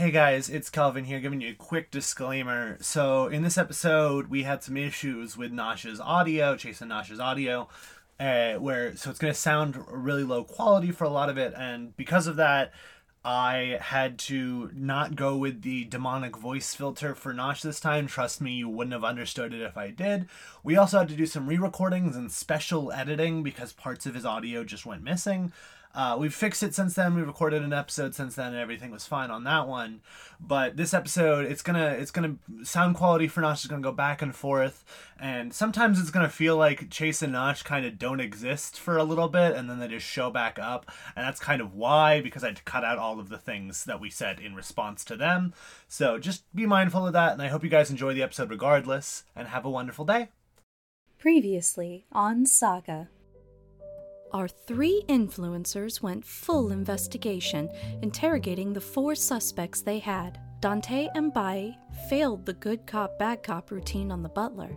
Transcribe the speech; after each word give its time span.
Hey 0.00 0.12
guys, 0.12 0.48
it's 0.48 0.70
Calvin 0.70 1.04
here 1.04 1.20
giving 1.20 1.42
you 1.42 1.50
a 1.50 1.54
quick 1.54 1.90
disclaimer. 1.90 2.78
So, 2.80 3.26
in 3.26 3.42
this 3.42 3.58
episode, 3.58 4.28
we 4.28 4.44
had 4.44 4.62
some 4.62 4.78
issues 4.78 5.36
with 5.36 5.52
Nosh's 5.52 6.00
audio, 6.00 6.56
Chase 6.56 6.80
and 6.80 6.90
Nosh's 6.90 7.20
audio, 7.20 7.68
uh, 8.18 8.54
where 8.54 8.96
so 8.96 9.10
it's 9.10 9.18
going 9.18 9.34
to 9.34 9.38
sound 9.38 9.78
really 9.90 10.24
low 10.24 10.42
quality 10.42 10.90
for 10.90 11.04
a 11.04 11.10
lot 11.10 11.28
of 11.28 11.36
it, 11.36 11.52
and 11.54 11.94
because 11.98 12.26
of 12.26 12.36
that, 12.36 12.72
I 13.26 13.76
had 13.82 14.18
to 14.20 14.70
not 14.72 15.16
go 15.16 15.36
with 15.36 15.60
the 15.60 15.84
demonic 15.84 16.34
voice 16.34 16.74
filter 16.74 17.14
for 17.14 17.34
Nosh 17.34 17.60
this 17.60 17.78
time. 17.78 18.06
Trust 18.06 18.40
me, 18.40 18.52
you 18.52 18.70
wouldn't 18.70 18.94
have 18.94 19.04
understood 19.04 19.52
it 19.52 19.60
if 19.60 19.76
I 19.76 19.90
did. 19.90 20.30
We 20.64 20.78
also 20.78 21.00
had 21.00 21.08
to 21.10 21.14
do 21.14 21.26
some 21.26 21.46
re 21.46 21.58
recordings 21.58 22.16
and 22.16 22.32
special 22.32 22.90
editing 22.90 23.42
because 23.42 23.74
parts 23.74 24.06
of 24.06 24.14
his 24.14 24.24
audio 24.24 24.64
just 24.64 24.86
went 24.86 25.02
missing. 25.02 25.52
Uh, 25.92 26.16
we've 26.18 26.34
fixed 26.34 26.62
it 26.62 26.74
since 26.74 26.94
then. 26.94 27.14
We 27.14 27.22
recorded 27.22 27.62
an 27.62 27.72
episode 27.72 28.14
since 28.14 28.36
then, 28.36 28.48
and 28.48 28.56
everything 28.56 28.92
was 28.92 29.06
fine 29.06 29.30
on 29.30 29.42
that 29.44 29.66
one. 29.66 30.02
But 30.38 30.76
this 30.76 30.94
episode, 30.94 31.46
it's 31.46 31.62
gonna 31.62 31.88
it's 31.98 32.12
gonna 32.12 32.36
sound 32.62 32.94
quality 32.94 33.26
for 33.26 33.40
Nosh 33.40 33.64
is 33.64 33.66
gonna 33.66 33.82
go 33.82 33.90
back 33.90 34.22
and 34.22 34.34
forth, 34.34 34.84
and 35.18 35.52
sometimes 35.52 36.00
it's 36.00 36.10
gonna 36.10 36.28
feel 36.28 36.56
like 36.56 36.90
Chase 36.90 37.22
and 37.22 37.34
Nosh 37.34 37.64
kind 37.64 37.84
of 37.84 37.98
don't 37.98 38.20
exist 38.20 38.78
for 38.78 38.96
a 38.96 39.04
little 39.04 39.28
bit, 39.28 39.56
and 39.56 39.68
then 39.68 39.80
they 39.80 39.88
just 39.88 40.06
show 40.06 40.30
back 40.30 40.58
up, 40.60 40.90
and 41.16 41.26
that's 41.26 41.40
kind 41.40 41.60
of 41.60 41.74
why 41.74 42.20
because 42.20 42.44
I 42.44 42.48
had 42.48 42.56
to 42.56 42.62
cut 42.62 42.84
out 42.84 42.98
all 42.98 43.18
of 43.18 43.28
the 43.28 43.38
things 43.38 43.84
that 43.84 44.00
we 44.00 44.10
said 44.10 44.38
in 44.38 44.54
response 44.54 45.04
to 45.06 45.16
them. 45.16 45.54
So 45.88 46.18
just 46.18 46.44
be 46.54 46.66
mindful 46.66 47.06
of 47.06 47.12
that, 47.14 47.32
and 47.32 47.42
I 47.42 47.48
hope 47.48 47.64
you 47.64 47.70
guys 47.70 47.90
enjoy 47.90 48.14
the 48.14 48.22
episode 48.22 48.50
regardless, 48.50 49.24
and 49.34 49.48
have 49.48 49.64
a 49.64 49.70
wonderful 49.70 50.04
day. 50.04 50.28
Previously 51.18 52.06
on 52.12 52.46
Saga. 52.46 53.08
Our 54.32 54.46
three 54.46 55.02
influencers 55.08 56.00
went 56.00 56.24
full 56.24 56.70
investigation, 56.70 57.68
interrogating 58.00 58.72
the 58.72 58.80
four 58.80 59.16
suspects 59.16 59.82
they 59.82 59.98
had. 59.98 60.38
Dante 60.60 61.08
and 61.14 61.32
Bai 61.32 61.76
failed 62.08 62.46
the 62.46 62.52
good 62.52 62.86
cop, 62.86 63.18
bad 63.18 63.42
cop 63.42 63.70
routine 63.70 64.12
on 64.12 64.22
the 64.22 64.28
butler, 64.28 64.76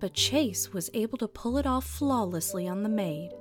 but 0.00 0.14
Chase 0.14 0.72
was 0.72 0.88
able 0.94 1.18
to 1.18 1.28
pull 1.28 1.58
it 1.58 1.66
off 1.66 1.84
flawlessly 1.84 2.66
on 2.66 2.82
the 2.82 2.88
maid. 2.88 3.32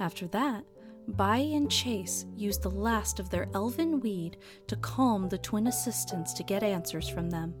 After 0.00 0.26
that, 0.28 0.64
Bai 1.06 1.38
and 1.38 1.70
Chase 1.70 2.26
used 2.36 2.62
the 2.62 2.70
last 2.70 3.20
of 3.20 3.30
their 3.30 3.48
elven 3.54 4.00
weed 4.00 4.38
to 4.66 4.76
calm 4.76 5.28
the 5.28 5.38
twin 5.38 5.66
assistants 5.66 6.32
to 6.32 6.42
get 6.42 6.62
answers 6.62 7.08
from 7.08 7.30
them. 7.30 7.54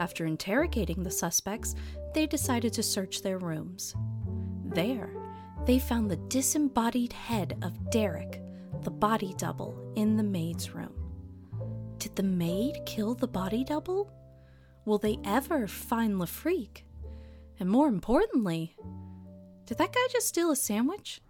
After 0.00 0.26
interrogating 0.26 1.02
the 1.02 1.10
suspects, 1.10 1.74
they 2.14 2.26
decided 2.26 2.72
to 2.72 2.82
search 2.82 3.22
their 3.22 3.38
rooms. 3.38 3.94
There, 4.64 5.10
they 5.66 5.78
found 5.78 6.10
the 6.10 6.16
disembodied 6.16 7.12
head 7.12 7.58
of 7.62 7.90
Derek, 7.90 8.40
the 8.82 8.90
body 8.90 9.34
double, 9.36 9.92
in 9.96 10.16
the 10.16 10.22
maid's 10.22 10.74
room. 10.74 10.92
Did 11.98 12.16
the 12.16 12.22
maid 12.22 12.80
kill 12.86 13.14
the 13.14 13.28
body 13.28 13.64
double? 13.64 14.10
Will 14.84 14.98
they 14.98 15.18
ever 15.24 15.66
find 15.66 16.14
Lafreak? 16.14 16.82
And 17.60 17.68
more 17.68 17.88
importantly, 17.88 18.76
did 19.66 19.78
that 19.78 19.92
guy 19.92 20.06
just 20.10 20.28
steal 20.28 20.50
a 20.50 20.56
sandwich? 20.56 21.20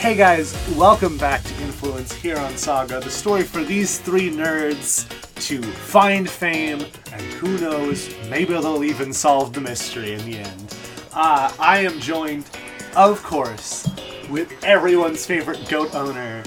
Hey 0.00 0.14
guys, 0.14 0.56
welcome 0.76 1.18
back 1.18 1.42
to 1.42 1.62
Influence 1.62 2.10
here 2.10 2.38
on 2.38 2.56
Saga, 2.56 3.00
the 3.00 3.10
story 3.10 3.42
for 3.42 3.62
these 3.62 3.98
three 3.98 4.30
nerds 4.30 5.06
to 5.46 5.60
find 5.60 6.28
fame, 6.28 6.86
and 7.12 7.20
who 7.34 7.58
knows, 7.58 8.08
maybe 8.30 8.54
they'll 8.54 8.82
even 8.82 9.12
solve 9.12 9.52
the 9.52 9.60
mystery 9.60 10.14
in 10.14 10.24
the 10.24 10.38
end. 10.38 10.74
Uh, 11.12 11.52
I 11.60 11.80
am 11.80 12.00
joined, 12.00 12.48
of 12.96 13.22
course, 13.22 13.90
with 14.30 14.50
everyone's 14.64 15.26
favorite 15.26 15.68
goat 15.68 15.94
owner, 15.94 16.44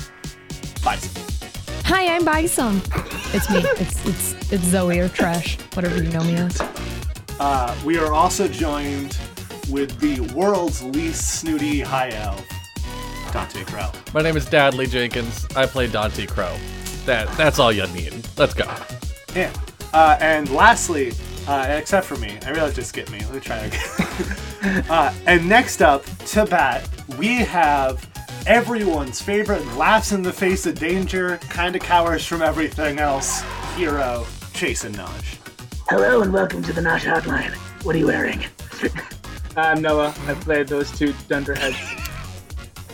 Bison. 0.84 1.24
Hi, 1.85 2.08
I'm 2.08 2.25
Bison. 2.25 2.81
It's 3.35 3.52
me. 3.52 3.64
It's 3.80 4.03
it's 4.08 4.52
it's 4.52 4.64
Zoe 4.64 4.97
or 4.97 5.09
Trash, 5.09 5.59
whatever 5.75 6.02
you 6.02 6.09
know 6.09 6.24
me 6.24 6.34
as. 6.38 6.59
Uh, 7.40 7.80
we 7.85 8.00
are 8.00 8.14
also 8.14 8.47
joined 8.47 9.16
with 9.70 10.00
the 10.00 10.22
world's 10.34 10.81
least 10.81 11.40
snooty 11.40 11.81
high 11.81 12.09
elf, 12.09 12.44
Dante 13.34 13.64
Crow. 13.64 13.90
My 14.14 14.22
name 14.22 14.38
is 14.38 14.46
Dadley 14.46 14.88
Jenkins. 14.88 15.48
I 15.56 15.66
play 15.66 15.88
Dante 15.88 16.28
Crow. 16.28 16.56
That 17.08 17.28
that's 17.36 17.58
all 17.58 17.72
you 17.72 17.88
need. 17.88 18.14
Let's 18.38 18.54
go. 18.54 18.72
Yeah. 19.36 19.52
Uh, 19.92 20.18
and 20.22 20.48
lastly, 20.52 21.14
uh, 21.48 21.66
except 21.68 22.06
for 22.06 22.16
me, 22.18 22.38
I 22.46 22.52
realized 22.52 22.78
it 22.78 22.86
skipped 22.86 23.12
me. 23.12 23.22
Let 23.22 23.34
me 23.34 23.40
try 23.40 23.58
again. 23.58 24.86
uh, 24.90 25.12
and 25.26 25.50
next 25.50 25.82
up, 25.82 26.06
to 26.28 26.46
bat, 26.46 26.88
we 27.18 27.38
have 27.38 28.08
everyone's 28.46 29.20
favorite 29.20 29.66
laughs 29.76 30.12
in 30.12 30.22
the 30.22 30.32
face 30.32 30.68
of 30.68 30.78
danger, 30.78 31.38
kind 31.50 31.76
of 31.76 31.82
cowers 31.82 32.24
from 32.24 32.44
everything 32.44 33.00
else, 33.00 33.42
hero, 33.76 34.28
Chase 34.54 34.84
and 34.84 34.96
Nosh. 34.96 35.38
Hello 35.90 36.22
and 36.22 36.32
welcome 36.32 36.62
to 36.62 36.72
the 36.72 36.82
Nosh 36.82 37.02
Hotline. 37.02 37.56
What 37.84 37.96
are 37.96 38.00
you 38.00 38.08
wearing? 38.08 38.46
I'm 39.58 39.82
Noah. 39.82 40.14
I 40.28 40.36
played 40.36 40.68
those 40.68 40.92
two 40.92 41.16
dunderheads. 41.28 42.03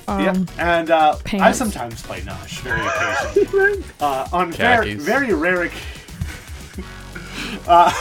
Um, 0.09 0.21
Yep. 0.23 0.37
And 0.57 0.91
uh, 0.91 1.17
I 1.33 1.51
sometimes 1.51 2.01
play 2.01 2.21
Nosh, 2.21 2.59
very 2.61 2.81
occasionally. 2.81 3.83
uh, 3.99 4.27
on 4.33 4.51
very, 4.51 4.91
Khakis. 4.95 5.03
very 5.03 5.33
rare. 5.33 5.63
oc- 5.65 5.71
uh, 7.67 7.91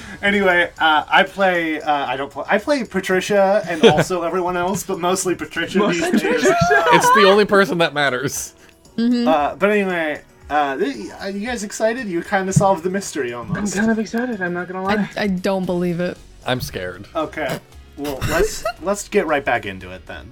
anyway, 0.22 0.70
uh, 0.78 1.04
I 1.08 1.22
play. 1.24 1.80
Uh, 1.80 2.06
I 2.06 2.16
don't 2.16 2.30
play. 2.30 2.44
I 2.48 2.58
play 2.58 2.84
Patricia 2.84 3.62
and 3.68 3.84
also 3.84 4.22
everyone 4.22 4.56
else, 4.56 4.82
but 4.84 4.98
mostly 4.98 5.34
Patricia 5.34 5.78
these 5.88 6.00
days. 6.00 6.22
It's 6.22 7.14
the 7.14 7.24
only 7.26 7.44
person 7.44 7.78
that 7.78 7.92
matters. 7.94 8.54
Uh, 8.98 9.54
but 9.56 9.70
anyway, 9.70 10.22
uh, 10.50 10.78
are 11.20 11.30
you 11.30 11.46
guys 11.46 11.62
excited? 11.64 12.06
You 12.06 12.22
kind 12.22 12.48
of 12.48 12.54
solved 12.54 12.82
the 12.84 12.90
mystery 12.90 13.32
almost. 13.32 13.74
I'm 13.74 13.80
kind 13.80 13.90
of 13.90 13.98
excited. 13.98 14.40
I'm 14.42 14.52
not 14.52 14.68
gonna 14.68 14.82
lie. 14.82 15.08
I, 15.16 15.22
I 15.24 15.26
don't 15.28 15.64
believe 15.66 16.00
it. 16.00 16.16
I'm 16.46 16.60
scared. 16.60 17.06
Okay. 17.14 17.58
Well, 17.96 18.18
let's 18.28 18.64
let's 18.82 19.08
get 19.08 19.26
right 19.26 19.44
back 19.44 19.66
into 19.66 19.90
it 19.90 20.06
then. 20.06 20.30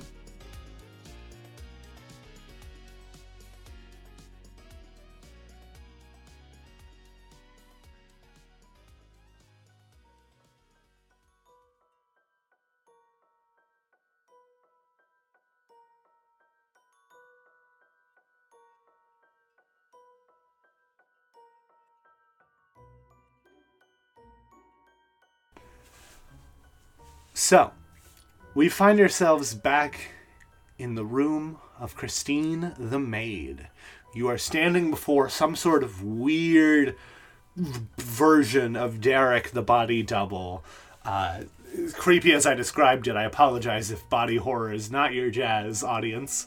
So, 27.40 27.72
we 28.54 28.68
find 28.68 29.00
ourselves 29.00 29.54
back 29.54 30.12
in 30.78 30.94
the 30.94 31.06
room 31.06 31.56
of 31.78 31.96
Christine 31.96 32.74
the 32.78 32.98
maid. 32.98 33.66
You 34.14 34.28
are 34.28 34.36
standing 34.36 34.90
before 34.90 35.30
some 35.30 35.56
sort 35.56 35.82
of 35.82 36.02
weird 36.02 36.96
version 37.56 38.76
of 38.76 39.00
Derek 39.00 39.52
the 39.52 39.62
body 39.62 40.02
double. 40.02 40.62
Uh, 41.02 41.44
creepy 41.94 42.34
as 42.34 42.44
I 42.44 42.52
described 42.52 43.08
it, 43.08 43.16
I 43.16 43.24
apologize 43.24 43.90
if 43.90 44.06
body 44.10 44.36
horror 44.36 44.70
is 44.70 44.90
not 44.90 45.14
your 45.14 45.30
jazz, 45.30 45.82
audience. 45.82 46.46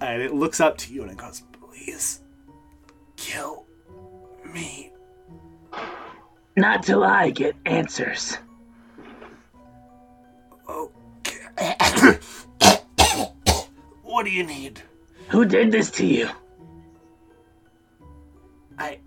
And 0.00 0.22
it 0.22 0.32
looks 0.32 0.60
up 0.60 0.78
to 0.78 0.94
you 0.94 1.02
and 1.02 1.10
it 1.10 1.16
goes, 1.16 1.42
Please 1.60 2.20
kill 3.16 3.66
me. 4.46 4.92
Not 6.56 6.84
till 6.84 7.02
I 7.02 7.30
get 7.30 7.56
answers. 7.66 8.38
What 14.02 14.24
do 14.24 14.30
you 14.30 14.44
need? 14.44 14.82
Who 15.28 15.44
did 15.44 15.70
this 15.70 15.90
to 15.92 16.06
you? 16.06 16.28
I. 18.78 18.98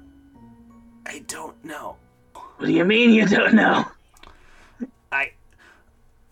I 1.05 1.19
don't 1.27 1.63
know. 1.65 1.97
What 2.33 2.67
do 2.67 2.71
you 2.71 2.85
mean 2.85 3.09
you 3.11 3.27
don't 3.27 3.55
know? 3.55 3.85
I. 5.11 5.31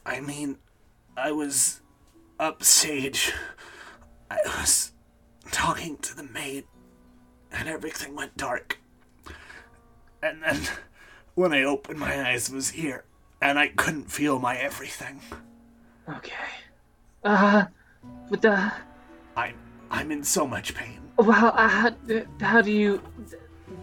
I 0.06 0.20
mean, 0.22 0.58
I 1.18 1.32
was 1.32 1.82
upstage. 2.40 3.34
I 4.30 4.40
was 4.46 4.94
talking 5.52 5.98
to 5.98 6.16
the 6.16 6.24
maid, 6.24 6.66
and 7.52 7.68
everything 7.68 8.16
went 8.16 8.38
dark. 8.38 8.80
And 10.24 10.42
then, 10.44 10.62
when 11.36 11.54
I 11.54 11.64
opened 11.64 12.00
my 12.00 12.30
eyes, 12.30 12.50
it 12.50 12.56
was 12.56 12.70
here, 12.70 13.04
and 13.42 13.60
I 13.60 13.68
couldn't 13.68 14.12
feel 14.12 14.40
my 14.40 14.56
everything. 14.56 15.20
Okay. 16.18 16.34
Uh, 17.24 17.66
but 18.30 18.44
uh, 18.46 18.70
I'm. 19.36 19.56
I'm 19.90 20.12
in 20.12 20.24
so 20.24 20.48
much 20.48 20.74
pain. 20.74 21.00
Well, 21.18 21.54
uh, 21.56 21.68
how, 21.68 21.92
how 22.40 22.62
do 22.62 22.72
you 22.72 23.02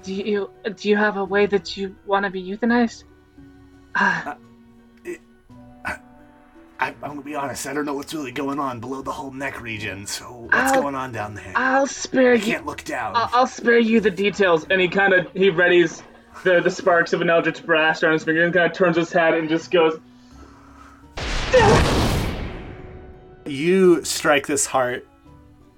do 0.02 0.14
you 0.14 0.50
do 0.76 0.88
you 0.88 0.96
have 0.96 1.16
a 1.16 1.24
way 1.24 1.46
that 1.46 1.76
you 1.76 1.94
want 2.06 2.24
to 2.24 2.30
be 2.30 2.42
euthanized? 2.42 3.04
Uh, 3.94 4.34
I, 6.80 6.88
I'm 6.90 6.94
gonna 7.02 7.22
be 7.22 7.34
honest. 7.34 7.66
I 7.66 7.72
don't 7.74 7.84
know 7.84 7.94
what's 7.94 8.14
really 8.14 8.30
going 8.32 8.58
on 8.60 8.78
below 8.80 9.02
the 9.02 9.10
whole 9.12 9.32
neck 9.32 9.60
region. 9.60 10.06
So 10.06 10.24
what's 10.50 10.72
I'll- 10.72 10.82
going 10.82 10.94
on 10.94 11.12
down 11.12 11.34
there? 11.34 11.52
I'll 11.56 11.86
spare 11.88 12.32
I 12.32 12.36
you. 12.36 12.42
can't 12.42 12.66
look 12.66 12.84
down. 12.84 13.16
I'll, 13.16 13.28
I'll 13.32 13.46
spare 13.46 13.78
you 13.78 14.00
the 14.00 14.10
details. 14.12 14.64
And 14.70 14.80
he 14.80 14.88
kind 14.88 15.12
of 15.12 15.30
he 15.32 15.50
readies 15.50 16.02
the 16.44 16.60
the 16.60 16.70
sparks 16.70 17.12
of 17.12 17.20
an 17.20 17.30
eldritch 17.30 17.64
blast 17.66 18.02
around 18.04 18.12
his 18.14 18.24
finger 18.24 18.44
and 18.44 18.54
kind 18.54 18.70
of 18.70 18.76
turns 18.76 18.96
his 18.96 19.12
head 19.12 19.34
and 19.34 19.48
just 19.48 19.70
goes. 19.70 19.98
You 23.50 24.04
strike 24.04 24.46
this 24.46 24.66
heart, 24.66 25.06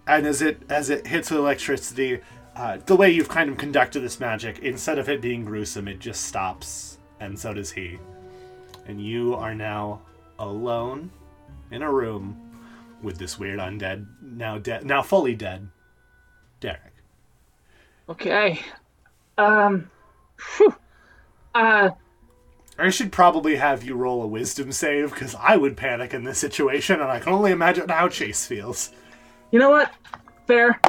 and 0.06 0.26
as 0.26 0.42
it 0.42 0.62
as 0.68 0.90
it 0.90 1.06
hits 1.06 1.30
with 1.30 1.40
electricity, 1.40 2.20
uh, 2.56 2.78
the 2.86 2.96
way 2.96 3.10
you've 3.10 3.28
kind 3.28 3.50
of 3.50 3.56
conducted 3.56 4.00
this 4.00 4.20
magic, 4.20 4.58
instead 4.60 4.98
of 4.98 5.08
it 5.08 5.20
being 5.20 5.44
gruesome, 5.44 5.88
it 5.88 5.98
just 5.98 6.24
stops, 6.24 6.98
and 7.20 7.38
so 7.38 7.54
does 7.54 7.70
he. 7.72 7.98
And 8.86 9.00
you 9.00 9.34
are 9.34 9.54
now 9.54 10.02
alone 10.38 11.10
in 11.70 11.82
a 11.82 11.90
room 11.90 12.36
with 13.02 13.18
this 13.18 13.38
weird 13.38 13.60
undead, 13.60 14.06
now 14.20 14.58
dead, 14.58 14.84
now 14.84 15.02
fully 15.02 15.34
dead, 15.34 15.68
Derek. 16.60 16.92
Okay. 18.08 18.60
Um. 19.38 19.90
Phew. 20.36 20.74
Uh. 21.54 21.90
I 22.80 22.90
should 22.90 23.12
probably 23.12 23.56
have 23.56 23.84
you 23.84 23.94
roll 23.94 24.22
a 24.22 24.26
wisdom 24.26 24.72
save 24.72 25.10
because 25.10 25.34
I 25.34 25.56
would 25.56 25.76
panic 25.76 26.14
in 26.14 26.24
this 26.24 26.38
situation, 26.38 27.00
and 27.00 27.10
I 27.10 27.20
can 27.20 27.32
only 27.32 27.52
imagine 27.52 27.88
how 27.88 28.08
Chase 28.08 28.46
feels. 28.46 28.90
You 29.50 29.58
know 29.58 29.70
what? 29.70 29.92
Fair. 30.46 30.80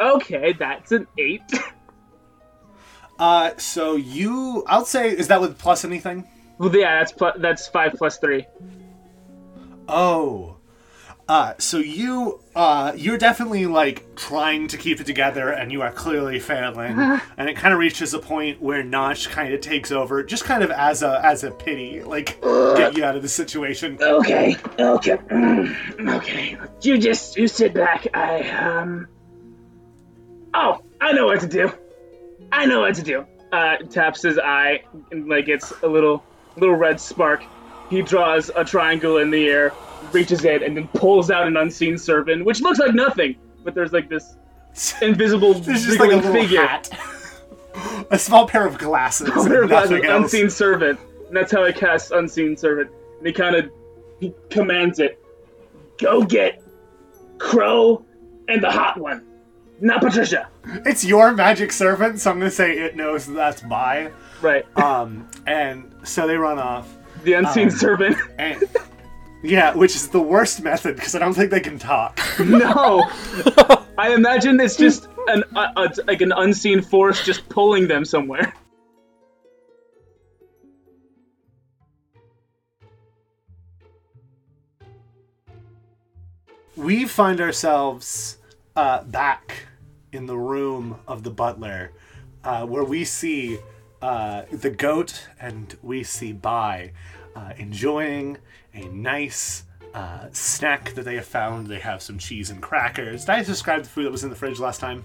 Okay, 0.00 0.52
that's 0.52 0.92
an 0.92 1.06
eight. 1.18 1.42
Uh, 3.18 3.56
so 3.56 3.96
you, 3.96 4.62
I'll 4.66 4.84
say, 4.84 5.08
is 5.08 5.28
that 5.28 5.40
with 5.40 5.58
plus 5.58 5.86
anything? 5.86 6.28
well, 6.58 6.74
yeah, 6.74 7.02
that's 7.02 7.14
that's 7.38 7.66
five 7.68 7.94
plus 7.94 8.18
three. 8.18 8.46
Oh. 9.88 10.55
Uh, 11.28 11.54
so 11.58 11.78
you, 11.78 12.38
uh, 12.54 12.92
you're 12.94 13.18
definitely 13.18 13.66
like 13.66 14.14
trying 14.14 14.68
to 14.68 14.76
keep 14.76 15.00
it 15.00 15.06
together, 15.06 15.50
and 15.50 15.72
you 15.72 15.82
are 15.82 15.90
clearly 15.90 16.38
failing. 16.38 16.96
and 17.36 17.48
it 17.48 17.56
kind 17.56 17.74
of 17.74 17.80
reaches 17.80 18.14
a 18.14 18.18
point 18.20 18.62
where 18.62 18.84
Nosh 18.84 19.28
kind 19.28 19.52
of 19.52 19.60
takes 19.60 19.90
over, 19.90 20.22
just 20.22 20.44
kind 20.44 20.62
of 20.62 20.70
as 20.70 21.02
a 21.02 21.20
as 21.24 21.42
a 21.42 21.50
pity, 21.50 22.00
like 22.02 22.40
get 22.42 22.96
you 22.96 23.04
out 23.04 23.16
of 23.16 23.22
the 23.22 23.28
situation. 23.28 23.98
Okay, 24.00 24.56
okay, 24.78 25.16
mm, 25.16 26.16
okay. 26.16 26.56
You 26.82 26.96
just 26.98 27.36
you 27.36 27.48
sit 27.48 27.74
back. 27.74 28.06
I 28.14 28.48
um. 28.50 29.08
Oh, 30.54 30.80
I 31.00 31.12
know 31.12 31.26
what 31.26 31.40
to 31.40 31.48
do. 31.48 31.72
I 32.52 32.66
know 32.66 32.80
what 32.80 32.94
to 32.94 33.02
do. 33.02 33.26
Uh, 33.52 33.76
taps 33.90 34.22
his 34.22 34.38
eye 34.38 34.82
and 35.10 35.28
like 35.28 35.48
it's 35.48 35.72
a 35.82 35.86
little 35.88 36.22
little 36.56 36.76
red 36.76 37.00
spark. 37.00 37.42
He 37.90 38.02
draws 38.02 38.50
a 38.54 38.64
triangle 38.64 39.18
in 39.18 39.30
the 39.30 39.46
air, 39.46 39.72
reaches 40.12 40.44
in, 40.44 40.62
and 40.62 40.76
then 40.76 40.88
pulls 40.88 41.30
out 41.30 41.46
an 41.46 41.56
unseen 41.56 41.96
servant, 41.98 42.44
which 42.44 42.60
looks 42.60 42.78
like 42.78 42.94
nothing, 42.94 43.36
but 43.64 43.74
there's 43.74 43.92
like 43.92 44.08
this 44.08 44.36
invisible 45.02 45.54
just 45.54 45.98
like 46.00 46.12
a 46.12 46.22
figure. 46.32 46.60
hat, 46.66 46.90
a 48.10 48.18
small 48.18 48.46
pair 48.46 48.66
of 48.66 48.78
glasses, 48.78 49.28
was 49.34 49.46
nothing 49.46 50.04
an 50.04 50.10
else. 50.10 50.24
unseen 50.24 50.50
servant, 50.50 50.98
and 51.28 51.36
that's 51.36 51.52
how 51.52 51.64
I 51.64 51.72
cast 51.72 52.10
unseen 52.12 52.56
servant. 52.56 52.90
And 53.18 53.26
he 53.26 53.32
kind 53.32 53.56
of 53.56 53.70
he 54.20 54.34
commands 54.50 54.98
it, 54.98 55.22
go 55.98 56.22
get 56.22 56.62
Crow 57.38 58.04
and 58.48 58.62
the 58.62 58.70
hot 58.70 58.98
one, 58.98 59.26
not 59.80 60.00
Patricia. 60.00 60.48
It's 60.84 61.04
your 61.04 61.32
magic 61.32 61.72
servant, 61.72 62.20
so 62.20 62.30
I'm 62.30 62.38
gonna 62.38 62.50
say 62.50 62.78
it 62.78 62.96
knows 62.96 63.26
that's 63.26 63.60
by. 63.62 64.10
Right, 64.42 64.66
Um, 64.78 65.28
and 65.46 65.90
so 66.04 66.26
they 66.26 66.36
run 66.36 66.58
off. 66.58 66.94
the 67.24 67.32
unseen 67.34 67.64
um, 67.68 67.70
servant. 67.70 68.16
And 68.38 68.62
yeah, 69.48 69.74
which 69.74 69.94
is 69.94 70.08
the 70.08 70.20
worst 70.20 70.62
method 70.62 70.96
because 70.96 71.14
I 71.14 71.18
don't 71.18 71.34
think 71.34 71.50
they 71.50 71.60
can 71.60 71.78
talk. 71.78 72.20
No, 72.38 73.02
I 73.98 74.12
imagine 74.14 74.60
it's 74.60 74.76
just 74.76 75.08
an 75.28 75.42
uh, 75.54 75.68
uh, 75.76 75.88
like 76.06 76.20
an 76.20 76.32
unseen 76.32 76.82
force 76.82 77.24
just 77.24 77.48
pulling 77.48 77.88
them 77.88 78.04
somewhere. 78.04 78.52
we 86.76 87.06
find 87.06 87.40
ourselves 87.40 88.36
uh, 88.76 89.02
back 89.04 89.66
in 90.12 90.26
the 90.26 90.36
room 90.36 91.00
of 91.08 91.22
the 91.22 91.30
butler, 91.30 91.90
uh, 92.44 92.64
where 92.66 92.84
we 92.84 93.04
see 93.04 93.58
uh, 94.02 94.42
the 94.52 94.70
goat 94.70 95.26
and 95.40 95.76
we 95.82 96.02
see 96.02 96.32
Bai 96.32 96.92
uh, 97.34 97.52
enjoying 97.56 98.36
a 98.76 98.88
nice 98.88 99.64
uh, 99.94 100.26
snack 100.32 100.92
that 100.94 101.04
they 101.04 101.16
have 101.16 101.26
found. 101.26 101.66
They 101.66 101.78
have 101.78 102.02
some 102.02 102.18
cheese 102.18 102.50
and 102.50 102.62
crackers. 102.62 103.24
Did 103.24 103.32
I 103.32 103.42
describe 103.42 103.82
the 103.82 103.88
food 103.88 104.04
that 104.04 104.12
was 104.12 104.24
in 104.24 104.30
the 104.30 104.36
fridge 104.36 104.60
last 104.60 104.78
time? 104.78 105.04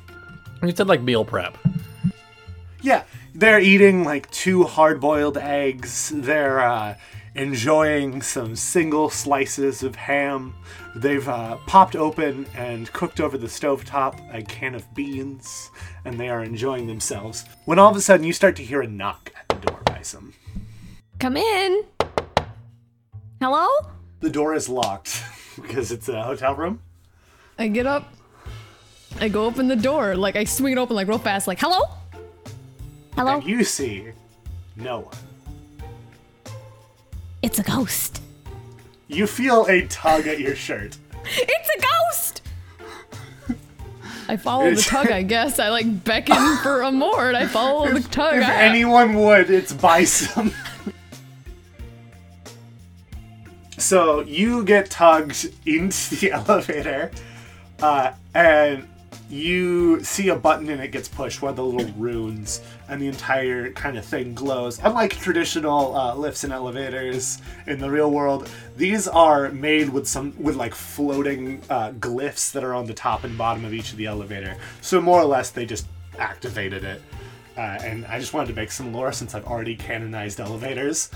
You 0.62 0.76
said 0.76 0.88
like 0.88 1.02
meal 1.02 1.26
prep. 1.26 1.58
Yeah, 2.82 3.04
they're 3.34 3.60
eating 3.60 4.04
like 4.04 4.30
two 4.32 4.64
hard 4.64 5.00
boiled 5.00 5.38
eggs. 5.38 6.12
They're 6.14 6.60
uh, 6.62 6.96
enjoying 7.36 8.22
some 8.22 8.56
single 8.56 9.10
slices 9.10 9.84
of 9.84 9.96
ham. 9.96 10.54
They've 10.96 11.28
uh, 11.28 11.58
popped 11.68 11.96
open 11.96 12.46
and 12.56 12.92
cooked 12.92 13.22
over 13.22 13.38
the 13.38 13.48
stovetop 13.48 14.20
a 14.34 14.42
can 14.44 14.76
of 14.76 14.94
beans, 14.94 15.72
and 16.04 16.20
they 16.20 16.30
are 16.30 16.44
enjoying 16.44 16.88
themselves. 16.88 17.46
When 17.66 17.80
all 17.80 17.92
of 17.92 17.98
a 17.98 18.02
sudden 18.02 18.26
you 18.26 18.34
start 18.34 18.56
to 18.58 18.64
hear 18.64 18.82
a 18.82 18.88
knock 18.88 19.32
at 19.36 19.48
the 19.48 19.68
door, 19.68 19.82
Bison. 19.86 20.34
Come 21.20 21.38
in. 21.38 21.86
Hello? 23.42 23.68
The 24.20 24.30
door 24.30 24.54
is 24.54 24.70
locked 24.70 25.24
because 25.62 25.92
it's 25.92 26.08
a 26.10 26.22
hotel 26.22 26.54
room. 26.56 26.80
I 27.58 27.68
get 27.70 27.88
up. 27.88 28.14
I 29.20 29.30
go 29.30 29.46
open 29.46 29.68
the 29.68 29.76
door. 29.76 30.16
Like, 30.16 30.36
I 30.36 30.44
swing 30.44 30.74
it 30.74 30.78
open, 30.78 30.96
like, 30.96 31.08
real 31.08 31.18
fast. 31.18 31.48
Like, 31.48 31.60
hello? 31.60 31.80
Hello? 33.16 33.38
And 33.38 33.44
you 33.44 33.64
see 33.64 34.10
no 34.76 35.00
one. 35.02 35.16
It's 37.42 37.58
a 37.58 37.64
ghost. 37.64 38.22
You 39.08 39.26
feel 39.28 39.66
a 39.66 39.88
tug 39.88 40.28
at 40.28 40.40
your 40.40 40.56
shirt. 40.56 40.98
It's 41.26 41.70
a 41.70 41.82
ghost! 41.82 42.42
I 44.28 44.38
follow 44.38 44.70
the 44.74 44.82
tug, 44.82 45.12
I 45.12 45.22
guess. 45.36 45.60
I, 45.60 45.70
like, 45.70 46.04
beckon 46.04 46.58
for 46.58 46.82
a 46.84 46.92
more, 46.92 47.28
and 47.28 47.38
I 47.38 47.46
follow 47.48 47.92
the 47.92 48.00
tug. 48.02 48.36
If 48.38 48.44
I- 48.44 48.64
anyone 48.64 49.16
would, 49.16 49.50
it's 49.50 49.74
Bison. 49.74 50.54
So 53.92 54.22
you 54.22 54.64
get 54.64 54.90
tugged 54.90 55.52
into 55.66 56.16
the 56.16 56.32
elevator, 56.48 57.12
uh, 57.82 58.14
and 58.34 58.88
you 59.30 60.02
see 60.02 60.30
a 60.30 60.36
button 60.38 60.70
and 60.70 60.82
it 60.82 60.94
gets 60.94 61.10
pushed, 61.10 61.42
one 61.42 61.50
of 61.50 61.56
the 61.58 61.66
little 61.66 61.92
runes, 61.96 62.62
and 62.88 63.02
the 63.02 63.08
entire 63.08 63.70
kind 63.74 63.98
of 63.98 64.06
thing 64.06 64.34
glows. 64.34 64.80
Unlike 64.82 65.18
traditional 65.18 65.94
uh, 65.94 66.16
lifts 66.16 66.46
and 66.46 66.54
elevators 66.54 67.42
in 67.68 67.80
the 67.80 67.92
real 67.92 68.12
world, 68.12 68.50
these 68.78 69.10
are 69.10 69.50
made 69.50 69.90
with 69.90 70.08
some 70.08 70.34
with 70.42 70.56
like 70.56 70.74
floating 70.74 71.62
uh, 71.70 71.92
glyphs 71.92 72.54
that 72.54 72.64
are 72.64 72.74
on 72.74 72.86
the 72.86 72.94
top 72.94 73.26
and 73.26 73.38
bottom 73.38 73.66
of 73.66 73.74
each 73.74 73.92
of 73.92 73.98
the 73.98 74.06
elevator. 74.06 74.56
So 74.80 75.02
more 75.02 75.20
or 75.20 75.26
less, 75.26 75.50
they 75.50 75.66
just 75.66 75.86
activated 76.18 76.86
it. 76.86 77.02
Uh, 77.58 77.78
and 77.84 78.06
I 78.06 78.22
just 78.22 78.34
wanted 78.34 78.48
to 78.48 78.54
make 78.54 78.72
some 78.72 78.94
lore 78.94 79.12
since 79.12 79.36
I've 79.36 79.48
already 79.48 79.76
canonized 79.76 80.40
elevators. 80.40 81.12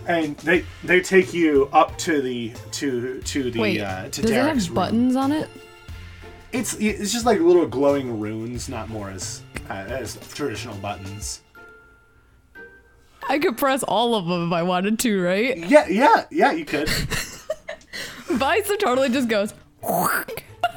And 0.07 0.37
they 0.37 0.63
they 0.83 1.01
take 1.01 1.33
you 1.33 1.69
up 1.73 1.97
to 1.99 2.21
the 2.21 2.53
to 2.71 3.21
to 3.21 3.51
the 3.51 3.59
Wait, 3.59 3.81
uh, 3.81 4.03
to 4.09 4.21
does 4.21 4.31
it 4.31 4.35
have 4.35 4.65
room. 4.67 4.73
buttons 4.75 5.15
on 5.15 5.31
it? 5.33 5.49
It's 6.53 6.75
it's 6.75 7.11
just 7.11 7.25
like 7.25 7.39
little 7.41 7.67
glowing 7.67 8.19
runes, 8.19 8.69
not 8.69 8.87
more 8.89 9.09
as 9.09 9.41
uh, 9.69 9.73
as 9.73 10.15
traditional 10.33 10.75
buttons. 10.77 11.41
I 13.29 13.39
could 13.39 13.57
press 13.57 13.83
all 13.83 14.15
of 14.15 14.25
them 14.27 14.47
if 14.47 14.53
I 14.53 14.63
wanted 14.63 14.97
to, 14.99 15.21
right? 15.21 15.57
Yeah, 15.57 15.85
yeah, 15.89 16.23
yeah. 16.31 16.53
You 16.53 16.63
could. 16.63 16.89
Bison 18.39 18.77
totally 18.77 19.09
just 19.09 19.27
goes. 19.27 19.53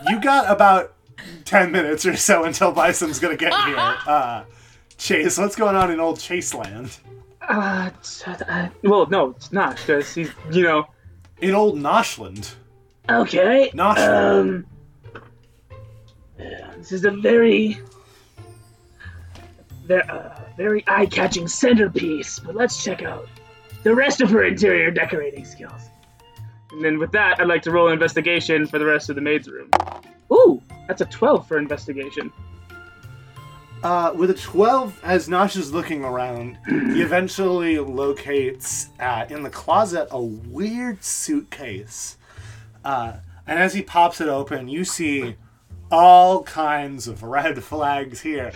you 0.08 0.20
got 0.20 0.50
about 0.50 0.94
ten 1.44 1.70
minutes 1.70 2.04
or 2.04 2.16
so 2.16 2.44
until 2.44 2.72
Bison's 2.72 3.20
gonna 3.20 3.36
get 3.36 3.54
here. 3.54 3.76
Uh, 4.06 4.44
Chase, 4.98 5.38
what's 5.38 5.56
going 5.56 5.76
on 5.76 5.90
in 5.90 6.00
old 6.00 6.18
Chase 6.18 6.52
Land? 6.52 6.98
Uh, 7.50 7.90
uh, 8.48 8.68
well, 8.82 9.06
no, 9.06 9.30
it's 9.30 9.52
not 9.52 9.76
because 9.76 10.14
he's 10.14 10.30
you 10.52 10.62
know 10.62 10.86
In 11.40 11.54
old 11.54 11.76
Noshland. 11.76 12.54
Okay. 13.08 13.70
Noshland. 13.74 14.40
Um. 14.40 14.66
This 16.78 16.92
is 16.92 17.04
a 17.04 17.10
very, 17.10 17.78
very, 19.84 20.02
uh, 20.08 20.30
very 20.56 20.82
eye-catching 20.86 21.46
centerpiece. 21.46 22.38
But 22.38 22.54
let's 22.54 22.82
check 22.82 23.02
out 23.02 23.28
the 23.82 23.94
rest 23.94 24.22
of 24.22 24.30
her 24.30 24.44
interior 24.44 24.90
decorating 24.90 25.44
skills. 25.44 25.90
And 26.72 26.82
then 26.82 26.98
with 26.98 27.12
that, 27.12 27.38
I'd 27.38 27.48
like 27.48 27.62
to 27.62 27.70
roll 27.70 27.88
an 27.88 27.92
investigation 27.92 28.66
for 28.66 28.78
the 28.78 28.86
rest 28.86 29.10
of 29.10 29.16
the 29.16 29.20
maid's 29.20 29.48
room. 29.48 29.70
Ooh, 30.32 30.62
That's 30.88 31.02
a 31.02 31.04
12 31.04 31.46
for 31.46 31.58
investigation. 31.58 32.32
Uh, 33.82 34.12
with 34.14 34.30
a 34.30 34.34
12, 34.34 35.00
as 35.02 35.28
Nosh 35.28 35.56
is 35.56 35.72
looking 35.72 36.04
around, 36.04 36.58
he 36.66 36.72
eventually 37.02 37.78
locates 37.78 38.90
uh, 39.00 39.24
in 39.30 39.42
the 39.42 39.48
closet 39.48 40.08
a 40.10 40.22
weird 40.22 41.02
suitcase. 41.02 42.18
Uh, 42.84 43.14
and 43.46 43.58
as 43.58 43.72
he 43.72 43.80
pops 43.80 44.20
it 44.20 44.28
open, 44.28 44.68
you 44.68 44.84
see 44.84 45.34
all 45.90 46.42
kinds 46.42 47.08
of 47.08 47.22
red 47.22 47.62
flags 47.64 48.20
here. 48.20 48.52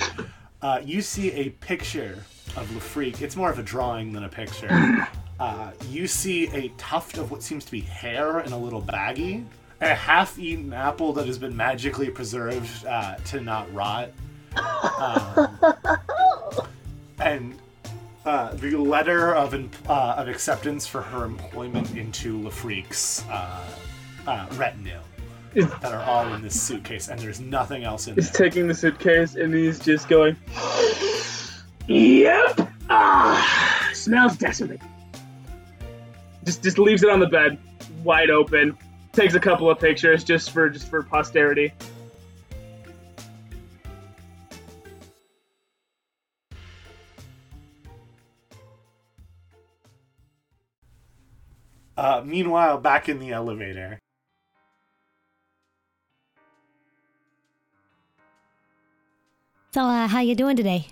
Uh, 0.61 0.81
you 0.85 1.01
see 1.01 1.33
a 1.33 1.51
picture 1.51 2.23
of 2.57 2.69
Lafreak. 2.69 3.23
It's 3.23 3.35
more 3.35 3.51
of 3.51 3.59
a 3.59 3.63
drawing 3.63 4.13
than 4.13 4.25
a 4.25 4.29
picture. 4.29 5.09
Uh, 5.41 5.73
you 5.91 6.07
see 6.07 6.47
a 6.53 6.69
tuft 6.79 7.19
of 7.19 7.33
what 7.33 7.43
seems 7.43 7.65
to 7.65 7.73
be 7.73 7.81
hair 7.81 8.39
in 8.39 8.53
a 8.53 8.57
little 8.57 8.81
baggie, 8.81 9.45
a 9.81 9.93
half-eaten 9.93 10.73
apple 10.73 11.13
that 11.13 11.27
has 11.27 11.39
been 11.39 11.57
magically 11.57 12.09
preserved 12.09 12.87
uh, 12.87 13.17
to 13.17 13.41
not 13.41 13.71
rot, 13.75 14.11
um, 14.57 15.59
and 17.21 17.55
uh, 18.25 18.55
the 18.55 18.77
letter 18.77 19.35
of 19.35 19.55
uh, 19.89 20.15
of 20.17 20.29
acceptance 20.29 20.87
for 20.87 21.03
her 21.03 21.25
employment 21.25 21.95
into 21.97 22.39
Lafreak's 22.41 23.25
uh, 23.29 23.65
uh, 24.27 24.47
retinue 24.55 24.99
that 25.55 25.85
are 25.93 26.03
all 26.03 26.33
in 26.35 26.43
this 26.43 26.61
suitcase, 26.61 27.09
and 27.09 27.21
there's 27.21 27.41
nothing 27.41 27.85
else 27.85 28.09
in 28.09 28.15
He's 28.17 28.31
there. 28.31 28.47
taking 28.49 28.67
the 28.67 28.75
suitcase 28.75 29.37
and 29.37 29.55
he's 29.55 29.79
just 29.79 30.09
going, 30.09 30.37
Yep. 31.87 32.69
Ah, 32.91 33.91
smells 33.93 34.37
desolate. 34.37 34.81
just 36.45 36.63
just 36.63 36.79
leaves 36.79 37.03
it 37.03 37.11
on 37.11 37.21
the 37.21 37.27
bed, 37.27 37.59
wide 38.03 38.31
open. 38.31 38.77
Takes 39.13 39.35
a 39.35 39.41
couple 39.41 39.71
of 39.71 39.79
pictures 39.79 40.25
just 40.25 40.51
for 40.51 40.69
just 40.69 40.89
for 40.89 41.03
posterity. 41.03 41.73
Uh, 52.05 52.21
meanwhile, 52.23 52.77
back 52.77 53.09
in 53.09 53.19
the 53.19 53.33
elevator, 53.33 53.99
So, 59.73 59.81
uh, 59.81 60.07
how 60.07 60.21
you 60.21 60.35
doing 60.35 60.55
today? 60.55 60.89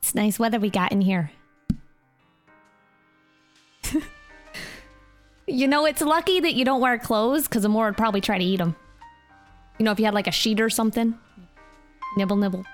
It's 0.00 0.14
nice 0.14 0.40
weather 0.40 0.58
we 0.58 0.70
got 0.70 0.90
in 0.90 1.00
here. 1.00 1.30
you 5.46 5.68
know, 5.68 5.86
it's 5.86 6.02
lucky 6.02 6.40
that 6.40 6.54
you 6.54 6.64
don't 6.64 6.80
wear 6.80 6.98
clothes, 6.98 7.44
because 7.44 7.62
the 7.62 7.70
would 7.70 7.96
probably 7.96 8.20
try 8.20 8.38
to 8.38 8.44
eat 8.44 8.56
them. 8.56 8.74
You 9.78 9.84
know, 9.84 9.92
if 9.92 10.00
you 10.00 10.04
had 10.04 10.14
like 10.14 10.26
a 10.26 10.32
sheet 10.32 10.60
or 10.60 10.68
something. 10.68 11.16
Nibble, 12.16 12.36
nibble. 12.36 12.66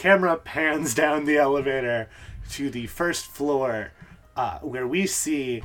Camera 0.00 0.36
pans 0.38 0.94
down 0.94 1.26
the 1.26 1.36
elevator 1.36 2.08
to 2.50 2.70
the 2.70 2.86
first 2.86 3.26
floor, 3.26 3.92
uh, 4.34 4.58
where 4.60 4.88
we 4.88 5.06
see 5.06 5.62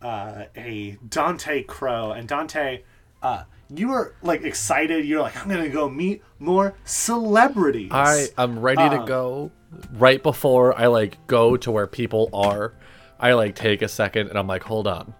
uh, 0.00 0.44
a 0.56 0.96
Dante 1.06 1.62
Crow. 1.64 2.12
And 2.12 2.26
Dante, 2.26 2.82
uh, 3.22 3.44
you 3.68 3.88
were 3.88 4.14
like 4.22 4.42
excited. 4.42 5.04
You're 5.04 5.20
like, 5.20 5.36
I'm 5.36 5.50
gonna 5.50 5.68
go 5.68 5.90
meet 5.90 6.22
more 6.38 6.74
celebrities. 6.84 7.90
I 7.92 8.28
am 8.38 8.58
ready 8.58 8.88
to 8.88 9.00
Um, 9.00 9.06
go. 9.06 9.50
Right 9.92 10.22
before 10.22 10.78
I 10.78 10.86
like 10.86 11.18
go 11.26 11.56
to 11.58 11.70
where 11.70 11.86
people 11.86 12.30
are, 12.32 12.72
I 13.20 13.32
like 13.34 13.54
take 13.54 13.82
a 13.82 13.88
second 13.88 14.28
and 14.28 14.38
I'm 14.38 14.46
like, 14.46 14.62
hold 14.62 14.86
on. 14.86 15.12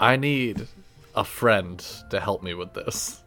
I 0.00 0.16
need 0.16 0.66
a 1.14 1.24
friend 1.24 1.78
to 2.10 2.20
help 2.20 2.42
me 2.42 2.54
with 2.54 2.72
this. 2.72 3.22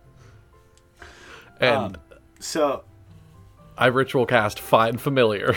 And 1.59 1.75
Um, 1.75 1.95
so 2.39 2.83
I 3.77 3.87
ritual 3.87 4.25
cast 4.25 4.59
Find 4.59 4.99
Familiar. 4.99 5.55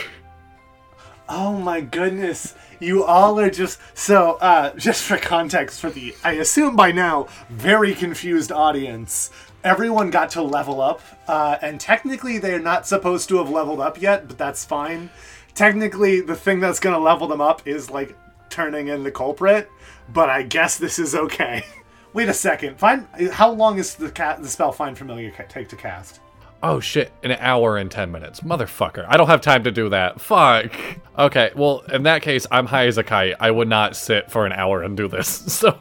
Oh 1.28 1.52
my 1.58 1.80
goodness. 1.80 2.54
You 2.78 3.04
all 3.04 3.40
are 3.40 3.50
just 3.50 3.80
so 3.94 4.34
uh 4.34 4.74
just 4.76 5.02
for 5.02 5.16
context 5.16 5.80
for 5.80 5.90
the 5.90 6.14
I 6.22 6.32
assume 6.32 6.76
by 6.76 6.92
now 6.92 7.26
very 7.50 7.94
confused 7.94 8.52
audience. 8.52 9.30
Everyone 9.64 10.10
got 10.10 10.30
to 10.30 10.42
level 10.42 10.80
up 10.80 11.00
uh 11.26 11.56
and 11.62 11.80
technically 11.80 12.38
they're 12.38 12.60
not 12.60 12.86
supposed 12.86 13.28
to 13.30 13.38
have 13.38 13.50
leveled 13.50 13.80
up 13.80 14.00
yet, 14.00 14.28
but 14.28 14.38
that's 14.38 14.64
fine. 14.64 15.10
Technically 15.54 16.20
the 16.20 16.36
thing 16.36 16.60
that's 16.60 16.78
to 16.94 16.98
level 17.00 17.26
them 17.26 17.40
up 17.40 17.66
is 17.66 17.90
like 17.90 18.16
turning 18.48 18.88
in 18.88 19.02
the 19.02 19.10
culprit, 19.10 19.68
but 20.12 20.30
I 20.30 20.42
guess 20.42 20.78
this 20.78 20.98
is 20.98 21.14
okay. 21.14 21.64
Wait 22.12 22.28
a 22.28 22.34
second. 22.34 22.78
Find 22.78 23.06
how 23.32 23.50
long 23.50 23.78
is 23.78 23.96
the 23.96 24.08
the 24.40 24.48
spell 24.48 24.72
find 24.72 24.96
familiar 24.96 25.32
ca- 25.32 25.44
take 25.48 25.68
to 25.70 25.76
cast? 25.76 26.20
Oh 26.62 26.80
shit, 26.80 27.12
an 27.22 27.32
hour 27.32 27.76
and 27.76 27.90
10 27.90 28.10
minutes. 28.10 28.40
Motherfucker. 28.40 29.04
I 29.08 29.16
don't 29.16 29.26
have 29.26 29.40
time 29.40 29.64
to 29.64 29.70
do 29.70 29.90
that. 29.90 30.20
Fuck. 30.20 30.72
Okay, 31.18 31.50
well, 31.54 31.80
in 31.92 32.04
that 32.04 32.22
case, 32.22 32.46
I'm 32.50 32.66
high 32.66 32.86
as 32.86 32.98
a 32.98 33.04
kite. 33.04 33.34
I 33.38 33.50
would 33.50 33.68
not 33.68 33.94
sit 33.94 34.30
for 34.30 34.46
an 34.46 34.52
hour 34.52 34.82
and 34.82 34.96
do 34.96 35.08
this. 35.08 35.44
So, 35.56 35.78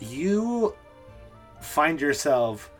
you 0.00 0.74
find 1.60 2.00
yourself 2.00 2.70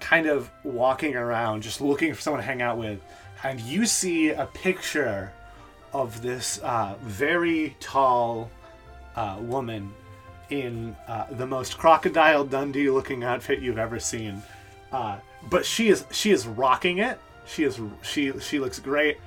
kind 0.00 0.26
of 0.26 0.50
walking 0.64 1.14
around 1.16 1.62
just 1.62 1.80
looking 1.80 2.14
for 2.14 2.20
someone 2.20 2.40
to 2.40 2.46
hang 2.46 2.62
out 2.62 2.78
with 2.78 3.00
and 3.44 3.60
you 3.60 3.86
see 3.86 4.30
a 4.30 4.46
picture 4.46 5.32
of 5.92 6.22
this 6.22 6.58
uh, 6.62 6.94
very 7.02 7.76
tall 7.80 8.50
uh, 9.16 9.36
woman 9.40 9.92
in 10.50 10.96
uh, 11.08 11.26
the 11.32 11.46
most 11.46 11.76
crocodile 11.76 12.44
dundee 12.44 12.90
looking 12.90 13.24
outfit 13.24 13.60
you've 13.60 13.78
ever 13.78 13.98
seen 13.98 14.42
uh, 14.92 15.18
but 15.50 15.64
she 15.64 15.88
is 15.88 16.04
she 16.10 16.30
is 16.30 16.46
rocking 16.46 16.98
it 16.98 17.18
she 17.46 17.64
is 17.64 17.80
she 18.02 18.32
she 18.40 18.58
looks 18.58 18.78
great 18.78 19.18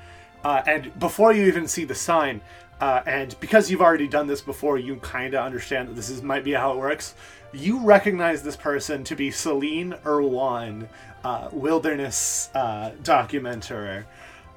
uh, 0.43 0.61
and 0.65 0.97
before 0.99 1.33
you 1.33 1.45
even 1.45 1.67
see 1.67 1.85
the 1.85 1.95
sign 1.95 2.41
uh, 2.81 3.01
and 3.05 3.37
because 3.39 3.69
you've 3.69 3.81
already 3.81 4.07
done 4.07 4.25
this 4.25 4.41
before 4.41 4.77
you 4.77 4.95
kind 4.97 5.33
of 5.33 5.45
understand 5.45 5.89
that 5.89 5.95
this 5.95 6.09
is 6.09 6.21
might 6.21 6.43
be 6.43 6.53
how 6.53 6.71
it 6.71 6.77
works 6.77 7.15
you 7.51 7.79
recognize 7.79 8.43
this 8.43 8.55
person 8.55 9.03
to 9.05 9.15
be 9.15 9.31
Celine 9.31 9.93
Irwan, 10.03 10.87
uh, 11.23 11.49
wilderness 11.51 12.49
uh, 12.53 12.91
documenter. 13.01 14.05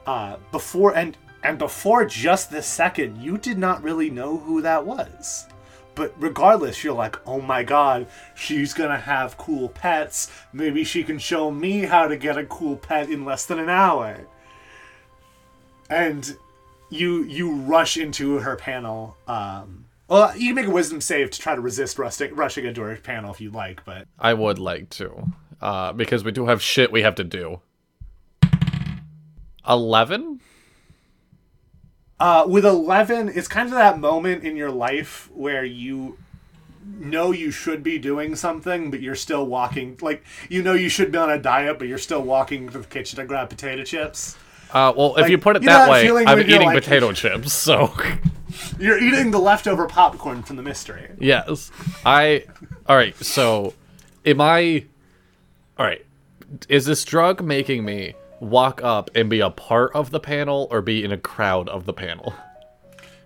Uh, 0.06 0.36
before 0.50 0.96
and 0.96 1.16
and 1.44 1.58
before 1.58 2.04
just 2.04 2.50
this 2.50 2.66
second, 2.66 3.16
you 3.20 3.38
did 3.38 3.58
not 3.58 3.82
really 3.82 4.10
know 4.10 4.36
who 4.36 4.62
that 4.62 4.84
was. 4.84 5.46
But 5.94 6.14
regardless, 6.18 6.82
you're 6.82 6.94
like, 6.94 7.16
oh 7.26 7.40
my 7.40 7.62
god, 7.62 8.06
she's 8.34 8.72
gonna 8.72 8.98
have 8.98 9.36
cool 9.36 9.68
pets. 9.68 10.30
Maybe 10.52 10.84
she 10.84 11.02
can 11.04 11.18
show 11.18 11.50
me 11.50 11.80
how 11.80 12.08
to 12.08 12.16
get 12.16 12.38
a 12.38 12.44
cool 12.46 12.76
pet 12.76 13.10
in 13.10 13.24
less 13.24 13.46
than 13.46 13.58
an 13.58 13.68
hour. 13.68 14.26
And 15.90 16.36
you 16.88 17.24
you 17.24 17.52
rush 17.52 17.96
into 17.96 18.38
her 18.38 18.56
panel. 18.56 19.16
Um, 19.26 19.86
well, 20.08 20.36
you 20.36 20.48
can 20.48 20.54
make 20.54 20.66
a 20.66 20.70
wisdom 20.70 21.00
save 21.00 21.30
to 21.30 21.40
try 21.40 21.54
to 21.54 21.60
resist 21.60 21.98
rushing, 21.98 22.34
rushing 22.34 22.64
into 22.64 22.82
her 22.82 22.96
panel 22.96 23.32
if 23.32 23.40
you'd 23.40 23.54
like, 23.54 23.84
but 23.84 24.06
I 24.18 24.34
would 24.34 24.58
like 24.58 24.90
to. 24.90 25.26
Uh, 25.60 25.92
because 25.92 26.24
we 26.24 26.32
do 26.32 26.46
have 26.46 26.60
shit 26.60 26.92
we 26.92 27.02
have 27.02 27.14
to 27.14 27.24
do. 27.24 27.60
11? 29.68 30.40
Uh, 32.22 32.44
with 32.46 32.64
11, 32.64 33.30
it's 33.34 33.48
kind 33.48 33.68
of 33.68 33.74
that 33.74 33.98
moment 33.98 34.44
in 34.44 34.56
your 34.56 34.70
life 34.70 35.28
where 35.34 35.64
you 35.64 36.16
know 36.84 37.32
you 37.32 37.50
should 37.50 37.82
be 37.82 37.98
doing 37.98 38.36
something, 38.36 38.92
but 38.92 39.00
you're 39.00 39.16
still 39.16 39.44
walking. 39.44 39.98
Like, 40.00 40.22
you 40.48 40.62
know 40.62 40.72
you 40.74 40.88
should 40.88 41.10
be 41.10 41.18
on 41.18 41.30
a 41.30 41.38
diet, 41.38 41.80
but 41.80 41.88
you're 41.88 41.98
still 41.98 42.22
walking 42.22 42.68
to 42.68 42.78
the 42.78 42.86
kitchen 42.86 43.16
to 43.16 43.24
grab 43.24 43.50
potato 43.50 43.82
chips. 43.82 44.36
Uh, 44.72 44.92
well, 44.96 45.16
if 45.16 45.22
Like, 45.22 45.30
you 45.32 45.38
put 45.38 45.56
it 45.56 45.62
you 45.62 45.68
that 45.68 45.90
way, 45.90 46.08
I'm 46.24 46.38
eating 46.38 46.62
like- 46.62 46.82
potato 46.82 47.12
chips, 47.12 47.52
so. 47.52 47.92
You're 48.78 48.98
eating 49.02 49.30
the 49.32 49.38
leftover 49.40 49.86
popcorn 49.86 50.42
from 50.44 50.56
the 50.56 50.62
mystery. 50.62 51.10
Yes. 51.18 51.72
I. 52.06 52.44
Alright, 52.88 53.16
so. 53.16 53.74
Am 54.24 54.40
I. 54.40 54.84
Alright. 55.78 56.04
Is 56.68 56.84
this 56.84 57.02
drug 57.04 57.42
making 57.42 57.84
me 57.84 58.14
walk 58.42 58.82
up 58.82 59.08
and 59.14 59.30
be 59.30 59.40
a 59.40 59.50
part 59.50 59.92
of 59.94 60.10
the 60.10 60.20
panel 60.20 60.66
or 60.70 60.82
be 60.82 61.02
in 61.04 61.12
a 61.12 61.18
crowd 61.18 61.68
of 61.68 61.86
the 61.86 61.92
panel? 61.92 62.34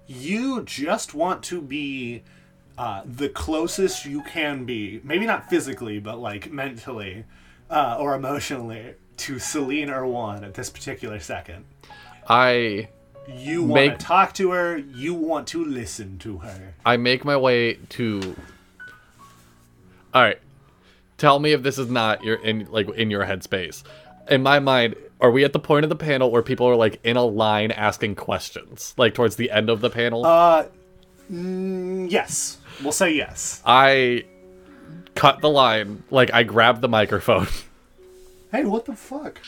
you 0.06 0.62
just 0.62 1.14
want 1.14 1.42
to 1.42 1.61
be 1.61 2.23
uh, 2.78 3.02
the 3.04 3.28
closest 3.28 4.04
you 4.04 4.23
can 4.23 4.64
be, 4.64 5.00
maybe 5.02 5.26
not 5.26 5.50
physically, 5.50 5.99
but 5.99 6.18
like 6.18 6.52
mentally 6.52 7.25
uh, 7.70 7.96
or 7.99 8.14
emotionally, 8.14 8.94
to 9.16 9.38
Celine 9.38 9.88
Irwan 9.88 10.44
at 10.44 10.54
this 10.54 10.70
particular 10.70 11.18
second. 11.18 11.64
I. 12.28 12.88
You 13.28 13.64
want 13.64 13.75
Make- 13.75 13.99
to 13.99 14.04
talk 14.06 14.35
to 14.35 14.52
her, 14.52 14.76
you 14.76 15.12
want 15.12 15.49
to 15.49 15.64
listen 15.64 16.18
to 16.20 16.38
her. 16.38 16.75
I 16.85 16.96
make 16.96 17.25
my 17.25 17.37
way 17.37 17.75
to. 17.88 18.37
All 20.14 20.23
right, 20.23 20.38
tell 21.18 21.40
me 21.40 21.50
if 21.50 21.64
this 21.64 21.76
is 21.76 21.90
not 21.90 22.23
your 22.23 22.37
in 22.37 22.68
like 22.70 22.88
in 22.90 23.11
your 23.11 23.25
headspace. 23.25 23.82
In 24.28 24.42
my 24.42 24.59
mind, 24.59 24.97
are 25.21 25.30
we 25.30 25.45
at 25.45 25.52
the 25.52 25.59
point 25.59 25.85
of 25.85 25.88
the 25.88 25.97
panel 25.97 26.30
where 26.30 26.42
people 26.42 26.66
are 26.66 26.76
like 26.76 27.00
in 27.04 27.16
a 27.16 27.25
line 27.25 27.71
asking 27.73 28.16
questions, 28.16 28.95
like 28.97 29.14
towards 29.14 29.37
the 29.37 29.50
end 29.50 29.71
of 29.71 29.80
the 29.80 29.90
panel? 29.90 30.25
Uh, 30.26 30.66
mm, 31.33 32.11
yes. 32.11 32.59
We'll 32.83 32.92
say 32.92 33.12
yes. 33.14 33.62
I 33.64 34.25
cut 35.14 35.40
the 35.40 35.49
line, 35.49 36.02
like 36.11 36.33
I 36.35 36.42
grabbed 36.42 36.80
the 36.80 36.88
microphone. 36.88 37.47
Hey, 38.52 38.64
what 38.64 38.85
the 38.85 38.95
fuck? 38.95 39.40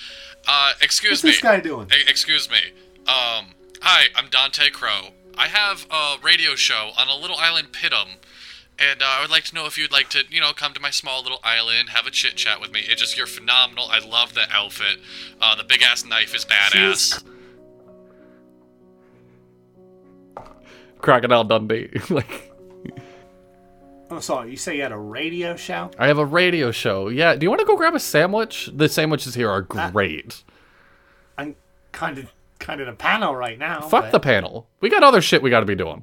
Uh, 0.46 0.72
excuse 0.82 1.12
What's 1.12 1.24
me. 1.24 1.30
this 1.30 1.40
guy 1.40 1.60
doing? 1.60 1.86
E- 1.86 2.10
excuse 2.10 2.50
me. 2.50 2.58
Um, 3.06 3.54
hi, 3.80 4.06
I'm 4.16 4.28
Dante 4.28 4.70
Crow. 4.70 5.10
I 5.38 5.46
have 5.46 5.86
a 5.90 6.16
radio 6.20 6.56
show 6.56 6.90
on 6.98 7.06
a 7.08 7.14
little 7.14 7.36
island, 7.36 7.68
Pitum, 7.72 8.16
and 8.78 9.02
uh, 9.02 9.06
I 9.06 9.20
would 9.20 9.30
like 9.30 9.44
to 9.44 9.54
know 9.54 9.66
if 9.66 9.76
you'd 9.76 9.92
like 9.92 10.08
to, 10.10 10.22
you 10.30 10.40
know, 10.40 10.52
come 10.52 10.72
to 10.74 10.80
my 10.80 10.90
small 10.90 11.22
little 11.22 11.40
island, 11.42 11.90
have 11.90 12.06
a 12.06 12.10
chit 12.10 12.36
chat 12.36 12.60
with 12.60 12.72
me. 12.72 12.80
It 12.80 12.98
just 12.98 13.16
you're 13.16 13.26
phenomenal. 13.26 13.88
I 13.90 13.98
love 13.98 14.34
the 14.34 14.44
outfit. 14.50 15.00
Uh, 15.40 15.56
the 15.56 15.64
big 15.64 15.82
ass 15.82 16.04
knife 16.04 16.34
is 16.34 16.44
badass. 16.44 17.24
Crocodile 21.00 21.44
Dundee. 21.44 21.90
like 22.10 22.48
Oh, 24.10 24.20
sorry. 24.20 24.50
You 24.50 24.56
say 24.56 24.76
you 24.76 24.82
had 24.82 24.92
a 24.92 24.96
radio 24.96 25.54
show? 25.54 25.90
I 25.98 26.06
have 26.06 26.18
a 26.18 26.24
radio 26.24 26.70
show. 26.70 27.08
Yeah, 27.08 27.34
do 27.34 27.44
you 27.44 27.50
want 27.50 27.60
to 27.60 27.66
go 27.66 27.76
grab 27.76 27.94
a 27.94 28.00
sandwich? 28.00 28.70
The 28.72 28.88
sandwiches 28.88 29.34
here 29.34 29.50
are 29.50 29.60
great. 29.60 30.42
I'm 31.36 31.56
kind 31.92 32.18
of 32.18 32.32
kind 32.58 32.80
of 32.80 32.88
in 32.88 32.94
a 32.94 32.96
panel 32.96 33.36
right 33.36 33.58
now. 33.58 33.82
Fuck 33.82 34.04
but 34.04 34.12
the 34.12 34.20
panel. 34.20 34.66
We 34.80 34.88
got 34.88 35.02
other 35.02 35.20
shit 35.20 35.42
we 35.42 35.50
got 35.50 35.60
to 35.60 35.66
be 35.66 35.74
doing. 35.74 36.02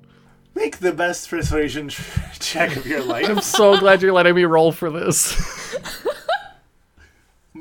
Make 0.56 0.78
the 0.80 0.94
best 0.94 1.30
persuasion 1.30 1.90
check 2.40 2.76
of 2.78 2.86
your 2.88 3.04
life. 3.04 3.30
I'm 3.30 3.42
so 3.42 3.78
glad 3.78 4.02
you're 4.02 4.14
letting 4.14 4.36
me 4.36 4.46
roll 4.46 4.72
for 4.72 4.90
this. 4.90 5.76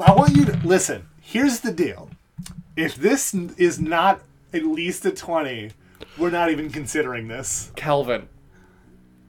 I 0.00 0.12
want 0.12 0.36
you 0.36 0.44
to 0.46 0.56
listen. 0.64 1.06
Here's 1.20 1.60
the 1.60 1.72
deal. 1.72 2.10
If 2.76 2.94
this 2.96 3.34
is 3.34 3.80
not 3.80 4.20
at 4.52 4.64
least 4.64 5.04
a 5.06 5.10
20, 5.10 5.70
we're 6.18 6.30
not 6.30 6.50
even 6.50 6.70
considering 6.70 7.28
this. 7.28 7.72
Calvin. 7.76 8.28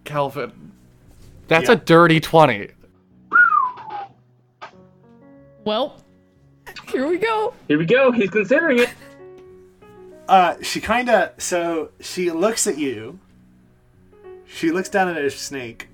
Calvin. 0.04 0.72
That's 1.48 1.68
Yeah. 1.70 1.76
a 1.76 1.78
dirty 1.78 2.20
20. 2.20 2.70
Well, 5.64 6.04
here 6.92 7.08
we 7.08 7.18
go. 7.18 7.54
Here 7.68 7.78
we 7.80 7.86
go. 7.86 8.12
He's 8.12 8.30
considering 8.30 8.80
it. 8.80 8.90
Uh, 10.28 10.56
she 10.62 10.80
kind 10.82 11.10
of 11.10 11.32
so 11.40 11.90
she 12.00 12.32
looks 12.32 12.68
at 12.68 12.78
you. 12.78 13.20
She 14.48 14.72
looks 14.72 14.90
down 14.90 15.10
at 15.10 15.18
a 15.18 15.30
snake, 15.30 15.88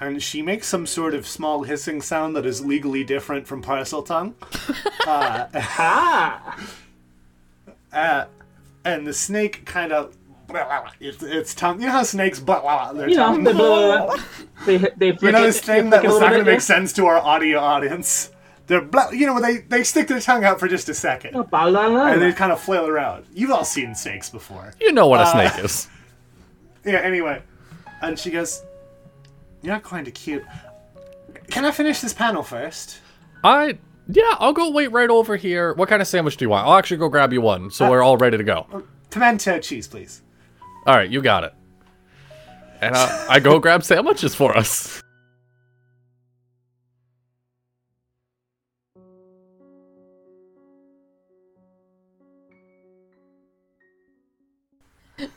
and 0.00 0.22
she 0.22 0.42
makes 0.42 0.66
some 0.68 0.86
sort 0.86 1.14
of 1.14 1.26
small 1.26 1.62
hissing 1.64 2.00
sound 2.00 2.36
that 2.36 2.46
is 2.46 2.64
legally 2.64 3.04
different 3.04 3.46
from 3.46 3.62
Parseltongue. 3.62 4.34
Ah. 5.06 6.58
Uh, 7.92 8.26
and 8.84 9.06
the 9.06 9.12
snake 9.14 9.64
kind 9.64 9.92
of 9.92 10.14
its, 11.00 11.22
its 11.22 11.54
tongue. 11.54 11.80
You 11.80 11.86
know 11.86 11.92
how 11.92 12.02
snakes 12.02 12.40
blah 12.40 12.60
blah 12.60 12.92
their 12.92 13.08
You 13.08 13.16
know, 13.16 13.22
tongue. 13.26 13.44
they, 13.44 13.52
blah, 13.52 14.06
blah, 14.06 14.16
blah. 14.16 14.24
they, 14.66 14.76
they 14.96 15.18
You 15.20 15.32
know 15.32 15.42
this 15.42 15.60
they 15.60 15.80
thing 15.80 15.90
flick 15.90 16.02
that 16.02 16.08
was 16.08 16.20
not 16.20 16.28
going 16.30 16.40
to 16.40 16.44
bit, 16.44 16.52
make 16.52 16.60
sense 16.60 16.92
to 16.94 17.06
our 17.06 17.18
audio 17.18 17.58
audience. 17.58 18.30
They're 18.66 18.82
blah, 18.82 19.10
you 19.10 19.26
know 19.26 19.40
they 19.40 19.58
they 19.58 19.82
stick 19.82 20.08
their 20.08 20.20
tongue 20.20 20.44
out 20.44 20.60
for 20.60 20.68
just 20.68 20.88
a 20.90 20.94
second 20.94 21.34
yeah. 21.34 21.42
Blah, 21.42 21.70
blah, 21.70 21.88
blah. 21.88 22.06
and 22.08 22.20
they 22.20 22.32
kind 22.32 22.52
of 22.52 22.60
flail 22.60 22.86
around. 22.86 23.24
You've 23.32 23.50
all 23.50 23.64
seen 23.64 23.94
snakes 23.94 24.28
before. 24.30 24.74
You 24.80 24.92
know 24.92 25.06
what 25.06 25.20
a 25.20 25.24
Uh, 25.24 25.32
snake 25.50 25.64
is. 25.64 25.88
Yeah. 26.84 26.98
Anyway, 26.98 27.42
and 28.02 28.18
she 28.18 28.30
goes, 28.30 28.62
"You're 29.62 29.74
not 29.74 29.82
kind 29.82 30.06
of 30.06 30.14
cute. 30.14 30.44
Can 31.50 31.64
I 31.64 31.70
finish 31.70 32.00
this 32.00 32.12
panel 32.12 32.42
first? 32.42 32.98
I 33.44 33.78
yeah, 34.08 34.34
I'll 34.38 34.52
go 34.52 34.70
wait 34.70 34.90
right 34.92 35.10
over 35.10 35.36
here. 35.36 35.74
What 35.74 35.88
kind 35.88 36.00
of 36.00 36.08
sandwich 36.08 36.36
do 36.36 36.44
you 36.44 36.48
want? 36.48 36.66
I'll 36.66 36.76
actually 36.76 36.96
go 36.96 37.08
grab 37.08 37.32
you 37.32 37.40
one, 37.40 37.70
so 37.70 37.88
we're 37.90 38.02
all 38.02 38.16
ready 38.16 38.38
to 38.38 38.44
go. 38.44 38.84
Pimento 39.10 39.58
cheese, 39.60 39.86
please." 39.88 40.22
All 40.86 40.94
right, 40.94 41.10
you 41.10 41.20
got 41.20 41.44
it. 41.44 41.54
And 42.80 42.94
uh, 42.94 43.26
I 43.28 43.40
go 43.40 43.58
grab 43.60 43.82
sandwiches 43.84 44.34
for 44.34 44.56
us. 44.56 45.02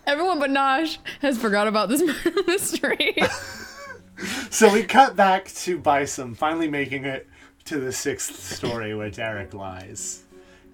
Everyone 0.06 0.40
but 0.40 0.50
Nosh 0.50 0.98
has 1.22 1.38
forgot 1.38 1.68
about 1.68 1.90
this 1.90 2.02
murder 2.02 2.44
mystery. 2.48 3.16
So 4.52 4.72
we 4.72 4.84
cut 4.84 5.16
back 5.16 5.46
to 5.46 5.80
Bison 5.80 6.36
finally 6.36 6.68
making 6.68 7.06
it 7.06 7.28
to 7.66 7.80
the 7.80 7.92
sixth 7.92 8.36
story 8.56 8.94
where 8.94 9.10
Derek 9.10 9.54
lies. 9.56 10.24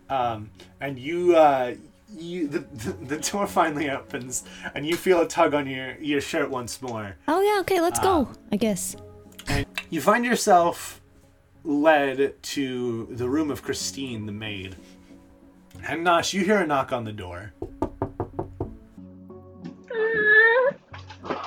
Um, 0.10 0.50
and 0.82 1.00
you, 1.00 1.36
uh, 1.38 1.76
you, 2.14 2.48
the, 2.48 2.60
the, 2.60 2.92
the 3.16 3.18
door 3.20 3.48
finally 3.48 3.90
opens, 3.90 4.44
and 4.76 4.86
you 4.86 4.98
feel 4.98 5.22
a 5.22 5.28
tug 5.28 5.54
on 5.54 5.66
your, 5.68 5.96
your 6.00 6.20
shirt 6.20 6.50
once 6.50 6.82
more. 6.82 7.16
Oh 7.28 7.42
yeah, 7.42 7.62
okay, 7.62 7.80
let's 7.80 8.00
go. 8.00 8.28
I 8.52 8.58
guess. 8.58 8.98
You 9.90 10.02
find 10.02 10.26
yourself 10.26 11.02
led 11.64 12.42
to 12.44 13.08
the 13.12 13.30
room 13.30 13.50
of 13.50 13.62
Christine, 13.64 14.26
the 14.26 14.32
maid. 14.34 14.76
And 15.88 16.06
Nosh, 16.06 16.34
you 16.34 16.44
hear 16.44 16.58
a 16.58 16.68
knock 16.68 16.92
on 16.92 17.06
the 17.06 17.14
door. 17.14 17.54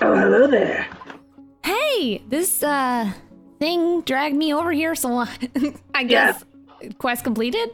Oh, 0.03 0.17
hello 0.17 0.47
there. 0.47 0.87
Hey, 1.65 2.23
this 2.29 2.63
uh 2.63 3.13
thing 3.59 4.01
dragged 4.03 4.37
me 4.37 4.55
over 4.55 4.73
here, 4.73 4.95
so 4.95 5.25
I 5.95 6.05
guess 6.05 6.45
quest 6.99 7.25
completed. 7.25 7.71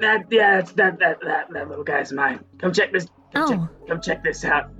That 0.00 0.26
yeah, 0.30 0.58
it's 0.58 0.72
that 0.72 0.98
that 0.98 1.18
that 1.22 1.50
that 1.52 1.68
little 1.68 1.84
guy's 1.84 2.12
mine. 2.12 2.40
Come 2.58 2.72
check 2.72 2.92
this. 2.92 3.06
Come, 3.34 3.44
Oh. 3.44 3.48
check, 3.48 3.88
come 3.88 4.00
check 4.00 4.24
this 4.24 4.44
out. 4.44 4.70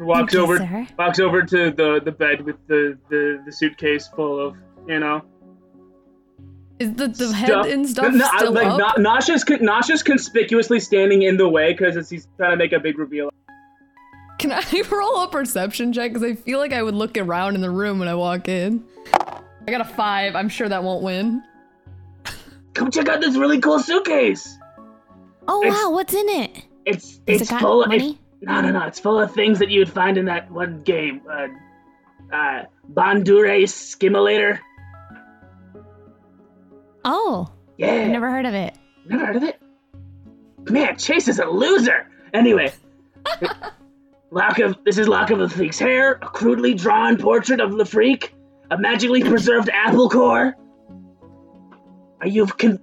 walks 0.00 0.32
Thank 0.34 0.42
over 0.44 0.56
sir. 0.58 0.86
walks 0.98 1.18
over 1.18 1.42
to 1.42 1.70
the 1.70 2.00
the 2.04 2.12
bed 2.12 2.42
with 2.42 2.56
the 2.68 2.96
the, 3.08 3.42
the 3.46 3.52
suitcase 3.52 4.08
full 4.08 4.38
of 4.48 4.56
you 4.86 4.98
know 5.00 5.22
Is 6.78 6.92
the, 6.94 7.08
the 7.08 7.14
stuff. 7.26 7.32
head 7.34 7.50
and 7.66 7.88
stuff 7.88 8.12
No, 8.14 8.26
still 8.36 8.52
like 8.52 8.66
up? 8.66 8.98
Na- 8.98 9.16
Nasha's 9.18 9.44
con- 9.44 9.58
Nasha's 9.62 10.02
conspicuously 10.02 10.78
standing 10.80 11.22
in 11.22 11.36
the 11.38 11.48
way 11.48 11.72
because 11.72 12.08
he's 12.08 12.28
trying 12.36 12.50
to 12.52 12.56
make 12.56 12.72
a 12.72 12.78
big 12.80 12.98
reveal. 12.98 13.30
Can 14.40 14.52
I 14.52 14.82
roll 14.90 15.22
a 15.24 15.28
perception 15.28 15.92
check? 15.92 16.12
Because 16.12 16.22
I 16.28 16.34
feel 16.34 16.58
like 16.58 16.72
I 16.72 16.82
would 16.82 16.94
look 16.94 17.16
around 17.18 17.54
in 17.54 17.60
the 17.60 17.70
room 17.70 17.98
when 17.98 18.08
I 18.08 18.14
walk 18.14 18.48
in. 18.48 18.82
I 19.14 19.70
got 19.70 19.80
a 19.82 19.84
five. 19.84 20.34
I'm 20.34 20.48
sure 20.48 20.68
that 20.68 20.82
won't 20.82 21.02
win. 21.02 21.42
Come 22.74 22.90
check 22.90 23.08
out 23.08 23.20
this 23.20 23.36
really 23.36 23.60
cool 23.60 23.78
suitcase. 23.78 24.56
Oh 25.46 25.62
It's- 25.62 25.82
wow, 25.82 25.90
what's 25.92 26.14
in 26.14 26.28
it? 26.28 26.64
It's 26.86 27.20
Has 27.28 27.42
it's 27.42 27.50
full. 27.52 27.82
Of, 27.82 27.88
money? 27.88 28.18
no, 28.40 28.60
no, 28.62 28.70
no. 28.70 28.86
It's 28.86 28.98
full 28.98 29.20
of 29.20 29.32
things 29.32 29.58
that 29.58 29.68
you 29.68 29.80
would 29.80 29.92
find 29.92 30.16
in 30.16 30.24
that 30.26 30.50
one 30.50 30.80
game. 30.80 31.20
Uh, 31.30 31.48
uh, 32.34 32.62
Bondure 32.90 33.62
Skimulator. 33.64 34.58
Oh, 37.04 37.50
Yeah. 37.76 37.92
I've 37.92 38.08
never 38.08 38.30
heard 38.30 38.46
of 38.46 38.54
it. 38.54 38.74
Never 39.06 39.26
heard 39.26 39.36
of 39.36 39.42
it? 39.42 39.60
Man, 40.70 40.96
Chase 40.96 41.28
is 41.28 41.38
a 41.38 41.46
loser. 41.46 42.06
Anyway, 42.32 42.72
Lock 44.30 44.58
of 44.60 44.76
this 44.84 44.98
is 44.98 45.08
Lock 45.08 45.30
of 45.30 45.38
the 45.40 45.48
Freak's 45.48 45.78
hair, 45.78 46.12
a 46.12 46.26
crudely 46.28 46.74
drawn 46.74 47.16
portrait 47.16 47.60
of 47.60 47.76
the 47.76 47.84
Freak, 47.84 48.32
a 48.70 48.78
magically 48.78 49.22
preserved 49.24 49.68
apple 49.72 50.08
core. 50.08 50.54
Are 52.20 52.28
you 52.28 52.46
con? 52.46 52.78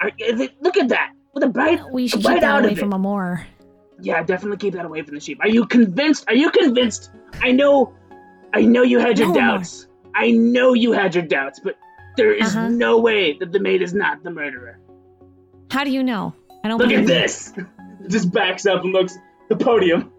Are, 0.00 0.10
look 0.60 0.76
at 0.76 0.88
that 0.90 1.12
with 1.32 1.42
a 1.42 1.48
bright, 1.48 1.80
We 1.90 2.06
should 2.06 2.22
keep 2.22 2.40
that 2.40 2.64
away 2.64 2.74
from 2.76 2.92
a 2.92 2.98
more. 2.98 3.44
Yeah, 4.00 4.22
definitely 4.22 4.58
keep 4.58 4.74
that 4.74 4.84
away 4.84 5.02
from 5.02 5.14
the 5.14 5.20
sheep. 5.20 5.38
Are 5.40 5.48
you 5.48 5.66
convinced? 5.66 6.24
Are 6.28 6.34
you 6.34 6.50
convinced? 6.50 7.10
I 7.42 7.52
know, 7.52 7.94
I 8.52 8.62
know 8.62 8.82
you 8.82 8.98
had 8.98 9.18
your 9.18 9.28
No, 9.28 9.34
doubts. 9.34 9.88
I 10.14 10.30
know 10.30 10.74
you 10.74 10.92
had 10.92 11.14
your 11.14 11.24
doubts, 11.24 11.58
but 11.60 11.76
there 12.16 12.32
is 12.32 12.54
Uh-huh. 12.54 12.68
no 12.68 12.98
way 12.98 13.36
that 13.38 13.50
the 13.50 13.58
maid 13.60 13.82
is 13.82 13.94
not 13.94 14.22
the 14.22 14.30
murderer. 14.30 14.78
How 15.70 15.82
do 15.84 15.90
you 15.90 16.02
know? 16.04 16.34
I 16.62 16.68
don't 16.68 16.78
Look 16.78 16.92
at 16.92 17.06
this. 17.06 17.52
Just 18.08 18.30
backs 18.32 18.66
up 18.66 18.84
and 18.84 18.92
looks 18.92 19.16
the 19.48 19.56
podium 19.56 20.12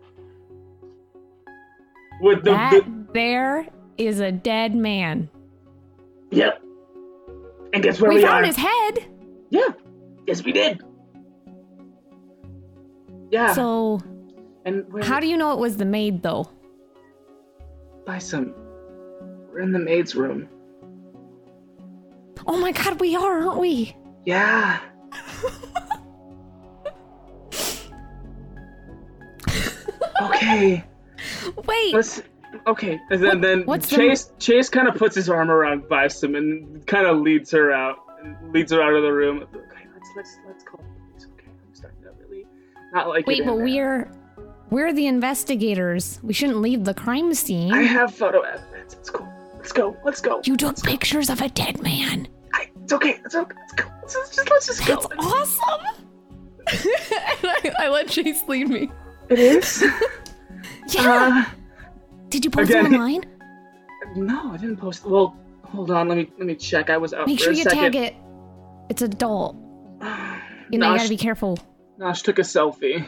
with 2.21 2.43
the, 2.43 2.51
That 2.51 2.71
the 2.71 3.05
there 3.13 3.67
is 3.97 4.19
a 4.19 4.31
dead 4.31 4.75
man. 4.75 5.29
Yep. 6.31 6.61
And 7.73 7.83
guess 7.83 7.99
where 7.99 8.09
we 8.09 8.17
we, 8.17 8.21
found 8.23 8.43
are? 8.43 8.47
his 8.47 8.55
head. 8.55 9.05
Yeah. 9.49 9.69
Yes, 10.27 10.43
we 10.43 10.51
did. 10.51 10.81
Yeah. 13.31 13.53
So 13.53 14.01
and 14.65 14.85
how 15.03 15.19
do 15.19 15.27
you 15.27 15.37
know 15.37 15.53
it 15.53 15.59
was 15.59 15.77
the 15.77 15.85
maid 15.85 16.23
though? 16.23 16.49
Bison. 18.05 18.53
We're 19.51 19.61
in 19.61 19.71
the 19.71 19.79
maid's 19.79 20.15
room. 20.15 20.49
Oh 22.47 22.59
my 22.59 22.71
god, 22.71 22.99
we 22.99 23.15
are, 23.15 23.47
aren't 23.47 23.59
we? 23.59 23.95
Yeah. 24.25 24.79
okay. 30.21 30.83
Wait. 31.65 31.93
let's 31.93 32.21
okay 32.67 32.99
and 33.09 33.21
then, 33.23 33.41
then 33.41 33.63
what's 33.65 33.89
the- 33.89 33.97
Chase 33.97 34.31
Chase 34.39 34.69
kind 34.69 34.87
of 34.87 34.95
puts 34.95 35.15
his 35.15 35.29
arm 35.29 35.49
around 35.51 35.87
Bison 35.89 36.35
and 36.35 36.85
kind 36.87 37.05
of 37.05 37.17
leads 37.19 37.51
her 37.51 37.71
out 37.71 37.97
leads 38.51 38.71
her 38.71 38.81
out 38.81 38.93
of 38.93 39.03
the 39.03 39.11
room 39.11 39.45
let's 39.95 40.09
let's 40.15 40.37
let's 40.47 40.63
call 40.63 40.79
the 40.79 41.11
police. 41.11 41.27
Okay, 41.33 41.47
I'm 41.49 41.75
starting 41.75 42.01
to 42.03 42.09
really 42.23 42.45
not 42.93 43.07
like. 43.07 43.27
Wait, 43.27 43.39
it 43.39 43.45
but 43.45 43.57
we're 43.57 44.09
we're 44.69 44.93
the 44.93 45.07
investigators. 45.07 46.19
We 46.23 46.33
shouldn't 46.33 46.61
leave 46.61 46.83
the 46.83 46.93
crime 46.93 47.33
scene. 47.33 47.73
I 47.73 47.83
have 47.83 48.13
photo 48.13 48.41
evidence. 48.41 48.93
It's 48.93 49.09
cool. 49.09 49.31
Let's 49.57 49.71
go. 49.71 49.97
Let's 50.03 50.21
go. 50.21 50.41
you 50.43 50.57
took 50.57 50.77
pictures 50.83 51.29
of 51.29 51.41
a 51.41 51.49
dead 51.49 51.81
man. 51.81 52.27
I, 52.53 52.69
it's 52.83 52.93
okay. 52.93 53.19
It's 53.25 53.35
okay. 53.35 53.55
Let's 53.57 53.73
go. 53.73 53.85
Let's 54.01 54.35
just 54.35 54.49
let's 54.49 54.67
just 54.67 54.85
That's 54.85 55.05
go. 55.07 55.15
awesome. 55.19 55.85
and 56.67 56.77
I, 57.43 57.71
I 57.79 57.89
let 57.89 58.07
Chase 58.07 58.43
lead 58.47 58.69
me. 58.69 58.91
It 59.29 59.39
is. 59.39 59.83
Yeah. 60.89 61.45
Uh, 61.47 61.51
Did 62.29 62.45
you 62.45 62.51
post 62.51 62.69
it 62.71 62.77
again- 62.77 62.93
online? 62.93 63.23
no, 64.15 64.51
I 64.51 64.57
didn't 64.57 64.77
post. 64.77 65.05
Well, 65.05 65.35
hold 65.63 65.91
on. 65.91 66.07
Let 66.07 66.17
me 66.17 66.31
let 66.37 66.47
me 66.47 66.55
check. 66.55 66.89
I 66.89 66.97
was 66.97 67.13
out 67.13 67.27
Make 67.27 67.39
sure 67.39 67.51
you 67.53 67.63
second. 67.63 67.79
tag 67.79 67.95
it. 67.95 68.15
It's 68.89 69.01
adult. 69.01 69.55
You 70.71 70.79
know, 70.79 70.93
you 70.93 70.97
gotta 70.97 71.09
be 71.09 71.17
careful. 71.17 71.59
Nosh 71.99 72.23
took 72.23 72.39
a 72.39 72.41
selfie. 72.41 73.07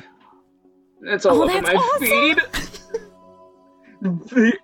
It's 1.01 1.25
oh, 1.25 1.31
all 1.31 1.41
Oh, 1.41 1.49
over 1.49 1.61
my 1.63 1.73
awesome. 1.73 2.07
feed. 2.07 2.37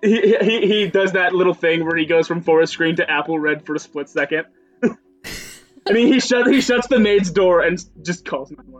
he, 0.00 0.36
he, 0.40 0.66
he 0.68 0.86
does 0.86 1.10
that 1.12 1.34
little 1.34 1.54
thing 1.54 1.84
where 1.84 1.96
he 1.96 2.06
goes 2.06 2.28
from 2.28 2.40
forest 2.42 2.76
green 2.78 2.94
to 2.96 3.10
apple 3.10 3.36
red 3.38 3.66
for 3.66 3.74
a 3.74 3.80
split 3.80 4.08
second. 4.08 4.44
I 4.84 5.92
mean, 5.92 6.06
he 6.12 6.20
shut 6.20 6.46
he 6.46 6.60
shuts 6.60 6.86
the 6.86 7.00
maid's 7.00 7.32
door 7.32 7.62
and 7.62 7.84
just 8.02 8.24
calls 8.24 8.52
911. 8.52 8.73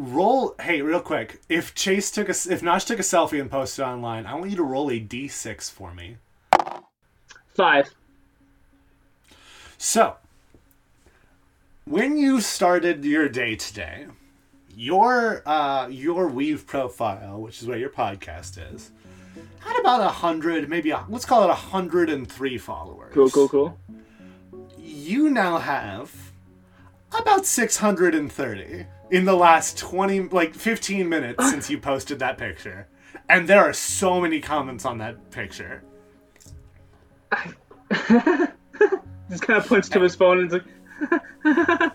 Roll. 0.00 0.54
Hey, 0.58 0.80
real 0.80 1.00
quick. 1.00 1.42
If 1.50 1.74
Chase 1.74 2.10
took 2.10 2.28
a, 2.28 2.30
if 2.30 2.62
Nosh 2.62 2.86
took 2.86 2.98
a 2.98 3.02
selfie 3.02 3.38
and 3.38 3.50
posted 3.50 3.84
online, 3.84 4.24
I 4.24 4.34
want 4.34 4.48
you 4.50 4.56
to 4.56 4.62
roll 4.62 4.90
a 4.90 4.98
d6 4.98 5.70
for 5.70 5.92
me. 5.92 6.16
Five. 7.54 7.90
So, 9.76 10.16
when 11.84 12.16
you 12.16 12.40
started 12.40 13.04
your 13.04 13.28
day 13.28 13.56
today, 13.56 14.06
your 14.74 15.42
uh, 15.46 15.88
your 15.88 16.28
Weave 16.28 16.66
profile, 16.66 17.38
which 17.38 17.60
is 17.60 17.68
where 17.68 17.76
your 17.76 17.90
podcast 17.90 18.74
is, 18.74 18.92
had 19.58 19.78
about 19.80 20.00
a 20.00 20.08
hundred, 20.08 20.66
maybe 20.70 20.92
a, 20.92 21.04
let's 21.10 21.26
call 21.26 21.44
it 21.44 21.50
a 21.50 21.54
hundred 21.54 22.08
and 22.08 22.26
three 22.26 22.56
followers. 22.56 23.12
Cool, 23.12 23.28
cool, 23.28 23.48
cool. 23.50 23.78
You 24.78 25.28
now 25.28 25.58
have 25.58 26.32
about 27.12 27.44
six 27.44 27.76
hundred 27.76 28.14
and 28.14 28.32
thirty 28.32 28.86
in 29.10 29.24
the 29.24 29.34
last 29.34 29.78
twenty, 29.78 30.20
like 30.20 30.54
fifteen 30.54 31.08
minutes 31.08 31.48
since 31.50 31.68
you 31.70 31.78
posted 31.78 32.18
that 32.20 32.38
picture, 32.38 32.88
and 33.28 33.48
there 33.48 33.60
are 33.60 33.72
so 33.72 34.20
many 34.20 34.40
comments 34.40 34.84
on 34.84 34.98
that 34.98 35.30
picture. 35.30 35.82
Just 39.30 39.42
kind 39.42 39.58
of 39.58 39.66
points 39.68 39.88
to 39.90 40.00
his 40.00 40.16
phone 40.16 40.40
and 40.40 40.46
is 40.48 40.52
like, 40.52 40.64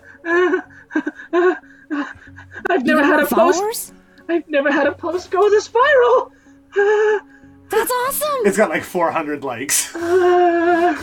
I've 2.70 2.84
never 2.84 3.04
had 3.04 3.20
a 3.20 3.26
post. 3.26 3.58
followers? 3.58 3.92
I've 4.28 4.48
never 4.48 4.72
had 4.72 4.86
a 4.86 4.92
post 4.92 5.30
go 5.30 5.48
this 5.50 5.68
viral. 5.68 6.30
That's 7.68 7.90
awesome. 7.90 8.46
It's 8.46 8.56
got 8.56 8.70
like 8.70 8.84
four 8.84 9.10
hundred 9.10 9.44
likes. 9.44 9.94
Ugh. 9.94 10.96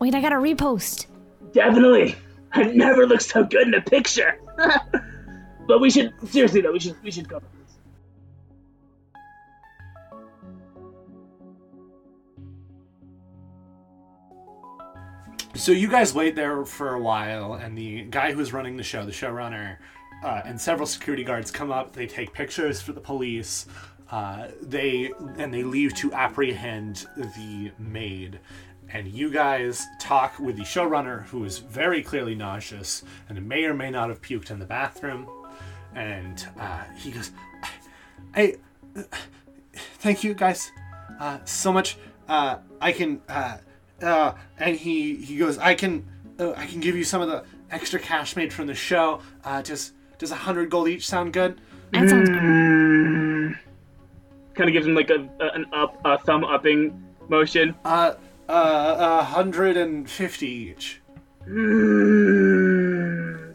Wait, 0.00 0.14
I 0.14 0.20
gotta 0.20 0.36
repost. 0.36 1.06
Definitely. 1.52 2.16
I 2.54 2.64
never 2.64 3.06
looked 3.06 3.22
so 3.22 3.44
good 3.44 3.66
in 3.66 3.74
a 3.74 3.80
picture. 3.80 4.38
but 5.66 5.80
we 5.80 5.90
should 5.90 6.12
seriously 6.28 6.60
though, 6.60 6.72
we 6.72 6.80
should 6.80 7.02
we 7.02 7.10
should 7.10 7.28
go. 7.28 7.40
So 15.54 15.72
you 15.72 15.88
guys 15.88 16.12
wait 16.12 16.34
there 16.34 16.64
for 16.64 16.94
a 16.94 17.00
while, 17.00 17.54
and 17.54 17.78
the 17.78 18.02
guy 18.02 18.32
who's 18.32 18.52
running 18.52 18.76
the 18.76 18.82
show, 18.82 19.06
the 19.06 19.12
showrunner, 19.12 19.78
uh, 20.22 20.42
and 20.44 20.60
several 20.60 20.86
security 20.86 21.24
guards 21.24 21.50
come 21.50 21.70
up. 21.70 21.92
They 21.92 22.06
take 22.06 22.32
pictures 22.32 22.80
for 22.82 22.92
the 22.92 23.00
police. 23.00 23.66
Uh, 24.10 24.48
they 24.60 25.12
and 25.38 25.54
they 25.54 25.62
leave 25.62 25.94
to 25.94 26.12
apprehend 26.12 27.06
the 27.16 27.72
maid. 27.78 28.40
And 28.90 29.08
you 29.08 29.30
guys 29.30 29.84
talk 30.00 30.38
with 30.38 30.56
the 30.56 30.62
showrunner, 30.62 31.24
who 31.26 31.44
is 31.44 31.58
very 31.58 32.02
clearly 32.02 32.34
nauseous 32.34 33.02
and 33.28 33.44
may 33.46 33.64
or 33.64 33.74
may 33.74 33.90
not 33.90 34.08
have 34.08 34.22
puked 34.22 34.50
in 34.50 34.58
the 34.58 34.66
bathroom. 34.66 35.28
And 35.94 36.46
uh, 36.58 36.84
he 36.96 37.10
goes, 37.10 37.32
"Hey, 38.34 38.56
thank 39.74 40.22
you 40.22 40.34
guys 40.34 40.70
uh, 41.18 41.38
so 41.44 41.72
much. 41.72 41.96
Uh, 42.28 42.58
I 42.80 42.92
can, 42.92 43.20
uh, 43.28 43.58
uh, 44.02 44.34
and 44.58 44.76
he 44.76 45.16
he 45.16 45.36
goes, 45.36 45.58
I 45.58 45.74
can, 45.74 46.06
uh, 46.38 46.52
I 46.52 46.66
can 46.66 46.80
give 46.80 46.96
you 46.96 47.04
some 47.04 47.22
of 47.22 47.28
the 47.28 47.44
extra 47.70 48.00
cash 48.00 48.36
made 48.36 48.52
from 48.52 48.66
the 48.66 48.74
show. 48.74 49.20
Uh, 49.44 49.62
does 49.62 49.92
does 50.18 50.30
a 50.30 50.36
hundred 50.36 50.70
gold 50.70 50.88
each 50.88 51.06
sound 51.06 51.32
good? 51.32 51.60
That 51.92 52.08
sounds 52.08 52.28
good. 52.28 53.58
Kind 54.54 54.70
of 54.70 54.72
gives 54.72 54.86
him 54.86 54.94
like 54.94 55.10
a, 55.10 55.28
a 55.40 55.46
an 55.54 55.66
up 55.72 56.00
a 56.04 56.18
thumb 56.18 56.44
upping 56.44 57.02
motion. 57.28 57.74
Uh, 57.84 58.14
uh, 58.48 58.96
a 58.98 59.22
hundred 59.24 59.76
and 59.76 60.08
fifty 60.08 60.46
each. 60.46 61.00
Mm, 61.48 62.78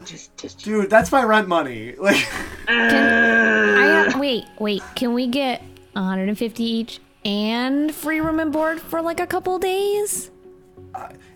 just 0.06 0.36
just 0.36 0.58
Dude, 0.64 0.88
that's 0.90 1.10
my 1.12 1.24
rent 1.24 1.48
money. 1.48 1.94
Like, 2.00 2.26
I 2.68 4.14
wait, 4.18 4.44
wait. 4.58 4.82
Can 4.94 5.12
we 5.12 5.26
get 5.26 5.60
150 5.92 6.62
each 6.62 7.00
and 7.24 7.92
free 7.94 8.20
room 8.20 8.38
and 8.40 8.52
board 8.52 8.80
for 8.80 9.02
like 9.02 9.18
a 9.20 9.26
couple 9.26 9.58
days? 9.58 10.30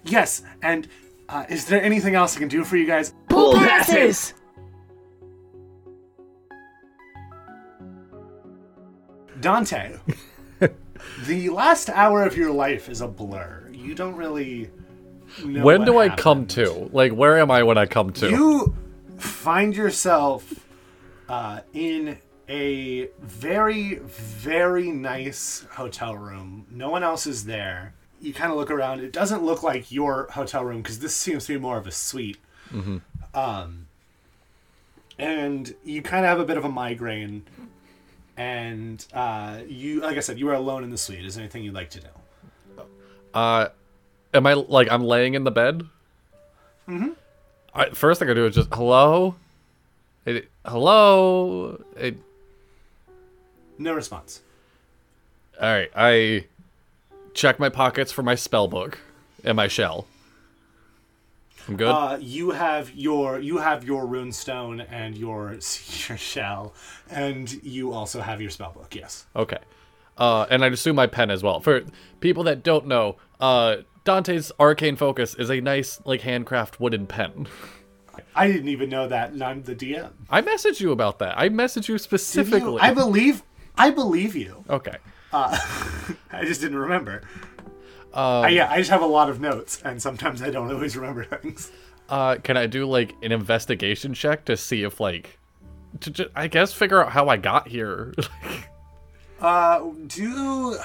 yes. 0.04 0.42
And 0.62 0.86
uh, 1.28 1.44
is 1.48 1.64
there 1.66 1.82
anything 1.82 2.14
else 2.14 2.36
I 2.36 2.38
can 2.40 2.48
do 2.48 2.64
for 2.64 2.76
you 2.76 2.86
guys? 2.86 3.12
Pool 3.28 3.52
Pool 3.52 3.60
passes. 3.60 3.94
passes. 3.96 4.34
Dante, 9.40 9.96
the 11.26 11.50
last 11.50 11.90
hour 11.90 12.24
of 12.24 12.36
your 12.36 12.50
life 12.50 12.88
is 12.88 13.00
a 13.00 13.08
blur. 13.08 13.68
You 13.72 13.94
don't 13.94 14.16
really. 14.16 14.70
Know 15.44 15.64
when 15.64 15.84
do 15.84 15.98
I 15.98 16.04
happened. 16.04 16.20
come 16.20 16.46
to? 16.48 16.90
Like, 16.92 17.12
where 17.12 17.38
am 17.38 17.50
I 17.50 17.62
when 17.62 17.78
I 17.78 17.86
come 17.86 18.12
to? 18.14 18.30
You 18.30 18.74
find 19.18 19.74
yourself 19.74 20.66
uh, 21.28 21.60
in 21.72 22.18
a 22.48 23.08
very, 23.20 23.96
very 23.96 24.90
nice 24.90 25.66
hotel 25.72 26.16
room. 26.16 26.66
No 26.70 26.90
one 26.90 27.02
else 27.02 27.26
is 27.26 27.44
there. 27.44 27.94
You 28.20 28.32
kind 28.32 28.52
of 28.52 28.58
look 28.58 28.70
around. 28.70 29.00
It 29.00 29.12
doesn't 29.12 29.42
look 29.42 29.62
like 29.62 29.90
your 29.90 30.28
hotel 30.30 30.64
room 30.64 30.82
because 30.82 30.98
this 31.00 31.16
seems 31.16 31.46
to 31.46 31.54
be 31.54 31.58
more 31.58 31.78
of 31.78 31.86
a 31.86 31.90
suite. 31.90 32.38
Um, 33.34 33.86
and 35.18 35.74
you 35.84 36.02
kind 36.02 36.24
of 36.24 36.28
have 36.30 36.40
a 36.40 36.44
bit 36.44 36.56
of 36.56 36.64
a 36.64 36.68
migraine. 36.68 37.44
And 38.36 39.04
uh, 39.12 39.60
you, 39.68 40.00
like 40.00 40.16
I 40.16 40.20
said, 40.20 40.38
you 40.38 40.48
are 40.48 40.54
alone 40.54 40.82
in 40.84 40.90
the 40.90 40.98
suite. 40.98 41.24
Is 41.24 41.34
there 41.36 41.42
anything 41.42 41.62
you'd 41.62 41.74
like 41.74 41.90
to 41.90 42.00
do? 42.00 42.08
Uh, 43.32 43.68
am 44.32 44.46
I 44.46 44.54
like 44.54 44.90
I'm 44.90 45.04
laying 45.04 45.34
in 45.34 45.44
the 45.44 45.50
bed? 45.50 45.82
Mm-hmm. 46.88 47.10
I, 47.74 47.90
first 47.90 48.20
thing 48.20 48.28
I 48.30 48.34
do 48.34 48.46
is 48.46 48.54
just 48.54 48.72
hello, 48.72 49.34
it, 50.24 50.48
hello. 50.64 51.82
It, 51.96 52.16
No 53.78 53.92
response. 53.94 54.40
all 55.60 55.68
right, 55.72 55.90
I 55.96 56.46
check 57.32 57.58
my 57.58 57.68
pockets 57.68 58.12
for 58.12 58.22
my 58.22 58.34
spell 58.36 58.68
book 58.68 58.98
and 59.42 59.56
my 59.56 59.66
shell. 59.66 60.06
I'm 61.68 61.76
good. 61.76 61.88
Uh, 61.88 62.18
you 62.20 62.50
have 62.50 62.92
your 62.94 63.38
you 63.38 63.58
have 63.58 63.84
your 63.84 64.04
runestone 64.06 64.86
and 64.90 65.16
your 65.16 65.52
your 66.08 66.18
shell, 66.18 66.74
and 67.10 67.50
you 67.62 67.92
also 67.92 68.20
have 68.20 68.40
your 68.40 68.50
spellbook. 68.50 68.94
Yes. 68.94 69.26
Okay. 69.34 69.58
Uh, 70.16 70.46
and 70.50 70.64
I'd 70.64 70.72
assume 70.72 70.96
my 70.96 71.06
pen 71.06 71.30
as 71.30 71.42
well. 71.42 71.60
For 71.60 71.82
people 72.20 72.44
that 72.44 72.62
don't 72.62 72.86
know, 72.86 73.16
uh, 73.40 73.78
Dante's 74.04 74.52
arcane 74.60 74.94
focus 74.96 75.34
is 75.34 75.50
a 75.50 75.60
nice, 75.60 76.00
like, 76.04 76.20
handcraft 76.20 76.78
wooden 76.78 77.06
pen. 77.06 77.48
I 78.36 78.46
didn't 78.46 78.68
even 78.68 78.90
know 78.90 79.08
that, 79.08 79.32
and 79.32 79.42
I'm 79.42 79.64
the 79.64 79.74
DM. 79.74 80.10
I 80.30 80.40
messaged 80.40 80.80
you 80.80 80.92
about 80.92 81.18
that. 81.18 81.36
I 81.36 81.48
messaged 81.48 81.76
you 81.76 81.82
Did 81.82 81.88
you? 81.88 81.98
specifically. 81.98 82.80
I 82.80 82.94
believe. 82.94 83.42
I 83.76 83.90
believe 83.90 84.36
you. 84.36 84.64
okay. 84.70 84.98
I 85.32 86.44
just 86.44 86.60
didn't 86.60 86.78
remember. 86.78 87.22
Um, 88.14 88.44
Uh, 88.44 88.46
yeah, 88.48 88.70
I 88.70 88.78
just 88.78 88.90
have 88.90 89.02
a 89.02 89.06
lot 89.06 89.28
of 89.28 89.40
notes, 89.40 89.82
and 89.84 90.00
sometimes 90.00 90.40
I 90.40 90.50
don't 90.50 90.72
always 90.72 90.96
remember 90.96 91.24
things. 91.42 91.70
Uh, 92.08 92.36
can 92.36 92.56
I 92.56 92.66
do 92.66 92.86
like 92.86 93.14
an 93.22 93.32
investigation 93.32 94.14
check 94.14 94.44
to 94.46 94.56
see 94.56 94.82
if 94.84 95.00
like, 95.00 95.38
to 96.00 96.10
ju- 96.10 96.30
I 96.36 96.46
guess 96.48 96.72
figure 96.72 97.02
out 97.04 97.10
how 97.12 97.28
I 97.28 97.36
got 97.36 97.68
here? 97.68 98.14
Uh, 99.40 99.90
do 100.06 100.78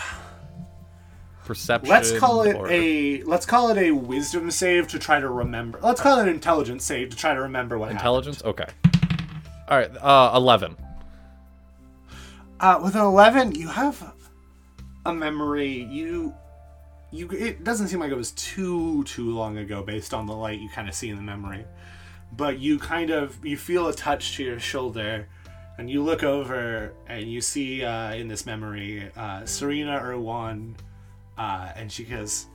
Perception. 1.45 1.89
let's 1.89 2.17
call 2.19 2.41
it 2.41 2.55
or- 2.55 2.67
a 2.69 3.23
let's 3.23 3.45
call 3.45 3.69
it 3.69 3.77
a 3.77 3.91
wisdom 3.91 4.51
save 4.51 4.87
to 4.89 4.99
try 4.99 5.19
to 5.19 5.29
remember. 5.29 5.79
Let's 5.81 6.01
call 6.01 6.19
it 6.19 6.23
an 6.23 6.29
intelligence 6.29 6.83
save 6.83 7.09
to 7.11 7.15
try 7.15 7.33
to 7.33 7.41
remember 7.41 7.77
what 7.77 7.89
intelligence. 7.89 8.43
Okay. 8.43 8.65
All 9.69 9.77
right. 9.77 9.91
Uh, 9.95 10.31
eleven. 10.35 10.75
Uh, 12.59 12.81
with 12.83 12.95
an 12.95 13.01
11, 13.01 13.55
you 13.55 13.69
have 13.69 14.13
a 15.05 15.13
memory. 15.13 15.83
You 15.89 16.33
you 17.11 17.29
it 17.31 17.63
doesn't 17.63 17.87
seem 17.87 17.99
like 17.99 18.11
it 18.11 18.17
was 18.17 18.31
too 18.31 19.03
too 19.03 19.31
long 19.35 19.57
ago 19.57 19.81
based 19.81 20.13
on 20.13 20.25
the 20.25 20.33
light 20.33 20.59
you 20.59 20.69
kind 20.69 20.87
of 20.87 20.95
see 20.95 21.09
in 21.09 21.17
the 21.17 21.23
memory. 21.23 21.65
But 22.35 22.59
you 22.59 22.77
kind 22.77 23.09
of 23.09 23.43
you 23.43 23.57
feel 23.57 23.87
a 23.87 23.93
touch 23.93 24.35
to 24.35 24.43
your 24.43 24.59
shoulder 24.59 25.27
and 25.77 25.89
you 25.89 26.03
look 26.03 26.23
over 26.23 26.93
and 27.07 27.31
you 27.31 27.41
see 27.41 27.83
uh, 27.83 28.13
in 28.13 28.27
this 28.27 28.45
memory 28.45 29.09
uh, 29.15 29.45
serena 29.45 29.99
irwan 29.99 30.75
uh, 31.37 31.71
and 31.75 31.91
she 31.91 32.03
goes 32.03 32.47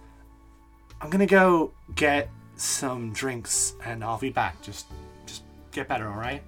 i'm 1.00 1.10
gonna 1.10 1.26
go 1.26 1.72
get 1.94 2.28
some 2.56 3.12
drinks 3.12 3.74
and 3.84 4.04
i'll 4.04 4.18
be 4.18 4.30
back. 4.30 4.60
Just 4.62 4.86
just 5.26 5.42
get 5.72 5.88
better 5.88 6.08
all 6.08 6.18
right? 6.18 6.42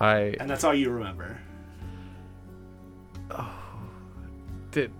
I 0.00 0.36
and 0.40 0.50
that's 0.50 0.64
all 0.64 0.74
you 0.74 0.90
remember. 0.90 1.38
Oh 3.30 3.62
did. 4.72 4.90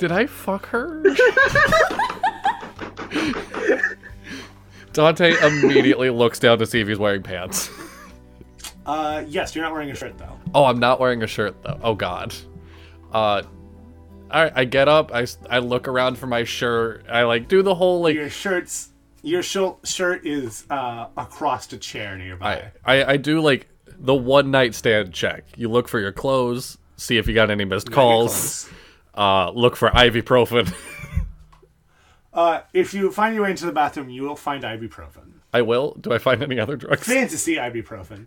Did 0.00 0.12
I 0.12 0.24
fuck 0.24 0.64
her? 0.68 1.02
Dante 4.94 5.34
immediately 5.46 6.08
looks 6.08 6.38
down 6.38 6.58
to 6.58 6.66
see 6.66 6.80
if 6.80 6.88
he's 6.88 6.98
wearing 6.98 7.22
pants. 7.22 7.68
uh 8.86 9.22
yes 9.28 9.54
you're 9.54 9.62
not 9.62 9.72
wearing 9.72 9.90
a 9.90 9.94
shirt 9.94 10.16
though 10.16 10.38
Oh, 10.54 10.64
I'm 10.64 10.78
not 10.80 10.98
wearing 10.98 11.22
a 11.22 11.26
shirt 11.28 11.62
though. 11.62 11.78
Oh 11.82 11.94
God. 11.94 12.34
Uh, 13.12 13.42
I 14.30 14.50
I 14.62 14.64
get 14.64 14.88
up. 14.88 15.12
I 15.14 15.26
I 15.48 15.58
look 15.58 15.86
around 15.86 16.16
for 16.18 16.26
my 16.26 16.42
shirt. 16.44 17.04
I 17.08 17.22
like 17.24 17.46
do 17.46 17.62
the 17.62 17.74
whole 17.74 18.00
like 18.00 18.14
your 18.16 18.30
shirt's 18.30 18.88
your 19.22 19.42
shul- 19.42 19.78
shirt 19.84 20.26
is 20.26 20.64
uh, 20.70 21.06
across 21.16 21.70
a 21.74 21.76
chair 21.78 22.16
nearby. 22.16 22.70
I, 22.84 23.02
I 23.02 23.12
I 23.12 23.16
do 23.18 23.40
like 23.40 23.68
the 23.86 24.14
one 24.14 24.50
night 24.50 24.74
stand 24.74 25.12
check. 25.12 25.44
You 25.56 25.68
look 25.68 25.86
for 25.88 26.00
your 26.00 26.10
clothes, 26.12 26.78
see 26.96 27.16
if 27.18 27.28
you 27.28 27.34
got 27.34 27.50
any 27.50 27.64
missed 27.66 27.92
calls. 27.92 28.68
Uh, 29.20 29.50
look 29.50 29.76
for 29.76 29.90
ibuprofen. 29.90 30.74
Uh, 32.32 32.60
if 32.72 32.94
you 32.94 33.10
find 33.10 33.34
your 33.34 33.42
way 33.42 33.50
into 33.50 33.66
the 33.66 33.72
bathroom, 33.72 34.08
you 34.08 34.22
will 34.22 34.36
find 34.36 34.62
ibuprofen. 34.62 35.32
I 35.52 35.62
will. 35.62 35.96
Do 36.00 36.12
I 36.12 36.18
find 36.18 36.40
any 36.44 36.60
other 36.60 36.76
drugs? 36.76 37.04
Fantasy 37.04 37.56
ibuprofen. 37.56 38.26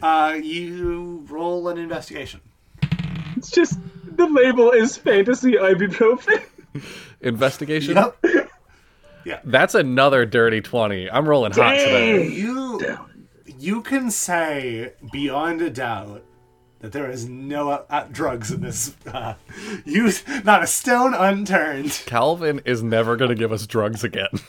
Uh, 0.00 0.38
you 0.40 1.24
roll 1.28 1.66
an 1.68 1.76
investigation. 1.76 2.40
It's 3.36 3.50
just 3.50 3.76
the 4.04 4.26
label 4.26 4.70
is 4.70 4.96
fantasy 4.96 5.54
ibuprofen. 5.54 6.44
Investigation. 7.20 7.98
Yep. 9.24 9.42
That's 9.44 9.74
another 9.74 10.24
dirty 10.24 10.60
twenty. 10.60 11.10
I'm 11.10 11.28
rolling 11.28 11.50
hot 11.50 11.72
today. 11.72 12.28
You 12.28 12.80
you 13.58 13.82
can 13.82 14.12
say 14.12 14.92
beyond 15.10 15.60
a 15.60 15.70
doubt 15.70 16.22
that 16.80 16.92
there 16.92 17.10
is 17.10 17.28
no 17.28 17.70
uh, 17.70 17.84
uh, 17.88 18.06
drugs 18.10 18.50
in 18.50 18.62
this. 18.62 18.96
Uh, 19.06 19.34
you 19.84 20.10
not 20.44 20.62
a 20.62 20.66
stone 20.66 21.14
unturned. 21.14 22.02
Calvin 22.06 22.60
is 22.64 22.82
never 22.82 23.16
gonna 23.16 23.34
give 23.34 23.52
us 23.52 23.66
drugs 23.66 24.02
again. 24.02 24.28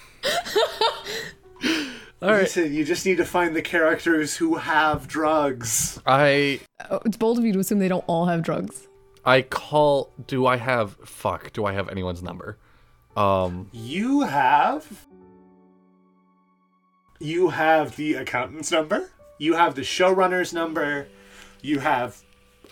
All 2.22 2.40
You 2.40 2.64
you 2.66 2.86
just 2.86 3.06
need 3.06 3.18
to 3.18 3.26
find 3.26 3.56
the 3.56 3.64
characters 3.64 4.38
who 4.38 4.56
have 4.56 5.08
drugs. 5.08 6.00
I 6.06 6.60
Oh, 6.90 7.00
it's 7.06 7.18
bold 7.18 7.40
of 7.40 7.46
you 7.46 7.54
to 7.54 7.60
assume 7.60 7.80
they 7.80 7.88
don't 7.88 8.04
all 8.08 8.28
have 8.28 8.44
drugs. 8.44 8.88
I 9.26 9.42
call. 9.42 10.12
Do 10.28 10.46
I 10.46 10.58
have? 10.58 10.94
Fuck. 11.04 11.52
Do 11.54 11.66
I 11.66 11.74
have 11.74 11.90
anyone's 11.90 12.22
number? 12.22 12.58
Um. 13.16 13.70
You 13.72 14.22
have. 14.22 15.08
You 17.20 17.50
have 17.50 17.96
the 17.96 18.16
accountant's 18.16 18.72
number. 18.72 19.10
You 19.38 19.56
have 19.56 19.76
the 19.76 19.82
showrunner's 19.82 20.54
number. 20.54 21.08
You 21.62 21.80
have 21.80 22.22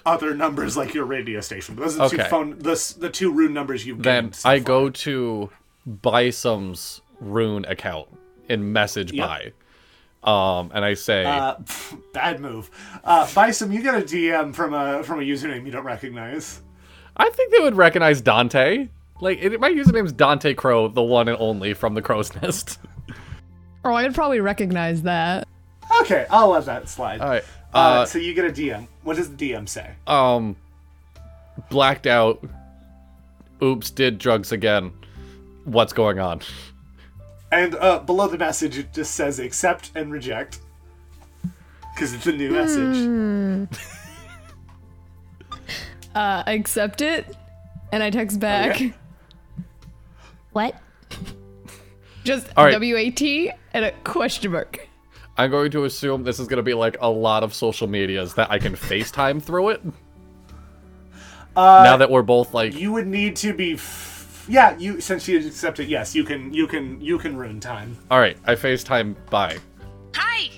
other 0.06 0.34
numbers 0.34 0.75
like 0.78 0.93
your 0.93 1.06
radio 1.06 1.41
station. 1.41 1.75
Those 1.75 1.99
are 1.99 2.10
the 2.10 2.17
two 2.17 2.23
phone. 2.23 2.58
The, 2.60 2.95
the 2.99 3.10
two 3.10 3.32
rune 3.32 3.54
numbers 3.54 3.86
you've 3.86 4.02
Then 4.02 4.25
given 4.25 4.34
so 4.34 4.49
I 4.49 4.60
far. 4.60 4.65
go 4.65 4.89
to 4.89 5.49
Bison's 6.02 7.02
rune 7.19 7.65
account 7.65 8.08
and 8.47 8.73
message 8.73 9.12
Yep. 9.12 9.28
by. 9.28 9.54
Um, 10.21 10.71
and 10.73 10.84
I 10.84 10.95
say, 10.95 11.23
Uh, 11.25 11.56
pff, 11.58 11.97
bad 12.13 12.39
move. 12.39 12.69
Uh, 13.04 13.28
Bison, 13.34 13.71
you 13.71 13.82
get 13.82 13.95
a 13.95 14.02
DM 14.02 14.54
from 14.54 14.73
a 14.73 15.04
from 15.04 15.19
a 15.19 15.23
username 15.23 15.65
you 15.65 15.71
don't 15.71 15.86
recognize. 15.86 16.62
I 17.15 17.30
think 17.30 17.52
they 17.52 17.60
would 17.60 17.75
recognize 17.75 18.19
Dante. 18.21 18.89
Like, 19.21 19.39
it, 19.41 19.60
my 19.60 19.69
username's 19.69 20.13
Dante 20.13 20.54
Crow, 20.54 20.88
the 20.88 21.02
one 21.02 21.28
and 21.28 21.38
only 21.39 21.73
from 21.73 21.93
the 21.93 22.02
Crow's 22.02 22.34
Nest. 22.41 22.80
Oh, 23.84 23.93
I'd 23.93 24.15
probably 24.15 24.39
recognize 24.39 25.04
that. 25.04 25.47
Okay, 26.02 26.25
I'll 26.30 26.49
let 26.49 26.65
that 26.65 26.88
slide. 26.89 27.19
All 27.21 27.30
right. 27.30 27.43
Uh, 27.73 27.77
Uh, 27.77 28.05
so 28.05 28.17
you 28.17 28.34
get 28.34 28.45
a 28.45 28.49
DM. 28.49 28.88
What 29.03 29.17
does 29.17 29.34
the 29.36 29.51
DM 29.51 29.67
say? 29.69 29.91
um, 30.08 30.55
blacked 31.69 32.08
out. 32.08 32.43
Oops, 33.62 33.89
did 33.91 34.17
drugs 34.17 34.51
again. 34.51 34.91
What's 35.65 35.93
going 35.93 36.19
on? 36.19 36.41
And 37.51 37.75
uh, 37.75 37.99
below 37.99 38.27
the 38.27 38.38
message, 38.38 38.77
it 38.77 38.93
just 38.93 39.15
says 39.15 39.39
accept 39.39 39.91
and 39.95 40.12
reject. 40.12 40.60
Because 41.93 42.13
it's 42.13 42.27
a 42.27 42.32
new 42.32 42.51
message. 42.51 43.69
Uh, 46.15 46.41
I 46.45 46.53
accept 46.53 47.01
it, 47.01 47.38
and 47.91 48.01
I 48.01 48.10
text 48.10 48.39
back. 48.39 48.71
Okay. 48.75 48.93
What? 50.53 50.75
Just 52.23 52.47
All 52.58 52.65
right. 52.65 52.71
W 52.71 52.97
A 52.97 53.12
T 53.12 53.51
and 53.71 53.86
a 53.86 53.91
question 54.03 54.51
mark. 54.51 54.88
I'm 55.39 55.49
going 55.49 55.71
to 55.71 55.86
assume 55.86 56.23
this 56.25 56.38
is 56.38 56.47
going 56.47 56.58
to 56.58 56.63
be 56.63 56.73
like 56.73 56.97
a 56.99 57.10
lot 57.10 57.43
of 57.43 57.54
social 57.54 57.88
medias 57.88 58.34
that 58.34 58.52
I 58.52 58.60
can 58.60 58.73
FaceTime 58.73 59.41
through 59.41 59.69
it. 59.69 59.82
Uh, 61.56 61.82
now 61.86 61.95
that 61.95 62.12
we're 62.12 62.23
both 62.23 62.54
like, 62.54 62.75
you 62.75 62.91
would 62.91 63.08
need 63.08 63.38
to 63.38 63.54
be. 63.54 63.75
F- 63.75 64.45
yeah, 64.49 64.78
you 64.78 64.99
since 64.99 65.30
you 65.30 65.39
accept 65.39 65.80
it, 65.80 65.88
yes, 65.88 66.13
you 66.13 66.25
can. 66.25 66.54
You 66.54 66.67
can. 66.67 66.99
You 66.99 67.17
can 67.17 67.38
ruin 67.38 67.62
time. 67.62 67.97
all 68.12 68.19
right, 68.19 68.36
I 68.45 68.56
FaceTime. 68.56 69.15
Bye. 69.30 69.60
Hi. 70.15 70.49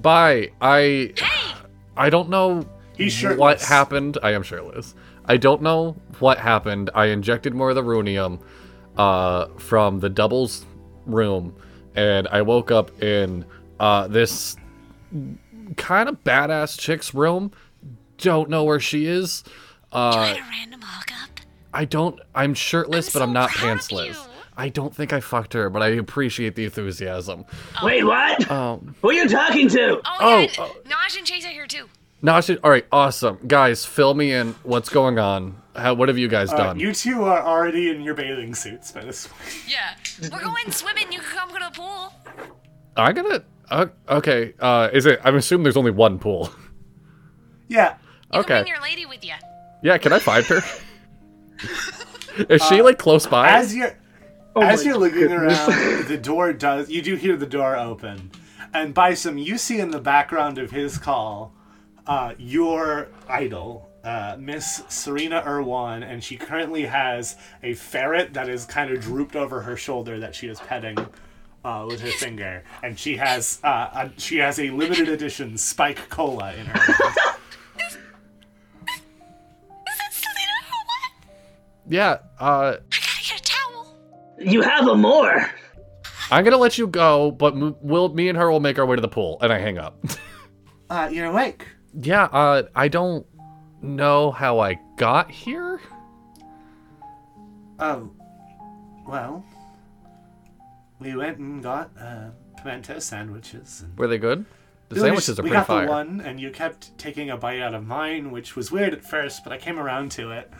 Bye. 0.00 0.50
I. 0.60 1.12
Hey. 1.16 1.54
I 1.96 2.10
don't 2.10 2.28
know 2.28 2.66
He's 2.96 3.12
shirtless. 3.12 3.38
what 3.38 3.60
happened. 3.60 4.18
I 4.20 4.32
am 4.32 4.42
shirtless. 4.42 4.96
I 5.26 5.36
don't 5.36 5.62
know 5.62 5.92
what 6.18 6.38
happened. 6.38 6.90
I 6.92 7.06
injected 7.06 7.54
more 7.54 7.70
of 7.70 7.76
the 7.76 7.84
runium 7.84 8.40
uh, 8.96 9.46
from 9.58 10.00
the 10.00 10.08
doubles 10.08 10.66
room, 11.06 11.54
and 11.94 12.26
I 12.28 12.42
woke 12.42 12.72
up 12.72 13.00
in 13.00 13.44
uh, 13.80 14.08
this 14.08 14.56
kind 15.76 16.08
of 16.08 16.22
badass 16.24 16.78
chick's 16.78 17.14
room. 17.14 17.52
Don't 18.18 18.50
know 18.50 18.64
where 18.64 18.80
she 18.80 19.06
is. 19.06 19.44
Uh, 19.92 20.34
a 20.36 20.40
random 20.50 20.80
hookup. 20.82 21.40
I 21.72 21.84
don't. 21.84 22.18
I'm 22.34 22.54
shirtless, 22.54 23.06
but 23.06 23.18
so 23.20 23.22
I'm 23.22 23.32
not 23.32 23.50
proud 23.50 23.72
of 23.78 23.78
pantsless. 23.80 24.06
you. 24.08 24.14
I 24.56 24.70
don't 24.70 24.92
think 24.94 25.12
I 25.12 25.20
fucked 25.20 25.52
her, 25.54 25.70
but 25.70 25.82
I 25.82 25.88
appreciate 25.90 26.56
the 26.56 26.64
enthusiasm. 26.64 27.44
Wait, 27.82 28.02
what? 28.02 28.50
Um, 28.50 28.96
Who 29.02 29.10
are 29.10 29.12
you 29.12 29.28
talking 29.28 29.68
to? 29.68 30.00
Oh, 30.04 30.16
Oh, 30.20 30.38
yeah. 30.40 30.48
oh. 30.58 30.76
Nosh 30.84 31.16
and 31.16 31.24
Chase 31.24 31.46
are 31.46 31.50
here 31.50 31.68
too. 31.68 31.86
Nosh, 32.24 32.46
she, 32.48 32.56
all 32.58 32.70
right, 32.70 32.84
awesome, 32.90 33.38
guys. 33.46 33.84
Fill 33.86 34.14
me 34.14 34.32
in. 34.32 34.54
What's 34.64 34.88
going 34.88 35.20
on? 35.20 35.62
How, 35.76 35.94
what 35.94 36.08
have 36.08 36.18
you 36.18 36.26
guys 36.26 36.52
Uh, 36.52 36.56
done? 36.56 36.80
you 36.80 36.92
two 36.92 37.22
are 37.22 37.40
already 37.40 37.90
in 37.90 38.02
your 38.02 38.14
bathing 38.14 38.52
suits 38.56 38.90
by 38.90 39.04
this 39.04 39.28
point. 39.28 39.40
Yeah. 39.68 39.94
We're 40.32 40.42
going 40.42 40.72
swimming. 40.72 41.12
You 41.12 41.20
can 41.20 41.28
come 41.36 41.48
to 41.50 41.60
the 41.60 41.70
pool. 41.72 42.12
I'm 42.96 43.14
gonna. 43.14 43.44
Uh, 43.70 43.86
okay. 44.08 44.54
Uh, 44.58 44.88
is 44.92 45.06
it? 45.06 45.20
I'm 45.24 45.36
assuming 45.36 45.62
there's 45.64 45.76
only 45.76 45.90
one 45.90 46.18
pool. 46.18 46.50
Yeah. 47.70 47.96
You 48.32 48.40
Okay. 48.40 48.46
can 48.48 48.62
bring 48.62 48.72
your 48.72 48.80
lady 48.82 49.04
with 49.04 49.22
you. 49.22 49.34
Yeah. 49.82 49.98
Can 49.98 50.10
I 50.14 50.18
find 50.20 50.42
her? 50.46 50.62
is 52.48 52.64
she 52.66 52.80
like 52.80 52.98
close 52.98 53.26
by? 53.26 53.50
As 53.50 53.74
you're 53.74 53.94
Oh 54.56 54.62
as 54.62 54.84
you're 54.86 54.96
looking 54.96 55.18
goodness. 55.28 55.68
around, 55.68 56.08
the 56.08 56.16
door 56.16 56.52
does. 56.54 56.88
You 56.88 57.02
do 57.02 57.14
hear 57.14 57.36
the 57.36 57.46
door 57.46 57.76
open, 57.76 58.30
and 58.72 58.94
by 58.94 59.12
some 59.14 59.36
you 59.38 59.58
see 59.58 59.78
in 59.80 59.90
the 59.90 60.00
background 60.00 60.56
of 60.56 60.70
his 60.70 60.96
call, 60.96 61.52
uh, 62.06 62.32
your 62.38 63.08
idol, 63.28 63.90
uh, 64.02 64.36
Miss 64.38 64.82
Serena 64.88 65.42
Irwan, 65.42 66.02
and 66.02 66.24
she 66.24 66.36
currently 66.38 66.86
has 66.86 67.36
a 67.62 67.74
ferret 67.74 68.32
that 68.32 68.48
is 68.48 68.64
kind 68.64 68.90
of 68.90 69.00
drooped 69.00 69.36
over 69.36 69.60
her 69.60 69.76
shoulder 69.76 70.18
that 70.20 70.34
she 70.34 70.48
is 70.48 70.58
petting. 70.60 70.96
Uh, 71.68 71.84
with 71.86 72.00
her 72.00 72.08
finger, 72.08 72.64
and 72.82 72.98
she 72.98 73.14
has 73.18 73.60
uh, 73.62 73.90
a, 73.92 74.10
she 74.16 74.38
has 74.38 74.58
a 74.58 74.70
limited 74.70 75.06
edition 75.06 75.58
Spike 75.58 76.08
Cola 76.08 76.54
in 76.54 76.64
her. 76.64 76.78
hand. 76.78 76.98
Is 77.88 77.98
that 79.98 80.12
Selena 80.12 80.56
or 80.72 80.84
what? 80.86 81.12
yeah. 81.86 82.16
Uh, 82.40 82.76
I 82.90 82.96
gotta 82.96 83.28
get 83.28 83.40
a 83.40 83.42
towel. 83.42 83.94
You 84.38 84.62
have 84.62 84.88
a 84.88 84.96
more. 84.96 85.50
I'm 86.30 86.42
gonna 86.42 86.56
let 86.56 86.78
you 86.78 86.86
go, 86.86 87.32
but 87.32 87.52
m- 87.54 87.76
we'll 87.82 88.08
me 88.14 88.30
and 88.30 88.38
her 88.38 88.50
will 88.50 88.60
make 88.60 88.78
our 88.78 88.86
way 88.86 88.96
to 88.96 89.02
the 89.02 89.08
pool, 89.08 89.36
and 89.42 89.52
I 89.52 89.58
hang 89.58 89.76
up. 89.78 90.02
Uh, 90.90 91.06
you're 91.12 91.26
awake. 91.26 91.66
yeah. 92.00 92.24
Uh, 92.32 92.62
I 92.74 92.88
don't 92.88 93.26
know 93.82 94.30
how 94.30 94.58
I 94.60 94.80
got 94.96 95.30
here. 95.30 95.78
Oh, 97.78 98.10
well, 99.06 99.44
we 100.98 101.14
went 101.16 101.38
and 101.38 101.62
got 101.62 101.90
uh, 102.00 102.30
pimento 102.56 102.98
sandwiches. 102.98 103.82
And 103.82 103.96
Were 103.98 104.06
they 104.08 104.18
good? 104.18 104.44
The 104.88 104.94
we 104.96 105.00
sandwiches 105.02 105.38
are 105.38 105.42
we 105.42 105.50
got 105.50 105.66
fire. 105.66 105.84
the 105.86 105.90
one, 105.92 106.20
and 106.22 106.40
you 106.40 106.50
kept 106.50 106.96
taking 106.98 107.30
a 107.30 107.36
bite 107.36 107.60
out 107.60 107.74
of 107.74 107.86
mine, 107.86 108.30
which 108.30 108.56
was 108.56 108.72
weird 108.72 108.94
at 108.94 109.04
first, 109.04 109.44
but 109.44 109.52
I 109.52 109.58
came 109.58 109.78
around 109.78 110.10
to 110.12 110.30
it. 110.32 110.50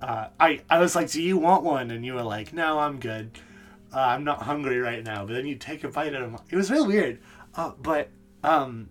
uh, 0.00 0.28
I 0.38 0.60
I 0.70 0.78
was 0.78 0.94
like, 0.94 1.10
"Do 1.10 1.20
you 1.22 1.36
want 1.36 1.64
one?" 1.64 1.90
And 1.90 2.04
you 2.06 2.14
were 2.14 2.22
like, 2.22 2.52
"No, 2.52 2.78
I'm 2.78 3.00
good. 3.00 3.38
Uh, 3.92 3.98
I'm 4.00 4.22
not 4.24 4.42
hungry 4.42 4.78
right 4.78 5.02
now." 5.02 5.24
But 5.26 5.34
then 5.34 5.46
you 5.46 5.56
take 5.56 5.82
a 5.84 5.88
bite 5.88 6.14
out 6.14 6.22
of 6.22 6.32
them. 6.32 6.40
It 6.48 6.56
was 6.56 6.70
real 6.70 6.86
weird. 6.86 7.18
Uh, 7.56 7.72
but 7.82 8.10
um, 8.44 8.88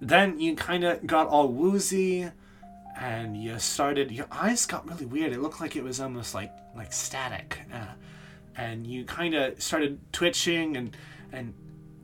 then 0.00 0.40
you 0.40 0.56
kind 0.56 0.82
of 0.82 1.06
got 1.06 1.28
all 1.28 1.48
woozy, 1.48 2.28
and 2.98 3.36
you 3.40 3.58
started. 3.60 4.10
Your 4.10 4.26
eyes 4.32 4.66
got 4.66 4.88
really 4.88 5.06
weird. 5.06 5.32
It 5.32 5.40
looked 5.40 5.60
like 5.60 5.76
it 5.76 5.84
was 5.84 6.00
almost 6.00 6.34
like 6.34 6.52
like 6.74 6.92
static, 6.92 7.60
uh, 7.72 7.92
and 8.58 8.86
you 8.86 9.04
kind 9.04 9.34
of 9.34 9.62
started 9.62 9.98
twitching 10.12 10.76
and 10.76 10.96
and. 11.32 11.54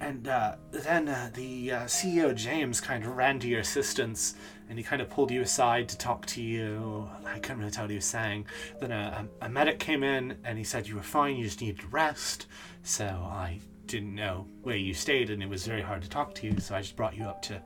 And 0.00 0.26
uh, 0.26 0.56
then 0.72 1.08
uh, 1.08 1.30
the 1.32 1.70
uh, 1.70 1.80
CEO 1.84 2.34
James 2.34 2.80
kind 2.80 3.04
of 3.04 3.16
ran 3.16 3.38
to 3.38 3.48
your 3.48 3.60
assistance, 3.60 4.34
and 4.68 4.76
he 4.76 4.84
kind 4.84 5.00
of 5.00 5.08
pulled 5.08 5.30
you 5.30 5.40
aside 5.40 5.88
to 5.90 5.96
talk 5.96 6.26
to 6.26 6.42
you. 6.42 7.08
I 7.24 7.38
couldn't 7.38 7.60
really 7.60 7.70
tell 7.70 7.84
what 7.84 7.90
he 7.90 7.96
was 7.96 8.04
saying. 8.04 8.46
Then 8.80 8.90
a, 8.90 9.26
a, 9.40 9.46
a 9.46 9.48
medic 9.48 9.78
came 9.78 10.02
in, 10.02 10.36
and 10.44 10.58
he 10.58 10.64
said 10.64 10.88
you 10.88 10.96
were 10.96 11.02
fine. 11.02 11.36
You 11.36 11.44
just 11.44 11.60
needed 11.60 11.80
rest. 11.92 12.46
So 12.82 13.04
I 13.06 13.60
didn't 13.86 14.14
know 14.14 14.46
where 14.62 14.76
you 14.76 14.94
stayed, 14.94 15.30
and 15.30 15.42
it 15.42 15.48
was 15.48 15.64
very 15.64 15.80
hard 15.80 16.02
to 16.02 16.08
talk 16.08 16.34
to 16.34 16.46
you. 16.46 16.58
So 16.58 16.74
I 16.74 16.80
just 16.80 16.96
brought 16.96 17.16
you 17.16 17.24
up 17.24 17.40
to 17.42 17.62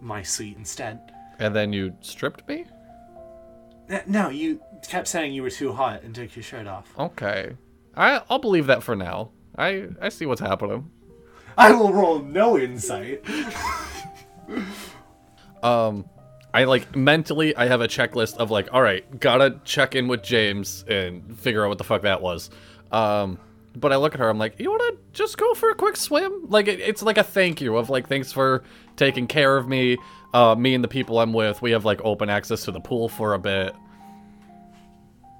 my 0.00 0.22
suite 0.22 0.58
instead. 0.58 1.12
And 1.38 1.56
then 1.56 1.72
you 1.72 1.96
stripped 2.02 2.46
me? 2.46 2.66
No, 4.06 4.28
you 4.28 4.60
kept 4.86 5.08
saying 5.08 5.32
you 5.32 5.42
were 5.42 5.50
too 5.50 5.72
hot 5.72 6.02
and 6.02 6.14
took 6.14 6.36
your 6.36 6.42
shirt 6.42 6.66
off. 6.66 6.92
Okay. 6.98 7.56
I 7.96 8.22
I'll 8.28 8.38
believe 8.38 8.66
that 8.66 8.82
for 8.82 8.96
now. 8.96 9.30
I 9.56 9.88
I 10.00 10.08
see 10.08 10.26
what's 10.26 10.40
happening. 10.40 10.90
I 11.56 11.72
will 11.72 11.92
roll 11.92 12.20
no 12.20 12.58
insight. 12.58 13.24
Um 15.62 16.04
I 16.52 16.64
like 16.64 16.94
mentally 16.94 17.56
I 17.56 17.66
have 17.66 17.80
a 17.80 17.88
checklist 17.88 18.36
of 18.36 18.50
like, 18.50 18.68
all 18.72 18.82
right, 18.82 19.18
gotta 19.18 19.58
check 19.64 19.94
in 19.94 20.08
with 20.08 20.22
James 20.22 20.84
and 20.86 21.38
figure 21.38 21.64
out 21.64 21.70
what 21.70 21.78
the 21.78 21.84
fuck 21.84 22.02
that 22.02 22.20
was. 22.20 22.50
Um 22.92 23.38
but 23.76 23.90
I 23.90 23.96
look 23.96 24.12
at 24.14 24.20
her, 24.20 24.28
I'm 24.28 24.38
like, 24.38 24.60
you 24.60 24.70
wanna 24.70 24.98
just 25.14 25.38
go 25.38 25.54
for 25.54 25.70
a 25.70 25.74
quick 25.74 25.96
swim? 25.96 26.50
Like 26.50 26.68
it, 26.68 26.80
it's 26.80 27.02
like 27.02 27.16
a 27.16 27.22
thank 27.24 27.62
you 27.62 27.76
of 27.78 27.88
like 27.88 28.06
thanks 28.08 28.30
for 28.30 28.62
taking 28.96 29.26
care 29.26 29.56
of 29.56 29.66
me. 29.66 29.96
Uh 30.34 30.54
me 30.54 30.74
and 30.74 30.84
the 30.84 30.88
people 30.88 31.18
I'm 31.18 31.32
with, 31.32 31.62
we 31.62 31.70
have 31.70 31.86
like 31.86 32.02
open 32.04 32.28
access 32.28 32.64
to 32.64 32.72
the 32.72 32.80
pool 32.80 33.08
for 33.08 33.32
a 33.32 33.38
bit. 33.38 33.74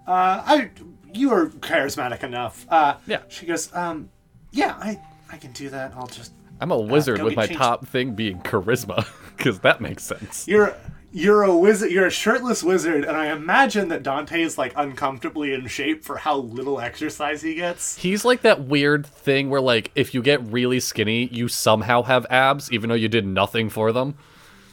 Uh, 0.06 0.42
I, 0.44 0.70
you 1.16 1.32
are 1.32 1.46
charismatic 1.46 2.22
enough. 2.22 2.66
Uh, 2.68 2.96
Yeah. 3.06 3.20
She 3.28 3.46
goes, 3.46 3.74
um, 3.74 4.10
yeah, 4.52 4.76
I, 4.78 5.00
I 5.30 5.36
can 5.36 5.52
do 5.52 5.68
that. 5.70 5.92
I'll 5.96 6.06
just. 6.06 6.32
I'm 6.60 6.70
a 6.70 6.78
wizard 6.78 7.18
go 7.18 7.24
with 7.24 7.36
my 7.36 7.46
changed. 7.46 7.60
top 7.60 7.86
thing 7.86 8.14
being 8.14 8.40
charisma, 8.40 9.06
because 9.36 9.58
that 9.60 9.80
makes 9.80 10.04
sense. 10.04 10.46
You're, 10.46 10.76
you're 11.12 11.42
a 11.42 11.56
wizard. 11.56 11.90
You're 11.90 12.06
a 12.06 12.10
shirtless 12.10 12.62
wizard, 12.62 13.04
and 13.04 13.16
I 13.16 13.32
imagine 13.32 13.88
that 13.88 14.02
Dante 14.02 14.42
is 14.42 14.56
like 14.58 14.72
uncomfortably 14.76 15.52
in 15.52 15.66
shape 15.66 16.04
for 16.04 16.16
how 16.16 16.38
little 16.38 16.80
exercise 16.80 17.42
he 17.42 17.54
gets. 17.54 17.96
He's 17.96 18.24
like 18.24 18.42
that 18.42 18.64
weird 18.64 19.06
thing 19.06 19.50
where 19.50 19.60
like 19.60 19.90
if 19.94 20.14
you 20.14 20.22
get 20.22 20.42
really 20.42 20.80
skinny, 20.80 21.26
you 21.26 21.48
somehow 21.48 22.02
have 22.02 22.26
abs 22.30 22.70
even 22.72 22.88
though 22.88 22.96
you 22.96 23.08
did 23.08 23.26
nothing 23.26 23.70
for 23.70 23.92
them. 23.92 24.16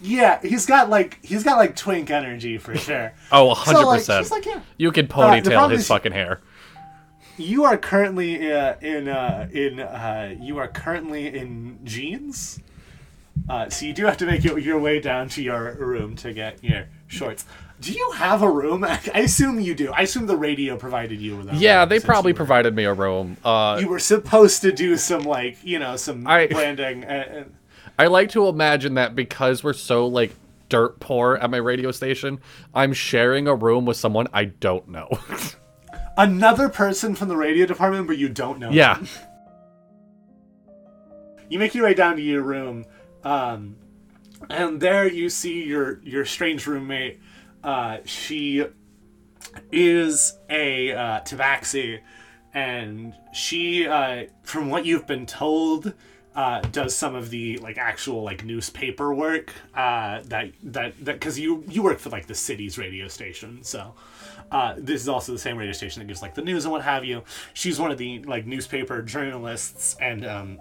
Yeah, 0.01 0.39
he's 0.41 0.65
got 0.65 0.89
like 0.89 1.23
he's 1.23 1.43
got 1.43 1.57
like 1.57 1.75
twink 1.75 2.09
energy 2.09 2.57
for 2.57 2.75
sure. 2.87 3.13
Oh, 3.31 3.53
100%. 3.55 3.83
like, 3.85 3.99
she's 4.01 4.31
like, 4.31 4.45
yeah. 4.45 4.61
You 4.77 4.91
can 4.91 5.05
Uh, 5.05 5.09
ponytail 5.15 5.43
problem 5.51 5.71
his 5.71 5.87
fucking 5.87 6.11
hair. 6.11 6.39
You 7.37 7.63
are 7.65 7.77
currently 7.77 8.51
uh, 8.51 8.75
in 8.81 9.07
uh, 9.07 9.47
in 9.51 9.79
uh, 9.79 10.35
you 10.39 10.57
are 10.57 10.67
currently 10.67 11.27
in 11.27 11.79
jeans. 11.83 12.59
Uh, 13.49 13.69
so 13.69 13.85
you 13.85 13.93
do 13.93 14.05
have 14.05 14.17
to 14.17 14.25
make 14.25 14.43
your, 14.43 14.59
your 14.59 14.77
way 14.79 14.99
down 14.99 15.29
to 15.29 15.41
your 15.41 15.73
room 15.75 16.15
to 16.17 16.33
get 16.33 16.63
your 16.63 16.87
shorts. 17.07 17.45
Do 17.79 17.91
you 17.93 18.11
have 18.11 18.43
a 18.43 18.51
room? 18.51 18.83
I 18.87 18.99
assume 19.15 19.59
you 19.59 19.73
do. 19.73 19.91
I 19.91 20.01
assume 20.01 20.27
the 20.27 20.35
radio 20.35 20.75
provided 20.77 21.19
you 21.19 21.37
with 21.37 21.49
a 21.51 21.55
Yeah, 21.55 21.79
room 21.79 21.89
they 21.89 21.99
probably 21.99 22.33
provided 22.33 22.75
me 22.75 22.83
a 22.83 22.93
room. 22.93 23.37
Uh, 23.43 23.77
You 23.81 23.87
were 23.87 23.97
supposed 23.99 24.61
to 24.61 24.71
do 24.71 24.97
some 24.97 25.23
like 25.23 25.57
you 25.63 25.79
know 25.79 25.95
some 25.95 26.27
I- 26.27 26.47
landing. 26.51 27.03
And, 27.03 27.29
and 27.37 27.53
I 27.97 28.07
like 28.07 28.29
to 28.31 28.47
imagine 28.47 28.95
that 28.95 29.15
because 29.15 29.63
we're 29.63 29.73
so 29.73 30.07
like 30.07 30.33
dirt 30.69 30.99
poor 30.99 31.35
at 31.35 31.49
my 31.49 31.57
radio 31.57 31.91
station, 31.91 32.39
I'm 32.73 32.93
sharing 32.93 33.47
a 33.47 33.55
room 33.55 33.85
with 33.85 33.97
someone 33.97 34.27
I 34.33 34.45
don't 34.45 34.87
know. 34.87 35.09
another 36.17 36.69
person 36.69 37.15
from 37.15 37.27
the 37.27 37.37
radio 37.37 37.65
department, 37.65 38.07
but 38.07 38.17
you 38.17 38.29
don't 38.29 38.59
know. 38.59 38.69
yeah. 38.71 38.95
them. 38.95 39.07
You 41.49 41.59
make 41.59 41.75
your 41.75 41.83
way 41.83 41.93
down 41.93 42.15
to 42.15 42.21
your 42.21 42.43
room, 42.43 42.85
um, 43.25 43.75
and 44.49 44.79
there 44.79 45.05
you 45.05 45.29
see 45.29 45.63
your 45.63 45.99
your 46.01 46.23
strange 46.23 46.65
roommate. 46.65 47.19
Uh, 47.61 47.97
she 48.05 48.65
is 49.69 50.39
a 50.49 50.93
uh, 50.93 51.19
tabaxi, 51.25 51.99
and 52.53 53.13
she, 53.33 53.85
uh, 53.85 54.27
from 54.43 54.69
what 54.69 54.85
you've 54.85 55.05
been 55.05 55.25
told, 55.25 55.93
uh, 56.35 56.61
does 56.61 56.95
some 56.95 57.15
of 57.15 57.29
the 57.29 57.57
like 57.57 57.77
actual 57.77 58.23
like 58.23 58.43
newspaper 58.43 59.13
work. 59.13 59.53
Uh, 59.73 60.21
that 60.25 60.51
that 60.63 60.93
that 61.03 61.13
because 61.13 61.39
you 61.39 61.63
you 61.67 61.83
work 61.83 61.99
for 61.99 62.09
like 62.09 62.27
the 62.27 62.35
city's 62.35 62.77
radio 62.77 63.07
station, 63.07 63.63
so. 63.63 63.93
Uh, 64.51 64.75
this 64.77 64.99
is 64.99 65.07
also 65.07 65.31
the 65.31 65.39
same 65.39 65.55
radio 65.55 65.71
station 65.71 66.01
that 66.01 66.07
gives 66.07 66.21
like 66.21 66.35
the 66.35 66.41
news 66.41 66.65
and 66.65 66.73
what 66.73 66.81
have 66.81 67.05
you. 67.05 67.23
She's 67.53 67.79
one 67.79 67.89
of 67.89 67.97
the 67.97 68.19
like 68.23 68.45
newspaper 68.45 69.01
journalists, 69.01 69.95
and 70.01 70.25
um, 70.25 70.59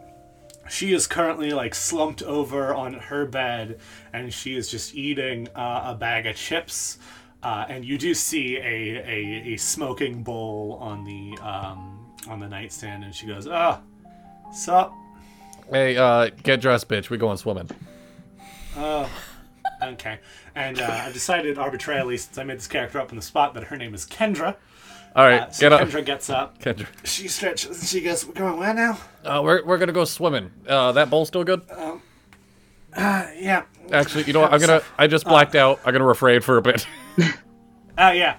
she 0.71 0.93
is 0.93 1.07
currently 1.07 1.53
like 1.53 1.75
slumped 1.75 2.23
over 2.23 2.73
on 2.73 2.95
her 2.95 3.27
bed 3.27 3.81
and 4.13 4.33
she 4.33 4.57
is 4.57 4.71
just 4.71 4.95
eating 4.95 5.49
uh, 5.55 5.83
a 5.87 5.95
bag 5.95 6.27
of 6.27 6.37
chips 6.37 6.99
uh, 7.43 7.67
and 7.69 7.85
you 7.85 7.99
do 7.99 8.15
see 8.15 8.57
a, 8.57 8.63
a, 8.63 9.55
a 9.55 9.57
smoking 9.57 10.23
bowl 10.23 10.79
on 10.81 11.05
the 11.05 11.37
um, 11.43 12.07
on 12.29 12.39
the 12.39 12.49
nightstand 12.49 13.03
and 13.03 13.15
she 13.15 13.27
goes 13.27 13.47
ah 13.49 13.81
sup 14.53 14.95
Hey, 15.71 15.97
uh, 15.97 16.31
get 16.43 16.61
dressed, 16.61 16.89
bitch. 16.89 17.11
We 17.11 17.19
going 17.19 17.37
swimming. 17.37 17.69
Oh 18.77 19.11
okay 19.83 20.19
and 20.55 20.79
uh, 20.79 21.05
i 21.07 21.11
decided 21.11 21.57
arbitrarily 21.57 22.15
since 22.19 22.37
i 22.37 22.45
made 22.45 22.59
this 22.59 22.67
character 22.67 23.01
up 23.01 23.09
on 23.11 23.17
the 23.17 23.23
spot 23.23 23.55
that 23.55 23.65
her 23.65 23.79
name 23.79 23.95
is 23.95 24.05
kendra 24.05 24.55
All 25.17 25.25
right, 25.25 25.41
uh, 25.41 25.51
so 25.51 25.61
get 25.61 25.73
up. 25.73 25.81
kendra 25.81 26.05
gets 26.05 26.29
up 26.29 26.59
Kendra. 26.59 26.87
she 27.03 27.29
stretches 27.29 27.81
and 27.81 27.89
she 27.89 28.03
goes 28.03 28.27
we're 28.27 28.35
going 28.35 28.59
where 28.59 28.75
now 28.75 28.99
Uh, 29.25 29.41
we're, 29.43 29.65
we're 29.65 29.79
gonna 29.79 29.93
go 29.93 30.05
swimming. 30.05 30.51
Uh, 30.69 30.93
that 30.93 31.09
bowl 31.09 31.25
still 31.25 31.45
good? 31.45 31.63
uh, 31.71 31.97
yeah 32.95 33.63
Actually, 33.91 34.25
you 34.25 34.35
know 34.35 34.41
what? 34.41 34.53
I'm 34.53 34.61
gonna. 34.61 34.83
I 34.99 35.07
just 35.07 35.25
blacked 35.25 35.55
out. 35.55 35.81
I'm 35.87 35.93
gonna 35.93 36.05
refrain 36.05 36.43
for 36.43 36.59
a 36.59 36.63
bit. 36.63 36.87
Uh, 37.99 38.13
yeah. 38.15 38.37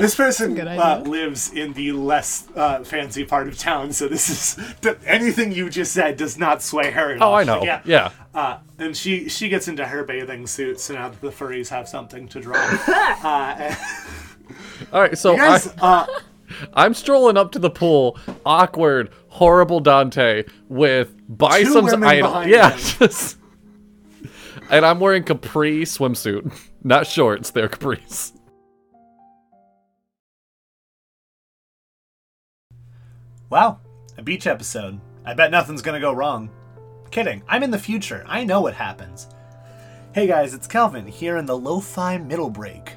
This 0.00 0.14
person 0.14 0.58
uh, 0.60 1.02
lives 1.06 1.52
in 1.52 1.72
the 1.74 1.92
less 1.92 2.48
uh, 2.56 2.82
fancy 2.84 3.24
part 3.24 3.48
of 3.48 3.58
town, 3.58 3.92
so 3.92 4.08
this 4.08 4.28
is 4.28 4.74
th- 4.80 4.96
anything 5.06 5.52
you 5.52 5.68
just 5.70 5.92
said 5.92 6.16
does 6.16 6.38
not 6.38 6.62
sway 6.62 6.90
her. 6.90 7.12
At 7.14 7.22
Oh, 7.22 7.26
all. 7.26 7.34
I 7.34 7.44
know. 7.44 7.58
like, 7.58 7.66
yeah. 7.66 7.82
Yeah. 7.84 8.10
Uh, 8.34 8.58
and 8.78 8.96
she 8.96 9.28
she 9.28 9.48
gets 9.48 9.68
into 9.68 9.86
her 9.86 10.02
bathing 10.04 10.46
suit, 10.46 10.80
so 10.80 10.94
now 10.94 11.08
that 11.10 11.20
the 11.20 11.28
furries 11.28 11.68
have 11.68 11.88
something 11.88 12.26
to 12.28 12.40
draw. 12.40 12.56
uh, 13.24 13.54
and 13.58 13.76
All 14.92 15.00
right. 15.00 15.16
So 15.18 15.36
guys, 15.36 15.72
I, 15.80 16.06
uh, 16.06 16.06
I'm 16.74 16.94
strolling 16.94 17.36
up 17.36 17.52
to 17.52 17.58
the 17.58 17.70
pool, 17.70 18.18
awkward, 18.46 19.10
horrible 19.28 19.80
Dante 19.80 20.44
with 20.68 21.14
Bison's 21.36 21.92
women 21.92 22.04
idol. 22.08 22.46
Yeah. 22.46 22.76
just- 22.76 23.36
and 24.70 24.86
I'm 24.86 25.00
wearing 25.00 25.24
capri 25.24 25.82
swimsuit, 25.82 26.52
not 26.84 27.06
shorts. 27.06 27.50
They're 27.50 27.68
capris. 27.68 28.32
Wow, 33.50 33.80
a 34.16 34.22
beach 34.22 34.46
episode. 34.46 35.00
I 35.26 35.34
bet 35.34 35.50
nothing's 35.50 35.82
gonna 35.82 35.98
go 35.98 36.12
wrong. 36.12 36.50
Kidding, 37.10 37.42
I'm 37.48 37.64
in 37.64 37.72
the 37.72 37.80
future. 37.80 38.24
I 38.28 38.44
know 38.44 38.60
what 38.60 38.74
happens. 38.74 39.26
Hey 40.14 40.28
guys, 40.28 40.54
it's 40.54 40.68
Kelvin 40.68 41.08
here 41.08 41.36
in 41.36 41.46
the 41.46 41.58
Lo-Fi 41.58 42.18
Middle 42.18 42.48
Break. 42.48 42.92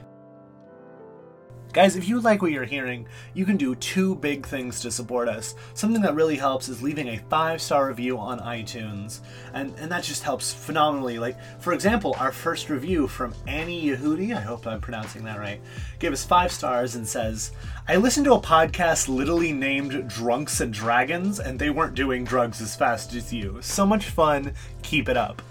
Guys, 1.74 1.96
if 1.96 2.08
you 2.08 2.20
like 2.20 2.44
what 2.44 2.52
you're 2.52 2.66
hearing, 2.66 3.08
you 3.34 3.48
can 3.48 3.58
do 3.58 3.74
two 3.74 4.14
big 4.18 4.46
things 4.46 4.80
to 4.80 4.92
support 4.92 5.28
us. 5.28 5.56
Something 5.74 6.04
that 6.04 6.14
really 6.14 6.36
helps 6.36 6.70
is 6.70 6.84
leaving 6.84 7.08
a 7.08 7.18
five 7.32 7.60
star 7.64 7.88
review 7.88 8.20
on 8.20 8.40
iTunes, 8.42 9.22
and, 9.56 9.74
and 9.80 9.92
that 9.92 10.04
just 10.04 10.22
helps 10.22 10.54
phenomenally. 10.54 11.18
Like, 11.18 11.36
for 11.60 11.74
example, 11.74 12.16
our 12.20 12.32
first 12.32 12.70
review 12.70 13.08
from 13.08 13.34
Annie 13.48 13.86
Yehudi, 13.86 14.38
I 14.38 14.42
hope 14.42 14.68
I'm 14.68 14.82
pronouncing 14.82 15.24
that 15.24 15.40
right, 15.40 15.60
gave 15.98 16.14
us 16.14 16.24
five 16.24 16.52
stars 16.52 16.94
and 16.94 17.08
says, 17.08 17.54
I 17.88 17.96
listened 17.96 18.26
to 18.26 18.36
a 18.36 18.40
podcast 18.40 19.08
literally 19.08 19.52
named 19.52 20.08
Drunks 20.08 20.62
and 20.62 20.72
Dragons, 20.72 21.40
and 21.40 21.58
they 21.58 21.72
weren't 21.72 21.96
doing 21.96 22.24
drugs 22.24 22.62
as 22.62 22.76
fast 22.76 23.16
as 23.16 23.34
you. 23.34 23.58
So 23.62 23.84
much 23.84 24.06
fun, 24.06 24.54
keep 24.84 25.10
it 25.10 25.18
up 25.18 25.42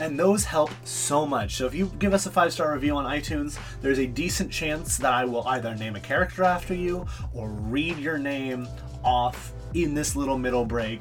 and 0.00 0.18
those 0.18 0.44
help 0.44 0.70
so 0.84 1.26
much. 1.26 1.56
So 1.56 1.66
if 1.66 1.74
you 1.74 1.92
give 1.98 2.14
us 2.14 2.26
a 2.26 2.30
five 2.30 2.52
star 2.52 2.72
review 2.72 2.96
on 2.96 3.04
iTunes, 3.04 3.58
there's 3.82 3.98
a 3.98 4.06
decent 4.06 4.50
chance 4.50 4.96
that 4.96 5.12
I 5.12 5.24
will 5.24 5.46
either 5.46 5.74
name 5.74 5.94
a 5.94 6.00
character 6.00 6.42
after 6.42 6.74
you 6.74 7.06
or 7.34 7.50
read 7.50 7.98
your 7.98 8.18
name 8.18 8.66
off 9.04 9.52
in 9.74 9.94
this 9.94 10.16
little 10.16 10.38
middle 10.38 10.64
break. 10.64 11.00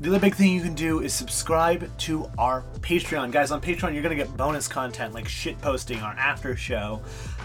the 0.00 0.08
other 0.08 0.18
big 0.18 0.34
thing 0.34 0.52
you 0.52 0.62
can 0.62 0.74
do 0.74 1.00
is 1.00 1.12
subscribe 1.12 1.88
to 1.98 2.28
our 2.38 2.64
Patreon. 2.80 3.30
Guys, 3.30 3.50
on 3.52 3.60
Patreon, 3.60 3.92
you're 3.92 4.02
going 4.02 4.16
to 4.16 4.24
get 4.24 4.36
bonus 4.36 4.66
content 4.66 5.14
like 5.14 5.28
shit 5.28 5.60
posting, 5.60 5.98
our 6.00 6.14
after 6.14 6.56
show. 6.56 7.00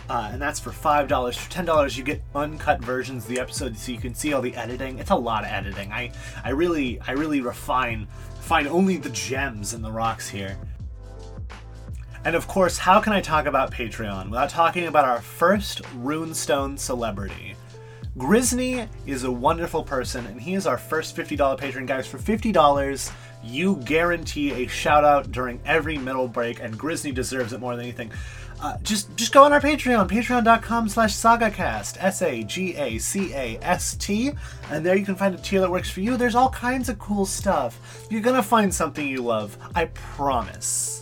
Uh, 0.10 0.30
and 0.32 0.41
that's 0.41 0.60
for 0.60 0.72
$5. 0.72 1.36
For 1.36 1.52
$10, 1.52 1.98
you 1.98 2.04
get 2.04 2.24
uncut 2.34 2.82
versions 2.82 3.26
of 3.26 3.30
the 3.30 3.39
episode 3.39 3.78
so 3.78 3.91
you 3.91 3.98
can 3.98 4.16
see 4.16 4.32
all 4.34 4.41
the 4.41 4.56
editing. 4.56 5.00
It's 5.00 5.12
a 5.12 5.16
lot 5.16 5.43
of 5.43 5.52
editing. 5.52 5.91
I, 5.91 6.12
I 6.45 6.52
really 6.52 7.00
I 7.02 7.12
really 7.12 7.41
refine 7.41 8.08
find 8.48 8.66
only 8.70 8.95
the 8.95 9.10
gems 9.10 9.74
in 9.74 9.82
the 9.82 9.91
rocks 9.91 10.30
here. 10.30 10.58
And 12.24 12.34
of 12.34 12.48
course, 12.48 12.78
how 12.78 13.02
can 13.02 13.12
I 13.12 13.20
talk 13.20 13.45
about 13.45 13.72
Patreon 13.72 14.30
without 14.30 14.50
talking 14.50 14.88
about 14.88 15.04
our 15.04 15.20
first 15.20 15.84
Runestone 16.02 16.80
celebrity? 16.80 17.56
Grisney 18.18 18.88
is 19.06 19.26
a 19.26 19.32
wonderful 19.32 19.84
person, 19.84 20.26
and 20.28 20.41
he 20.41 20.54
is 20.54 20.66
our 20.66 20.78
first 20.78 21.16
$50 21.16 21.58
patron. 21.58 21.86
Guys, 21.86 22.08
for 22.08 22.18
$50, 22.18 23.12
you 23.43 23.76
guarantee 23.86 24.64
a 24.64 24.68
shout 24.68 25.04
out 25.04 25.30
during 25.32 25.60
every 25.66 25.98
middle 25.98 26.30
break, 26.30 26.62
and 26.62 26.80
Grisney 26.80 27.14
deserves 27.14 27.52
it 27.52 27.60
more 27.60 27.76
than 27.76 27.84
anything. 27.84 28.12
Uh, 28.60 28.76
just 28.82 29.16
just 29.16 29.32
go 29.34 29.43
on 29.43 29.53
our 29.53 29.62
Patreon, 29.62 30.10
patreon.com 30.10 30.89
slash 30.89 31.14
sagacast, 31.14 31.97
S-A-G-A-C-A-S-T, 31.99 32.72
and 34.72 34.86
there 34.86 34.95
you 34.95 35.05
can 35.05 35.16
find 35.16 35.36
a 35.36 35.38
tier 35.38 35.62
that 35.62 35.70
works 35.70 35.91
for 35.91 36.01
you. 36.01 36.18
There's 36.18 36.34
all 36.34 36.49
kinds 36.49 36.89
of 36.89 36.97
cool 36.97 37.26
stuff. 37.26 38.08
You're 38.10 38.22
gonna 38.22 38.41
find 38.41 38.74
something 38.74 39.08
you 39.08 39.22
love. 39.22 39.58
I 39.76 39.86
promise 39.86 40.97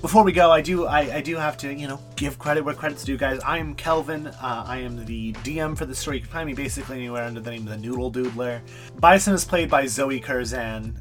before 0.00 0.22
we 0.22 0.32
go, 0.32 0.52
I 0.52 0.60
do 0.60 0.86
I, 0.86 1.16
I 1.16 1.20
do 1.20 1.36
have 1.36 1.56
to 1.58 1.74
you 1.74 1.88
know 1.88 2.00
give 2.16 2.38
credit 2.38 2.64
where 2.64 2.74
credit's 2.74 3.04
due, 3.04 3.16
guys. 3.16 3.40
I 3.40 3.58
am 3.58 3.74
Kelvin. 3.74 4.28
Uh, 4.28 4.64
I 4.66 4.78
am 4.78 5.04
the 5.04 5.32
DM 5.32 5.76
for 5.76 5.86
the 5.86 5.94
story. 5.94 6.18
You 6.18 6.22
can 6.22 6.30
find 6.30 6.46
me 6.46 6.54
basically 6.54 6.96
anywhere 6.98 7.24
under 7.24 7.40
the 7.40 7.50
name 7.50 7.62
of 7.62 7.70
the 7.70 7.78
Noodle 7.78 8.12
Doodler. 8.12 8.60
Bison 9.00 9.34
is 9.34 9.44
played 9.44 9.68
by 9.68 9.86
Zoe 9.86 10.20
Curzan. 10.20 11.00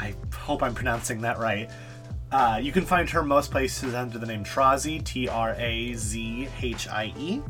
I 0.00 0.14
hope 0.34 0.62
I'm 0.62 0.74
pronouncing 0.74 1.20
that 1.20 1.38
right. 1.38 1.70
Uh, 2.34 2.58
you 2.60 2.72
can 2.72 2.84
find 2.84 3.08
her 3.08 3.22
most 3.22 3.52
places 3.52 3.94
under 3.94 4.18
the 4.18 4.26
name 4.26 4.42
Trazhie, 4.42 5.04
T 5.04 5.28
R 5.28 5.54
A 5.56 5.94
Z 5.94 6.48
H 6.60 6.88
I 6.88 7.14
E. 7.16 7.40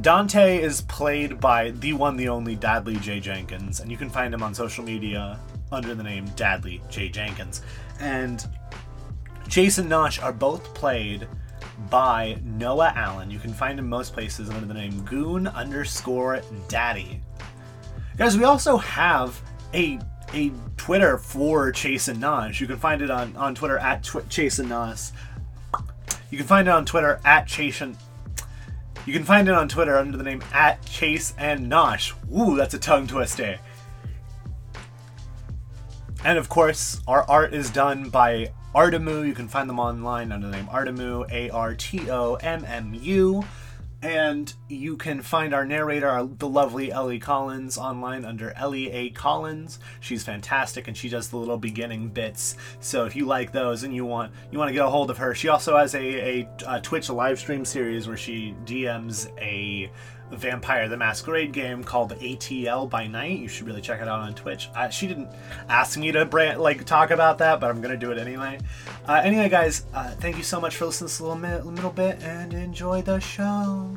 Dante 0.00 0.62
is 0.62 0.82
played 0.82 1.40
by 1.40 1.72
the 1.72 1.92
one, 1.94 2.16
the 2.16 2.28
only 2.28 2.56
Dadley 2.56 3.00
J. 3.00 3.18
Jenkins, 3.18 3.80
and 3.80 3.90
you 3.90 3.96
can 3.96 4.08
find 4.08 4.32
him 4.32 4.40
on 4.40 4.54
social 4.54 4.84
media 4.84 5.40
under 5.72 5.96
the 5.96 6.04
name 6.04 6.28
Dadley 6.36 6.88
J. 6.88 7.08
Jenkins. 7.08 7.62
And 7.98 8.46
Chase 9.48 9.78
and 9.78 9.90
Nosh 9.90 10.22
are 10.22 10.32
both 10.32 10.72
played 10.72 11.26
by 11.90 12.38
Noah 12.44 12.92
Allen. 12.94 13.28
You 13.28 13.40
can 13.40 13.52
find 13.52 13.76
him 13.76 13.88
most 13.88 14.12
places 14.12 14.50
under 14.50 14.66
the 14.66 14.74
name 14.74 15.02
Goon 15.02 15.48
underscore 15.48 16.42
Daddy. 16.68 17.20
Guys, 18.16 18.38
we 18.38 18.44
also 18.44 18.76
have 18.76 19.42
a 19.74 19.98
a 20.34 20.50
Twitter 20.76 21.18
for 21.18 21.72
Chase 21.72 22.08
and 22.08 22.22
Nosh. 22.22 22.60
You 22.60 22.66
can 22.66 22.78
find 22.78 23.02
it 23.02 23.10
on, 23.10 23.36
on 23.36 23.54
Twitter 23.54 23.78
at 23.78 24.02
tw- 24.02 24.28
Chase 24.28 24.58
and 24.58 24.70
Nosh. 24.70 25.12
You 26.30 26.38
can 26.38 26.46
find 26.46 26.68
it 26.68 26.70
on 26.70 26.84
Twitter 26.84 27.20
at 27.24 27.46
Chase 27.46 27.80
and 27.80 27.96
you 29.04 29.12
can 29.12 29.24
find 29.24 29.48
it 29.48 29.54
on 29.54 29.68
Twitter 29.68 29.96
under 29.96 30.16
the 30.16 30.22
name 30.22 30.42
at 30.52 30.84
Chase 30.86 31.34
and 31.36 31.70
Nosh. 31.70 32.14
Ooh, 32.32 32.56
that's 32.56 32.74
a 32.74 32.78
tongue 32.78 33.06
twister. 33.06 33.58
And 36.24 36.38
of 36.38 36.48
course, 36.48 37.00
our 37.08 37.28
art 37.28 37.52
is 37.52 37.68
done 37.70 38.10
by 38.10 38.52
Artommu. 38.74 39.26
You 39.26 39.34
can 39.34 39.48
find 39.48 39.68
them 39.68 39.80
online 39.80 40.30
under 40.30 40.46
the 40.48 40.56
name 40.56 40.66
Artommu, 40.66 41.30
A 41.32 41.50
R 41.50 41.74
T 41.74 42.10
O 42.10 42.36
M 42.36 42.64
M 42.64 42.94
U. 42.94 43.44
And 44.02 44.52
you 44.68 44.96
can 44.96 45.22
find 45.22 45.54
our 45.54 45.64
narrator, 45.64 46.28
the 46.38 46.48
lovely 46.48 46.90
Ellie 46.90 47.20
Collins, 47.20 47.78
online 47.78 48.24
under 48.24 48.50
Ellie 48.56 48.90
A. 48.90 49.10
Collins. 49.10 49.78
She's 50.00 50.24
fantastic, 50.24 50.88
and 50.88 50.96
she 50.96 51.08
does 51.08 51.28
the 51.28 51.36
little 51.36 51.56
beginning 51.56 52.08
bits. 52.08 52.56
So 52.80 53.04
if 53.04 53.14
you 53.14 53.26
like 53.26 53.52
those 53.52 53.84
and 53.84 53.94
you 53.94 54.04
want 54.04 54.32
you 54.50 54.58
want 54.58 54.70
to 54.70 54.74
get 54.74 54.84
a 54.84 54.90
hold 54.90 55.10
of 55.10 55.18
her, 55.18 55.36
she 55.36 55.46
also 55.46 55.76
has 55.76 55.94
a, 55.94 56.00
a, 56.40 56.48
a 56.66 56.80
Twitch 56.80 57.10
live 57.10 57.38
stream 57.38 57.64
series 57.64 58.08
where 58.08 58.16
she 58.16 58.56
DMs 58.64 59.30
a 59.40 59.88
Vampire 60.32 60.88
the 60.88 60.96
Masquerade 60.96 61.52
game 61.52 61.84
called 61.84 62.12
ATL 62.18 62.88
by 62.88 63.06
Night. 63.06 63.38
You 63.38 63.48
should 63.48 63.66
really 63.66 63.80
check 63.80 64.00
it 64.00 64.08
out 64.08 64.20
on 64.20 64.34
Twitch. 64.34 64.68
Uh, 64.74 64.88
she 64.88 65.06
didn't 65.06 65.28
ask 65.68 65.98
me 65.98 66.10
to 66.12 66.24
brand, 66.24 66.60
like 66.60 66.84
talk 66.84 67.10
about 67.10 67.38
that, 67.38 67.60
but 67.60 67.70
I'm 67.70 67.80
gonna 67.80 67.96
do 67.96 68.10
it 68.12 68.18
anyway. 68.18 68.58
Uh, 69.06 69.20
anyway, 69.24 69.48
guys, 69.48 69.84
uh, 69.94 70.10
thank 70.12 70.36
you 70.36 70.42
so 70.42 70.60
much 70.60 70.76
for 70.76 70.86
listening 70.86 71.08
to 71.08 71.12
this 71.14 71.20
little, 71.20 71.36
mi- 71.36 71.70
little 71.70 71.90
bit, 71.90 72.22
and 72.22 72.54
enjoy 72.54 73.02
the 73.02 73.20
show. 73.20 73.94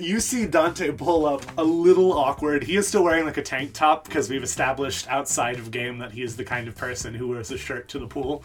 You 0.00 0.20
see 0.20 0.46
Dante 0.46 0.92
pull 0.92 1.26
up 1.26 1.42
a 1.58 1.64
little 1.64 2.12
awkward. 2.12 2.62
He 2.64 2.76
is 2.76 2.88
still 2.88 3.04
wearing 3.04 3.24
like 3.24 3.36
a 3.36 3.42
tank 3.42 3.72
top 3.72 4.04
because 4.04 4.30
we've 4.30 4.42
established 4.42 5.08
outside 5.08 5.56
of 5.58 5.70
game 5.70 5.98
that 5.98 6.12
he 6.12 6.22
is 6.22 6.36
the 6.36 6.44
kind 6.44 6.68
of 6.68 6.76
person 6.76 7.14
who 7.14 7.28
wears 7.28 7.50
a 7.50 7.58
shirt 7.58 7.88
to 7.88 7.98
the 7.98 8.06
pool. 8.06 8.42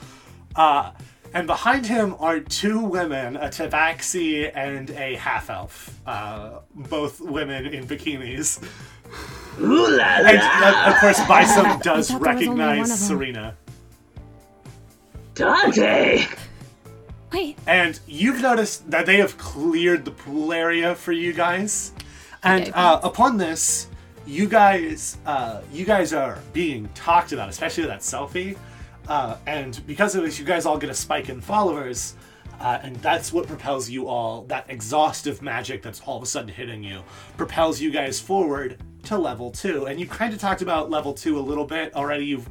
Uh, 0.56 0.92
and 1.34 1.48
behind 1.48 1.86
him 1.86 2.16
are 2.20 2.40
two 2.40 2.80
women, 2.80 3.36
a 3.38 3.48
tabaxi 3.48 4.52
and 4.54 4.92
a 4.92 5.16
half 5.16 5.50
elf. 5.50 6.00
Uh, 6.06 6.60
both 6.76 7.20
women 7.20 7.66
in 7.66 7.88
bikinis. 7.88 8.64
Ooh 9.60 9.98
la 9.98 10.04
And 10.04 10.40
uh, 10.40 10.92
of 10.94 11.00
course, 11.00 11.20
Bison 11.28 11.80
does 11.80 12.10
thought 12.10 12.22
there 12.24 12.36
was 12.36 12.48
only 12.48 12.48
one 12.48 12.58
recognize. 12.58 13.08
Serena. 13.08 13.58
Dante! 15.34 16.26
Wait, 17.34 17.58
And 17.66 18.00
you've 18.06 18.42
noticed 18.42 18.90
that 18.92 19.08
they 19.08 19.18
have 19.18 19.38
cleared 19.40 20.06
the 20.06 20.12
pool 20.12 20.54
area 20.54 20.94
for 20.94 21.12
you 21.12 21.34
guys. 21.34 21.92
And 22.44 22.64
Okay. 22.64 22.72
uh, 22.74 23.00
upon 23.02 23.38
this, 23.38 23.88
you 24.28 24.48
guys, 24.48 25.18
uh, 25.26 25.62
you 25.72 25.84
guys 25.84 26.14
are 26.14 26.38
being 26.54 26.88
talked 26.94 27.32
about, 27.32 27.50
especially 27.50 27.86
that 27.86 28.02
selfie. 28.02 28.56
Uh, 29.08 29.38
and 29.48 29.86
because 29.88 30.14
of 30.16 30.24
this, 30.24 30.38
you 30.38 30.46
guys 30.46 30.66
all 30.68 30.78
get 30.78 30.90
a 30.90 30.94
spike 30.94 31.30
in 31.30 31.42
followers. 31.42 32.16
Uh, 32.60 32.78
and 32.84 32.96
that's 32.98 33.34
what 33.34 33.48
propels 33.48 33.90
you 33.90 34.08
all, 34.08 34.44
that 34.44 34.66
exhaustive 34.70 35.42
magic 35.42 35.82
that's 35.82 36.02
all 36.02 36.16
of 36.18 36.24
a 36.24 36.26
sudden 36.26 36.48
hitting 36.48 36.84
you, 36.84 37.02
propels 37.36 37.82
you 37.82 37.90
guys 37.92 38.20
forward 38.20 38.78
to 39.04 39.18
level 39.18 39.50
two. 39.52 39.88
And 39.88 40.00
you 40.00 40.06
kind 40.08 40.34
of 40.34 40.40
talked 40.40 40.62
about 40.62 40.90
level 40.90 41.14
two 41.14 41.38
a 41.38 41.42
little 41.42 41.66
bit 41.66 41.94
already. 41.96 42.26
You've 42.28 42.48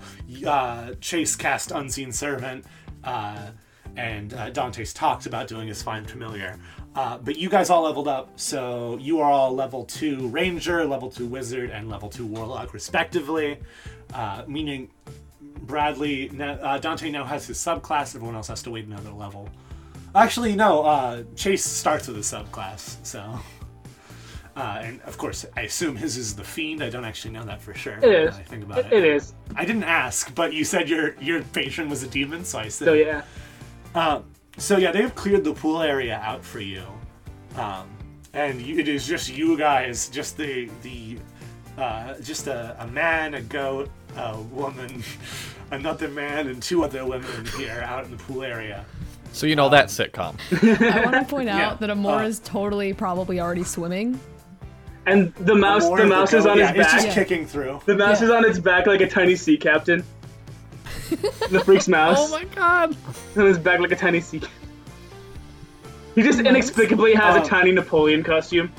uh, 0.46 0.94
chase 1.00 1.36
cast 1.36 1.70
Unseen 1.70 2.12
Servant. 2.12 2.64
Uh, 3.04 3.52
and 3.96 4.34
uh, 4.34 4.50
Dante's 4.50 4.92
talked 4.92 5.26
about 5.26 5.48
doing 5.48 5.68
his 5.68 5.82
Find 5.82 6.08
Familiar. 6.08 6.58
Uh, 6.94 7.18
but 7.18 7.38
you 7.38 7.48
guys 7.48 7.70
all 7.70 7.82
leveled 7.82 8.08
up, 8.08 8.30
so 8.36 8.98
you 9.00 9.20
are 9.20 9.30
all 9.30 9.54
level 9.54 9.84
2 9.84 10.28
Ranger, 10.28 10.84
level 10.84 11.10
2 11.10 11.26
Wizard, 11.26 11.70
and 11.70 11.88
level 11.88 12.08
2 12.08 12.26
Warlock, 12.26 12.74
respectively. 12.74 13.58
Uh, 14.12 14.44
meaning 14.46 14.90
Bradley, 15.62 16.28
now, 16.32 16.52
uh, 16.54 16.78
Dante 16.78 17.10
now 17.10 17.24
has 17.24 17.46
his 17.46 17.58
subclass, 17.58 18.14
everyone 18.14 18.36
else 18.36 18.48
has 18.48 18.62
to 18.64 18.70
wait 18.70 18.86
another 18.86 19.10
level. 19.10 19.48
Actually, 20.14 20.54
no, 20.54 20.82
uh, 20.82 21.22
Chase 21.34 21.64
starts 21.64 22.08
with 22.08 22.16
a 22.16 22.20
subclass, 22.20 22.96
so. 23.04 23.38
Uh, 24.54 24.82
and 24.82 25.00
of 25.02 25.16
course, 25.16 25.46
I 25.56 25.62
assume 25.62 25.96
his 25.96 26.18
is 26.18 26.36
the 26.36 26.44
Fiend. 26.44 26.82
I 26.84 26.90
don't 26.90 27.06
actually 27.06 27.30
know 27.30 27.44
that 27.44 27.62
for 27.62 27.72
sure. 27.72 27.96
It 28.02 28.04
is. 28.04 28.34
I 28.36 28.42
think 28.42 28.64
about 28.64 28.80
it. 28.80 28.92
It 28.92 29.02
is. 29.02 29.32
I 29.56 29.64
didn't 29.64 29.84
ask, 29.84 30.34
but 30.34 30.52
you 30.52 30.62
said 30.64 30.90
your 30.90 31.14
your 31.22 31.42
patron 31.42 31.88
was 31.88 32.02
a 32.02 32.06
demon, 32.06 32.44
so 32.44 32.58
I 32.58 32.68
said. 32.68 32.84
So 32.84 32.92
yeah. 32.92 33.22
Um, 33.94 34.24
so 34.58 34.76
yeah, 34.78 34.92
they've 34.92 35.14
cleared 35.14 35.44
the 35.44 35.52
pool 35.54 35.82
area 35.82 36.16
out 36.16 36.44
for 36.44 36.60
you, 36.60 36.82
um, 37.56 37.88
and 38.32 38.60
you, 38.60 38.78
it 38.78 38.88
is 38.88 39.06
just 39.06 39.28
you 39.30 39.56
guys, 39.56 40.08
just 40.08 40.36
the 40.36 40.70
the 40.82 41.18
uh, 41.78 42.14
just 42.20 42.46
a, 42.46 42.76
a 42.80 42.86
man, 42.86 43.34
a 43.34 43.42
goat, 43.42 43.90
a 44.16 44.38
woman, 44.38 45.02
another 45.70 46.08
man, 46.08 46.48
and 46.48 46.62
two 46.62 46.84
other 46.84 47.04
women 47.04 47.46
here 47.56 47.82
out 47.86 48.04
in 48.04 48.10
the 48.10 48.16
pool 48.18 48.42
area. 48.42 48.84
So 49.32 49.46
you 49.46 49.56
know 49.56 49.70
that 49.70 49.86
sitcom. 49.86 50.36
I 50.92 51.00
want 51.04 51.14
to 51.14 51.24
point 51.24 51.48
out 51.48 51.58
Yeah. 51.58 51.74
that 51.80 51.90
Amor 51.90 52.16
Uh, 52.22 52.26
is 52.26 52.38
totally 52.40 52.92
probably 52.92 53.40
already 53.40 53.64
swimming. 53.64 54.20
And 55.06 55.34
the 55.36 55.54
mouse, 55.54 55.84
Or 55.86 55.96
the 55.98 56.06
mouse 56.06 56.32
is 56.34 56.44
on 56.46 56.58
yeah, 56.58 56.68
his 56.72 56.80
It's 56.80 56.92
back. 56.92 56.94
just 57.02 57.06
Yeah. 57.08 57.14
kicking 57.24 57.46
through. 57.46 57.80
The 57.86 57.96
mouse 57.96 58.20
Yeah. 58.20 58.26
is 58.26 58.30
on 58.30 58.44
its 58.44 58.58
back 58.58 58.86
like 58.86 59.00
a 59.00 59.08
tiny 59.08 59.34
sea 59.34 59.56
captain. 59.56 60.04
The 61.50 61.60
freak's 61.64 61.88
mouse 61.98 62.18
Oh 62.20 62.28
my 62.30 62.44
god. 62.44 62.96
on 63.36 63.46
his 63.46 63.58
back 63.58 63.80
like 63.80 63.92
a 63.92 63.96
tiny 63.96 64.20
sea. 64.20 64.40
He 66.14 66.22
just 66.22 66.40
inexplicably 66.40 67.14
has 67.14 67.36
Um, 67.36 67.42
a 67.42 67.46
tiny 67.46 67.72
Napoleon 67.72 68.22
costume. 68.22 68.70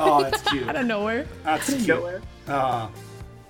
Oh, 0.00 0.22
that's 0.22 0.42
cute. 0.42 0.66
Out 0.68 0.76
of 0.76 0.86
nowhere. 0.86 1.26
That's 1.44 1.68
cute. 1.74 1.86
Nowhere. 1.88 2.22
Uh, 2.48 2.88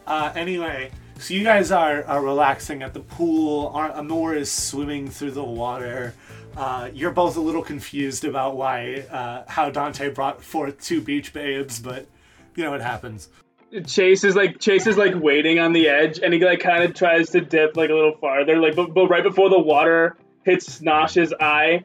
uh, 0.07 0.33
anyway, 0.35 0.91
so 1.19 1.35
you 1.35 1.45
guys 1.45 1.71
are, 1.71 2.03
are 2.05 2.21
relaxing 2.23 2.83
at 2.83 2.93
the 2.93 3.01
pool. 3.01 3.69
Ar- 3.75 3.93
Amor 3.97 4.35
is 4.35 4.51
swimming 4.51 5.09
through 5.09 5.31
the 5.33 5.45
water. 5.45 6.15
Uh, 6.57 6.89
you're 6.93 7.11
both 7.13 7.37
a 7.37 7.41
little 7.41 7.63
confused 7.63 8.25
about 8.25 8.57
why, 8.57 9.05
uh, 9.11 9.45
how 9.47 9.71
Dante 9.71 10.09
brought 10.11 10.43
forth 10.43 10.81
two 10.81 11.01
beach 11.01 11.33
babes, 11.33 11.79
but 11.79 12.07
you 12.55 12.65
know 12.65 12.73
it 12.75 12.81
happens. 12.81 13.29
Chase 13.85 14.25
is 14.25 14.35
like 14.37 14.59
Chase 14.59 14.87
is 14.87 14.97
like 14.97 15.15
waiting 15.15 15.59
on 15.59 15.73
the 15.73 15.89
edge, 15.89 16.19
and 16.23 16.33
he 16.33 16.45
like 16.45 16.61
kind 16.61 16.83
of 16.85 16.95
tries 16.95 17.31
to 17.31 17.41
dip 17.41 17.77
like 17.77 17.91
a 17.91 17.95
little 17.95 18.17
farther, 18.17 18.59
like 18.59 18.77
but, 18.77 18.95
but 18.95 19.09
right 19.09 19.23
before 19.23 19.49
the 19.51 19.59
water 19.59 20.17
hits 20.45 20.81
Nosh's 20.81 21.33
eye, 21.41 21.85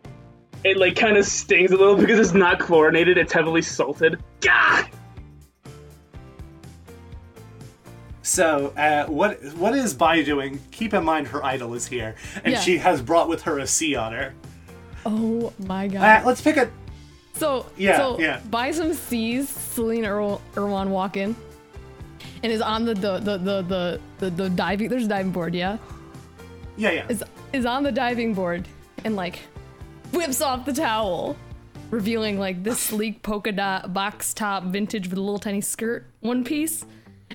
it 0.63 0.77
like 0.77 0.95
kind 0.95 1.17
of 1.17 1.25
stings 1.25 1.71
a 1.71 1.77
little 1.77 1.95
because 1.95 2.19
it's 2.19 2.33
not 2.33 2.59
chlorinated; 2.59 3.17
it's 3.17 3.33
heavily 3.33 3.61
salted. 3.61 4.21
Gah! 4.41 4.85
So, 8.23 8.67
uh, 8.77 9.07
what 9.07 9.41
what 9.55 9.73
is 9.73 9.93
Bai 9.93 10.21
doing? 10.23 10.59
Keep 10.71 10.93
in 10.93 11.03
mind 11.03 11.27
her 11.29 11.43
idol 11.43 11.73
is 11.73 11.87
here, 11.87 12.15
and 12.43 12.53
Yeah. 12.53 12.59
she 12.59 12.77
has 12.77 13.01
brought 13.01 13.27
with 13.27 13.41
her 13.43 13.59
a 13.59 13.67
sea 13.67 13.95
otter. 13.95 14.33
Oh 15.05 15.51
my 15.65 15.87
god. 15.87 16.21
Uh, 16.21 16.25
let's 16.27 16.41
pick 16.41 16.57
a. 16.57 16.69
So 17.33 17.65
Yeah, 17.75 17.97
so 17.97 18.19
yeah. 18.19 18.39
Bison 18.49 18.93
sees 18.93 19.49
Celine 19.49 20.05
Ir- 20.05 20.37
Irwan 20.53 20.89
walk 20.89 21.17
in 21.17 21.35
and 22.43 22.51
is 22.51 22.61
on 22.61 22.85
the 22.85 22.93
the, 22.93 23.19
the 23.19 23.37
the 23.37 23.61
the 23.61 23.99
the 24.19 24.29
the 24.29 24.49
diving 24.49 24.89
there's 24.89 25.05
a 25.05 25.09
diving 25.09 25.31
board, 25.31 25.53
yeah? 25.53 25.77
Yeah, 26.77 26.91
yeah. 26.91 27.05
Is 27.09 27.23
is 27.53 27.65
on 27.65 27.83
the 27.83 27.91
diving 27.91 28.33
board 28.33 28.67
and 29.03 29.15
like 29.15 29.39
whips 30.11 30.41
off 30.41 30.65
the 30.65 30.73
towel, 30.73 31.35
revealing 31.89 32.39
like 32.39 32.63
this 32.63 32.79
sleek 32.79 33.21
polka 33.21 33.51
dot 33.51 33.93
box 33.93 34.33
top 34.33 34.63
vintage 34.63 35.07
with 35.09 35.17
a 35.17 35.21
little 35.21 35.39
tiny 35.39 35.61
skirt 35.61 36.05
one 36.21 36.43
piece, 36.43 36.85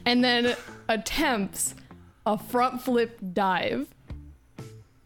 and 0.05 0.23
then 0.23 0.57
attempts 0.89 1.75
a 2.25 2.37
front 2.37 2.83
flip 2.83 3.19
dive 3.33 3.87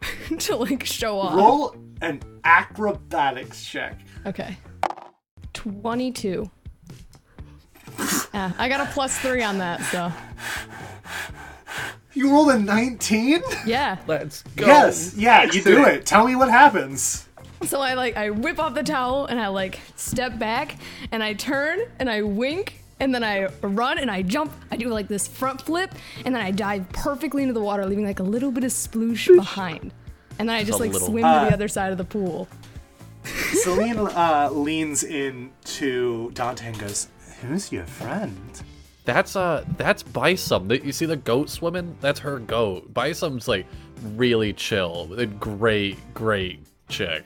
to 0.39 0.57
like 0.57 0.85
show 0.85 1.19
off. 1.19 1.35
Roll 1.35 1.77
an 2.01 2.21
acrobatics 2.45 3.65
check. 3.65 4.01
Okay. 4.27 4.57
22. 5.53 6.51
Yeah, 8.35 8.53
I 8.59 8.69
got 8.69 8.81
a 8.81 8.91
plus 8.93 9.19
three 9.19 9.43
on 9.43 9.59
that, 9.59 9.81
so. 9.85 10.13
You 12.13 12.31
rolled 12.33 12.51
a 12.51 12.59
19? 12.59 13.41
Yeah. 13.67 13.97
Let's 14.07 14.43
go. 14.57 14.67
Yes, 14.67 15.15
yeah, 15.17 15.45
you 15.45 15.63
do 15.63 15.85
it. 15.85 16.05
Tell 16.07 16.27
me 16.27 16.35
what 16.37 16.51
happens. 16.51 17.27
So 17.65 17.81
I 17.81 17.95
like, 17.95 18.17
I 18.17 18.31
whip 18.31 18.59
off 18.59 18.75
the 18.75 18.83
towel 18.83 19.27
and 19.27 19.39
I 19.39 19.47
like 19.49 19.79
step 19.97 20.39
back 20.39 20.77
and 21.13 21.23
I 21.23 21.35
turn 21.35 21.79
and 21.99 22.11
I 22.11 22.23
wink 22.23 22.83
and 22.99 23.15
then 23.15 23.23
I 23.23 23.47
run 23.63 23.99
and 23.99 24.11
I 24.11 24.23
jump. 24.23 24.53
I 24.73 24.77
do 24.77 24.89
like 24.89 25.09
this 25.09 25.29
front 25.29 25.63
flip 25.63 25.95
and 26.25 26.35
then 26.35 26.43
I 26.43 26.51
dive 26.51 26.89
perfectly 26.91 27.43
into 27.43 27.55
the 27.55 27.61
water, 27.61 27.87
leaving 27.87 28.05
like 28.07 28.19
a 28.19 28.25
little 28.25 28.51
bit 28.51 28.65
of 28.65 28.71
sploosh 28.73 29.35
behind. 29.35 29.93
And 30.39 30.49
then 30.49 30.57
I 30.57 30.65
just 30.65 30.79
a 30.81 30.83
like 30.83 30.93
little. 30.93 31.09
swim 31.09 31.23
to 31.23 31.29
Uh, 31.29 31.45
the 31.49 31.55
other 31.55 31.69
side 31.69 31.93
of 31.93 31.99
the 31.99 32.05
pool. 32.05 32.49
Celine 33.53 33.99
uh, 33.99 34.49
leans 34.51 35.05
in 35.05 35.51
to 35.65 36.31
Dante 36.35 36.67
and 36.69 36.79
goes, 36.79 37.09
Who's 37.43 37.73
your 37.73 37.87
friend? 37.87 38.63
That's 39.05 39.35
uh 39.35 39.65
that's 39.77 40.03
Bison. 40.03 40.69
The- 40.69 40.85
You 40.85 40.93
see 40.93 41.07
the 41.07 41.17
goat 41.17 41.49
swimming? 41.51 41.97
That's 42.01 42.21
her 42.21 42.39
goat. 42.39 42.93
Bison's 42.93 43.49
like 43.49 43.67
really 44.15 44.53
chill. 44.53 45.09
A 45.17 45.27
great, 45.27 45.97
great 46.15 46.61
chick. 46.89 47.25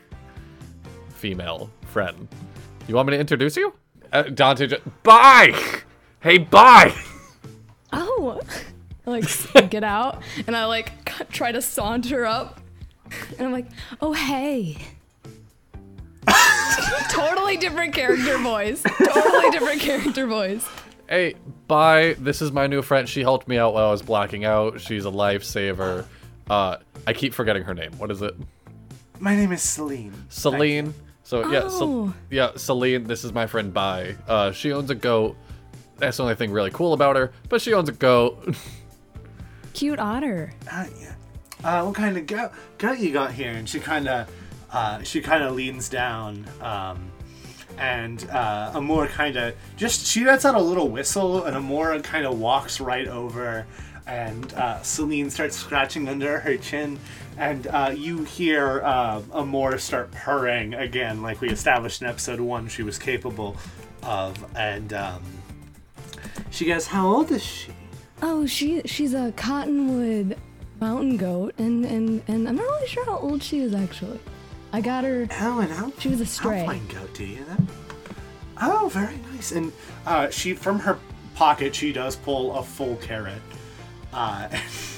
Female 1.11 1.71
friend. 1.87 2.29
You 2.87 2.95
want 2.95 3.09
me 3.09 3.15
to 3.15 3.21
introduce 3.21 3.57
you? 3.57 3.73
Uh, 4.13 4.23
Dante 4.23 4.67
just 4.69 4.83
Bye! 5.03 5.53
Hey 6.21 6.39
bye! 6.39 6.95
Oh! 7.97 8.41
Like 9.07 9.23
s- 9.25 9.47
get 9.71 9.85
out 9.85 10.23
and 10.49 10.57
I 10.57 10.65
like 10.65 11.05
try 11.31 11.53
to 11.53 11.63
saunter 11.63 12.25
up 12.25 12.61
and 13.39 13.47
I'm 13.47 13.53
like, 13.53 13.67
oh 14.01 14.13
hey. 14.13 14.79
totally 17.11 17.57
different 17.57 17.95
character 17.95 18.39
voice. 18.39 18.83
Totally 18.83 19.51
different 19.51 19.81
character 19.81 20.27
voice. 20.27 20.67
Hey, 21.09 21.35
bye. 21.69 22.17
This 22.19 22.41
is 22.43 22.51
my 22.53 22.67
new 22.67 22.83
friend. 22.83 23.09
She 23.09 23.21
helped 23.21 23.47
me 23.49 23.59
out 23.59 23.75
while 23.75 23.89
I 23.89 23.91
was 23.91 24.03
blacking 24.03 24.45
out. 24.45 24.81
She's 24.81 25.05
a 25.05 25.11
lifesaver. 25.11 26.07
Uh 26.49 26.77
I 27.07 27.13
keep 27.13 27.35
forgetting 27.35 27.63
her 27.65 27.75
name. 27.75 27.93
What 27.99 28.11
is 28.11 28.23
it? 28.23 28.35
My 29.21 29.37
name 29.37 29.53
is 29.53 29.63
Celine. 29.63 30.13
Celine. 30.29 30.95
So 31.23 31.49
yeah, 31.51 31.69
Cel- 31.69 31.83
Oh. 31.83 32.15
yeah, 32.31 32.51
Celine. 32.57 33.05
This 33.05 33.25
is 33.25 33.33
my 33.33 33.47
friend 33.47 33.73
Bai. 33.73 34.17
Uh, 34.29 34.53
she 34.53 34.73
owns 34.73 34.91
a 34.91 34.95
goat. 34.95 35.37
That's 35.97 36.17
the 36.19 36.23
only 36.23 36.35
thing 36.35 36.51
really 36.51 36.71
cool 36.71 36.93
about 36.93 37.17
her. 37.17 37.33
But 37.49 37.63
she 37.63 37.73
owns 37.73 37.89
a 37.89 37.93
goat. 37.93 38.55
Cute 39.73 39.99
otter. 39.99 40.53
Uh, 40.71 40.87
yeah. 41.01 41.15
Uh, 41.63 41.85
what 41.87 41.95
kind 41.95 42.17
of 42.19 42.27
goat, 42.27 42.51
goat 42.77 42.99
you 42.99 43.11
got 43.13 43.33
here? 43.33 43.53
And 43.53 43.67
she 43.69 43.81
kind 43.81 44.07
of, 44.09 44.29
uh, 44.75 45.01
she 45.05 45.21
kind 45.21 45.45
of 45.45 45.55
leans 45.55 45.89
down, 45.89 46.45
um, 46.61 47.11
and 47.79 48.29
uh, 48.31 48.73
Amor 48.75 49.07
kind 49.07 49.37
of 49.37 49.55
just 49.77 50.05
she 50.05 50.25
lets 50.25 50.45
out 50.45 50.57
a 50.57 50.61
little 50.61 50.89
whistle, 50.89 51.45
and 51.45 51.57
Amor 51.57 52.01
kind 52.01 52.27
of 52.27 52.41
walks 52.41 52.81
right 52.81 53.07
over, 53.07 53.67
and 54.09 54.53
uh, 54.55 54.83
Celine 54.83 55.31
starts 55.31 55.57
scratching 55.57 56.09
under 56.09 56.41
her 56.41 56.57
chin, 56.57 56.99
and 57.39 57.69
uh, 57.69 57.95
you 57.97 58.25
hear 58.25 58.83
uh, 58.83 59.23
Amor 59.33 59.79
start 59.79 60.11
purring 60.11 60.75
again, 60.75 61.23
like 61.23 61.41
we 61.41 61.51
established 61.51 62.03
in 62.03 62.09
episode 62.09 62.41
one 62.41 62.67
she 62.67 62.83
was 62.83 62.99
capable 62.99 63.57
of, 64.03 64.45
and 64.57 64.93
um, 64.93 65.23
she 66.51 66.65
goes, 66.65 66.89
"How 66.89 67.07
old 67.07 67.31
is 67.31 67.45
she?" 67.45 67.73
Oh, 68.23 68.45
she 68.45 68.83
she's 68.87 69.15
a 69.15 69.31
cottonwood 69.37 70.37
mountain 70.81 71.17
goat 71.17 71.55
and, 71.59 71.85
and, 71.85 72.21
and 72.27 72.49
I'm 72.49 72.57
not 72.57 72.65
really 72.65 72.89
sure 72.89 73.05
how 73.05 73.19
old 73.19 73.41
she 73.41 73.61
is 73.61 73.73
actually. 73.75 74.19
I 74.75 74.81
got 74.81 75.05
her 75.05 75.29
Oh, 75.41 75.61
and 75.61 75.71
how 75.71 75.93
She 76.01 76.09
was 76.09 76.21
a 76.21 76.27
stray. 76.27 76.61
How 76.61 76.67
fine 76.67 76.87
goat 76.89 77.15
do 77.15 77.25
you 77.25 77.45
then? 77.45 77.69
Oh, 78.61 78.89
very 78.93 79.17
nice. 79.33 79.53
And 79.53 79.73
uh, 80.05 80.31
she, 80.31 80.53
from 80.53 80.81
her 80.81 80.99
pocket, 81.37 81.75
she 81.77 81.93
does 81.93 82.17
pull 82.17 82.57
a 82.57 82.63
full 82.63 82.97
carrot. 82.97 83.41
Uh, 84.13 84.49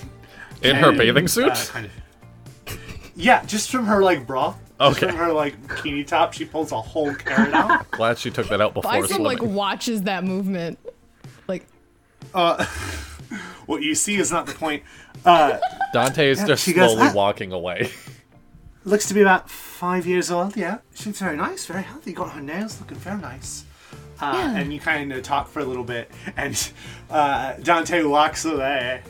In 0.62 0.76
her 0.76 0.92
bathing 0.92 1.28
suit? 1.28 1.50
uh, 1.52 1.64
kind 1.66 1.86
of. 1.86 2.78
Yeah, 3.14 3.44
just 3.44 3.70
from 3.70 3.84
her 3.84 4.02
like 4.02 4.26
bra. 4.26 4.54
Just 4.80 4.96
Okay. 5.02 5.08
from 5.08 5.16
her 5.16 5.32
like 5.32 5.60
bikini 5.66 6.06
top, 6.06 6.32
she 6.32 6.46
pulls 6.46 6.72
a 6.72 6.80
whole 6.80 7.14
carrot 7.14 7.52
out. 7.52 7.90
Glad 7.90 8.16
she 8.18 8.30
took 8.30 8.48
that 8.48 8.60
out 8.62 8.72
before 8.72 8.90
Bison 8.90 9.08
swimming. 9.16 9.24
like 9.26 9.42
watches 9.42 10.02
that 10.04 10.24
movement. 10.24 10.78
Like 11.48 11.66
what 13.66 13.82
you 13.82 13.94
see 13.94 14.16
is 14.16 14.32
not 14.32 14.46
the 14.46 14.54
point. 14.54 14.82
Uh, 15.24 15.58
Dante 15.92 16.28
is 16.28 16.40
Yeah, 16.40 16.46
just 16.46 16.64
she 16.64 16.72
goes, 16.72 16.92
slowly 16.92 17.08
"Ah." 17.08 17.14
walking 17.14 17.52
away. 17.52 17.90
looks 18.84 19.08
to 19.08 19.14
be 19.14 19.22
about 19.22 19.48
five 19.76 20.06
years 20.06 20.30
old. 20.30 20.56
Yeah, 20.56 20.78
she's 20.94 21.18
very 21.20 21.36
nice, 21.36 21.66
very 21.66 21.82
healthy. 21.82 22.12
Got 22.12 22.30
her 22.32 22.40
nails 22.40 22.80
looking 22.80 22.96
very 22.98 23.20
nice. 23.20 23.64
Uh, 24.20 24.32
Yeah. 24.34 24.56
And 24.56 24.72
you 24.72 24.80
kind 24.80 25.12
of 25.12 25.22
talk 25.22 25.48
for 25.48 25.60
a 25.60 25.64
little 25.64 25.84
bit, 25.84 26.10
and 26.36 26.56
uh, 27.10 27.54
Dante 27.62 28.02
walks 28.02 28.44
away 28.46 29.02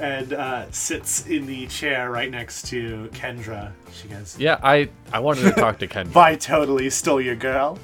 and 0.00 0.32
uh, 0.32 0.70
sits 0.70 1.26
in 1.26 1.46
the 1.46 1.66
chair 1.68 2.10
right 2.10 2.30
next 2.30 2.66
to 2.68 3.08
Kendra. 3.14 3.72
She 3.92 4.08
goes, 4.08 4.36
yeah, 4.38 4.58
I 4.62 4.88
I 5.12 5.20
wanted 5.20 5.42
to 5.42 5.52
talk 5.52 5.78
to 5.78 5.86
Kendra. 5.94 6.16
"I 6.16 6.36
totally 6.36 6.90
stole 6.90 7.20
your 7.20 7.36
girl." 7.36 7.78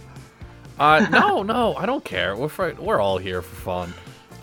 Uh, 0.78 1.06
no, 1.10 1.42
no, 1.44 1.74
I 1.76 1.86
don't 1.86 2.04
care. 2.04 2.34
We're 2.36 2.48
fr- 2.48 2.72
we're 2.80 3.00
all 3.00 3.18
here 3.18 3.42
for 3.42 3.54
fun. 3.56 3.94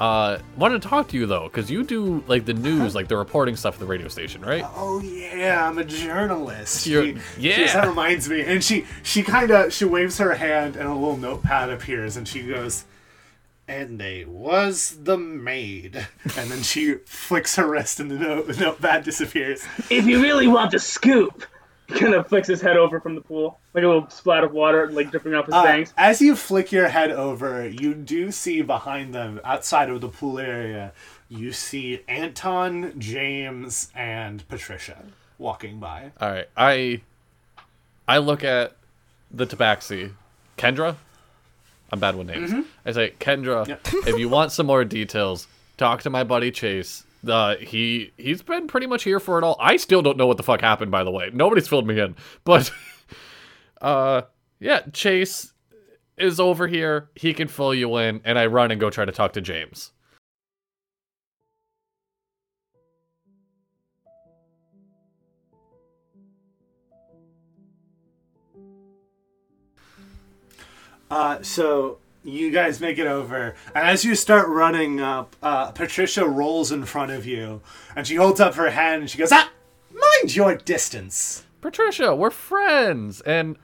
Uh, 0.02 0.40
wanted 0.58 0.82
to 0.82 0.88
talk 0.88 1.08
to 1.10 1.16
you 1.18 1.28
though, 1.28 1.44
because 1.44 1.70
you 1.70 1.84
do 1.84 2.24
like 2.28 2.46
the 2.46 2.56
news, 2.56 2.96
like 2.96 3.08
the 3.08 3.16
reporting 3.16 3.56
stuff 3.56 3.76
at 3.76 3.80
the 3.80 3.86
radio 3.86 4.08
station, 4.08 4.42
right? 4.42 4.66
Oh 4.76 5.00
yeah, 5.02 5.68
I'm 5.70 5.78
a 5.78 5.84
journalist. 5.84 6.88
You're- 6.88 7.14
She- 7.38 7.50
yeah. 7.50 7.56
she- 7.68 7.74
that 7.74 7.88
reminds 7.88 8.28
me. 8.28 8.42
And 8.42 8.64
she 8.64 8.86
she 9.04 9.22
kind 9.22 9.52
of 9.52 9.72
she 9.72 9.86
waves 9.86 10.18
her 10.18 10.34
hand 10.34 10.76
and 10.76 10.88
a 10.90 10.94
little 10.94 11.18
notepad 11.18 11.70
appears 11.70 12.18
and 12.18 12.28
she 12.28 12.42
goes, 12.42 12.86
"And 13.68 14.00
they 14.00 14.26
was 14.26 14.98
the 15.04 15.18
maid." 15.18 16.08
And 16.36 16.50
then 16.50 16.64
she 16.64 16.96
flicks 17.06 17.56
her 17.58 17.68
wrist 17.68 18.00
and 18.00 18.10
the 18.10 18.16
note, 18.16 18.48
the 18.48 18.58
notepad 18.60 19.04
disappears. 19.04 19.64
If 19.92 20.08
you 20.08 20.20
really 20.20 20.48
want 20.48 20.72
the 20.72 20.80
scoop, 20.80 21.44
he 21.44 21.46
kind 22.00 22.14
of 22.14 22.28
flicks 22.28 22.48
his 22.48 22.62
head 22.62 22.78
over 22.78 23.00
from 23.00 23.16
the 23.16 23.22
pool, 23.22 23.60
like 23.74 23.84
a 23.84 23.88
little 23.88 24.10
splat 24.10 24.44
of 24.44 24.52
water, 24.54 24.90
like 24.92 25.12
dripping 25.12 25.34
off 25.34 25.46
his 25.46 25.56
Uh, 25.56 25.64
fangs. 25.64 25.94
as 25.98 26.22
you 26.22 26.36
flick 26.36 26.72
your 26.72 26.88
head 26.90 27.12
over, 27.12 27.68
you 27.68 27.94
do 27.94 28.32
see 28.32 28.62
behind 28.62 29.14
them, 29.14 29.40
outside 29.44 29.90
of 29.90 30.02
the 30.02 30.10
pool 30.10 30.40
area, 30.40 30.94
you 31.30 31.52
see 31.52 32.02
Anton, 32.08 32.94
James, 33.00 33.90
and 33.96 34.48
Patricia 34.48 35.04
walking 35.38 35.80
by. 35.80 36.12
All 36.20 36.30
right, 36.30 36.48
I 36.58 37.02
I 38.08 38.18
look 38.18 38.44
at 38.44 38.74
the 39.32 39.46
Tabaxi, 39.48 40.12
Kendra. 40.58 40.96
I'm 41.94 42.00
bad 42.00 42.16
with 42.16 42.28
names. 42.28 42.66
I 42.86 42.92
say, 42.94 43.14
Kendra, 43.20 43.68
if 44.08 44.18
you 44.18 44.30
want 44.30 44.52
some 44.54 44.66
more 44.66 44.86
details, 44.86 45.48
talk 45.78 46.02
to 46.04 46.10
my 46.10 46.24
buddy 46.24 46.50
Chase. 46.52 47.04
Uh, 47.28 47.56
he 47.58 48.14
he's 48.18 48.42
been 48.42 48.68
pretty 48.68 48.88
much 48.88 49.04
here 49.04 49.20
for 49.20 49.38
it 49.38 49.44
all. 49.44 49.56
I 49.60 49.78
still 49.78 50.02
don't 50.02 50.18
know 50.18 50.28
what 50.28 50.38
the 50.38 50.44
fuck 50.44 50.62
happened, 50.62 50.92
by 50.92 51.04
the 51.04 51.12
way. 51.12 51.30
Nobody's 51.34 51.68
filled 51.68 51.88
me 51.88 52.00
in, 52.00 52.16
but 52.44 52.72
uh, 53.82 54.24
yeah, 54.60 54.82
Chase 54.94 55.54
is 56.18 56.40
over 56.40 56.68
here. 56.68 57.10
He 57.16 57.34
can 57.34 57.48
fill 57.48 57.74
you 57.74 57.98
in, 57.98 58.22
and 58.26 58.40
I 58.40 58.48
run 58.48 58.72
and 58.72 58.80
go 58.80 58.90
try 58.90 59.06
to 59.06 59.12
talk 59.12 59.34
to 59.34 59.42
James. 59.42 59.92
Uh, 71.12 71.42
so 71.42 72.01
you 72.24 72.52
guys 72.52 72.80
make 72.80 72.98
it 73.00 73.08
over, 73.08 73.56
and 73.74 73.88
as 73.88 74.06
you 74.06 74.16
start 74.16 74.48
running 74.48 75.00
up, 75.00 75.36
uh, 75.42 75.72
Patricia 75.72 76.26
rolls 76.26 76.72
in 76.72 76.86
front 76.86 77.12
of 77.12 77.26
you, 77.26 77.62
and 77.96 78.06
she 78.06 78.16
holds 78.16 78.40
up 78.40 78.56
her 78.56 78.70
hand 78.70 79.02
and 79.02 79.10
she 79.10 79.18
goes, 79.18 79.32
"Ah, 79.32 79.50
mind 79.92 80.36
your 80.36 80.56
distance. 80.56 81.44
Patricia, 81.62 82.16
we're 82.16 82.30
friends, 82.30 83.22
and 83.22 83.58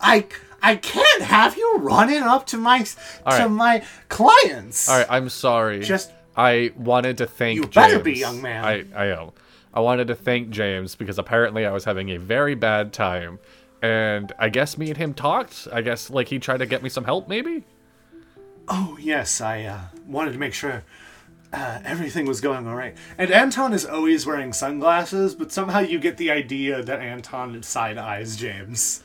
I 0.00 0.26
I 0.62 0.76
can't 0.76 1.22
have 1.22 1.56
you 1.56 1.76
running 1.78 2.22
up 2.22 2.46
to 2.48 2.56
my 2.56 2.82
to 2.82 2.96
right. 3.26 3.50
my 3.50 3.84
clients." 4.08 4.88
all 4.88 4.98
right, 4.98 5.06
I'm 5.10 5.28
sorry. 5.28 5.80
Just- 5.80 6.12
I 6.36 6.70
wanted 6.76 7.18
to 7.18 7.26
thank. 7.26 7.56
You 7.56 7.66
better 7.66 7.98
be, 7.98 8.12
young 8.14 8.40
man. 8.40 8.64
I 8.64 8.84
I 8.94 9.06
am. 9.06 9.30
I 9.74 9.80
wanted 9.80 10.06
to 10.08 10.14
thank 10.14 10.50
James 10.50 10.94
because 10.94 11.18
apparently 11.18 11.66
I 11.66 11.72
was 11.72 11.84
having 11.84 12.10
a 12.10 12.16
very 12.16 12.54
bad 12.54 12.92
time, 12.92 13.38
and 13.82 14.32
I 14.38 14.48
guess 14.48 14.78
me 14.78 14.88
and 14.88 14.96
him 14.96 15.14
talked. 15.14 15.68
I 15.72 15.82
guess 15.82 16.10
like 16.10 16.28
he 16.28 16.38
tried 16.38 16.58
to 16.58 16.66
get 16.66 16.82
me 16.82 16.88
some 16.88 17.04
help, 17.04 17.28
maybe. 17.28 17.64
Oh 18.68 18.98
yes, 19.00 19.40
I 19.40 19.64
uh, 19.64 19.80
wanted 20.06 20.32
to 20.32 20.38
make 20.38 20.54
sure 20.54 20.84
uh, 21.52 21.80
everything 21.84 22.26
was 22.26 22.40
going 22.40 22.66
all 22.66 22.74
right. 22.76 22.96
And 23.16 23.30
Anton 23.30 23.72
is 23.72 23.86
always 23.86 24.26
wearing 24.26 24.52
sunglasses, 24.52 25.34
but 25.34 25.50
somehow 25.52 25.80
you 25.80 25.98
get 25.98 26.16
the 26.18 26.30
idea 26.30 26.82
that 26.82 27.00
Anton 27.00 27.62
side 27.62 27.98
eyes 27.98 28.36
James. 28.36 29.02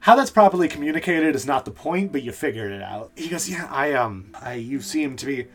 How 0.00 0.14
that's 0.14 0.30
properly 0.30 0.68
communicated 0.68 1.34
is 1.34 1.44
not 1.46 1.64
the 1.64 1.70
point, 1.70 2.12
but 2.12 2.22
you 2.22 2.30
figured 2.32 2.70
it 2.70 2.82
out. 2.82 3.10
He 3.16 3.28
goes, 3.28 3.48
"Yeah, 3.48 3.66
I 3.70 3.94
um, 3.94 4.30
I 4.40 4.54
you 4.54 4.80
seem 4.80 5.16
to 5.16 5.26
be 5.26 5.46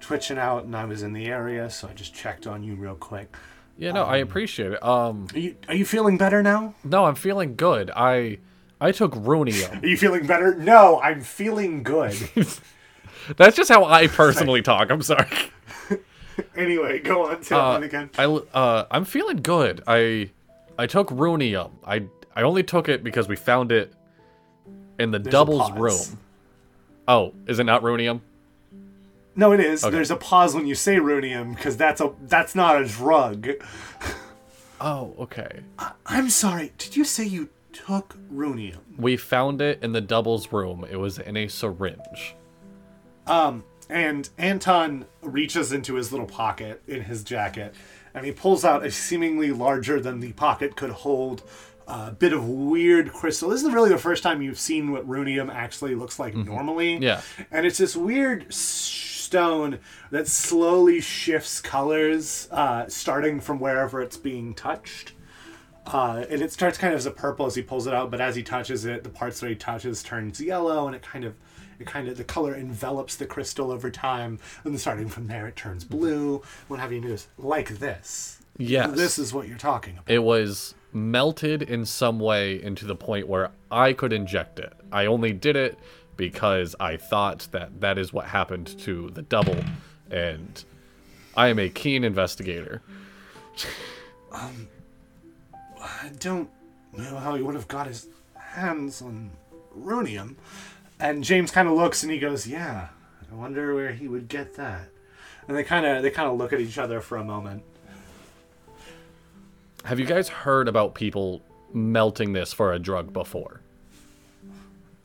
twitching 0.00 0.38
out, 0.38 0.64
and 0.64 0.76
I 0.76 0.84
was 0.84 1.02
in 1.02 1.12
the 1.12 1.26
area, 1.26 1.70
so 1.70 1.88
I 1.88 1.94
just 1.94 2.14
checked 2.14 2.46
on 2.46 2.62
you 2.62 2.74
real 2.74 2.94
quick. 2.94 3.34
Yeah, 3.78 3.92
no, 3.92 4.04
I 4.04 4.18
appreciate 4.18 4.72
it. 4.72 4.82
Um, 4.82 5.28
Are 5.34 5.38
you 5.38 5.56
are 5.68 5.74
you 5.74 5.84
feeling 5.84 6.18
better 6.18 6.42
now? 6.42 6.74
no, 6.84 7.04
I'm 7.06 7.14
feeling 7.14 7.56
good. 7.56 7.90
I 7.94 8.38
I 8.80 8.92
took 8.92 9.12
Runium. 9.12 9.82
Are 9.82 9.86
you 9.86 9.96
feeling 9.96 10.26
better? 10.26 10.54
No, 10.54 11.00
I'm 11.00 11.20
feeling 11.22 11.82
good. 11.82 12.16
That's 13.36 13.56
just 13.56 13.68
how 13.68 13.84
I 13.84 14.06
personally 14.22 14.62
talk. 14.62 14.90
I'm 14.90 15.02
sorry. 15.02 15.28
anyway, 16.56 17.00
go 17.00 17.26
on. 17.26 17.40
Tell 17.42 17.60
Uh, 17.60 17.78
me 17.80 17.86
again. 17.86 18.10
I 18.18 18.24
uh, 18.24 18.86
I'm 18.90 19.04
feeling 19.04 19.38
good. 19.38 19.82
I 19.86 20.30
I 20.78 20.86
took 20.86 21.08
Runium. 21.10 21.70
I 21.86 22.04
I 22.34 22.42
only 22.42 22.62
took 22.62 22.88
it 22.88 23.02
because 23.02 23.28
we 23.28 23.36
found 23.36 23.72
it 23.72 23.92
in 24.98 25.10
the 25.10 25.16
a 25.18 25.20
doubles 25.20 25.70
room. 25.72 26.18
Oh, 27.08 27.32
is 27.46 27.58
it 27.58 27.64
not 27.64 27.82
Runium? 27.82 28.20
No, 29.38 29.52
it 29.52 29.60
is. 29.60 29.84
Okay. 29.84 29.94
There's 29.94 30.10
a 30.10 30.16
pause 30.16 30.54
when 30.54 30.66
you 30.66 30.74
say 30.74 30.96
runium 30.96 31.54
because 31.54 31.76
that's 31.76 32.00
a 32.00 32.12
that's 32.22 32.54
not 32.54 32.80
a 32.80 32.86
drug. 32.86 33.48
Oh, 34.78 35.14
okay. 35.18 35.60
I'm 36.04 36.28
sorry. 36.28 36.70
Did 36.76 36.96
you 36.96 37.04
say 37.04 37.24
you 37.24 37.48
took 37.72 38.14
runium? 38.30 38.76
We 38.98 39.16
found 39.16 39.62
it 39.62 39.82
in 39.82 39.92
the 39.92 40.02
doubles 40.02 40.52
room. 40.52 40.84
It 40.90 40.96
was 40.96 41.18
in 41.18 41.34
a 41.34 41.48
syringe. 41.48 42.34
And 43.88 44.28
Anton 44.36 45.06
reaches 45.22 45.72
into 45.72 45.94
his 45.94 46.10
little 46.10 46.26
pocket 46.26 46.82
in 46.88 47.02
his 47.02 47.22
jacket, 47.22 47.74
and 48.14 48.26
he 48.26 48.32
pulls 48.32 48.64
out 48.64 48.84
a 48.84 48.90
seemingly 48.90 49.52
larger 49.52 50.00
than 50.00 50.18
the 50.18 50.32
pocket 50.32 50.74
could 50.74 50.90
hold 50.90 51.42
uh, 51.86 52.10
bit 52.10 52.32
of 52.32 52.48
weird 52.48 53.12
crystal. 53.12 53.48
This 53.50 53.62
is 53.62 53.72
really 53.72 53.90
the 53.90 53.98
first 53.98 54.24
time 54.24 54.42
you've 54.42 54.58
seen 54.58 54.90
what 54.90 55.06
runium 55.08 55.50
actually 55.52 55.94
looks 55.94 56.18
like 56.18 56.34
normally. 56.34 56.96
Yeah. 56.96 57.20
and 57.52 57.64
it's 57.64 57.78
this 57.78 57.94
weird 57.94 58.52
stone 58.52 59.78
that 60.10 60.26
slowly 60.26 61.00
shifts 61.00 61.60
colors, 61.60 62.48
uh, 62.50 62.88
starting 62.88 63.40
from 63.40 63.60
wherever 63.60 64.02
it's 64.02 64.16
being 64.16 64.52
touched. 64.54 65.12
Uh, 65.86 66.24
and 66.28 66.42
it 66.42 66.50
starts 66.50 66.76
kind 66.76 66.92
of 66.92 66.98
as 66.98 67.06
a 67.06 67.12
purple 67.12 67.46
as 67.46 67.54
he 67.54 67.62
pulls 67.62 67.86
it 67.86 67.94
out, 67.94 68.10
but 68.10 68.20
as 68.20 68.34
he 68.34 68.42
touches 68.42 68.84
it, 68.84 69.04
the 69.04 69.08
parts 69.08 69.38
that 69.38 69.48
he 69.48 69.54
touches 69.54 70.02
turns 70.02 70.40
yellow, 70.40 70.88
and 70.88 70.96
it 70.96 71.02
kind 71.02 71.24
of, 71.24 71.34
it 71.78 71.86
kind 71.86 72.08
of 72.08 72.16
the 72.16 72.24
color 72.24 72.54
envelops 72.54 73.16
the 73.16 73.26
crystal 73.26 73.70
over 73.70 73.90
time, 73.90 74.38
and 74.64 74.72
then 74.72 74.78
starting 74.78 75.08
from 75.08 75.26
there, 75.26 75.46
it 75.46 75.56
turns 75.56 75.84
blue. 75.84 76.42
What 76.68 76.80
have 76.80 76.92
you 76.92 77.00
noticed? 77.00 77.28
Like 77.38 77.78
this. 77.78 78.40
Yes. 78.58 78.96
This 78.96 79.18
is 79.18 79.34
what 79.34 79.48
you're 79.48 79.58
talking 79.58 79.94
about. 79.94 80.10
It 80.10 80.22
was 80.22 80.74
melted 80.92 81.62
in 81.62 81.84
some 81.84 82.18
way 82.18 82.62
into 82.62 82.86
the 82.86 82.96
point 82.96 83.28
where 83.28 83.50
I 83.70 83.92
could 83.92 84.12
inject 84.12 84.58
it. 84.58 84.72
I 84.90 85.06
only 85.06 85.32
did 85.32 85.56
it 85.56 85.78
because 86.16 86.74
I 86.80 86.96
thought 86.96 87.48
that 87.50 87.80
that 87.80 87.98
is 87.98 88.12
what 88.12 88.26
happened 88.26 88.78
to 88.80 89.10
the 89.10 89.22
double, 89.22 89.58
and 90.10 90.64
I 91.36 91.48
am 91.48 91.58
a 91.58 91.68
keen 91.68 92.02
investigator. 92.04 92.80
um, 94.32 94.68
I 95.80 96.10
don't 96.18 96.48
know 96.94 97.16
how 97.16 97.34
he 97.34 97.42
would 97.42 97.54
have 97.54 97.68
got 97.68 97.86
his 97.86 98.08
hands 98.34 99.02
on 99.02 99.30
runium. 99.78 100.36
And 100.98 101.22
James 101.22 101.50
kind 101.50 101.68
of 101.68 101.74
looks 101.74 102.02
and 102.02 102.10
he 102.10 102.18
goes, 102.18 102.46
"Yeah, 102.46 102.88
I 103.30 103.34
wonder 103.34 103.74
where 103.74 103.92
he 103.92 104.08
would 104.08 104.28
get 104.28 104.54
that." 104.56 104.88
And 105.46 105.56
they 105.56 105.64
kind 105.64 105.84
of 105.86 106.02
they 106.02 106.10
kind 106.10 106.28
of 106.28 106.36
look 106.36 106.52
at 106.52 106.60
each 106.60 106.78
other 106.78 107.00
for 107.00 107.18
a 107.18 107.24
moment. 107.24 107.62
Have 109.84 110.00
you 110.00 110.06
guys 110.06 110.28
heard 110.28 110.68
about 110.68 110.94
people 110.94 111.42
melting 111.72 112.32
this 112.32 112.52
for 112.52 112.72
a 112.72 112.78
drug 112.78 113.12
before? 113.12 113.60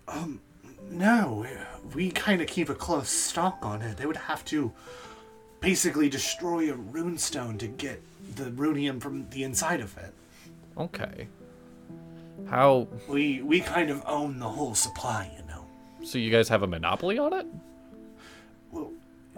Um, 0.07 0.41
no, 0.89 1.45
we 1.93 2.09
kind 2.11 2.41
of 2.41 2.47
keep 2.47 2.69
a 2.69 2.75
close 2.75 3.09
stock 3.09 3.59
on 3.61 3.81
it. 3.81 3.97
They 3.97 4.05
would 4.05 4.17
have 4.17 4.43
to 4.45 4.71
basically 5.59 6.09
destroy 6.09 6.71
a 6.71 6.75
runestone 6.75 7.59
to 7.59 7.67
get 7.67 8.01
the 8.35 8.45
runium 8.45 8.99
from 8.99 9.29
the 9.29 9.43
inside 9.43 9.81
of 9.81 9.95
it. 9.97 10.13
Okay. 10.77 11.27
How? 12.49 12.87
We 13.07 13.41
we 13.41 13.61
kind 13.61 13.89
of 13.89 14.03
own 14.07 14.39
the 14.39 14.49
whole 14.49 14.73
supply. 14.73 15.31
So 16.03 16.17
you 16.17 16.31
guys 16.31 16.49
have 16.49 16.63
a 16.63 16.67
monopoly 16.67 17.17
on 17.19 17.33
it? 17.33 17.45
Well, 18.71 18.91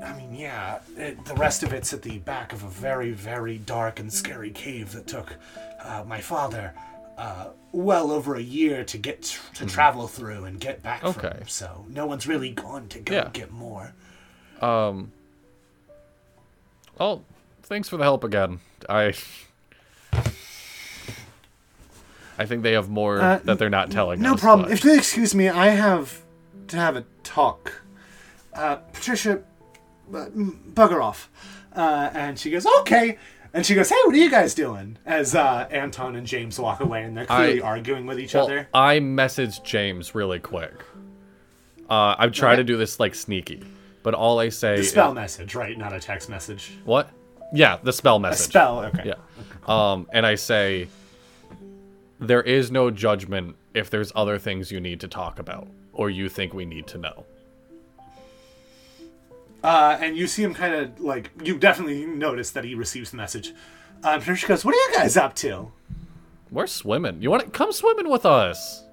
I 0.03 0.14
mean, 0.18 0.34
yeah, 0.34 0.80
it, 0.97 1.24
the 1.26 1.34
rest 1.36 1.64
of 1.64 1.74
it's 1.74 1.93
at 1.93 2.01
the 2.01 2.20
back 2.20 2.53
of 2.53 2.64
a 2.64 2.68
very, 2.70 3.11
very 3.11 3.57
dark 3.59 3.99
and 3.99 4.11
scary 4.11 4.49
cave 4.51 4.91
that 4.93 5.07
took 5.07 5.36
uh, 5.84 6.03
my 6.07 6.20
father 6.22 6.74
uh, 7.18 7.47
well 7.72 8.11
over 8.11 8.36
a 8.36 8.41
year 8.41 8.84
to 8.86 8.97
get 8.97 9.38
to 9.55 9.66
travel 9.66 10.07
through 10.07 10.45
and 10.45 10.59
get 10.59 10.82
back 10.82 11.03
Okay. 11.03 11.34
from. 11.39 11.47
So 11.47 11.86
no 11.89 12.05
one's 12.07 12.28
really 12.28 12.51
gone 12.51 12.88
to 12.89 12.99
go 12.99 13.14
Yeah. 13.16 13.30
get 13.34 13.51
more. 13.51 13.93
Um. 14.61 15.11
Oh, 16.99 17.22
thanks 17.64 17.89
for 17.89 17.97
the 17.97 18.03
help 18.03 18.24
again. 18.24 18.59
I. 18.89 19.14
I 22.38 22.45
think 22.47 22.64
they 22.64 22.74
have 22.74 22.89
more 22.89 23.22
Uh, 23.22 23.39
that 23.43 23.59
they're 23.59 23.70
not 23.70 23.91
telling 23.91 24.20
us. 24.20 24.24
No 24.24 24.34
us. 24.34 24.39
problem. 24.39 24.70
but- 24.70 24.74
If 24.74 24.84
you'll 24.84 24.95
excuse 24.97 25.36
me, 25.36 25.49
I 25.49 25.68
have 25.68 26.22
to 26.68 26.78
have 26.78 26.95
a 26.95 27.05
talk. 27.24 27.82
Uh, 28.53 28.76
Patricia, 28.78 29.41
uh, 30.14 30.26
bugger 30.74 31.01
off. 31.03 31.30
Uh, 31.76 32.09
and 32.14 32.38
she 32.38 32.49
goes, 32.51 32.66
okay. 32.82 33.18
And 33.53 33.66
she 33.66 33.76
goes, 33.76 33.89
hey, 33.89 33.95
what 34.05 34.16
are 34.16 34.18
you 34.18 34.30
guys 34.32 34.53
doing? 34.55 34.97
As 35.05 35.36
uh, 35.36 35.68
Anton 35.72 36.16
and 36.16 36.26
James 36.26 36.59
walk 36.59 36.80
away 36.80 37.03
and 37.03 37.16
they're 37.16 37.26
clearly 37.26 37.61
I- 37.61 37.66
arguing 37.68 38.05
with 38.05 38.20
each 38.20 38.34
Well, 38.34 38.45
other. 38.45 38.68
I 38.74 38.99
message 38.99 39.61
James 39.64 40.16
really 40.16 40.39
quick. 40.39 40.74
Uh, 41.89 42.16
I'm 42.18 42.32
trying 42.32 42.57
to 42.57 42.64
do 42.64 42.78
this 42.78 42.99
like 42.99 43.14
sneaky, 43.14 43.61
but 44.01 44.14
all 44.14 44.39
I 44.39 44.49
say 44.49 44.78
The 44.78 44.84
spell 44.84 45.09
is, 45.11 45.16
message, 45.16 45.53
right? 45.53 45.78
Not 45.78 45.93
a 45.93 45.99
text 45.99 46.30
message. 46.30 46.72
what? 46.86 47.09
Yeah, 47.53 47.78
the 47.84 47.93
spell 47.93 48.16
A 48.16 48.20
message. 48.20 48.47
spell, 48.49 48.80
okay. 48.86 49.03
Yeah. 49.05 49.14
Um, 49.68 50.07
and 50.11 50.26
I 50.26 50.34
say, 50.36 50.88
there 52.20 52.41
is 52.41 52.72
no 52.72 52.89
judgment 52.89 53.55
if 53.76 53.89
there's 53.91 54.11
other 54.16 54.39
things 54.39 54.72
you 54.72 54.80
need 54.80 54.99
to 55.01 55.07
talk 55.07 55.38
about 55.39 55.68
or 55.94 56.10
you 56.10 56.28
think 56.30 56.54
we 56.54 56.66
need 56.66 56.88
to 56.88 56.98
know. 56.98 57.26
Uh, 59.64 59.98
and 60.02 60.18
you 60.18 60.28
see 60.28 60.44
him 60.44 60.54
kind 60.54 60.74
of 60.74 61.00
like, 61.00 61.32
you 61.41 61.58
definitely 61.58 62.06
notice 62.06 62.52
that 62.52 62.66
he 62.66 62.76
receives 62.76 63.12
the 63.12 63.18
message. 63.18 63.54
Um, 64.04 64.20
Patricia 64.20 64.48
goes, 64.48 64.66
what 64.66 64.76
are 64.76 64.78
you 64.78 64.98
guys 64.98 65.16
up 65.16 65.36
to? 65.36 65.72
We're 66.52 66.68
swimming. 66.68 67.22
You 67.22 67.32
want 67.32 67.46
to 67.46 67.50
come 67.50 67.72
swimming 67.72 68.10
with 68.10 68.26
us? 68.26 68.84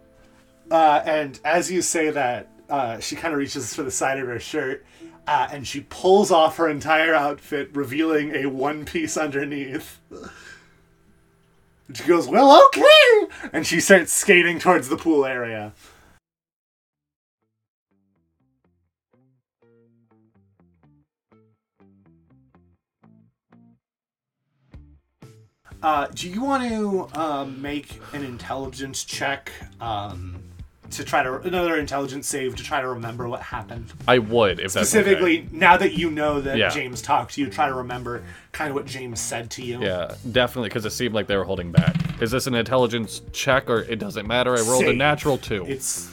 Uh, 0.71 1.03
and 1.05 1.41
as 1.45 1.71
you 1.71 1.83
say 1.83 2.11
that, 2.11 2.49
uh, 2.69 3.01
she 3.01 3.17
kind 3.17 3.35
of 3.35 3.39
reaches 3.39 3.75
for 3.75 3.83
the 3.83 3.91
side 3.91 4.21
of 4.21 4.29
her 4.29 4.39
shirt, 4.39 4.87
uh, 5.27 5.49
and 5.51 5.67
she 5.67 5.81
pulls 5.81 6.31
off 6.31 6.57
her 6.59 6.69
entire 6.69 7.13
outfit, 7.15 7.71
revealing 7.75 8.35
a 8.37 8.47
one 8.47 8.85
piece 8.85 9.17
underneath. 9.17 9.99
And 11.89 11.97
she 11.97 12.05
goes, 12.05 12.29
"Well, 12.29 12.65
okay," 12.67 13.49
and 13.53 13.67
she 13.67 13.81
starts 13.81 14.13
skating 14.13 14.61
towards 14.61 14.89
the 14.89 14.97
pool 14.97 15.27
area. 15.27 15.73
Uh, 25.83 26.07
do 26.14 26.28
you 26.28 26.43
want 26.43 26.68
to 26.68 27.09
um, 27.18 27.61
make 27.62 28.01
an 28.12 28.22
intelligence 28.22 29.03
check 29.05 29.51
um, 29.81 30.37
to 30.91 31.05
try 31.05 31.22
to 31.22 31.37
another 31.41 31.76
intelligence 31.76 32.26
save 32.26 32.55
to 32.57 32.62
try 32.62 32.81
to 32.83 32.89
remember 32.89 33.28
what 33.28 33.41
happened? 33.41 33.91
I 34.07 34.18
would 34.18 34.61
if 34.61 34.72
that's 34.74 34.89
Specifically, 34.91 35.49
now 35.53 35.76
that 35.78 35.95
you 35.95 36.11
know 36.11 36.41
that 36.43 36.59
Yeah. 36.59 36.68
James 36.68 37.01
talked 37.01 37.35
to 37.35 37.41
you, 37.41 37.49
try 37.49 37.68
to 37.68 37.74
remember 37.74 38.22
kind 38.53 38.68
of 38.68 38.74
what 38.74 38.85
James 38.87 39.20
said 39.20 39.51
to 39.53 39.62
you. 39.62 39.81
Yeah, 39.83 40.14
definitely, 40.33 40.68
because 40.68 40.85
it 40.85 40.91
seemed 40.91 41.14
like 41.14 41.26
they 41.28 41.37
were 41.37 41.45
holding 41.45 41.72
back. 41.72 41.97
Is 42.20 42.31
this 42.31 42.47
an 42.47 42.55
intelligence 42.55 43.22
check 43.33 43.70
or 43.70 43.78
it 43.81 43.99
doesn't 43.99 44.26
matter? 44.26 44.51
I 44.55 44.61
rolled 44.61 44.83
a 44.83 44.89
Save. 44.89 44.97
natural 44.97 45.39
two. 45.39 45.64
It's 45.66 46.11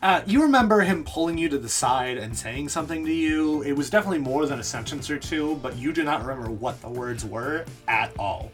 Uh, 0.00 0.22
you 0.26 0.42
remember 0.42 0.80
him 0.80 1.04
pulling 1.04 1.36
you 1.36 1.48
to 1.48 1.58
the 1.58 1.68
side 1.68 2.18
and 2.18 2.36
saying 2.36 2.68
something 2.68 3.04
to 3.04 3.12
you. 3.12 3.62
It 3.62 3.72
was 3.72 3.90
definitely 3.90 4.20
more 4.20 4.46
than 4.46 4.60
a 4.60 4.64
sentence 4.64 5.10
or 5.10 5.18
two, 5.18 5.56
but 5.62 5.76
you 5.76 5.92
do 5.92 6.04
not 6.04 6.24
remember 6.24 6.50
what 6.50 6.80
the 6.80 6.88
words 6.88 7.24
were 7.24 7.64
at 7.88 8.12
all. 8.18 8.52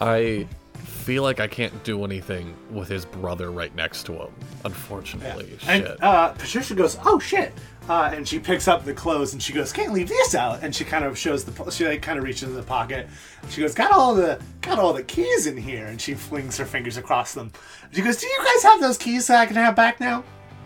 I 0.00 0.46
feel 0.84 1.22
like 1.22 1.40
I 1.40 1.46
can't 1.46 1.82
do 1.84 2.04
anything 2.04 2.54
with 2.70 2.88
his 2.88 3.04
brother 3.04 3.50
right 3.50 3.74
next 3.74 4.04
to 4.06 4.12
him. 4.12 4.28
Unfortunately, 4.64 5.58
And 5.66 5.84
shit. 5.84 6.02
uh, 6.02 6.28
Patricia 6.32 6.74
goes, 6.74 6.98
"Oh 7.04 7.18
shit!" 7.18 7.52
Uh, 7.88 8.10
and 8.12 8.28
she 8.28 8.38
picks 8.38 8.68
up 8.68 8.84
the 8.84 8.92
clothes 8.92 9.32
and 9.32 9.42
she 9.42 9.52
goes, 9.54 9.72
"Can't 9.72 9.92
leave 9.92 10.08
this 10.08 10.34
out." 10.34 10.62
And 10.62 10.74
she 10.74 10.84
kind 10.84 11.04
of 11.04 11.16
shows 11.18 11.44
the 11.44 11.52
po- 11.52 11.70
she 11.70 11.86
like 11.86 12.02
kind 12.02 12.18
of 12.18 12.24
reaches 12.24 12.42
in 12.48 12.54
the 12.54 12.62
pocket. 12.62 13.08
She 13.48 13.60
goes, 13.62 13.74
"Got 13.74 13.90
all 13.92 14.14
the 14.14 14.38
got 14.60 14.78
all 14.78 14.92
the 14.92 15.02
keys 15.02 15.46
in 15.46 15.56
here." 15.56 15.86
And 15.86 16.00
she 16.00 16.14
flings 16.14 16.56
her 16.58 16.66
fingers 16.66 16.96
across 16.98 17.32
them. 17.32 17.50
She 17.92 18.02
goes, 18.02 18.18
"Do 18.18 18.26
you 18.26 18.38
guys 18.44 18.62
have 18.64 18.80
those 18.80 18.98
keys 18.98 19.26
that 19.28 19.40
I 19.40 19.46
can 19.46 19.56
have 19.56 19.74
back 19.74 20.00
now?" 20.00 20.22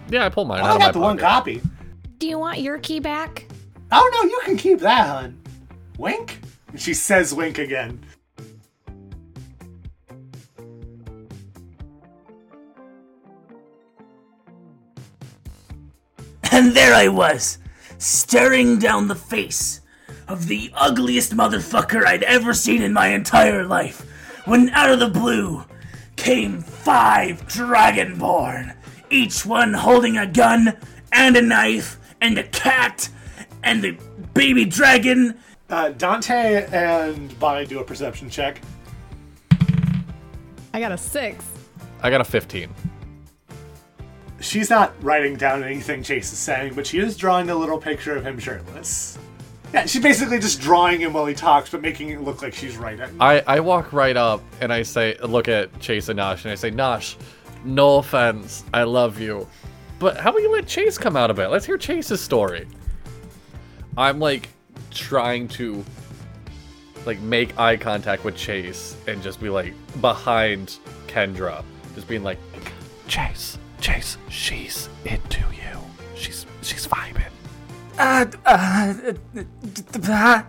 yeah, 0.09 0.27
I 0.27 0.29
pulled 0.29 0.49
mine 0.49 0.61
I 0.61 0.63
out 0.63 0.71
only 0.73 0.75
of 0.77 0.81
my 0.81 0.87
got 0.87 0.93
the 0.95 0.99
one 1.01 1.19
copy. 1.19 1.63
Do 2.19 2.27
you 2.27 2.39
want 2.39 2.59
your 2.61 2.79
key 2.79 2.99
back? 2.99 3.47
Oh 3.93 4.11
no, 4.15 4.29
you 4.29 4.41
can 4.45 4.57
keep 4.57 4.81
that, 4.81 5.07
hun. 5.07 5.39
Wink. 5.99 6.41
And 6.73 6.81
she 6.81 6.95
says, 6.95 7.33
"Wink" 7.33 7.59
again. 7.59 8.01
And 16.53 16.77
there 16.77 16.95
I 16.95 17.09
was, 17.09 17.57
staring 17.97 18.79
down 18.79 19.09
the 19.09 19.15
face 19.15 19.81
of 20.29 20.49
the 20.49 20.71
ugliest 20.75 21.35
motherfucker 21.35 22.05
I'd 22.05 22.23
ever 22.25 22.53
seen 22.53 22.83
in 22.83 22.93
my 22.93 23.09
entire 23.09 23.65
life, 23.65 24.07
when 24.45 24.69
out 24.69 24.91
of 24.91 25.01
the 25.01 25.09
blue 25.09 25.65
came 26.17 26.61
five 26.61 27.49
Dragonborn, 27.49 28.77
each 29.09 29.47
one 29.47 29.73
holding 29.73 30.19
a 30.19 30.27
gun 30.27 30.77
and 31.11 31.39
a 31.39 31.43
knife 31.43 31.99
and 32.21 32.37
a 32.37 32.45
cat 32.45 33.09
and 33.63 33.83
a 33.87 33.97
baby 34.35 34.67
dragon. 34.67 35.39
Uh, 35.71 35.89
Dante 35.89 36.67
and 36.71 37.39
Bonnie 37.39 37.65
do 37.65 37.79
a 37.79 37.85
perception 37.85 38.29
check. 38.29 38.61
I 40.75 40.81
got 40.81 40.93
a 40.93 40.99
six. 40.99 41.47
I 42.03 42.11
got 42.11 42.21
a 42.21 42.25
15. 42.25 42.69
She's 44.43 44.69
not 44.69 44.93
writing 45.03 45.37
down 45.37 45.63
anything 45.63 46.03
Chase 46.03 46.33
is 46.33 46.39
saying, 46.39 46.75
but 46.75 46.87
she 46.87 46.99
is 46.99 47.17
drawing 47.17 47.49
a 47.49 47.55
little 47.55 47.79
picture 47.79 48.17
of 48.17 48.27
him 48.27 48.39
shirtless. 48.39 49.17
Yeah, 49.73 49.87
she's 49.87 50.03
basically 50.03 50.39
just 50.39 50.61
drawing 50.61 51.01
him 51.01 51.13
while 51.13 51.27
he 51.27 51.35
talks, 51.35 51.71
but 51.71 51.81
making 51.81 52.11
it 52.11 52.21
look 52.21 52.43
like 52.43 52.53
she's 52.53 52.77
writing. 52.77 53.09
I, 53.21 53.43
I 53.47 53.61
walk 53.61 53.93
right 53.93 54.17
up 54.17 54.43
and 54.61 54.73
I 54.73 54.83
say, 54.83 55.17
look 55.23 55.49
at 55.49 55.79
Chase 55.81 56.09
and 56.09 56.19
Nosh, 56.19 56.43
and 56.43 56.53
I 56.53 56.57
say, 56.57 56.71
Nosh, 56.71 57.17
no 57.65 57.99
offense, 57.99 58.65
I 58.75 58.83
love 58.83 59.21
you. 59.21 59.49
But 59.99 60.19
how 60.19 60.31
about 60.31 60.43
you 60.43 60.53
let 60.53 60.67
Chase 60.67 60.99
come 60.99 61.17
out 61.17 61.31
of 61.31 61.39
it? 61.39 61.49
Let's 61.49 61.65
hear 61.65 61.79
Chase's 61.79 62.21
story. 62.21 62.67
I'm 63.97 64.19
like 64.19 64.49
trying 64.91 65.49
to 65.49 65.85
like 67.07 67.21
make 67.21 67.59
eye 67.59 67.77
contact 67.77 68.25
with 68.25 68.37
Chase 68.37 68.97
and 69.07 69.23
just 69.23 69.41
be 69.41 69.49
like 69.49 69.73
behind 70.01 70.79
Kendra, 71.07 71.63
just 71.95 72.09
being 72.09 72.25
like, 72.25 72.39
Chase, 73.07 73.59
Chase, 73.83 74.17
she's 74.29 74.89
into 75.05 75.41
you. 75.51 75.77
She's 76.15 76.47
she's 76.63 76.87
vibing. 76.87 77.33
Uh, 77.99 78.27
uh, 78.47 78.95
uh, 80.07 80.43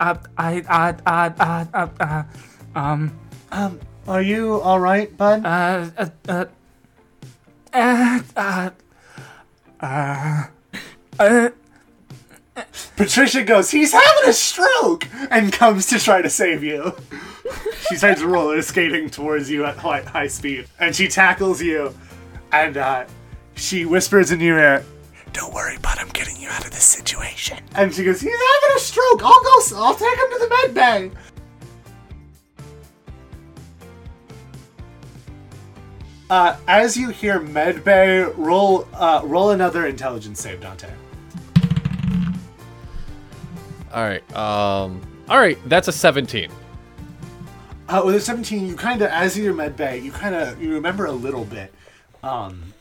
uh, 0.00 0.14
I, 0.38 0.60
uh, 0.60 0.92
uh, 1.04 1.30
uh, 1.40 1.64
uh, 1.74 1.88
uh, 2.00 2.22
um, 2.78 3.18
Um, 3.50 3.80
are 4.06 4.22
you 4.22 4.60
all 4.60 4.78
right, 4.80 5.14
bud? 5.16 5.44
uh, 5.44 5.90
uh, 5.98 6.06
uh, 6.28 6.44
uh, 7.74 8.20
uh, 8.36 8.70
uh, 9.80 10.44
uh, 11.18 11.48
Patricia 12.96 13.42
goes, 13.42 13.70
"He's 13.72 13.92
having 13.92 14.28
a 14.30 14.32
stroke," 14.32 15.08
and 15.30 15.52
comes 15.52 15.86
to 15.86 15.98
try 15.98 16.22
to 16.22 16.30
save 16.30 16.62
you. 16.62 16.94
she 17.88 17.96
starts 17.96 18.22
roller 18.22 18.62
skating 18.62 19.10
towards 19.10 19.50
you 19.50 19.64
at 19.64 19.76
high, 19.78 20.02
high 20.02 20.28
speed, 20.28 20.66
and 20.78 20.94
she 20.94 21.08
tackles 21.08 21.60
you, 21.60 21.94
and 22.52 22.76
uh, 22.76 23.04
she 23.54 23.84
whispers 23.84 24.30
in 24.30 24.40
your 24.40 24.58
ear, 24.58 24.84
"Don't 25.32 25.52
worry, 25.52 25.78
bud. 25.78 25.98
I'm 25.98 26.08
getting 26.08 26.36
you 26.36 26.48
out 26.48 26.64
of 26.64 26.70
this 26.70 26.84
situation." 26.84 27.58
And 27.74 27.92
she 27.94 28.04
goes, 28.04 28.20
"He's 28.20 28.30
having 28.30 28.76
a 28.76 28.80
stroke. 28.80 29.22
I'll 29.22 29.42
go. 29.42 29.60
I'll 29.76 29.94
take 29.94 30.16
him 30.16 30.30
to 30.30 30.38
the 30.38 30.48
med 30.48 30.74
bay." 30.74 31.10
Uh, 36.30 36.56
as 36.66 36.96
you 36.96 37.10
hear 37.10 37.40
medbay, 37.40 38.32
roll 38.38 38.88
uh, 38.94 39.20
roll 39.22 39.50
another 39.50 39.86
intelligence 39.86 40.40
save, 40.40 40.62
Dante. 40.62 40.88
All 43.92 44.02
right, 44.02 44.22
um, 44.34 45.02
all 45.28 45.38
right, 45.38 45.58
that's 45.66 45.88
a 45.88 45.92
17. 45.92 46.50
Uh, 47.90 48.02
with 48.06 48.14
a 48.14 48.20
17, 48.20 48.66
you 48.66 48.74
kind 48.74 49.02
of, 49.02 49.10
as 49.10 49.36
your 49.36 49.52
med 49.52 49.76
bay, 49.76 49.98
you 49.98 50.10
kind 50.10 50.34
of, 50.34 50.62
you 50.62 50.72
remember 50.72 51.04
a 51.04 51.12
little 51.12 51.44
bit. 51.44 51.70
Um, 52.22 52.74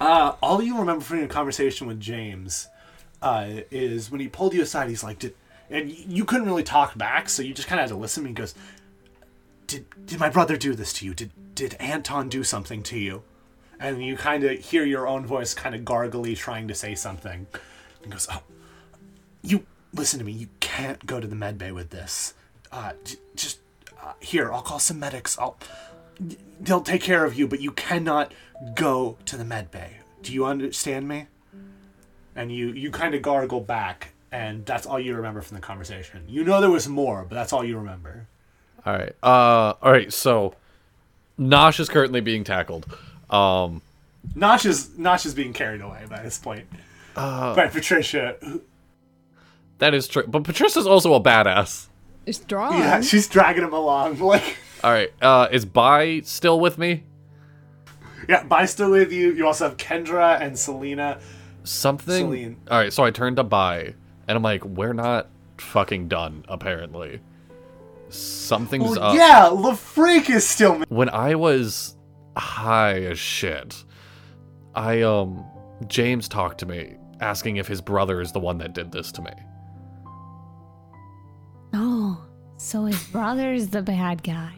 uh, 0.00 0.34
all 0.42 0.62
you 0.62 0.78
remember 0.78 1.04
from 1.04 1.18
your 1.18 1.28
conversation 1.28 1.86
with 1.86 2.00
James 2.00 2.68
uh, 3.20 3.46
is 3.70 4.10
when 4.10 4.20
he 4.20 4.28
pulled 4.28 4.54
you 4.54 4.62
aside, 4.62 4.88
he's 4.88 5.02
like, 5.02 5.18
did, 5.18 5.34
and 5.70 5.90
you 5.90 6.24
couldn't 6.24 6.46
really 6.46 6.62
talk 6.62 6.96
back, 6.96 7.28
so 7.28 7.42
you 7.42 7.52
just 7.52 7.68
kind 7.68 7.80
of 7.80 7.84
had 7.84 7.94
to 7.94 8.00
listen. 8.00 8.24
He 8.24 8.32
goes, 8.32 8.54
did, 9.66 9.86
did 10.06 10.18
my 10.20 10.30
brother 10.30 10.56
do 10.56 10.74
this 10.74 10.92
to 10.94 11.06
you? 11.06 11.14
Did, 11.14 11.30
did 11.54 11.74
Anton 11.74 12.28
do 12.28 12.44
something 12.44 12.82
to 12.84 12.98
you? 12.98 13.22
And 13.80 14.02
you 14.02 14.16
kind 14.16 14.44
of 14.44 14.58
hear 14.58 14.84
your 14.84 15.06
own 15.06 15.26
voice 15.26 15.54
kind 15.54 15.74
of 15.74 15.82
gargly 15.82 16.36
trying 16.36 16.68
to 16.68 16.74
say 16.74 16.94
something. 16.94 17.46
He 18.02 18.10
goes, 18.10 18.26
oh, 18.30 18.42
you 19.42 19.66
listen 19.92 20.18
to 20.18 20.24
me. 20.24 20.32
You 20.32 20.48
can't 20.60 21.04
go 21.06 21.20
to 21.20 21.26
the 21.26 21.36
med 21.36 21.58
bay 21.58 21.70
with 21.70 21.90
this. 21.90 22.34
Uh, 22.72 22.92
j- 23.04 23.16
just 23.36 23.60
uh, 24.02 24.14
here. 24.20 24.52
I'll 24.52 24.62
call 24.62 24.78
some 24.78 24.98
medics. 24.98 25.38
I'll. 25.38 25.58
They'll 26.60 26.80
take 26.80 27.02
care 27.02 27.24
of 27.24 27.34
you, 27.38 27.46
but 27.46 27.60
you 27.60 27.70
cannot 27.72 28.32
go 28.74 29.16
to 29.26 29.36
the 29.36 29.44
med 29.44 29.70
bay. 29.70 29.98
Do 30.22 30.32
you 30.32 30.44
understand 30.44 31.06
me? 31.08 31.26
And 32.34 32.52
you 32.52 32.68
you 32.68 32.90
kind 32.90 33.14
of 33.14 33.22
gargle 33.22 33.60
back, 33.60 34.12
and 34.32 34.64
that's 34.66 34.86
all 34.86 34.98
you 35.00 35.14
remember 35.14 35.40
from 35.40 35.56
the 35.56 35.60
conversation. 35.60 36.24
You 36.28 36.44
know 36.44 36.60
there 36.60 36.70
was 36.70 36.88
more, 36.88 37.24
but 37.28 37.34
that's 37.34 37.52
all 37.52 37.64
you 37.64 37.76
remember. 37.78 38.26
All 38.86 38.92
right. 38.92 39.14
Uh 39.22 39.74
all 39.82 39.92
right, 39.92 40.12
so 40.12 40.54
Nosh 41.38 41.78
is 41.80 41.88
currently 41.88 42.20
being 42.20 42.44
tackled. 42.44 42.86
Um 43.30 43.82
Nosh 44.36 44.66
is 44.66 44.88
Nosh 44.98 45.26
is 45.26 45.34
being 45.34 45.52
carried 45.52 45.80
away 45.80 46.04
by 46.08 46.22
this 46.22 46.38
point. 46.38 46.66
by 47.14 47.68
Patricia. 47.72 48.36
that 49.78 49.94
is 49.94 50.06
true. 50.08 50.24
But 50.26 50.44
Patricia's 50.44 50.86
also 50.86 51.14
a 51.14 51.20
badass. 51.20 51.86
It's 52.26 52.38
drawn. 52.38 52.78
Yeah, 52.78 53.00
she's 53.00 53.26
dragging 53.28 53.64
him 53.64 53.72
along. 53.72 54.18
Like, 54.20 54.56
All 54.84 54.92
right. 54.92 55.10
Uh 55.20 55.48
is 55.50 55.64
Bai 55.64 56.20
still 56.20 56.60
with 56.60 56.78
me? 56.78 57.04
yeah, 58.28 58.42
Bye 58.44 58.66
still 58.66 58.90
with 58.90 59.12
you. 59.12 59.32
You 59.32 59.46
also 59.46 59.68
have 59.68 59.76
Kendra 59.76 60.40
and 60.40 60.58
Selena. 60.58 61.20
Something 61.64 62.26
Celine. 62.26 62.56
All 62.70 62.78
right, 62.78 62.92
so 62.92 63.02
I 63.04 63.10
turned 63.10 63.36
to 63.36 63.44
Bai 63.44 63.94
and 64.26 64.36
I'm 64.36 64.42
like, 64.42 64.64
we're 64.64 64.92
not 64.92 65.28
fucking 65.58 66.08
done 66.08 66.44
apparently. 66.48 67.20
Something's 68.10 68.90
Well, 68.98 69.02
up. 69.02 69.16
yeah, 69.16 69.48
LaFreak 69.52 70.30
is 70.30 70.46
still. 70.48 70.82
when 70.88 71.08
I 71.10 71.34
was 71.34 71.94
high 72.36 73.02
as 73.02 73.18
shit, 73.18 73.84
I 74.74 75.02
um 75.02 75.44
James 75.88 76.28
talked 76.28 76.58
to 76.60 76.66
me 76.66 76.96
asking 77.20 77.56
if 77.56 77.66
his 77.66 77.80
brother 77.80 78.20
is 78.20 78.32
the 78.32 78.38
one 78.40 78.58
that 78.58 78.72
did 78.74 78.92
this 78.92 79.10
to 79.12 79.22
me. 79.22 79.32
Oh, 81.74 82.24
so 82.56 82.84
his 82.86 83.02
brother's 83.08 83.68
the 83.68 83.82
bad 83.82 84.22
guy. 84.22 84.54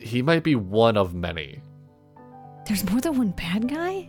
He 0.00 0.22
might 0.22 0.42
be 0.42 0.54
one 0.54 0.96
of 0.96 1.14
many. 1.14 1.60
There's 2.66 2.88
more 2.90 3.00
than 3.00 3.16
one 3.18 3.30
bad 3.30 3.68
guy? 3.68 4.08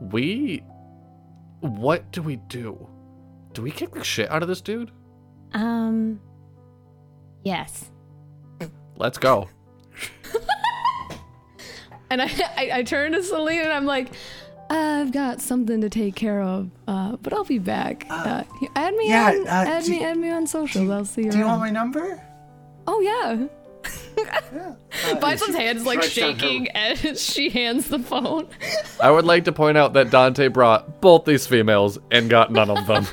We 0.00 0.62
what 1.60 2.10
do 2.12 2.22
we 2.22 2.36
do? 2.36 2.88
Do 3.52 3.62
we 3.62 3.70
kick 3.70 3.92
the 3.92 4.02
shit 4.02 4.30
out 4.30 4.42
of 4.42 4.48
this 4.48 4.60
dude? 4.60 4.90
Um, 5.52 6.20
yes. 7.44 7.90
Let's 8.96 9.18
go. 9.18 9.48
And 12.10 12.20
I, 12.20 12.26
I, 12.58 12.70
I 12.74 12.82
turn 12.82 13.12
to 13.12 13.22
Celine 13.22 13.60
and 13.62 13.72
I'm 13.72 13.86
like, 13.86 14.08
I've 14.68 15.12
got 15.12 15.40
something 15.40 15.80
to 15.80 15.88
take 15.88 16.14
care 16.14 16.42
of, 16.42 16.70
uh, 16.86 17.16
but 17.16 17.32
I'll 17.32 17.42
be 17.44 17.58
back. 17.58 18.04
Uh, 18.10 18.44
you- 18.60 18.68
add 18.76 18.94
me 18.96 19.08
yeah, 19.08 19.28
on, 19.30 19.46
uh, 19.48 19.50
add 19.50 19.84
do 19.84 19.90
me, 19.92 20.00
you- 20.00 20.04
add 20.06 20.18
me 20.18 20.28
on 20.30 20.46
socials. 20.46 20.90
I'll 20.90 21.06
see 21.06 21.22
you. 21.24 21.30
Do 21.30 21.38
you 21.38 21.46
want 21.46 21.60
my 21.60 21.70
number? 21.70 22.20
Oh 22.86 23.00
yeah. 23.00 23.46
Uh, 25.04 25.14
Bison's 25.20 25.56
she 25.56 25.62
hand 25.62 25.78
is 25.78 25.86
like 25.86 25.98
writes 26.00 26.14
down 26.14 26.34
her- 26.34 26.38
shaking 26.38 26.68
as 26.72 27.20
she 27.32 27.48
hands 27.48 27.88
the 27.88 27.98
phone. 27.98 28.46
I 29.00 29.10
would 29.10 29.24
like 29.24 29.44
to 29.46 29.52
point 29.52 29.78
out 29.78 29.94
that 29.94 30.10
Dante 30.10 30.48
brought 30.48 31.00
both 31.00 31.24
these 31.24 31.46
females 31.46 31.98
and 32.10 32.28
got 32.28 32.52
none 32.52 32.70
of 32.70 32.86
them. 32.86 33.06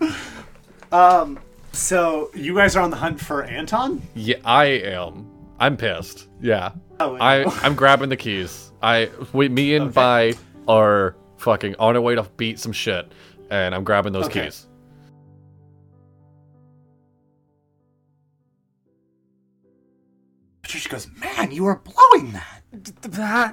um, 0.92 1.38
So 1.72 2.30
you 2.34 2.54
guys 2.56 2.76
are 2.76 2.82
on 2.82 2.90
the 2.90 2.96
hunt 2.96 3.20
for 3.20 3.44
Anton. 3.44 4.02
yeah, 4.14 4.36
I 4.44 4.64
am. 4.66 5.30
I'm 5.60 5.76
pissed. 5.76 6.28
Yeah. 6.40 6.72
Oh, 7.00 7.16
I 7.16 7.44
I'm 7.64 7.74
grabbing 7.74 8.08
the 8.08 8.16
keys. 8.16 8.72
I 8.82 9.10
we 9.32 9.48
me 9.48 9.74
and 9.76 9.90
Vi 9.90 10.34
are 10.66 11.16
fucking 11.36 11.76
on 11.78 11.94
our 11.96 12.02
way 12.02 12.14
to 12.14 12.22
beat 12.36 12.58
some 12.58 12.72
shit, 12.72 13.10
and 13.50 13.74
I'm 13.74 13.84
grabbing 13.84 14.12
those 14.12 14.26
Okay. 14.26 14.44
keys. 14.44 14.66
Patricia 20.68 20.88
goes, 20.90 21.08
man, 21.16 21.50
you 21.50 21.64
are 21.64 21.76
blowing 21.76 22.32
that. 22.32 22.62
Uh, 23.18 23.52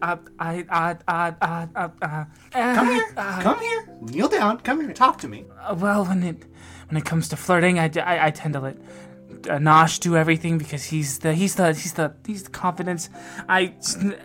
uh, 0.00 0.16
I, 0.38 0.64
uh, 0.70 0.94
uh, 1.06 1.32
uh, 1.42 1.66
uh, 1.76 1.88
uh, 2.00 2.24
Come 2.50 2.86
here, 2.86 3.12
come 3.14 3.60
here, 3.60 3.88
kneel 4.00 4.28
down, 4.28 4.60
come 4.60 4.80
here, 4.80 4.94
talk 4.94 5.18
to 5.18 5.28
me. 5.28 5.44
Uh, 5.60 5.74
well, 5.78 6.06
when 6.06 6.22
it 6.22 6.44
when 6.88 6.96
it 6.96 7.04
comes 7.04 7.28
to 7.28 7.36
flirting, 7.36 7.78
I, 7.78 7.90
I, 7.96 8.28
I 8.28 8.30
tend 8.30 8.54
to 8.54 8.60
let 8.60 8.76
uh, 9.50 9.58
Nosh 9.58 10.00
do 10.00 10.16
everything 10.16 10.56
because 10.56 10.84
he's 10.84 11.18
the 11.18 11.34
he's 11.34 11.56
the 11.56 11.74
he's 11.74 11.92
the 11.92 12.14
he's 12.26 12.44
the 12.44 12.50
confidence. 12.50 13.10
I 13.46 13.74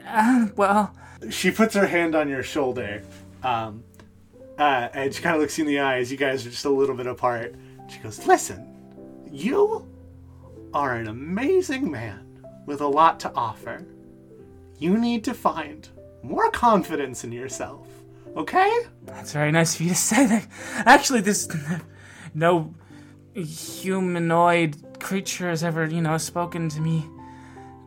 uh, 0.08 0.48
well, 0.56 0.96
She 1.30 1.52
puts 1.52 1.76
her 1.76 1.86
hand 1.86 2.16
on 2.16 2.30
your 2.30 2.44
shoulder, 2.44 3.04
um, 3.44 3.84
uh, 4.58 4.88
and 4.94 5.14
she 5.14 5.22
kind 5.22 5.36
of 5.36 5.42
looks 5.42 5.58
you 5.58 5.66
in 5.66 5.68
the 5.68 5.82
eyes. 5.82 6.10
You 6.10 6.18
guys 6.18 6.48
are 6.48 6.50
just 6.50 6.64
a 6.64 6.70
little 6.70 6.96
bit 6.96 7.08
apart. 7.08 7.56
She 7.90 8.00
goes, 8.00 8.26
listen, 8.26 8.74
you 9.30 9.86
are 10.76 10.96
an 10.96 11.08
amazing 11.08 11.90
man 11.90 12.44
with 12.66 12.82
a 12.82 12.88
lot 12.88 13.18
to 13.22 13.32
offer. 13.34 13.86
You 14.78 14.98
need 14.98 15.24
to 15.24 15.34
find 15.34 15.88
more 16.22 16.52
confidence 16.52 17.24
in 17.24 17.32
yourself, 17.32 17.88
okay? 18.36 18.72
that's 19.04 19.32
very 19.32 19.52
nice 19.54 19.76
of 19.76 19.82
you 19.82 19.90
to 19.90 19.96
say 19.96 20.26
that. 20.26 20.48
Actually, 20.80 21.22
this 21.22 21.48
no 22.34 22.74
humanoid 23.34 25.00
creature 25.00 25.50
has 25.50 25.64
ever 25.64 25.86
you 25.86 26.02
know 26.02 26.18
spoken 26.18 26.68
to 26.70 26.82
me 26.82 27.06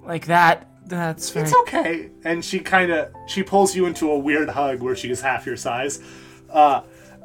like 0.04 0.26
that. 0.26 0.66
That's 0.86 1.28
very. 1.28 1.44
It's 1.44 1.54
okay. 1.62 2.10
And 2.24 2.42
she 2.42 2.60
kind 2.60 2.90
of 2.90 3.12
she 3.26 3.42
pulls 3.42 3.76
you 3.76 3.84
into 3.84 4.10
a 4.10 4.18
weird 4.18 4.48
hug 4.48 4.80
where 4.80 4.96
she 4.96 5.10
is 5.10 5.20
half 5.20 5.44
your 5.44 5.58
size. 5.58 6.00
Uh, 6.48 6.80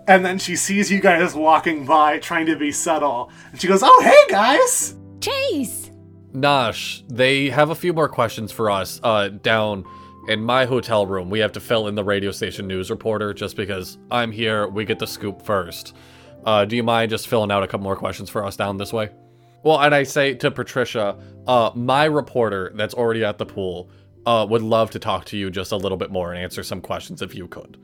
and 0.05 0.25
then 0.25 0.37
she 0.37 0.57
sees 0.57 0.91
you 0.91 0.99
guys 0.99 1.33
walking 1.33 1.85
by 1.85 2.19
trying 2.19 2.47
to 2.47 2.57
be 2.57 2.73
subtle. 2.73 3.31
And 3.51 3.61
she 3.61 3.67
goes, 3.67 3.79
"Oh, 3.81 4.01
hey 4.03 4.33
guys." 4.33 4.97
Chase! 5.23 5.89
Nosh, 6.33 7.01
they 7.07 7.49
have 7.49 7.69
a 7.69 7.75
few 7.75 7.93
more 7.93 8.09
questions 8.09 8.51
for 8.51 8.69
us. 8.69 8.99
Uh, 9.03 9.29
down 9.29 9.85
in 10.27 10.43
my 10.43 10.65
hotel 10.65 11.05
room, 11.05 11.29
we 11.29 11.39
have 11.39 11.53
to 11.53 11.61
fill 11.61 11.87
in 11.87 11.95
the 11.95 12.03
radio 12.03 12.29
station 12.29 12.67
news 12.67 12.89
reporter 12.89 13.33
just 13.33 13.55
because 13.55 13.97
I'm 14.11 14.33
here. 14.33 14.67
We 14.67 14.83
get 14.83 14.99
the 14.99 15.07
scoop 15.07 15.41
first. 15.41 15.95
Uh, 16.45 16.65
do 16.65 16.75
you 16.75 16.83
mind 16.83 17.09
just 17.09 17.29
filling 17.29 17.51
out 17.51 17.63
a 17.63 17.67
couple 17.67 17.85
more 17.85 17.95
questions 17.95 18.29
for 18.29 18.43
us 18.43 18.57
down 18.57 18.75
this 18.77 18.91
way? 18.91 19.11
Well, 19.63 19.79
and 19.79 19.95
I 19.95 20.03
say 20.03 20.33
to 20.33 20.51
Patricia, 20.51 21.17
uh, 21.47 21.71
my 21.73 22.03
reporter 22.03 22.73
that's 22.75 22.93
already 22.93 23.23
at 23.23 23.37
the 23.37 23.45
pool 23.45 23.89
uh, 24.25 24.45
would 24.49 24.61
love 24.61 24.89
to 24.91 24.99
talk 24.99 25.23
to 25.25 25.37
you 25.37 25.49
just 25.49 25.71
a 25.71 25.77
little 25.77 25.97
bit 25.97 26.11
more 26.11 26.33
and 26.33 26.43
answer 26.43 26.63
some 26.63 26.81
questions 26.81 27.21
if 27.21 27.33
you 27.33 27.47
could. 27.47 27.77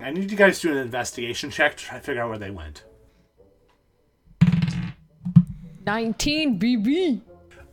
I 0.00 0.10
need 0.10 0.30
you 0.30 0.36
guys 0.36 0.60
to 0.60 0.68
do 0.68 0.72
an 0.72 0.78
investigation 0.78 1.50
check 1.50 1.76
to 1.76 1.84
try 1.84 1.98
to 1.98 2.04
figure 2.04 2.22
out 2.22 2.30
where 2.30 2.38
they 2.38 2.50
went. 2.50 2.84
19 5.86 6.58
BB. 6.58 7.20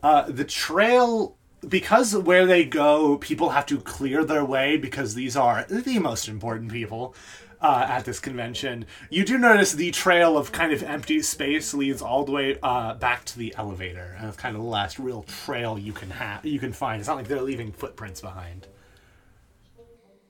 Uh, 0.03 0.23
the 0.23 0.43
trail, 0.43 1.38
because 1.67 2.15
where 2.15 2.45
they 2.45 2.65
go, 2.65 3.17
people 3.17 3.49
have 3.51 3.65
to 3.67 3.80
clear 3.80 4.25
their 4.25 4.43
way 4.43 4.78
because 4.78 5.15
these 5.15 5.38
are 5.38 5.65
the 5.69 5.99
most 5.99 6.28
important 6.28 6.71
people 6.71 7.15
uh, 7.61 7.86
at 7.89 8.05
this 8.05 8.19
convention. 8.19 8.86
You 9.09 9.23
do 9.23 9.38
notice 9.38 9.71
the 9.71 9.91
trail 9.91 10.38
of 10.38 10.51
kind 10.51 10.73
of 10.73 10.84
empty 10.84 11.21
space 11.21 11.73
leads 11.73 12.01
all 12.01 12.25
the 12.25 12.32
way 12.32 12.59
uh, 12.61 12.95
back 12.95 13.23
to 13.25 13.39
the 13.39 13.53
elevator, 13.57 14.15
and 14.17 14.28
it's 14.28 14.38
kind 14.38 14.55
of 14.55 14.61
the 14.61 14.67
last 14.67 14.99
real 14.99 15.23
trail 15.23 15.80
you 15.80 15.93
can 15.93 16.09
have 16.09 16.45
you 16.45 16.59
can 16.59 16.73
find. 16.73 16.99
It's 16.99 17.07
not 17.07 17.17
like 17.17 17.28
they're 17.28 17.41
leaving 17.41 17.71
footprints 17.71 18.21
behind. 18.21 18.67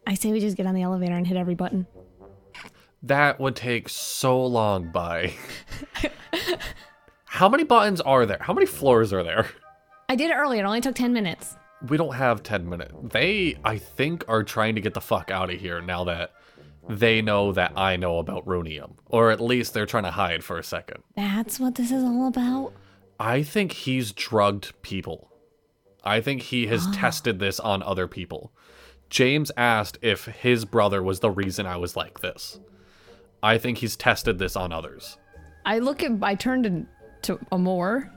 I 0.07 0.13
say 0.13 0.31
we 0.31 0.39
just 0.39 0.55
get 0.55 0.65
on 0.65 0.73
the 0.73 0.83
elevator 0.83 1.15
and 1.15 1.27
hit 1.27 1.35
every 1.35 1.53
button. 1.53 1.85
That 3.03 3.41
would 3.41 3.57
take 3.57 3.89
so 3.89 4.43
long 4.43 4.89
by. 4.89 5.33
How 7.25 7.49
many 7.49 7.65
buttons 7.65 7.99
are 7.99 8.25
there? 8.25 8.37
How 8.39 8.53
many 8.53 8.65
floors 8.65 9.11
are 9.11 9.21
there? 9.21 9.47
I 10.07 10.15
did 10.15 10.31
it 10.31 10.33
earlier. 10.33 10.63
It 10.63 10.65
only 10.65 10.79
took 10.79 10.95
10 10.95 11.11
minutes. 11.11 11.57
We 11.89 11.97
don't 11.97 12.15
have 12.15 12.41
10 12.41 12.69
minutes. 12.69 12.93
They, 13.03 13.57
I 13.65 13.77
think, 13.77 14.23
are 14.29 14.43
trying 14.43 14.75
to 14.75 14.81
get 14.81 14.93
the 14.93 15.01
fuck 15.01 15.29
out 15.29 15.51
of 15.53 15.59
here 15.59 15.81
now 15.81 16.05
that 16.05 16.31
they 16.87 17.21
know 17.21 17.51
that 17.51 17.73
I 17.75 17.97
know 17.97 18.19
about 18.19 18.45
Runium. 18.45 18.93
Or 19.07 19.29
at 19.29 19.41
least 19.41 19.73
they're 19.73 19.85
trying 19.85 20.05
to 20.05 20.11
hide 20.11 20.41
for 20.41 20.57
a 20.57 20.63
second. 20.63 21.03
That's 21.17 21.59
what 21.59 21.75
this 21.75 21.91
is 21.91 22.03
all 22.03 22.27
about? 22.27 22.71
I 23.19 23.43
think 23.43 23.73
he's 23.73 24.13
drugged 24.13 24.81
people. 24.81 25.33
I 26.01 26.21
think 26.21 26.43
he 26.43 26.67
has 26.67 26.87
tested 26.93 27.39
this 27.39 27.59
on 27.59 27.83
other 27.83 28.07
people. 28.07 28.53
James 29.09 29.51
asked 29.55 29.97
if 30.01 30.25
his 30.25 30.65
brother 30.65 31.01
was 31.01 31.19
the 31.19 31.31
reason 31.31 31.65
I 31.65 31.77
was 31.77 31.95
like 31.95 32.19
this. 32.19 32.59
I 33.41 33.57
think 33.57 33.77
he's 33.77 33.95
tested 33.95 34.39
this 34.39 34.55
on 34.55 34.71
others. 34.71 35.17
I 35.65 35.79
look 35.79 36.03
at, 36.03 36.11
I 36.21 36.35
turn 36.35 36.63
to, 36.63 36.85
to 37.23 37.45
Amor 37.51 38.11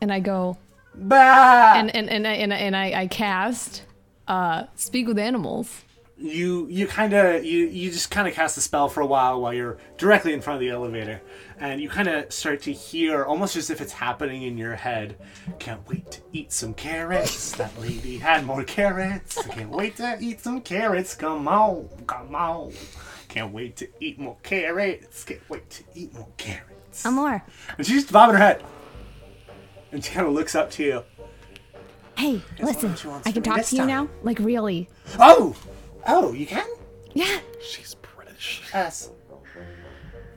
and 0.00 0.12
I 0.12 0.20
go, 0.20 0.58
Bah! 0.94 1.74
and, 1.76 1.94
and, 1.94 2.08
and, 2.08 2.26
I, 2.26 2.32
and, 2.32 2.54
I, 2.54 2.56
and 2.56 2.76
I, 2.76 3.00
I 3.00 3.06
cast 3.06 3.82
uh, 4.28 4.64
Speak 4.74 5.06
with 5.06 5.18
Animals. 5.18 5.84
You 6.18 6.66
you 6.68 6.86
kind 6.86 7.12
of 7.12 7.44
you 7.44 7.66
you 7.66 7.90
just 7.90 8.10
kind 8.10 8.26
of 8.26 8.32
cast 8.32 8.56
a 8.56 8.60
spell 8.60 8.88
for 8.88 9.02
a 9.02 9.06
while 9.06 9.40
while 9.40 9.52
you're 9.52 9.76
directly 9.98 10.32
in 10.32 10.40
front 10.40 10.56
of 10.56 10.60
the 10.60 10.70
elevator. 10.70 11.20
And 11.58 11.80
you 11.80 11.88
kind 11.88 12.08
of 12.08 12.32
start 12.32 12.62
to 12.62 12.72
hear 12.72 13.24
almost 13.24 13.56
as 13.56 13.70
if 13.70 13.80
it's 13.80 13.92
happening 13.92 14.42
in 14.42 14.56
your 14.56 14.74
head. 14.74 15.16
Can't 15.58 15.86
wait 15.88 16.10
to 16.12 16.20
eat 16.32 16.52
some 16.52 16.74
carrots. 16.74 17.52
That 17.52 17.78
lady 17.80 18.18
had 18.18 18.46
more 18.46 18.64
carrots. 18.64 19.38
I 19.38 19.48
can't 19.48 19.70
wait 19.70 19.96
to 19.96 20.18
eat 20.20 20.40
some 20.40 20.60
carrots. 20.60 21.14
Come 21.14 21.48
on 21.48 21.88
come 22.06 22.34
on. 22.34 22.72
Can't 23.28 23.52
wait 23.52 23.76
to 23.76 23.88
eat 24.00 24.18
more 24.18 24.36
carrots. 24.42 25.24
Can't 25.24 25.48
wait 25.50 25.68
to 25.70 25.84
eat 25.94 26.14
more 26.14 26.28
carrots. 26.36 27.00
Some 27.00 27.14
more. 27.14 27.44
And 27.76 27.86
she's 27.86 28.10
bobbing 28.10 28.36
her 28.36 28.40
head. 28.40 28.64
And 29.92 30.02
she 30.02 30.12
kind 30.12 30.26
of 30.26 30.32
looks 30.32 30.54
up 30.54 30.70
to 30.72 30.82
you. 30.82 31.04
Hey, 32.16 32.40
listen. 32.60 32.94
I 33.26 33.32
can 33.32 33.42
talk 33.42 33.62
to 33.62 33.76
you 33.76 33.82
time. 33.82 33.88
now? 33.88 34.08
Like, 34.22 34.38
really? 34.38 34.88
oh 35.18 35.54
oh 36.06 36.32
you 36.32 36.46
can 36.46 36.66
Yeah. 37.14 37.38
She's 37.62 37.94
British. 38.16 38.62
yes 38.72 39.10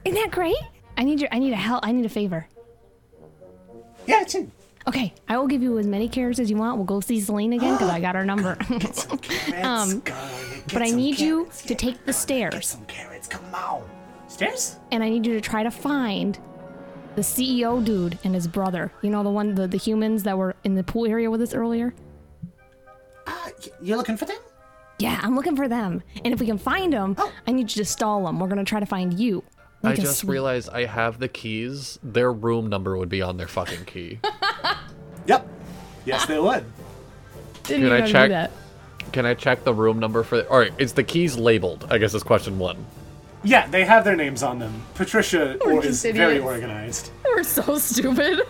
Isn't 0.05 0.15
that 0.21 0.31
great? 0.31 0.55
I 0.97 1.03
need 1.03 1.19
your, 1.21 1.29
I 1.31 1.39
need 1.39 1.53
a 1.53 1.57
help. 1.57 1.85
I 1.85 1.91
need 1.91 2.05
a 2.05 2.09
favor. 2.09 2.47
yeah 4.07 4.21
it's 4.21 4.35
in 4.35 4.51
Okay, 4.87 5.13
I 5.27 5.37
will 5.37 5.45
give 5.45 5.61
you 5.61 5.77
as 5.77 5.85
many 5.85 6.07
carrots 6.09 6.39
as 6.39 6.49
you 6.49 6.55
want. 6.57 6.77
We'll 6.77 6.85
go 6.85 6.99
see 6.99 7.19
Celine 7.19 7.53
again 7.53 7.73
because 7.75 7.89
I 7.89 7.99
got 7.99 8.15
her 8.15 8.25
number. 8.25 8.57
some 8.93 9.17
carrots. 9.19 9.63
Um, 9.93 9.99
Go, 9.99 10.13
get 10.13 10.73
but 10.73 10.81
I 10.81 10.89
need 10.89 11.19
you 11.19 11.47
to 11.67 11.75
take 11.75 11.99
the 12.05 12.11
Get 12.13 12.15
stairs, 12.15 12.67
some 12.69 12.85
carrots. 12.85 13.27
Come 13.27 13.43
on. 13.53 13.83
Stairs? 14.27 14.77
and 14.91 15.03
I 15.03 15.09
need 15.09 15.25
you 15.27 15.33
to 15.33 15.41
try 15.41 15.61
to 15.63 15.69
find 15.69 16.39
the 17.15 17.21
CEO 17.21 17.83
dude 17.83 18.17
and 18.23 18.33
his 18.33 18.47
brother. 18.47 18.91
You 19.03 19.09
know 19.11 19.21
the 19.21 19.29
one, 19.29 19.53
the, 19.53 19.67
the 19.67 19.77
humans 19.77 20.23
that 20.23 20.37
were 20.37 20.55
in 20.63 20.73
the 20.75 20.83
pool 20.83 21.05
area 21.05 21.29
with 21.29 21.41
us 21.41 21.53
earlier. 21.53 21.93
Uh, 23.27 23.49
you're 23.81 23.97
looking 23.97 24.17
for 24.17 24.25
them? 24.25 24.39
Yeah, 24.99 25.19
I'm 25.23 25.35
looking 25.35 25.55
for 25.55 25.67
them. 25.67 26.03
And 26.23 26.33
if 26.33 26.39
we 26.39 26.45
can 26.45 26.57
find 26.57 26.93
them, 26.93 27.15
oh. 27.17 27.31
I 27.47 27.51
need 27.51 27.73
you 27.75 27.81
to 27.83 27.85
stall 27.85 28.25
them. 28.25 28.39
We're 28.39 28.47
gonna 28.49 28.63
try 28.65 28.79
to 28.79 28.85
find 28.85 29.17
you. 29.19 29.43
I 29.83 29.89
Like 29.91 29.97
a 29.99 30.01
just 30.01 30.19
sweet- 30.19 30.31
realized 30.33 30.69
I 30.69 30.85
have 30.85 31.19
the 31.19 31.29
keys. 31.29 31.97
Their 32.03 32.33
room 32.33 32.67
number 32.67 32.97
would 32.97 33.07
be 33.09 33.21
on 33.21 33.37
their 33.37 33.47
fucking 33.47 33.85
key. 33.85 34.19
Yep. 35.25 35.47
Yes, 36.05 36.25
they 36.25 36.39
would. 36.39 36.65
Didn't 37.63 37.81
Can 37.81 37.85
even 37.85 37.91
I 37.91 37.99
know 37.99 38.05
check? 38.07 38.29
that. 38.31 38.51
Can 39.11 39.25
I 39.27 39.35
check 39.35 39.63
the 39.63 39.73
room 39.73 39.99
number 39.99 40.23
for? 40.23 40.41
All 40.47 40.57
right, 40.57 40.73
is 40.79 40.93
the 40.93 41.03
keys 41.03 41.37
labeled? 41.37 41.85
I 41.91 41.99
guess 41.99 42.13
is 42.15 42.23
question 42.23 42.57
one. 42.57 42.83
Yeah, 43.43 43.67
they 43.67 43.85
have 43.85 44.03
their 44.05 44.15
names 44.15 44.41
on 44.41 44.57
them. 44.59 44.81
Patricia 44.95 45.57
We're 45.65 45.73
or- 45.73 45.85
is 45.85 46.01
very 46.03 46.39
organized. 46.39 47.11
We're 47.23 47.43
so 47.43 47.77
stupid. 47.77 48.41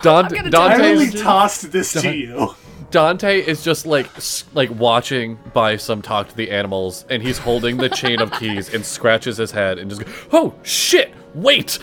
Dante, 0.00 0.36
gonna 0.36 0.46
I 0.48 0.76
Dante's- 0.76 0.80
only 1.10 1.10
tossed 1.10 1.72
this 1.72 1.92
to 2.00 2.16
you. 2.16 2.54
Dante 2.92 3.40
is 3.40 3.64
just 3.64 3.86
like 3.86 4.08
like 4.54 4.70
watching 4.70 5.38
Bison 5.52 6.02
talk 6.02 6.28
to 6.28 6.36
the 6.36 6.50
animals, 6.50 7.04
and 7.10 7.22
he's 7.22 7.38
holding 7.38 7.78
the 7.78 7.88
chain 7.88 8.20
of 8.20 8.30
keys 8.32 8.72
and 8.72 8.84
scratches 8.84 9.38
his 9.38 9.50
head 9.50 9.78
and 9.78 9.90
just 9.90 10.04
go, 10.04 10.12
"Oh 10.30 10.54
shit! 10.62 11.12
Wait!" 11.34 11.78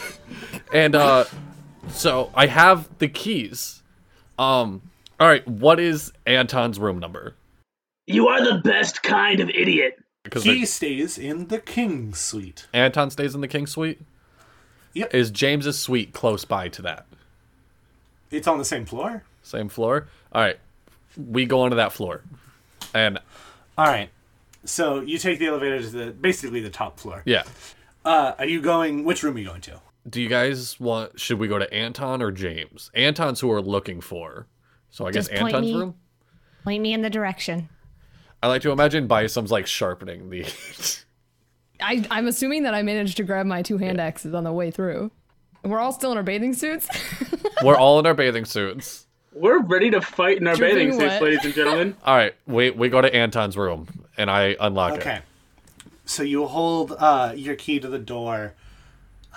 and 0.72 0.94
uh, 0.94 1.24
so 1.88 2.30
I 2.34 2.46
have 2.46 2.88
the 2.98 3.08
keys. 3.08 3.82
Um, 4.38 4.80
all 5.18 5.26
right, 5.28 5.46
what 5.46 5.80
is 5.80 6.12
Anton's 6.24 6.78
room 6.78 7.00
number? 7.00 7.34
You 8.06 8.28
are 8.28 8.42
the 8.42 8.60
best 8.62 9.02
kind 9.02 9.40
of 9.40 9.50
idiot. 9.50 10.02
Because 10.22 10.44
He 10.44 10.64
stays 10.64 11.18
in 11.18 11.48
the 11.48 11.58
king's 11.58 12.18
suite. 12.18 12.66
Anton 12.72 13.10
stays 13.10 13.34
in 13.34 13.40
the 13.40 13.48
king 13.48 13.66
suite. 13.66 14.00
Yep. 14.94 15.14
Is 15.14 15.30
James's 15.30 15.78
suite 15.78 16.12
close 16.12 16.44
by 16.44 16.68
to 16.68 16.82
that? 16.82 17.06
It's 18.30 18.46
on 18.46 18.58
the 18.58 18.64
same 18.64 18.84
floor. 18.84 19.24
Same 19.42 19.68
floor. 19.68 20.06
All 20.32 20.42
right. 20.42 20.58
we 21.16 21.46
go 21.46 21.60
onto 21.62 21.76
that 21.76 21.92
floor, 21.92 22.22
and 22.94 23.18
All 23.76 23.86
right. 23.86 24.10
So 24.64 25.00
you 25.00 25.18
take 25.18 25.38
the 25.38 25.46
elevator 25.46 25.80
to 25.80 25.88
the 25.88 26.06
basically 26.12 26.60
the 26.60 26.70
top 26.70 26.98
floor. 26.98 27.22
yeah. 27.24 27.44
Uh, 28.04 28.34
are 28.38 28.46
you 28.46 28.60
going? 28.60 29.04
Which 29.04 29.22
room 29.22 29.36
are 29.36 29.38
you 29.38 29.46
going 29.46 29.60
to? 29.62 29.80
Do 30.08 30.20
you 30.22 30.28
guys 30.28 30.78
want? 30.80 31.18
Should 31.20 31.38
we 31.38 31.48
go 31.48 31.58
to 31.58 31.72
Anton 31.72 32.22
or 32.22 32.30
James? 32.30 32.90
Anton's 32.94 33.40
who 33.40 33.48
we're 33.48 33.60
looking 33.60 34.00
for. 34.00 34.46
So 34.90 35.06
I 35.06 35.10
guess 35.12 35.28
Just 35.28 35.40
point 35.40 35.54
Anton's 35.54 35.72
me. 35.74 35.78
room. 35.78 35.94
Point 36.64 36.82
me 36.82 36.92
in 36.92 37.02
the 37.02 37.10
direction. 37.10 37.68
I 38.42 38.46
like 38.48 38.62
to 38.62 38.70
imagine 38.70 39.06
Bison's 39.06 39.50
like 39.50 39.66
sharpening 39.66 40.30
the. 40.30 40.46
I, 41.80 42.04
I'm 42.10 42.26
assuming 42.26 42.62
that 42.64 42.74
I 42.74 42.82
managed 42.82 43.16
to 43.18 43.22
grab 43.24 43.46
my 43.46 43.62
two 43.62 43.78
hand 43.78 44.00
axes 44.00 44.34
on 44.34 44.44
the 44.44 44.52
way 44.52 44.70
through. 44.70 45.10
We're 45.64 45.78
all 45.80 45.92
still 45.92 46.12
in 46.12 46.16
our 46.16 46.22
bathing 46.24 46.54
suits. 46.54 46.88
we're 47.64 47.76
all 47.76 47.98
in 47.98 48.06
our 48.06 48.14
bathing 48.14 48.44
suits. 48.44 49.06
We're 49.38 49.62
ready 49.62 49.90
to 49.90 50.00
fight 50.00 50.38
in 50.38 50.48
our 50.48 50.56
Dripping 50.56 50.76
bathing 50.76 50.92
suits, 50.94 51.12
wet. 51.12 51.22
ladies 51.22 51.44
and 51.44 51.54
gentlemen. 51.54 51.96
All 52.04 52.16
right, 52.16 52.34
we 52.48 52.70
we 52.70 52.88
go 52.88 53.00
to 53.00 53.14
Anton's 53.14 53.56
room, 53.56 53.86
and 54.16 54.28
I 54.28 54.56
unlock 54.58 54.94
it. 54.94 55.00
Okay. 55.00 55.20
So 56.04 56.24
you 56.24 56.46
hold 56.46 56.92
uh, 56.98 57.34
your 57.36 57.54
key 57.54 57.78
to 57.78 57.86
the 57.86 58.00
door, 58.00 58.54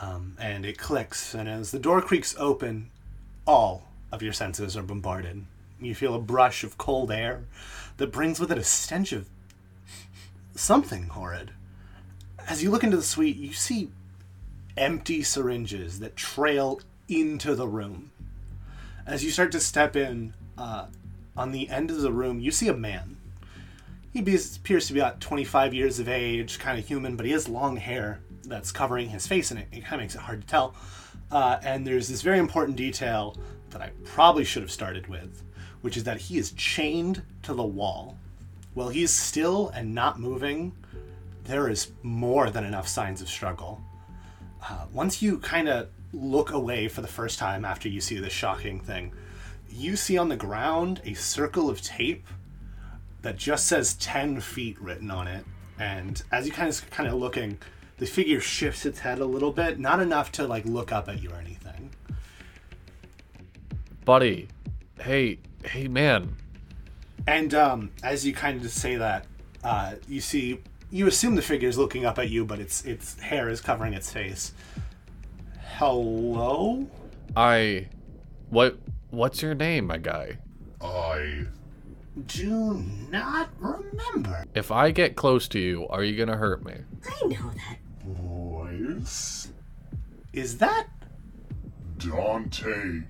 um, 0.02 0.36
and 0.40 0.66
it 0.66 0.80
clicks. 0.80 1.36
And 1.36 1.48
as 1.48 1.70
the 1.70 1.78
door 1.78 2.02
creaks 2.02 2.36
open, 2.40 2.90
all 3.46 3.84
of 4.12 4.24
your 4.24 4.34
senses 4.34 4.76
are 4.76 4.82
bombarded. 4.82 5.46
You 5.80 5.94
feel 5.94 6.16
a 6.16 6.20
brush 6.20 6.64
of 6.64 6.80
cold 6.80 7.12
air 7.12 7.44
that 7.98 8.12
brings 8.12 8.40
with 8.40 8.52
it 8.52 8.58
a 8.58 8.64
stench 8.64 9.12
of 9.12 9.28
something 10.56 11.08
horrid. 11.10 11.52
As 12.48 12.64
you 12.64 12.72
look 12.72 12.84
into 12.84 12.98
the 12.98 13.04
suite, 13.04 13.38
you 13.38 13.54
see 13.54 13.92
empty 14.76 15.22
syringes 15.22 16.00
that 16.00 16.16
trail 16.16 16.82
into 17.08 17.54
the 17.54 17.68
room. 17.68 18.12
As 19.12 19.26
you 19.26 19.30
start 19.30 19.52
to 19.52 19.60
step 19.60 19.98
in, 19.98 20.34
uh, 20.58 20.86
on 21.36 21.52
the 21.52 21.70
end 21.70 21.92
of 21.92 22.00
the 22.00 22.14
room, 22.14 22.40
you 22.40 22.50
see 22.50 22.70
a 22.70 22.74
man. 22.74 23.18
He 24.14 24.22
be- 24.22 24.40
appears 24.56 24.88
to 24.88 24.94
be 24.94 25.02
about 25.02 25.20
25 25.20 25.74
years 25.74 26.00
of 26.00 26.08
age, 26.08 26.60
kind 26.60 26.80
of 26.80 26.88
human, 26.88 27.18
but 27.18 27.26
he 27.26 27.34
has 27.34 27.50
long 27.50 27.76
hair 27.76 28.22
that's 28.46 28.72
covering 28.72 29.10
his 29.10 29.28
face, 29.28 29.52
and 29.52 29.60
it, 29.60 29.68
it 29.70 29.82
kind 29.82 29.96
of 29.96 30.00
makes 30.00 30.16
it 30.16 30.22
hard 30.22 30.40
to 30.40 30.48
tell. 30.48 30.76
Uh, 31.30 31.60
and 31.62 31.86
there's 31.86 32.08
this 32.08 32.22
very 32.22 32.40
important 32.40 32.78
detail 32.78 33.36
that 33.72 33.82
I 33.82 33.92
probably 34.06 34.46
should 34.46 34.62
have 34.62 34.72
started 34.72 35.08
with, 35.08 35.44
which 35.82 35.98
is 35.98 36.06
that 36.06 36.22
he 36.22 36.38
is 36.38 36.54
chained 36.54 37.22
to 37.44 37.54
the 37.54 37.64
wall. 37.64 38.18
While 38.76 38.88
he's 38.88 39.12
still 39.12 39.74
and 39.76 39.94
not 39.94 40.22
moving, 40.22 40.72
there 41.44 41.68
is 41.68 41.92
more 42.02 42.50
than 42.50 42.64
enough 42.64 42.88
signs 42.88 43.22
of 43.22 43.28
struggle. 43.28 43.82
Uh, 44.64 44.86
once 44.94 45.22
you 45.22 45.38
kind 45.40 45.68
of 45.68 45.90
look 46.14 46.52
away 46.52 46.88
for 46.88 47.02
the 47.02 47.08
first 47.08 47.40
time 47.40 47.66
after 47.66 47.88
you 47.88 48.02
see 48.02 48.20
this 48.20 48.34
shocking 48.34 48.80
thing, 48.80 49.14
you 49.70 49.96
see 49.96 50.18
on 50.18 50.30
the 50.30 50.36
ground 50.36 51.02
a 51.06 51.14
circle 51.14 51.70
of 51.70 51.82
tape 51.82 52.26
that 53.22 53.38
just 53.38 53.68
says 53.68 53.94
10 53.96 54.42
feet 54.42 54.80
written 54.82 55.12
on 55.12 55.28
it. 55.28 55.46
And 55.80 56.22
as 56.32 56.46
you 56.46 56.52
kind 56.52 56.70
of 56.70 56.90
kind 56.92 57.10
of 57.10 57.16
looking, 57.16 57.58
the 57.98 58.06
figure 58.06 58.42
shifts 58.42 58.86
its 58.86 59.00
head 59.00 59.20
a 59.20 59.26
little 59.26 59.52
bit, 59.52 59.80
not 59.80 60.00
enough 60.00 60.32
to 60.34 60.48
like 60.48 60.66
look 60.66 60.92
up 60.92 61.08
at 61.08 61.22
you 61.22 61.30
or 61.30 61.36
anything. 61.36 61.92
buddy. 64.06 64.48
Hey, 65.00 65.40
hey, 65.64 65.88
man. 65.88 66.36
And 67.28 67.54
um, 67.54 67.92
as 68.04 68.26
you 68.26 68.34
kind 68.34 68.64
of 68.64 68.72
say 68.72 68.96
that, 68.96 69.26
uh, 69.64 69.96
you 70.08 70.22
see, 70.22 70.60
you 70.90 71.08
assume 71.08 71.36
the 71.36 71.42
figure 71.42 71.70
is 71.70 71.78
looking 71.78 72.06
up 72.06 72.20
at 72.20 72.30
you, 72.30 72.46
but 72.46 72.60
its 72.60 72.84
its 72.86 73.20
hair 73.20 73.50
is 73.50 73.62
covering 73.62 73.94
its 73.94 74.12
face. 74.12 74.54
Hello? 75.82 76.86
I, 77.36 77.88
what, 78.52 78.78
what's 79.10 79.42
your 79.42 79.56
name, 79.56 79.88
my 79.88 79.98
guy? 79.98 80.38
I 80.80 81.46
Do 82.28 82.86
not 83.10 83.50
remember. 83.58 84.46
If 84.54 84.72
I 84.72 84.92
get 84.92 85.16
close 85.16 85.48
to 85.48 85.60
you, 85.60 85.88
are 85.88 86.04
you 86.04 86.16
gonna 86.16 86.38
hurt 86.38 86.64
me? 86.64 86.76
I 87.04 87.26
know 87.26 87.50
that. 87.56 87.80
voice 88.06 89.48
Is 90.34 90.60
that 90.60 90.86
Dante 91.98 93.02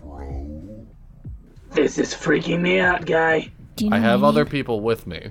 Crow. 0.00 0.86
This 1.72 1.98
is 1.98 2.14
freaking 2.14 2.62
me 2.62 2.80
out, 2.80 3.04
guy. 3.04 3.50
Do 3.76 3.84
you 3.84 3.90
I 3.92 3.98
have 3.98 4.22
my 4.22 4.28
other 4.28 4.46
people 4.46 4.80
with 4.80 5.06
me. 5.06 5.30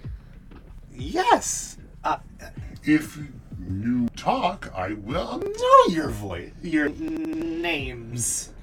yes? 0.93 1.79
Uh, 2.03 2.17
If 2.83 3.17
you 3.69 4.07
talk, 4.15 4.71
I 4.75 4.93
will. 4.93 5.39
know 5.39 5.93
your 5.93 6.09
voice, 6.09 6.51
your 6.61 6.89
names. 6.89 8.53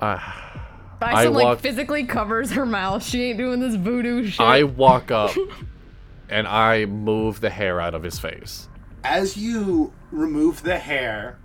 Ah. 0.00 0.52
Bison 0.98 1.18
I 1.18 1.44
like 1.44 1.60
physically 1.60 2.04
covers 2.04 2.52
her 2.52 2.64
mouth. 2.64 3.02
She 3.02 3.24
ain't 3.24 3.38
doing 3.38 3.60
this 3.60 3.74
voodoo 3.74 4.26
shit. 4.26 4.40
I 4.40 4.62
walk 4.62 5.10
up, 5.10 5.34
and 6.30 6.46
I 6.46 6.86
move 6.86 7.40
the 7.40 7.50
hair 7.50 7.80
out 7.80 7.94
of 7.94 8.02
his 8.02 8.18
face. 8.18 8.68
as 9.04 9.36
you 9.36 9.92
remove 10.10 10.62
the 10.62 10.78
hair, 10.78 11.38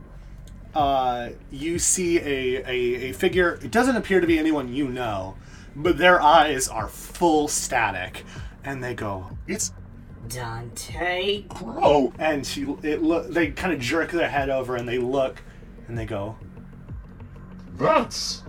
uh, 0.74 1.30
you 1.52 1.80
see 1.80 2.18
a, 2.20 2.64
a, 2.66 3.10
a 3.10 3.12
figure. 3.14 3.60
It 3.62 3.72
doesn't 3.72 3.96
appear 3.98 4.22
to 4.22 4.28
be 4.28 4.40
anyone 4.40 4.74
you 4.74 4.88
know, 4.88 5.36
but 5.76 5.98
their 5.98 6.22
eyes 6.22 6.68
are 6.70 6.88
full 6.88 7.48
static, 7.50 8.24
and 8.64 8.82
they 8.84 8.94
go. 8.94 9.38
It's 9.48 9.74
Dante. 10.34 11.44
Crow. 11.50 12.14
And 12.20 12.46
she, 12.46 12.64
it 12.84 13.02
look. 13.02 13.30
They 13.30 13.52
kind 13.52 13.74
of 13.74 13.80
jerk 13.80 14.12
their 14.12 14.30
head 14.30 14.50
over, 14.50 14.76
and 14.76 14.88
they 14.88 14.98
look, 14.98 15.42
and 15.88 15.98
they 15.98 16.06
go. 16.06 16.36
That's 17.78 18.44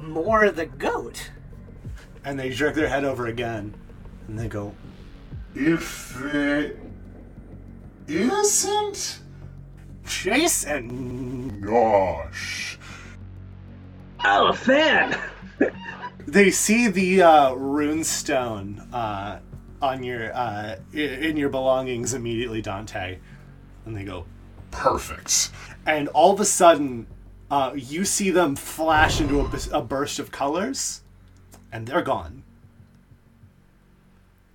More 0.00 0.50
the 0.50 0.66
goat. 0.66 1.30
And 2.24 2.38
they 2.38 2.50
jerk 2.50 2.74
their 2.74 2.88
head 2.88 3.04
over 3.04 3.26
again, 3.26 3.74
and 4.26 4.38
they 4.38 4.48
go. 4.48 4.74
if 5.54 6.20
it 6.34 6.78
isn't. 8.08 9.20
Jason. 10.04 11.60
Gosh. 11.60 12.78
Oh, 14.24 14.48
a 14.48 14.52
fan. 14.52 15.16
They 16.26 16.50
see 16.50 16.88
the 16.88 17.22
uh, 17.22 17.52
rune 17.54 18.02
stone 18.02 18.80
uh, 18.92 19.38
on 19.82 20.02
your 20.02 20.34
uh, 20.34 20.76
in 20.92 21.36
your 21.36 21.48
belongings 21.48 22.14
immediately, 22.14 22.62
Dante, 22.62 23.18
and 23.84 23.96
they 23.96 24.04
go. 24.04 24.24
Perfect. 24.70 25.50
and 25.86 26.08
all 26.08 26.32
of 26.32 26.40
a 26.40 26.44
sudden, 26.44 27.06
uh, 27.50 27.72
you 27.74 28.04
see 28.04 28.30
them 28.30 28.56
flash 28.56 29.20
into 29.20 29.40
a, 29.40 29.50
a 29.72 29.80
burst 29.82 30.18
of 30.18 30.30
colors, 30.30 31.00
and 31.72 31.86
they're 31.86 32.02
gone. 32.02 32.42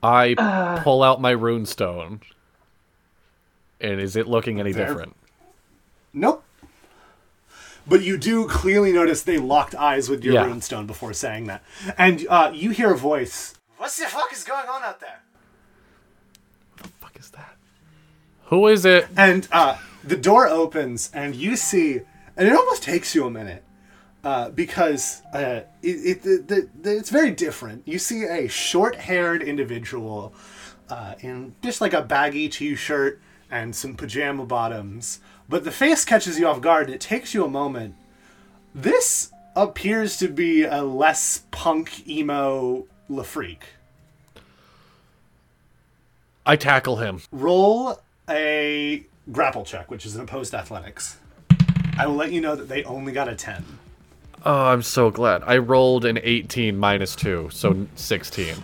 I 0.03 0.79
pull 0.83 1.03
out 1.03 1.21
my 1.21 1.33
runestone. 1.33 2.21
And 3.79 3.99
is 3.99 4.15
it 4.15 4.27
looking 4.27 4.59
any 4.59 4.71
There- 4.71 4.87
different? 4.87 5.15
Nope. 6.13 6.43
But 7.87 8.03
you 8.03 8.15
do 8.17 8.47
clearly 8.47 8.91
notice 8.93 9.23
they 9.23 9.37
locked 9.39 9.73
eyes 9.73 10.07
with 10.07 10.23
your 10.23 10.35
Yeah. 10.35 10.45
runestone 10.45 10.85
before 10.85 11.13
saying 11.13 11.47
that, 11.47 11.63
and 11.97 12.27
uh, 12.29 12.51
you 12.53 12.69
hear 12.69 12.93
a 12.93 12.97
voice. 12.97 13.55
What 13.81 13.89
the 13.93 14.05
fuck 14.05 14.31
is 14.31 14.43
going 14.43 14.69
on 14.69 14.83
out 14.83 14.99
there? 14.99 15.23
What 16.73 16.83
the 16.83 16.89
fuck 16.99 17.19
is 17.19 17.31
that? 17.31 17.55
Who 18.43 18.67
is 18.67 18.85
it? 18.85 19.07
And 19.17 19.47
uh, 19.51 19.79
the 20.03 20.15
door 20.15 20.47
opens, 20.47 21.09
and 21.15 21.35
you 21.35 21.55
see, 21.55 22.01
and 22.37 22.47
it 22.47 22.53
almost 22.55 22.83
takes 22.83 23.15
you 23.15 23.25
a 23.25 23.31
minute 23.31 23.63
uh, 24.23 24.51
because 24.51 25.23
uh, 25.33 25.61
it, 25.81 25.87
it 25.87 26.21
the, 26.21 26.43
the, 26.45 26.69
the, 26.79 26.95
it's 26.95 27.09
very 27.09 27.31
different. 27.31 27.81
You 27.87 27.97
see 27.97 28.23
a 28.25 28.47
short-haired 28.47 29.41
individual 29.41 30.35
uh, 30.87 31.15
in 31.21 31.55
just 31.63 31.81
like 31.81 31.93
a 31.93 32.03
baggy 32.03 32.49
t-shirt 32.49 33.19
and 33.49 33.75
some 33.75 33.95
pajama 33.95 34.45
bottoms, 34.45 35.21
but 35.49 35.63
the 35.63 35.71
face 35.71 36.05
catches 36.05 36.37
you 36.37 36.47
off 36.47 36.61
guard. 36.61 36.85
And 36.85 36.93
it 36.93 37.01
takes 37.01 37.33
you 37.33 37.43
a 37.43 37.49
moment. 37.49 37.95
This 38.75 39.31
appears 39.55 40.17
to 40.17 40.27
be 40.27 40.65
a 40.65 40.83
less 40.83 41.45
punk 41.49 42.07
emo 42.07 42.85
LaFreak. 43.11 43.57
I 46.45 46.55
tackle 46.55 46.95
him. 46.97 47.21
Roll 47.31 47.99
a 48.29 49.03
grapple 49.31 49.63
check, 49.63 49.91
which 49.91 50.05
is 50.05 50.15
an 50.15 50.21
opposed 50.21 50.53
athletics. 50.53 51.17
I 51.97 52.07
will 52.07 52.15
let 52.15 52.31
you 52.31 52.41
know 52.41 52.55
that 52.55 52.67
they 52.67 52.83
only 52.83 53.11
got 53.11 53.27
a 53.27 53.35
10. 53.35 53.63
Oh, 54.43 54.67
I'm 54.67 54.81
so 54.81 55.11
glad. 55.11 55.43
I 55.45 55.57
rolled 55.57 56.05
an 56.05 56.19
18 56.23 56.77
minus 56.77 57.15
2, 57.15 57.49
so 57.51 57.85
16. 57.95 58.55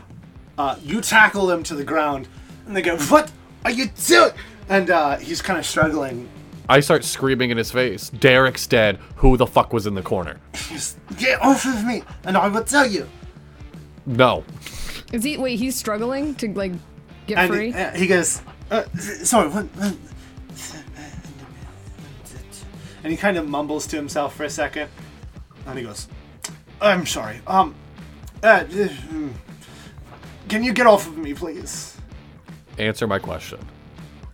Uh, 0.58 0.76
you 0.82 1.02
tackle 1.02 1.46
them 1.46 1.62
to 1.64 1.76
the 1.76 1.84
ground, 1.84 2.28
and 2.66 2.76
they 2.76 2.82
go, 2.82 2.98
What 2.98 3.32
are 3.64 3.72
you 3.72 3.88
doing? 4.08 4.32
And 4.70 4.90
uh, 4.90 5.18
he's 5.18 5.42
kind 5.42 5.60
of 5.60 5.66
struggling. 5.66 6.28
I 6.68 6.80
start 6.80 7.06
screaming 7.06 7.52
in 7.52 7.58
his 7.58 7.72
face. 7.72 8.10
Derek's 8.10 8.66
dead. 8.66 8.98
Who 9.18 9.38
the 9.38 9.46
fuck 9.46 9.72
was 9.72 9.86
in 9.88 9.94
the 9.94 10.02
corner? 10.02 10.38
Get 11.18 11.42
off 11.42 11.66
of 11.66 11.86
me, 11.86 12.04
and 12.26 12.36
I 12.36 12.48
will 12.48 12.64
tell 12.64 12.88
you. 12.88 13.08
No. 14.08 14.44
Is 15.14 15.24
he? 15.24 15.38
Wait, 15.38 15.60
he's 15.60 15.76
struggling 15.76 16.34
to 16.36 16.48
like 16.54 16.72
get 17.28 17.38
And 17.38 17.52
free. 17.52 17.74
uh, 17.74 17.92
he 17.92 18.08
goes, 18.08 18.42
uh, 18.72 18.84
Sorry, 18.98 19.50
what? 19.50 19.66
what- 19.76 19.96
And 23.04 23.12
he 23.12 23.18
kind 23.18 23.38
of 23.38 23.48
mumbles 23.48 23.86
to 23.88 23.96
himself 23.96 24.36
for 24.36 24.44
a 24.44 24.50
second. 24.50 24.90
And 25.66 25.78
he 25.78 25.84
goes, 25.86 26.08
I'm 26.82 27.06
sorry. 27.06 27.40
Um, 27.46 27.76
Uh, 28.44 28.64
can 30.48 30.64
you 30.64 30.72
get 30.74 30.86
off 30.88 31.08
of 31.08 31.18
me, 31.18 31.34
please? 31.34 31.98
Answer 32.78 33.08
my 33.08 33.18
question. 33.20 33.60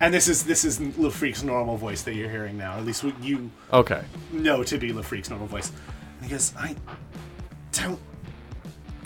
And 0.01 0.13
this 0.13 0.27
is 0.27 0.43
this 0.43 0.65
is 0.65 0.79
LaFreak's 0.79 1.41
normal 1.43 1.77
voice 1.77 2.01
that 2.03 2.13
you're 2.15 2.29
hearing 2.29 2.57
now. 2.57 2.73
At 2.77 2.85
least 2.85 3.03
what 3.03 3.17
you 3.23 3.49
Okay. 3.71 4.01
know 4.33 4.61
to 4.63 4.77
be 4.77 4.91
LaFreak's 4.91 5.29
normal 5.29 5.47
voice. 5.47 5.71
And 6.19 6.25
he 6.25 6.31
goes, 6.31 6.53
I 6.57 6.75
don't 7.71 7.99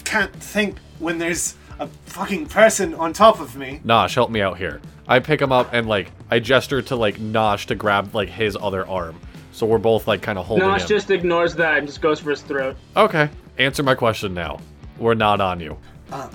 can't 0.07 0.33
think 0.33 0.79
when 0.99 1.17
there's 1.17 1.55
a 1.79 1.87
fucking 2.05 2.47
person 2.47 2.93
on 2.95 3.11
top 3.13 3.39
of 3.39 3.55
me. 3.57 3.81
Nosh, 3.85 4.15
help 4.15 4.31
me 4.31 4.41
out 4.41 4.57
here. 4.57 4.81
I 5.07 5.19
pick 5.19 5.41
him 5.41 5.51
up 5.51 5.69
and 5.73 5.87
like 5.87 6.11
I 6.31 6.39
gesture 6.39 6.81
to 6.83 6.95
like 6.95 7.17
Nosh 7.17 7.65
to 7.67 7.75
grab 7.75 8.15
like 8.15 8.29
his 8.29 8.57
other 8.59 8.87
arm. 8.87 9.19
So 9.51 9.65
we're 9.65 9.77
both 9.77 10.07
like 10.07 10.21
kind 10.21 10.39
of 10.39 10.45
holding 10.45 10.67
Nosh 10.67 10.81
him. 10.81 10.87
just 10.87 11.11
ignores 11.11 11.55
that 11.55 11.77
and 11.77 11.87
just 11.87 12.01
goes 12.01 12.19
for 12.19 12.29
his 12.31 12.41
throat. 12.41 12.77
Okay. 12.95 13.29
Answer 13.57 13.83
my 13.83 13.95
question 13.95 14.33
now. 14.33 14.59
We're 14.97 15.13
not 15.13 15.41
on 15.41 15.59
you. 15.59 15.77
Uh, 16.11 16.29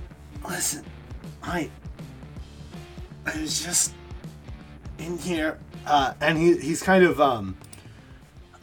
listen, 0.49 0.85
I 1.43 1.71
I 3.25 3.41
was 3.41 3.65
just 3.65 3.95
in 4.99 5.17
here, 5.19 5.59
uh, 5.87 6.13
and 6.21 6.37
he 6.37 6.59
he's 6.59 6.83
kind 6.83 7.05
of 7.05 7.21
um 7.21 7.57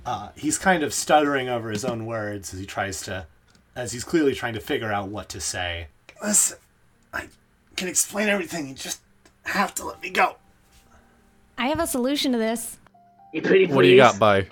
uh 0.05 0.29
he's 0.35 0.57
kind 0.59 0.83
of 0.83 0.93
stuttering 0.93 1.49
over 1.49 1.71
his 1.71 1.83
own 1.83 2.05
words 2.05 2.53
as 2.53 2.59
he 2.59 2.65
tries 2.65 3.01
to 3.01 3.25
as 3.75 3.91
he's 3.91 4.03
clearly 4.03 4.33
trying 4.33 4.53
to 4.53 4.59
figure 4.59 4.91
out 4.91 5.09
what 5.09 5.29
to 5.29 5.41
say. 5.41 5.87
Listen, 6.21 6.57
I 7.13 7.27
can 7.75 7.87
explain 7.87 8.27
everything. 8.27 8.67
You 8.67 8.73
just 8.75 9.01
have 9.43 9.73
to 9.75 9.85
let 9.85 10.01
me 10.01 10.09
go. 10.09 10.35
I 11.57 11.67
have 11.67 11.79
a 11.79 11.87
solution 11.87 12.31
to 12.31 12.37
this. 12.37 12.77
You 13.33 13.41
What 13.41 13.83
do 13.83 13.87
you 13.87 13.97
got, 13.97 14.17
by? 14.17 14.47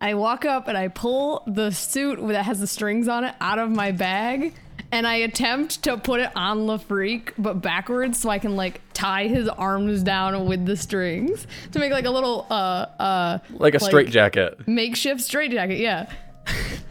I 0.00 0.14
walk 0.14 0.44
up 0.44 0.68
and 0.68 0.76
I 0.76 0.88
pull 0.88 1.42
the 1.46 1.70
suit 1.70 2.18
that 2.28 2.44
has 2.44 2.60
the 2.60 2.66
strings 2.66 3.08
on 3.08 3.24
it 3.24 3.34
out 3.40 3.58
of 3.58 3.70
my 3.70 3.92
bag 3.92 4.54
and 4.92 5.06
I 5.06 5.16
attempt 5.16 5.82
to 5.84 5.96
put 5.96 6.20
it 6.20 6.30
on 6.36 6.58
LaFreak 6.66 7.32
but 7.38 7.54
backwards 7.62 8.18
so 8.20 8.28
I 8.28 8.38
can 8.38 8.56
like 8.56 8.80
tie 8.92 9.26
his 9.26 9.48
arms 9.48 10.02
down 10.02 10.46
with 10.46 10.66
the 10.66 10.76
strings 10.76 11.46
to 11.72 11.78
make 11.78 11.92
like 11.92 12.04
a 12.04 12.10
little 12.10 12.46
uh 12.50 12.86
uh 12.98 13.38
Like 13.50 13.74
a 13.74 13.80
straight 13.80 14.10
jacket. 14.10 14.66
makeshift 14.68 15.20
straight 15.22 15.50
jacket, 15.50 15.78
yeah. 15.78 16.10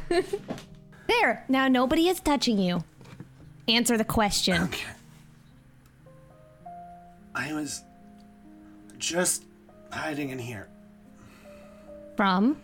There. 1.07 1.45
Now 1.47 1.67
nobody 1.67 2.07
is 2.07 2.19
touching 2.19 2.57
you. 2.57 2.83
Answer 3.67 3.97
the 3.97 4.05
question. 4.05 4.63
Okay. 4.63 4.83
I 7.33 7.53
was 7.53 7.83
just 8.97 9.43
hiding 9.91 10.29
in 10.29 10.39
here. 10.39 10.67
From? 12.15 12.57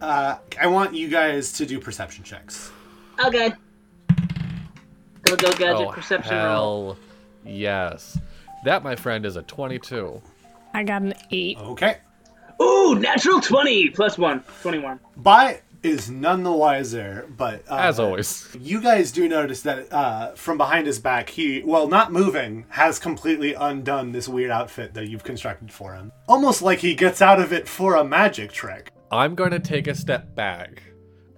Uh, 0.00 0.36
I 0.60 0.66
want 0.68 0.94
you 0.94 1.08
guys 1.08 1.52
to 1.54 1.66
do 1.66 1.80
perception 1.80 2.22
checks. 2.24 2.70
Okay. 3.24 3.52
Go 5.22 5.36
go 5.36 5.52
gadget 5.52 5.88
Oh, 5.88 5.90
perception 5.92 6.36
roll. 6.36 6.94
hell 6.94 6.98
yes. 7.44 8.18
That, 8.64 8.82
my 8.84 8.94
friend, 8.96 9.26
is 9.26 9.36
a 9.36 9.42
22. 9.42 10.20
I 10.74 10.84
got 10.84 11.02
an 11.02 11.14
8. 11.30 11.58
Okay. 11.58 11.96
Ooh, 12.62 12.96
natural 12.98 13.40
20 13.40 13.90
plus 13.90 14.16
1. 14.18 14.42
21. 14.62 15.00
Bye 15.16 15.60
is 15.82 16.10
none 16.10 16.42
the 16.42 16.52
wiser, 16.52 17.28
but 17.36 17.62
uh, 17.70 17.76
As 17.76 17.98
always. 18.00 18.48
you 18.58 18.80
guys 18.80 19.12
do 19.12 19.28
notice 19.28 19.62
that 19.62 19.92
uh, 19.92 20.32
from 20.34 20.58
behind 20.58 20.86
his 20.86 20.98
back, 20.98 21.30
he, 21.30 21.62
well, 21.64 21.88
not 21.88 22.12
moving, 22.12 22.66
has 22.70 22.98
completely 22.98 23.54
undone 23.54 24.12
this 24.12 24.28
weird 24.28 24.50
outfit 24.50 24.94
that 24.94 25.08
you've 25.08 25.24
constructed 25.24 25.72
for 25.72 25.94
him. 25.94 26.10
Almost 26.28 26.62
like 26.62 26.80
he 26.80 26.94
gets 26.94 27.22
out 27.22 27.40
of 27.40 27.52
it 27.52 27.68
for 27.68 27.94
a 27.96 28.04
magic 28.04 28.50
trick. 28.52 28.90
I'm 29.10 29.34
going 29.34 29.52
to 29.52 29.60
take 29.60 29.86
a 29.86 29.94
step 29.94 30.34
back 30.34 30.82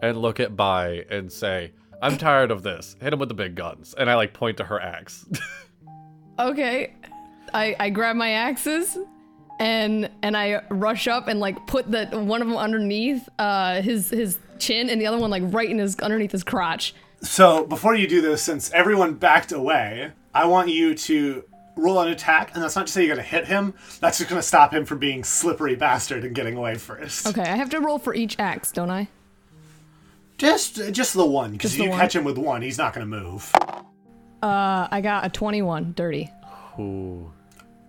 and 0.03 0.17
look 0.17 0.41
at 0.41 0.57
Bai 0.57 1.05
and 1.11 1.31
say, 1.31 1.73
I'm 2.03 2.17
tired 2.17 2.51
of 2.51 2.63
this. 2.63 2.97
Hit 3.01 3.13
him 3.13 3.19
with 3.19 3.29
the 3.29 3.35
big 3.35 3.55
guns. 3.55 3.95
And 3.97 4.11
I 4.11 4.15
like 4.15 4.33
point 4.33 4.57
to 4.57 4.65
her 4.65 4.81
axe. 4.81 5.27
Okay. 6.39 6.95
I 7.53 7.77
I 7.79 7.91
grab 7.91 8.17
my 8.17 8.31
axes 8.31 8.97
and 9.61 10.11
and 10.23 10.37
I 10.37 10.63
rush 10.71 11.07
up 11.07 11.29
and 11.29 11.39
like 11.39 11.67
put 11.67 11.91
the 11.91 12.07
one 12.07 12.43
of 12.43 12.49
them 12.49 12.57
underneath 12.57 13.29
uh 13.39 13.81
his 13.83 14.11
his 14.11 14.39
chin 14.59 14.91
and 14.91 15.01
the 15.01 15.07
other 15.07 15.19
one 15.19 15.31
like 15.31 15.43
right 15.47 15.71
in 15.71 15.79
his 15.79 15.97
underneath 16.01 16.33
his 16.33 16.43
crotch. 16.43 16.95
So 17.23 17.65
before 17.67 17.95
you 17.95 18.09
do 18.09 18.21
this, 18.23 18.43
since 18.43 18.71
everyone 18.73 19.15
backed 19.15 19.53
away, 19.53 20.13
I 20.35 20.47
want 20.47 20.71
you 20.71 20.95
to 20.95 21.45
roll 21.77 22.01
an 22.01 22.09
attack, 22.09 22.53
and 22.55 22.63
that's 22.63 22.77
not 22.77 22.87
to 22.87 22.93
say 22.93 23.05
you're 23.05 23.15
going 23.15 23.25
to 23.25 23.31
hit 23.31 23.47
him. 23.47 23.75
That's 24.01 24.19
just 24.19 24.29
going 24.31 24.41
to 24.41 24.47
stop 24.47 24.73
him 24.73 24.85
from 24.87 24.99
being 24.99 25.23
slippery 25.25 25.77
bastard 25.77 26.25
and 26.25 26.35
getting 26.35 26.57
away 26.57 26.77
first. 26.77 27.27
Okay, 27.27 27.43
I 27.43 27.57
have 27.57 27.71
to 27.71 27.81
roll 27.81 27.99
for 27.99 28.15
each 28.15 28.37
axe, 28.39 28.73
don't 28.73 28.91
I? 28.91 29.09
Just, 30.39 30.77
just 30.93 31.13
the 31.15 31.25
one, 31.27 31.53
because 31.53 31.73
Just 31.73 31.75
if 31.75 31.79
the 31.81 31.85
you 31.85 31.91
one? 31.91 31.99
catch 32.01 32.17
him 32.17 32.25
with 32.25 32.39
one, 32.39 32.63
he's 32.63 32.79
not 32.79 32.95
going 32.95 33.09
to 33.09 33.19
move. 33.19 33.51
Uh 34.43 34.89
I 34.91 35.01
got 35.03 35.27
a 35.27 35.29
21 35.29 35.93
dirty. 35.95 36.31
Ooh. 36.79 37.31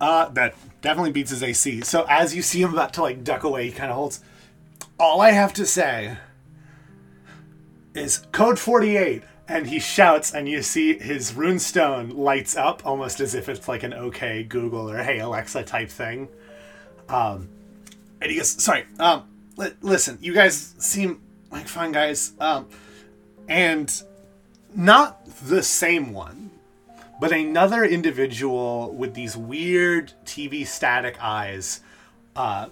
Uh, 0.02 0.28
that 0.30 0.56
definitely 0.80 1.12
beats 1.12 1.30
his 1.30 1.44
AC. 1.44 1.82
So 1.82 2.04
as 2.08 2.34
you 2.34 2.42
see 2.42 2.60
him 2.60 2.72
about 2.72 2.92
to 2.94 3.02
like 3.02 3.22
duck 3.22 3.44
away, 3.44 3.66
he 3.66 3.70
kind 3.70 3.88
of 3.88 3.96
holds. 3.96 4.20
All 4.98 5.20
I 5.20 5.30
have 5.30 5.52
to 5.54 5.64
say 5.64 6.16
is 7.94 8.26
code 8.32 8.58
48, 8.58 9.22
and 9.46 9.68
he 9.68 9.78
shouts, 9.78 10.34
and 10.34 10.48
you 10.48 10.60
see 10.62 10.98
his 10.98 11.32
runestone 11.32 12.16
lights 12.16 12.56
up 12.56 12.84
almost 12.84 13.20
as 13.20 13.36
if 13.36 13.48
it's 13.48 13.68
like 13.68 13.84
an 13.84 13.94
OK 13.94 14.42
Google 14.42 14.90
or 14.90 15.04
Hey 15.04 15.20
Alexa 15.20 15.62
type 15.62 15.88
thing. 15.88 16.28
Um, 17.08 17.48
and 18.20 18.28
he 18.28 18.38
goes, 18.38 18.60
"Sorry, 18.60 18.84
um, 18.98 19.28
li- 19.56 19.74
listen, 19.82 20.18
you 20.20 20.34
guys 20.34 20.74
seem 20.78 21.20
like 21.52 21.68
fun 21.68 21.92
guys, 21.92 22.32
um, 22.40 22.68
and 23.48 24.02
not 24.74 25.24
the 25.46 25.62
same 25.62 26.12
one." 26.12 26.51
But 27.22 27.30
another 27.30 27.84
individual 27.84 28.92
with 28.96 29.14
these 29.14 29.36
weird 29.36 30.12
TV 30.24 30.66
static 30.66 31.16
eyes 31.22 31.78
uh, 32.34 32.66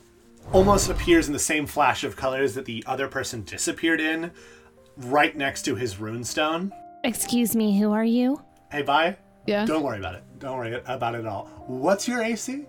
almost 0.52 0.90
appears 0.90 1.28
in 1.28 1.32
the 1.32 1.38
same 1.38 1.66
flash 1.66 2.02
of 2.02 2.16
colors 2.16 2.54
that 2.54 2.64
the 2.64 2.82
other 2.84 3.06
person 3.06 3.44
disappeared 3.44 4.00
in, 4.00 4.32
right 4.96 5.36
next 5.36 5.62
to 5.62 5.76
his 5.76 5.94
runestone. 5.94 6.72
Excuse 7.04 7.54
me, 7.54 7.78
who 7.78 7.92
are 7.92 8.02
you? 8.04 8.42
Hey, 8.72 8.82
bye. 8.82 9.16
Yeah. 9.46 9.66
Don't 9.66 9.84
worry 9.84 10.00
about 10.00 10.16
it. 10.16 10.24
Don't 10.40 10.58
worry 10.58 10.82
about 10.84 11.14
it 11.14 11.18
at 11.18 11.26
all. 11.26 11.46
What's 11.68 12.08
your 12.08 12.20
AC? 12.20 12.66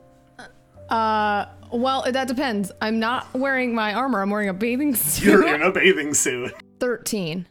Uh 0.88 1.48
well, 1.72 2.04
that 2.12 2.28
depends. 2.28 2.72
I'm 2.80 3.00
not 3.00 3.34
wearing 3.34 3.74
my 3.74 3.96
armor. 3.96 4.22
I'm 4.22 4.30
wearing 4.30 4.50
a 4.50 4.54
bathing 4.54 4.94
suit. 4.96 5.26
You're 5.26 5.56
in 5.56 5.64
a 5.64 5.72
bathing 5.72 6.14
suit. 6.14 6.54
13. 6.80 7.48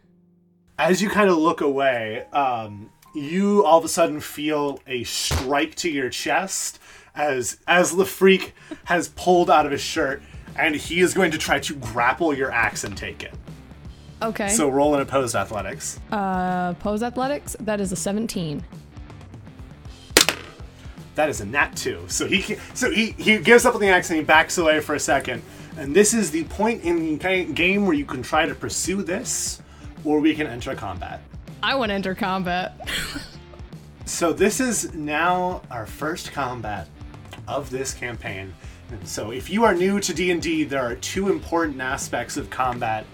As 0.78 1.02
you 1.02 1.10
kind 1.10 1.28
of 1.28 1.36
look 1.36 1.62
away, 1.62 2.26
um, 2.32 2.90
you 3.14 3.64
all 3.64 3.78
of 3.78 3.84
a 3.84 3.88
sudden 3.88 4.20
feel 4.20 4.80
a 4.86 5.04
strike 5.04 5.74
to 5.76 5.90
your 5.90 6.10
chest 6.10 6.78
as 7.14 7.58
as 7.66 7.96
the 7.96 8.04
freak 8.04 8.54
has 8.84 9.08
pulled 9.08 9.50
out 9.50 9.66
of 9.66 9.72
his 9.72 9.80
shirt, 9.80 10.22
and 10.56 10.74
he 10.74 11.00
is 11.00 11.14
going 11.14 11.30
to 11.32 11.38
try 11.38 11.58
to 11.58 11.74
grapple 11.74 12.32
your 12.34 12.50
axe 12.50 12.84
and 12.84 12.96
take 12.96 13.22
it. 13.22 13.34
Okay. 14.22 14.48
So 14.48 14.68
roll 14.68 14.94
an 14.94 15.00
opposed 15.00 15.34
athletics. 15.34 15.98
uh 16.12 16.74
pose 16.74 17.02
athletics, 17.02 17.56
that 17.60 17.80
is 17.80 17.90
a 17.92 17.96
17. 17.96 18.62
That 21.16 21.28
is 21.28 21.40
a 21.40 21.46
nat 21.46 21.76
two. 21.76 22.04
So 22.06 22.26
he 22.26 22.56
so 22.74 22.90
he 22.90 23.12
he 23.12 23.38
gives 23.38 23.66
up 23.66 23.74
on 23.74 23.80
the 23.80 23.88
axe 23.88 24.10
and 24.10 24.18
he 24.18 24.24
backs 24.24 24.56
away 24.58 24.80
for 24.80 24.94
a 24.94 25.00
second. 25.00 25.42
And 25.76 25.94
this 25.94 26.14
is 26.14 26.30
the 26.30 26.44
point 26.44 26.82
in 26.82 27.18
the 27.18 27.44
game 27.52 27.86
where 27.86 27.94
you 27.94 28.04
can 28.04 28.22
try 28.22 28.44
to 28.44 28.54
pursue 28.54 29.02
this, 29.02 29.62
or 30.04 30.20
we 30.20 30.34
can 30.34 30.46
enter 30.46 30.74
combat. 30.74 31.22
I 31.62 31.74
want 31.74 31.90
to 31.90 31.94
enter 31.94 32.14
combat. 32.14 32.88
So 34.06 34.32
this 34.32 34.58
is 34.58 34.92
now 34.92 35.62
our 35.70 35.86
first 35.86 36.32
combat 36.32 36.88
of 37.46 37.70
this 37.70 37.94
campaign. 37.94 38.52
And 38.90 39.06
so 39.06 39.30
if 39.30 39.48
you 39.48 39.64
are 39.64 39.72
new 39.72 40.00
to 40.00 40.12
D&D, 40.12 40.64
there 40.64 40.82
are 40.82 40.96
two 40.96 41.28
important 41.28 41.80
aspects 41.80 42.36
of 42.36 42.50
combat. 42.50 43.06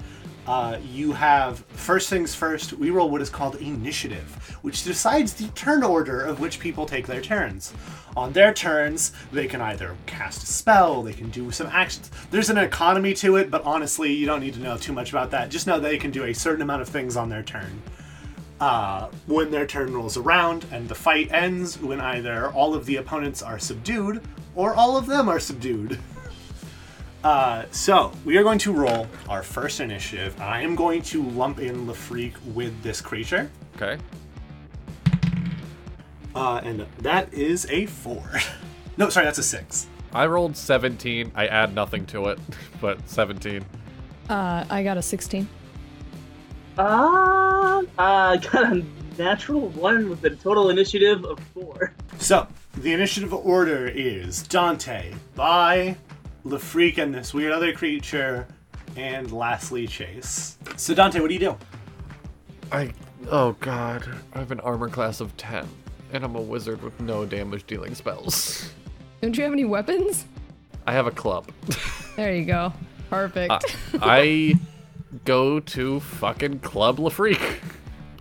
Uh, 0.46 0.78
you 0.90 1.12
have 1.12 1.58
first 1.68 2.08
things 2.08 2.34
first. 2.34 2.72
We 2.72 2.90
roll 2.90 3.10
what 3.10 3.20
is 3.20 3.28
called 3.28 3.56
initiative, 3.56 4.56
which 4.62 4.84
decides 4.84 5.34
the 5.34 5.48
turn 5.48 5.82
order 5.82 6.22
of 6.22 6.40
which 6.40 6.60
people 6.60 6.86
take 6.86 7.06
their 7.06 7.20
turns. 7.20 7.74
On 8.16 8.32
their 8.32 8.54
turns, 8.54 9.12
they 9.32 9.46
can 9.46 9.60
either 9.60 9.96
cast 10.06 10.44
a 10.44 10.46
spell, 10.46 11.02
they 11.02 11.12
can 11.12 11.28
do 11.28 11.50
some 11.50 11.66
actions. 11.66 12.10
There's 12.30 12.48
an 12.48 12.58
economy 12.58 13.12
to 13.14 13.36
it, 13.36 13.50
but 13.50 13.64
honestly, 13.64 14.14
you 14.14 14.24
don't 14.24 14.40
need 14.40 14.54
to 14.54 14.60
know 14.60 14.78
too 14.78 14.92
much 14.92 15.10
about 15.10 15.30
that. 15.32 15.50
Just 15.50 15.66
know 15.66 15.78
that 15.78 15.88
they 15.88 15.98
can 15.98 16.10
do 16.10 16.24
a 16.24 16.32
certain 16.32 16.62
amount 16.62 16.80
of 16.80 16.88
things 16.88 17.16
on 17.16 17.28
their 17.28 17.42
turn 17.42 17.82
uh, 18.60 19.08
when 19.26 19.50
their 19.50 19.66
turn 19.66 19.92
rolls 19.92 20.16
around 20.16 20.64
and 20.72 20.88
the 20.88 20.94
fight 20.94 21.30
ends 21.32 21.78
when 21.78 22.00
either 22.00 22.50
all 22.52 22.74
of 22.74 22.86
the 22.86 22.96
opponents 22.96 23.42
are 23.42 23.58
subdued 23.58 24.22
or 24.54 24.74
all 24.74 24.96
of 24.96 25.06
them 25.06 25.28
are 25.28 25.40
subdued. 25.40 25.98
Uh, 27.24 27.64
so 27.72 28.12
we 28.24 28.36
are 28.36 28.44
going 28.44 28.58
to 28.58 28.72
roll 28.72 29.08
our 29.28 29.42
first 29.42 29.80
initiative. 29.80 30.40
I 30.40 30.60
am 30.60 30.76
going 30.76 31.02
to 31.02 31.20
lump 31.24 31.58
in 31.58 31.84
Lafreak 31.88 32.34
with 32.54 32.80
this 32.84 33.00
creature, 33.00 33.50
Okay. 33.74 33.98
uh, 36.36 36.60
and 36.62 36.86
that 36.98 37.32
is 37.34 37.66
a 37.68 37.86
four. 37.86 38.22
no, 38.96 39.08
sorry, 39.08 39.26
that's 39.26 39.38
a 39.38 39.42
six. 39.42 39.88
I 40.12 40.26
rolled 40.26 40.56
17. 40.56 41.32
I 41.34 41.48
add 41.48 41.74
nothing 41.74 42.06
to 42.06 42.26
it, 42.26 42.38
but 42.80 43.08
17. 43.08 43.64
Uh 44.28 44.64
I 44.70 44.84
got 44.84 44.96
a 44.96 45.02
16. 45.02 45.48
Um, 46.78 47.88
I 47.98 48.36
got 48.36 48.72
a 48.72 48.84
natural 49.18 49.68
one 49.70 50.10
with 50.10 50.24
a 50.24 50.30
total 50.30 50.70
initiative 50.70 51.24
of 51.24 51.38
four. 51.54 51.92
So, 52.18 52.46
the 52.76 52.92
initiative 52.92 53.32
order 53.32 53.88
is 53.88 54.42
Dante, 54.42 55.12
by 55.34 55.96
Lafreak 56.44 56.98
and 56.98 57.14
this 57.14 57.32
weird 57.32 57.52
other 57.52 57.72
creature, 57.72 58.46
and 58.96 59.32
lastly 59.32 59.86
Chase. 59.86 60.58
So, 60.76 60.94
Dante, 60.94 61.20
what 61.20 61.28
do 61.28 61.34
you 61.34 61.40
do? 61.40 61.56
I. 62.72 62.92
Oh 63.30 63.52
god. 63.60 64.06
I 64.34 64.38
have 64.38 64.52
an 64.52 64.60
armor 64.60 64.88
class 64.88 65.20
of 65.20 65.36
10, 65.36 65.66
and 66.12 66.24
I'm 66.24 66.36
a 66.36 66.40
wizard 66.40 66.82
with 66.82 66.98
no 67.00 67.24
damage 67.24 67.66
dealing 67.66 67.94
spells. 67.94 68.70
Don't 69.22 69.36
you 69.36 69.42
have 69.44 69.52
any 69.52 69.64
weapons? 69.64 70.26
I 70.86 70.92
have 70.92 71.06
a 71.06 71.10
club. 71.10 71.50
There 72.16 72.34
you 72.34 72.44
go. 72.44 72.72
Perfect. 73.10 73.50
Uh, 73.50 73.58
I 74.00 74.54
go 75.24 75.60
to 75.60 76.00
fucking 76.00 76.60
Club 76.60 76.98
Lafreak 76.98 77.60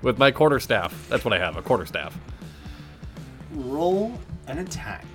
with 0.02 0.18
my 0.18 0.32
quarterstaff. 0.32 1.08
That's 1.10 1.26
what 1.26 1.34
I 1.34 1.40
have, 1.40 1.58
a 1.58 1.62
quarterstaff. 1.62 2.18
Roll 3.54 4.18
an 4.48 4.60
attack. 4.60 5.06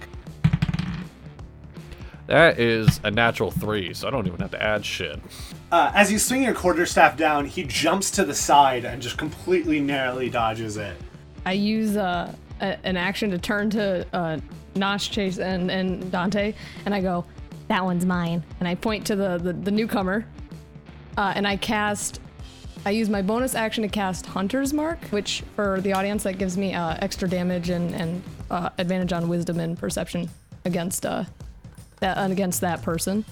That 2.27 2.61
is 2.61 3.01
a 3.03 3.11
natural 3.11 3.51
three, 3.51 3.93
so 3.93 4.07
I 4.07 4.11
don't 4.13 4.27
even 4.27 4.39
have 4.39 4.53
to 4.53 4.63
add 4.63 4.85
shit. 4.85 5.19
Uh, 5.73 5.91
as 5.95 6.13
you 6.13 6.19
swing 6.19 6.45
your 6.45 6.55
quarterstaff 6.55 7.17
down, 7.17 7.45
he 7.45 7.65
jumps 7.65 8.11
to 8.13 8.25
the 8.25 8.35
side 8.35 8.85
and 8.85 9.03
just 9.03 9.19
completely 9.19 9.81
narrowly 9.81 10.31
dodges 10.31 10.77
it. 10.77 10.97
I 11.45 11.53
use 11.53 11.97
uh, 11.97 12.33
a, 12.61 12.87
an 12.87 12.97
action 12.97 13.31
to 13.31 13.39
turn 13.39 13.71
to 13.71 14.07
uh, 14.13 14.39
Nosh, 14.75 15.11
Chase, 15.11 15.39
and, 15.39 15.71
and 15.73 16.13
Dante, 16.13 16.55
and 16.85 16.95
I 16.95 17.01
go, 17.01 17.25
that 17.67 17.85
one's 17.85 18.07
mine. 18.07 18.45
And 18.61 18.69
I 18.69 18.77
point 18.77 19.07
to 19.07 19.17
the, 19.17 19.39
the, 19.39 19.53
the 19.53 19.71
newcomer, 19.73 20.25
uh, 21.21 21.35
and 21.37 21.47
I 21.47 21.57
cast. 21.57 22.19
I 22.87 22.91
use 22.91 23.11
my 23.11 23.21
bonus 23.21 23.55
action 23.55 23.83
to 23.83 23.89
cast 23.89 24.25
Hunter's 24.25 24.73
Mark, 24.73 24.99
which 25.11 25.43
for 25.55 25.83
the 25.83 25.93
audience 25.93 26.23
that 26.23 26.39
gives 26.39 26.57
me 26.57 26.73
uh, 26.73 26.97
extra 27.01 27.29
damage 27.29 27.69
and, 27.69 27.95
and 27.95 28.23
uh, 28.51 28.71
advantage 28.79 29.13
on 29.13 29.29
Wisdom 29.29 29.61
and 29.61 29.79
Perception 29.79 30.31
against 30.65 31.05
uh, 31.05 31.25
that 31.99 32.31
against 32.31 32.63
that 32.63 32.81
person. 32.81 33.23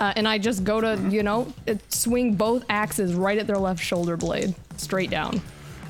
Uh, 0.00 0.12
and 0.16 0.26
I 0.26 0.38
just 0.38 0.64
go 0.64 0.80
to 0.80 1.00
you 1.10 1.22
know 1.22 1.52
it- 1.64 1.92
swing 1.92 2.34
both 2.34 2.64
axes 2.68 3.14
right 3.14 3.38
at 3.38 3.46
their 3.46 3.58
left 3.58 3.80
shoulder 3.80 4.16
blade, 4.16 4.52
straight 4.76 5.10
down. 5.10 5.40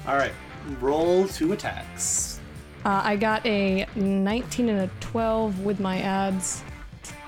All 0.07 0.16
right, 0.16 0.33
roll 0.81 1.27
two 1.29 1.55
attacks. 1.55 2.41
Uh, 2.85 3.01
I 3.03 3.16
got 3.16 3.45
a 3.47 3.87
19 3.97 4.69
and 4.69 4.81
a 4.81 4.91
12 5.01 5.61
with 5.61 5.81
my 5.81 5.99
ads. 6.01 6.62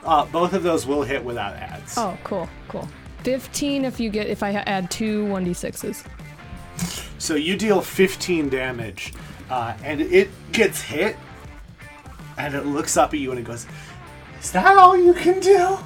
Uh, 0.05 0.25
both 0.27 0.53
of 0.53 0.63
those 0.63 0.87
will 0.87 1.03
hit 1.03 1.25
without 1.25 1.55
ads. 1.55 1.97
Oh, 1.97 2.17
cool, 2.23 2.49
cool. 2.69 2.87
15 3.23 3.85
if 3.85 4.01
you 4.01 4.11
get 4.11 4.27
if 4.27 4.43
I 4.43 4.53
add 4.53 4.91
two 4.91 5.25
1d6s. 5.27 6.05
So 7.19 7.35
you 7.35 7.57
deal 7.57 7.81
15 7.81 8.49
damage, 8.49 9.13
uh, 9.51 9.75
and 9.85 10.01
it 10.01 10.31
gets 10.53 10.81
hit, 10.81 11.17
and 12.39 12.55
it 12.55 12.67
looks 12.67 12.97
up 12.97 13.13
at 13.13 13.21
you 13.21 13.31
and 13.31 13.39
it 13.39 13.45
goes, 13.45 13.67
"Is 14.41 14.53
that 14.53 14.77
all 14.77 14.97
you 14.97 15.13
can 15.13 15.41
do?" 15.41 15.79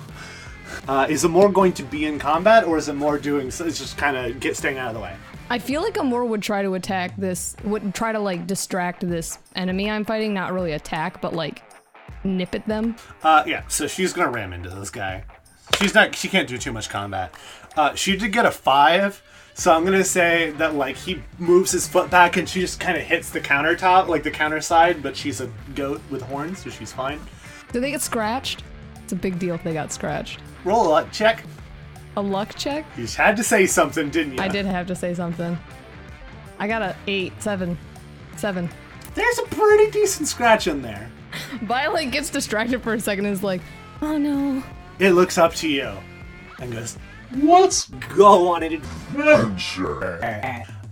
Uh, 0.86 1.06
is 1.08 1.24
it 1.24 1.28
more 1.28 1.50
going 1.50 1.72
to 1.72 1.82
be 1.82 2.04
in 2.04 2.18
combat, 2.18 2.64
or 2.64 2.76
is 2.76 2.88
it 2.88 2.94
more 2.94 3.18
doing? 3.18 3.50
So 3.50 3.64
it's 3.64 3.78
just 3.78 3.96
kind 3.96 4.16
of 4.16 4.40
get 4.40 4.56
staying 4.56 4.78
out 4.78 4.88
of 4.88 4.94
the 4.94 5.00
way. 5.00 5.14
I 5.50 5.58
feel 5.58 5.82
like 5.82 5.98
Amor 5.98 6.24
would 6.24 6.42
try 6.42 6.62
to 6.62 6.74
attack 6.74 7.16
this, 7.16 7.54
would 7.64 7.94
try 7.94 8.12
to 8.12 8.18
like 8.18 8.46
distract 8.46 9.06
this 9.08 9.38
enemy 9.56 9.90
I'm 9.90 10.04
fighting, 10.04 10.32
not 10.32 10.52
really 10.52 10.72
attack, 10.72 11.20
but 11.20 11.34
like 11.34 11.62
nip 12.24 12.54
at 12.54 12.66
them. 12.66 12.96
Uh, 13.22 13.44
yeah, 13.46 13.66
so 13.68 13.86
she's 13.86 14.12
gonna 14.12 14.30
ram 14.30 14.52
into 14.52 14.70
this 14.70 14.90
guy. 14.90 15.24
She's 15.78 15.94
not. 15.94 16.14
She 16.14 16.28
can't 16.28 16.48
do 16.48 16.58
too 16.58 16.72
much 16.72 16.88
combat. 16.88 17.34
Uh, 17.76 17.94
she 17.94 18.16
did 18.16 18.32
get 18.32 18.46
a 18.46 18.50
five, 18.50 19.22
so 19.54 19.72
I'm 19.72 19.84
gonna 19.84 20.04
say 20.04 20.50
that 20.52 20.74
like 20.74 20.96
he 20.96 21.22
moves 21.38 21.72
his 21.72 21.88
foot 21.88 22.10
back 22.10 22.36
and 22.36 22.48
she 22.48 22.60
just 22.60 22.78
kind 22.80 22.96
of 22.96 23.02
hits 23.04 23.30
the 23.30 23.40
countertop, 23.40 24.08
like 24.08 24.22
the 24.22 24.30
counter 24.30 24.60
side. 24.60 25.02
But 25.02 25.16
she's 25.16 25.40
a 25.40 25.50
goat 25.74 26.00
with 26.10 26.22
horns, 26.22 26.60
so 26.62 26.70
she's 26.70 26.92
fine. 26.92 27.20
Do 27.72 27.80
they 27.80 27.90
get 27.90 28.02
scratched? 28.02 28.62
It's 29.02 29.12
a 29.12 29.16
big 29.16 29.38
deal 29.38 29.54
if 29.54 29.62
they 29.64 29.74
got 29.74 29.92
scratched. 29.92 30.38
Roll 30.64 30.86
a 30.86 30.88
luck 30.88 31.12
check. 31.12 31.44
A 32.16 32.22
luck 32.22 32.54
check? 32.54 32.86
You 32.96 33.06
had 33.06 33.36
to 33.36 33.42
say 33.42 33.66
something, 33.66 34.08
didn't 34.10 34.34
you? 34.34 34.40
I 34.40 34.48
did 34.48 34.66
have 34.66 34.86
to 34.86 34.94
say 34.94 35.14
something. 35.14 35.58
I 36.58 36.68
got 36.68 36.82
a 36.82 36.94
eight, 37.08 37.32
seven, 37.42 37.76
seven. 38.36 38.68
There's 39.14 39.38
a 39.40 39.42
pretty 39.46 39.90
decent 39.90 40.28
scratch 40.28 40.66
in 40.66 40.82
there. 40.82 41.10
Violet 41.62 42.12
gets 42.12 42.30
distracted 42.30 42.82
for 42.82 42.94
a 42.94 43.00
second 43.00 43.26
and 43.26 43.34
is 43.34 43.42
like, 43.42 43.60
oh 44.02 44.16
no. 44.16 44.62
It 44.98 45.10
looks 45.10 45.38
up 45.38 45.54
to 45.56 45.68
you 45.68 45.92
and 46.60 46.72
goes, 46.72 46.96
"Let's 47.34 47.88
go 48.16 48.48
on 48.54 48.62
an 48.62 48.74
adventure." 48.74 50.18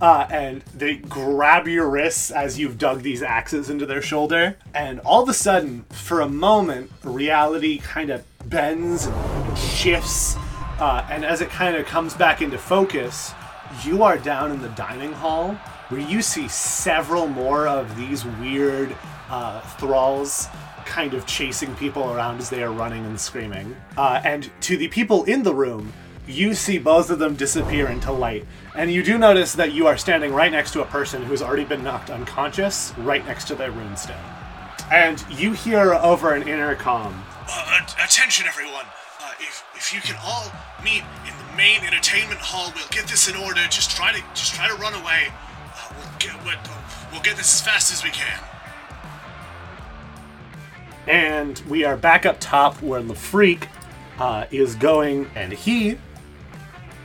Uh, 0.00 0.26
and 0.30 0.62
they 0.74 0.96
grab 0.96 1.68
your 1.68 1.88
wrists 1.88 2.32
as 2.32 2.58
you've 2.58 2.76
dug 2.76 3.02
these 3.02 3.22
axes 3.22 3.70
into 3.70 3.86
their 3.86 4.02
shoulder, 4.02 4.56
and 4.74 4.98
all 5.00 5.22
of 5.22 5.28
a 5.28 5.34
sudden, 5.34 5.84
for 5.90 6.20
a 6.20 6.28
moment, 6.28 6.90
reality 7.04 7.78
kind 7.78 8.10
of 8.10 8.24
bends 8.50 9.06
and 9.06 9.56
shifts, 9.58 10.34
uh, 10.80 11.06
and 11.08 11.24
as 11.24 11.40
it 11.40 11.50
kind 11.50 11.76
of 11.76 11.86
comes 11.86 12.14
back 12.14 12.42
into 12.42 12.58
focus, 12.58 13.32
you 13.84 14.02
are 14.02 14.18
down 14.18 14.50
in 14.50 14.60
the 14.60 14.68
dining 14.70 15.12
hall 15.12 15.52
where 15.88 16.00
you 16.00 16.20
see 16.20 16.48
several 16.48 17.28
more 17.28 17.68
of 17.68 17.96
these 17.96 18.24
weird 18.24 18.96
uh, 19.30 19.60
thralls 19.78 20.48
kind 20.86 21.14
of 21.14 21.26
chasing 21.26 21.74
people 21.76 22.12
around 22.12 22.38
as 22.38 22.50
they 22.50 22.62
are 22.62 22.72
running 22.72 23.04
and 23.04 23.20
screaming. 23.20 23.76
Uh, 23.96 24.20
and 24.24 24.50
to 24.62 24.76
the 24.76 24.88
people 24.88 25.24
in 25.24 25.42
the 25.42 25.54
room, 25.54 25.92
you 26.26 26.54
see 26.54 26.78
both 26.78 27.10
of 27.10 27.18
them 27.18 27.34
disappear 27.34 27.88
into 27.88 28.12
light. 28.12 28.46
And 28.74 28.92
you 28.92 29.02
do 29.02 29.18
notice 29.18 29.54
that 29.54 29.72
you 29.72 29.86
are 29.86 29.96
standing 29.96 30.32
right 30.32 30.52
next 30.52 30.72
to 30.72 30.82
a 30.82 30.86
person 30.86 31.22
who's 31.22 31.42
already 31.42 31.64
been 31.64 31.82
knocked 31.82 32.10
unconscious, 32.10 32.92
right 32.98 33.26
next 33.26 33.46
to 33.48 33.54
their 33.54 33.72
runestone. 33.72 34.16
And 34.90 35.24
you 35.30 35.52
hear 35.52 35.94
over 35.94 36.34
an 36.34 36.46
intercom 36.46 37.24
uh, 37.48 37.80
Attention, 38.04 38.46
everyone! 38.46 38.86
Uh, 39.20 39.32
if, 39.40 39.64
if 39.74 39.92
you 39.92 40.00
can 40.00 40.16
all 40.24 40.50
meet 40.82 41.02
in 41.26 41.34
the 41.36 41.56
main 41.56 41.82
entertainment 41.82 42.40
hall, 42.40 42.72
we'll 42.74 42.88
get 42.90 43.06
this 43.06 43.28
in 43.28 43.36
order. 43.36 43.60
Just 43.68 43.90
try 43.90 44.12
to 44.12 44.22
just 44.34 44.54
try 44.54 44.68
to 44.68 44.74
run 44.74 44.94
away. 44.94 45.28
Uh, 45.74 45.92
we'll 45.98 46.18
get 46.18 46.32
we'll, 46.44 46.56
we'll 47.10 47.22
get 47.22 47.36
this 47.36 47.52
as 47.52 47.60
fast 47.60 47.92
as 47.92 48.04
we 48.04 48.10
can. 48.10 48.38
And 51.06 51.58
we 51.68 51.84
are 51.84 51.96
back 51.96 52.26
up 52.26 52.36
top 52.38 52.80
where 52.80 53.02
the 53.02 53.14
freak 53.14 53.68
uh, 54.18 54.46
is 54.50 54.76
going, 54.76 55.28
and 55.34 55.52
he 55.52 55.98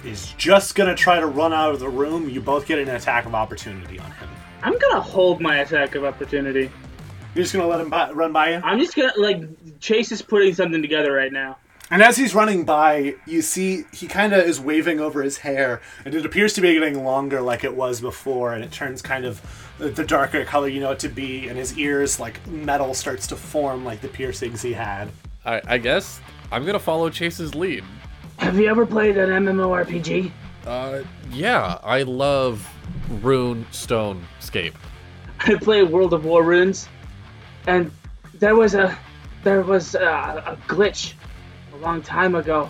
is 0.05 0.33
just 0.37 0.75
gonna 0.75 0.95
try 0.95 1.19
to 1.19 1.25
run 1.25 1.51
out 1.51 1.73
of 1.73 1.79
the 1.79 1.89
room. 1.89 2.29
You 2.29 2.39
both 2.39 2.67
get 2.67 2.77
an 2.77 2.89
attack 2.89 3.25
of 3.25 3.33
opportunity 3.33 3.99
on 3.99 4.11
him. 4.11 4.29
I'm 4.61 4.77
gonna 4.77 5.01
hold 5.01 5.41
my 5.41 5.59
attack 5.59 5.95
of 5.95 6.03
opportunity. 6.03 6.69
You're 7.33 7.43
just 7.43 7.53
gonna 7.53 7.67
let 7.67 7.81
him 7.81 7.89
by, 7.89 8.11
run 8.11 8.31
by 8.33 8.51
you. 8.51 8.61
I'm 8.63 8.79
just 8.79 8.95
gonna 8.95 9.13
like 9.17 9.41
Chase 9.79 10.11
is 10.11 10.21
putting 10.21 10.53
something 10.53 10.81
together 10.81 11.11
right 11.11 11.31
now. 11.31 11.57
And 11.89 12.01
as 12.01 12.17
he's 12.17 12.35
running 12.35 12.65
by, 12.65 13.15
you 13.25 13.41
see 13.41 13.85
he 13.93 14.07
kind 14.07 14.33
of 14.33 14.45
is 14.45 14.59
waving 14.59 14.99
over 14.99 15.23
his 15.23 15.37
hair, 15.37 15.81
and 16.05 16.13
it 16.13 16.25
appears 16.25 16.53
to 16.53 16.61
be 16.61 16.73
getting 16.73 17.03
longer 17.03 17.41
like 17.41 17.63
it 17.63 17.75
was 17.75 18.01
before, 18.01 18.53
and 18.53 18.63
it 18.63 18.71
turns 18.71 19.01
kind 19.01 19.25
of 19.25 19.39
the 19.77 20.03
darker 20.05 20.43
color 20.43 20.67
you 20.67 20.79
know 20.79 20.91
it 20.91 20.99
to 20.99 21.09
be, 21.09 21.47
and 21.47 21.57
his 21.57 21.77
ears, 21.77 22.19
like 22.19 22.45
metal, 22.47 22.93
starts 22.93 23.27
to 23.27 23.35
form 23.35 23.85
like 23.85 24.01
the 24.01 24.07
piercings 24.07 24.61
he 24.61 24.73
had. 24.73 25.09
I, 25.45 25.61
I 25.67 25.77
guess 25.77 26.19
I'm 26.51 26.65
gonna 26.65 26.79
follow 26.79 27.09
Chase's 27.09 27.55
lead. 27.55 27.83
Have 28.37 28.59
you 28.59 28.67
ever 28.67 28.85
played 28.85 29.17
an 29.17 29.29
MMORPG? 29.29 30.31
Uh, 30.65 31.03
yeah, 31.31 31.79
I 31.83 32.03
love 32.03 32.67
Rune 33.21 33.65
Stone 33.71 34.25
Scape. 34.39 34.77
I 35.39 35.55
play 35.55 35.83
World 35.83 36.13
of 36.13 36.25
War 36.25 36.43
runes, 36.43 36.87
And 37.67 37.91
there 38.33 38.55
was 38.55 38.75
a 38.75 38.97
there 39.43 39.61
was 39.61 39.95
a, 39.95 39.99
a 40.45 40.57
glitch 40.67 41.13
a 41.73 41.77
long 41.77 42.01
time 42.01 42.35
ago. 42.35 42.69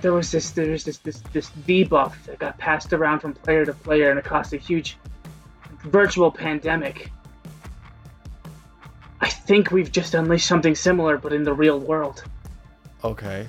There 0.00 0.12
was 0.12 0.30
this 0.30 0.50
there 0.52 0.70
was 0.70 0.84
this 0.84 0.98
this 0.98 1.20
this 1.32 1.50
debuff 1.66 2.24
that 2.24 2.38
got 2.38 2.56
passed 2.58 2.92
around 2.92 3.20
from 3.20 3.34
player 3.34 3.66
to 3.66 3.74
player, 3.74 4.10
and 4.10 4.18
it 4.18 4.24
caused 4.24 4.54
a 4.54 4.56
huge 4.56 4.96
virtual 5.84 6.30
pandemic. 6.30 7.10
I 9.20 9.28
think 9.28 9.70
we've 9.70 9.90
just 9.90 10.14
unleashed 10.14 10.46
something 10.46 10.74
similar, 10.74 11.18
but 11.18 11.32
in 11.32 11.42
the 11.44 11.52
real 11.52 11.78
world. 11.80 12.22
Okay. 13.04 13.48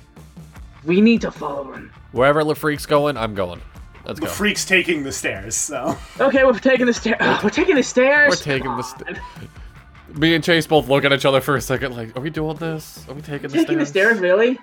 We 0.85 1.01
need 1.01 1.21
to 1.21 1.31
follow 1.31 1.71
him. 1.73 1.91
Wherever 2.11 2.41
LaFreak's 2.43 2.85
going, 2.85 3.17
I'm 3.17 3.35
going. 3.35 3.61
Let's 4.05 4.19
The 4.19 4.25
go. 4.27 4.31
freak's 4.31 4.65
taking 4.65 5.03
the 5.03 5.11
stairs, 5.11 5.55
so 5.55 5.95
Okay, 6.19 6.43
we're 6.43 6.57
taking 6.57 6.85
the 6.85 6.93
stairs. 6.93 7.17
Oh, 7.19 7.39
we're 7.43 7.49
taking 7.49 7.75
the 7.75 7.83
stairs. 7.83 8.29
We're 8.29 8.35
taking 8.37 8.75
the 8.75 8.81
st- 8.81 9.17
Me 10.15 10.33
and 10.33 10.43
Chase 10.43 10.65
both 10.65 10.87
look 10.87 11.03
at 11.05 11.13
each 11.13 11.25
other 11.25 11.41
for 11.41 11.55
a 11.55 11.61
second, 11.61 11.95
like, 11.95 12.17
are 12.17 12.21
we 12.21 12.31
doing 12.31 12.55
this? 12.57 13.05
Are 13.07 13.13
we 13.13 13.21
taking 13.21 13.43
the 13.43 13.49
stairs? 13.49 13.65
taking 13.65 13.77
the 13.77 13.85
stairs? 13.85 14.09
stairs, 14.17 14.19
really? 14.19 14.57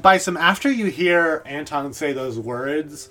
By 0.00 0.18
some 0.18 0.36
after 0.36 0.70
you 0.70 0.86
hear 0.86 1.42
Anton 1.44 1.92
say 1.92 2.12
those 2.12 2.38
words, 2.38 3.10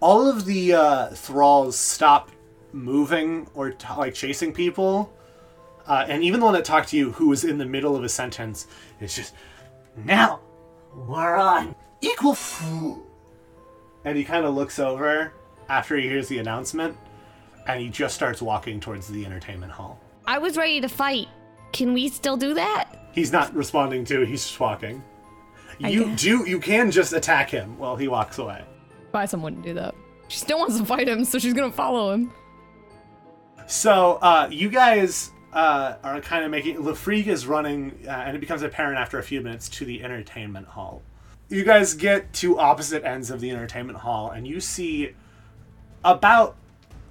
all 0.00 0.28
of 0.28 0.44
the 0.44 0.74
uh, 0.74 1.08
thralls 1.08 1.76
stop 1.76 2.30
moving 2.72 3.48
or 3.54 3.70
t- 3.70 3.86
like 3.96 4.14
chasing 4.14 4.52
people, 4.52 5.12
uh, 5.86 6.04
and 6.08 6.22
even 6.22 6.40
the 6.40 6.46
one 6.46 6.54
that 6.54 6.64
talked 6.64 6.90
to 6.90 6.96
you, 6.96 7.12
who 7.12 7.28
was 7.28 7.44
in 7.44 7.58
the 7.58 7.66
middle 7.66 7.96
of 7.96 8.04
a 8.04 8.08
sentence, 8.08 8.66
is 9.00 9.14
just 9.14 9.34
now. 10.04 10.40
We're 10.94 11.36
on. 11.36 11.74
Equal 12.00 12.34
fool. 12.34 13.04
And 14.04 14.16
he 14.16 14.24
kind 14.24 14.46
of 14.46 14.54
looks 14.54 14.78
over 14.78 15.32
after 15.68 15.96
he 15.96 16.08
hears 16.08 16.28
the 16.28 16.38
announcement, 16.38 16.96
and 17.66 17.80
he 17.80 17.88
just 17.88 18.14
starts 18.14 18.40
walking 18.40 18.80
towards 18.80 19.08
the 19.08 19.26
entertainment 19.26 19.72
hall. 19.72 20.00
I 20.26 20.38
was 20.38 20.56
ready 20.56 20.80
to 20.80 20.88
fight. 20.88 21.28
Can 21.72 21.92
we 21.92 22.08
still 22.08 22.36
do 22.36 22.54
that? 22.54 23.10
He's 23.12 23.32
not 23.32 23.54
responding 23.54 24.04
to 24.06 24.22
it, 24.22 24.28
he's 24.28 24.44
just 24.44 24.60
walking. 24.60 25.02
I 25.82 25.88
You 25.88 26.06
guess. 26.06 26.22
do 26.22 26.44
you 26.48 26.58
can 26.60 26.90
just 26.90 27.12
attack 27.12 27.50
him 27.50 27.78
while 27.78 27.96
he 27.96 28.08
walks 28.08 28.38
away. 28.38 28.64
Bison 29.12 29.42
wouldn't 29.42 29.62
do 29.62 29.74
that. 29.74 29.94
She 30.28 30.38
still 30.38 30.58
wants 30.58 30.76
to 30.78 30.84
fight 30.84 31.08
him, 31.08 31.24
so 31.24 31.38
she's 31.38 31.54
gonna 31.54 31.72
follow 31.72 32.12
him. 32.12 32.32
So 33.66 34.18
uh, 34.22 34.48
you 34.50 34.68
guys 34.68 35.30
uh, 35.52 35.94
are 36.02 36.20
kind 36.20 36.44
of 36.44 36.50
making 36.50 36.76
Lafreak 36.78 37.26
is 37.26 37.46
running, 37.46 37.98
uh, 38.06 38.10
and 38.10 38.36
it 38.36 38.40
becomes 38.40 38.62
apparent 38.62 38.98
after 38.98 39.18
a 39.18 39.22
few 39.22 39.40
minutes 39.40 39.68
to 39.70 39.84
the 39.84 40.02
entertainment 40.02 40.66
hall. 40.66 41.02
You 41.48 41.64
guys 41.64 41.94
get 41.94 42.32
to 42.34 42.58
opposite 42.58 43.04
ends 43.04 43.30
of 43.30 43.40
the 43.40 43.50
entertainment 43.50 43.98
hall, 43.98 44.30
and 44.30 44.46
you 44.46 44.60
see 44.60 45.14
about 46.04 46.56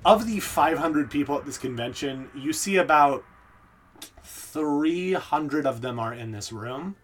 of 0.05 0.27
the 0.27 0.39
500 0.39 1.09
people 1.09 1.37
at 1.37 1.45
this 1.45 1.57
convention. 1.57 2.29
You 2.35 2.53
see 2.53 2.77
about 2.77 3.23
300 4.23 5.65
of 5.65 5.81
them 5.81 5.99
are 5.99 6.13
in 6.13 6.31
this 6.31 6.51
room, 6.51 6.95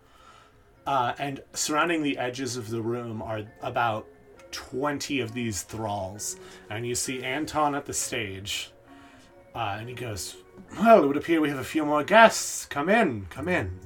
uh, 0.85 1.14
and 1.18 1.41
surrounding 1.53 2.03
the 2.03 2.18
edges 2.18 2.57
of 2.57 2.69
the 2.69 2.81
room 2.81 3.22
are 3.22 3.43
about 3.61 4.07
20 4.51 5.19
of 5.19 5.34
these 5.34 5.64
thralls, 5.64 6.38
and 6.69 6.85
you 6.85 6.95
see 6.95 7.23
Anton 7.23 7.76
at 7.76 7.85
the 7.85 7.93
stage. 7.93 8.72
Uh, 9.55 9.77
and 9.80 9.88
he 9.88 9.95
goes, 9.95 10.35
Well, 10.80 11.03
it 11.03 11.07
would 11.07 11.18
appear 11.18 11.41
we 11.41 11.49
have 11.49 11.60
a 11.60 11.64
few 11.64 11.85
more 11.85 12.03
guests. 12.03 12.65
Come 12.65 12.89
in, 12.89 13.26
come 13.30 13.47
in. 13.47 13.80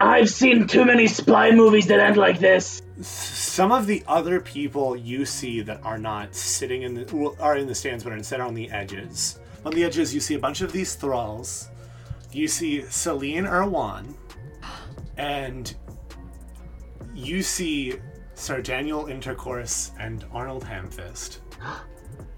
I've 0.00 0.28
seen 0.28 0.66
too 0.66 0.84
many 0.84 1.06
spy 1.06 1.52
movies 1.52 1.86
that 1.86 2.00
end 2.00 2.16
like 2.16 2.40
this. 2.40 2.82
Some 3.00 3.70
of 3.72 3.86
the 3.86 4.02
other 4.08 4.40
people 4.40 4.96
you 4.96 5.24
see 5.24 5.60
that 5.62 5.84
are 5.84 5.98
not 5.98 6.34
sitting 6.34 6.82
in 6.82 6.94
the 6.94 7.16
well, 7.16 7.36
are 7.40 7.56
in 7.56 7.66
the 7.66 7.74
stands, 7.74 8.02
but 8.02 8.12
are 8.12 8.16
instead 8.16 8.40
on 8.40 8.54
the 8.54 8.70
edges. 8.70 9.38
On 9.64 9.72
the 9.72 9.84
edges, 9.84 10.12
you 10.12 10.20
see 10.20 10.34
a 10.34 10.38
bunch 10.38 10.60
of 10.60 10.72
these 10.72 10.94
thralls. 10.94 11.68
You 12.32 12.48
see 12.48 12.82
Celine 12.82 13.44
Irwan, 13.44 14.14
and 15.16 15.74
you 17.14 17.42
see 17.42 17.94
Sir 18.34 18.60
Daniel 18.60 19.06
Intercourse 19.06 19.92
and 19.98 20.24
Arnold 20.32 20.64
Hamfist. 20.64 21.38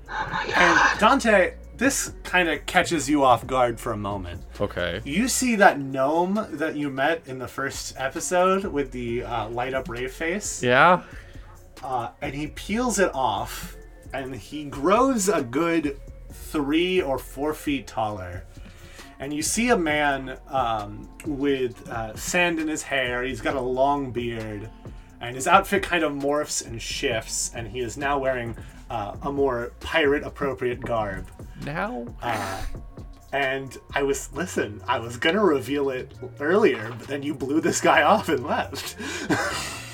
And 0.09 1.01
Dante, 1.01 1.55
this 1.77 2.13
kind 2.23 2.49
of 2.49 2.65
catches 2.65 3.11
you 3.11 3.25
off 3.25 3.45
guard 3.47 3.81
for 3.81 3.93
a 3.93 3.97
moment. 3.97 4.41
Okay. 4.61 5.01
You 5.05 5.27
see 5.27 5.57
that 5.57 5.81
gnome 5.81 6.47
that 6.53 6.77
you 6.77 6.91
met 6.91 7.23
in 7.27 7.39
the 7.41 7.49
first 7.49 7.95
episode 7.99 8.65
with 8.65 8.93
the 8.93 9.25
uh, 9.25 9.49
light 9.49 9.75
up 9.75 9.89
rave 9.89 10.13
face? 10.13 10.63
Yeah. 10.63 11.03
Uh, 11.83 12.11
and 12.23 12.35
he 12.35 12.47
peels 12.47 12.99
it 12.99 13.11
off, 13.15 13.77
and 14.15 14.35
he 14.35 14.65
grows 14.65 15.29
a 15.29 15.43
good 15.43 15.99
three 16.31 17.03
or 17.03 17.19
four 17.19 17.53
feet 17.53 17.87
taller. 17.87 18.45
And 19.19 19.33
you 19.33 19.43
see 19.43 19.71
a 19.71 19.77
man 19.77 20.39
um, 20.49 21.09
with 21.25 21.89
uh, 21.89 22.15
sand 22.17 22.59
in 22.59 22.69
his 22.69 22.83
hair. 22.83 23.23
He's 23.23 23.41
got 23.41 23.55
a 23.55 23.61
long 23.61 24.11
beard, 24.11 24.69
and 25.21 25.35
his 25.35 25.47
outfit 25.47 25.83
kind 25.83 26.05
of 26.05 26.13
morphs 26.13 26.67
and 26.67 26.81
shifts. 26.81 27.51
And 27.55 27.67
he 27.67 27.81
is 27.81 27.97
now 27.97 28.19
wearing 28.19 28.57
uh, 28.91 29.17
a 29.23 29.33
more 29.33 29.73
pirate-appropriate 29.81 30.81
garb. 30.81 31.29
Now? 31.65 32.07
Uh, 32.23 32.63
and 33.33 33.77
I 33.95 34.03
was 34.03 34.31
listen. 34.33 34.81
I 34.87 34.99
was 34.99 35.17
gonna 35.17 35.45
reveal 35.45 35.91
it 35.91 36.13
earlier, 36.41 36.95
but 36.99 37.09
then 37.09 37.23
you 37.23 37.35
blew 37.35 37.61
this 37.61 37.81
guy 37.81 38.03
off 38.03 38.29
and 38.29 38.45
left. 38.45 38.97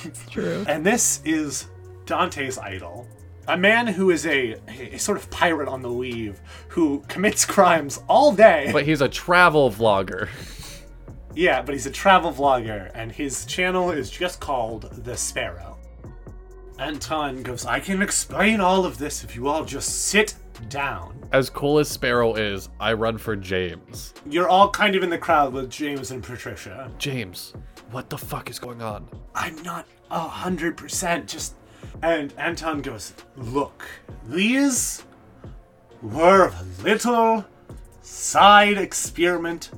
It's 0.04 0.26
true. 0.30 0.64
And 0.68 0.84
this 0.84 1.22
is 1.24 1.66
Dante's 2.06 2.58
idol. 2.58 3.06
A 3.48 3.56
man 3.56 3.86
who 3.89 4.10
is 4.10 4.24
a, 4.27 4.55
a 4.69 4.98
sort 4.98 5.19
of 5.19 5.28
pirate 5.31 5.69
on 5.69 5.82
the 5.82 5.90
leave 5.90 6.40
who 6.69 7.02
commits 7.09 7.44
crimes 7.44 8.01
all 8.09 8.32
day. 8.32 8.70
But 8.73 8.85
he's 8.85 9.01
a 9.01 9.09
travel 9.09 9.70
vlogger. 9.70 10.28
yeah, 11.35 11.60
but 11.60 11.74
he's 11.74 11.86
a 11.86 11.90
travel 11.90 12.32
vlogger, 12.32 12.90
and 12.94 13.10
his 13.10 13.44
channel 13.47 13.90
is 13.90 14.10
just 14.10 14.39
called 14.39 14.90
The 15.05 15.16
Sparrow. 15.16 15.77
Anton 16.78 17.43
goes, 17.43 17.66
I 17.66 17.81
can 17.81 18.01
explain 18.01 18.60
all 18.60 18.85
of 18.85 18.98
this 18.98 19.24
if 19.24 19.35
you 19.36 19.48
all 19.48 19.64
just 19.64 20.06
sit 20.06 20.35
down. 20.69 21.19
As 21.32 21.51
cool 21.51 21.78
as 21.78 21.89
Sparrow 21.89 22.35
is, 22.35 22.69
I 22.78 22.93
run 22.93 23.19
for 23.19 23.35
James. 23.36 24.14
You're 24.28 24.48
all 24.48 24.70
kind 24.70 24.94
of 24.94 25.02
in 25.02 25.10
the 25.10 25.19
crowd 25.19 25.52
with 25.52 25.69
James 25.70 26.10
and 26.12 26.23
Patricia. 26.23 26.90
James, 26.98 27.55
what 27.90 28.09
the 28.09 28.19
fuck 28.19 28.51
is 28.51 28.59
going 28.59 28.82
on? 28.82 29.09
I'm 29.35 29.60
not 29.62 29.86
a 30.10 30.20
hundred 30.20 30.77
percent 30.77 31.27
just 31.28 31.55
and 32.02 32.32
Anton 32.36 32.82
goes, 32.82 33.12
Look, 33.36 33.84
these 34.26 35.04
were 36.02 36.48
a 36.48 36.82
little 36.82 37.44
side 38.02 38.78
experiment 38.78 39.70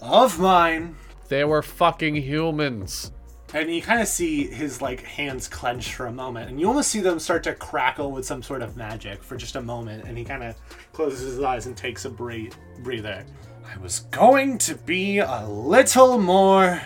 of 0.00 0.38
mine. 0.38 0.96
They 1.28 1.44
were 1.44 1.62
fucking 1.62 2.16
humans. 2.16 3.12
And 3.52 3.72
you 3.74 3.82
kind 3.82 4.00
of 4.00 4.06
see 4.06 4.46
his 4.46 4.80
like 4.80 5.02
hands 5.02 5.48
clench 5.48 5.94
for 5.94 6.06
a 6.06 6.12
moment, 6.12 6.50
and 6.50 6.60
you 6.60 6.68
almost 6.68 6.90
see 6.90 7.00
them 7.00 7.18
start 7.18 7.42
to 7.44 7.54
crackle 7.54 8.12
with 8.12 8.24
some 8.24 8.42
sort 8.42 8.62
of 8.62 8.76
magic 8.76 9.24
for 9.24 9.36
just 9.36 9.56
a 9.56 9.60
moment. 9.60 10.04
And 10.04 10.16
he 10.16 10.24
kind 10.24 10.44
of 10.44 10.54
closes 10.92 11.34
his 11.34 11.42
eyes 11.42 11.66
and 11.66 11.76
takes 11.76 12.04
a 12.04 12.10
breathe, 12.10 12.54
breather. 12.82 13.24
I 13.64 13.78
was 13.78 14.00
going 14.10 14.58
to 14.58 14.74
be 14.76 15.18
a 15.18 15.46
little 15.48 16.18
more 16.18 16.80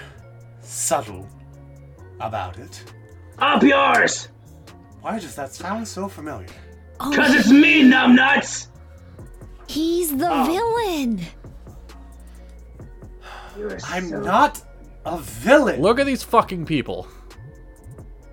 subtle 0.60 1.28
about 2.20 2.58
it. 2.58 2.82
Up 3.38 3.62
yours! 3.62 4.28
Why 5.04 5.18
does 5.18 5.34
that 5.34 5.52
sound 5.52 5.86
so 5.86 6.08
familiar? 6.08 6.46
Oh. 6.98 7.12
Cause 7.14 7.34
it's 7.34 7.50
me, 7.50 7.82
numbnuts! 7.82 8.68
He's 9.68 10.16
the 10.16 10.30
Oh. 10.30 10.46
villain. 10.46 11.20
I'm 13.86 14.08
not 14.22 14.62
a 15.04 15.18
villain. 15.18 15.82
Look 15.82 16.00
at 16.00 16.06
these 16.06 16.22
fucking 16.22 16.64
people. 16.64 17.06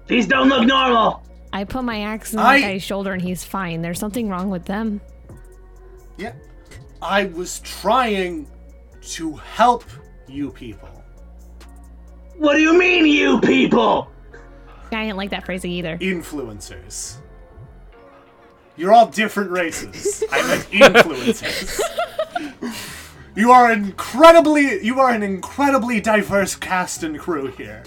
These 0.07 0.27
don't 0.27 0.47
look 0.47 0.65
normal. 0.65 1.23
I 1.51 1.65
put 1.65 1.83
my 1.83 2.03
axe 2.03 2.33
on 2.33 2.39
I- 2.39 2.61
that 2.61 2.67
guy's 2.67 2.83
shoulder 2.83 3.11
and 3.11 3.21
he's 3.21 3.43
fine. 3.43 3.81
There's 3.81 3.99
something 3.99 4.29
wrong 4.29 4.49
with 4.49 4.63
them. 4.63 5.01
Yeah. 6.15 6.31
I 7.01 7.25
was 7.25 7.59
trying 7.59 8.47
to 9.01 9.33
help 9.33 9.83
you 10.25 10.51
people. 10.51 10.87
What 12.37 12.53
do 12.53 12.61
you 12.61 12.79
mean, 12.79 13.05
you 13.05 13.41
people? 13.41 14.09
I 14.99 15.05
didn't 15.05 15.17
like 15.17 15.29
that 15.31 15.45
phrasing 15.45 15.71
either. 15.71 15.97
Influencers. 15.97 17.17
You're 18.77 18.93
all 18.93 19.07
different 19.07 19.51
races. 19.51 20.23
I 20.31 20.41
meant 20.47 20.63
influencers. 20.71 21.81
you 23.35 23.51
are 23.51 23.71
incredibly 23.71 24.83
you 24.83 24.99
are 24.99 25.11
an 25.11 25.23
incredibly 25.23 26.01
diverse 26.01 26.55
cast 26.55 27.03
and 27.03 27.19
crew 27.19 27.47
here. 27.47 27.83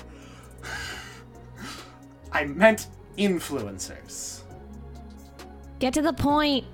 I 2.32 2.44
meant 2.44 2.88
influencers. 3.16 4.42
Get 5.78 5.94
to 5.94 6.02
the 6.02 6.12
point. 6.12 6.64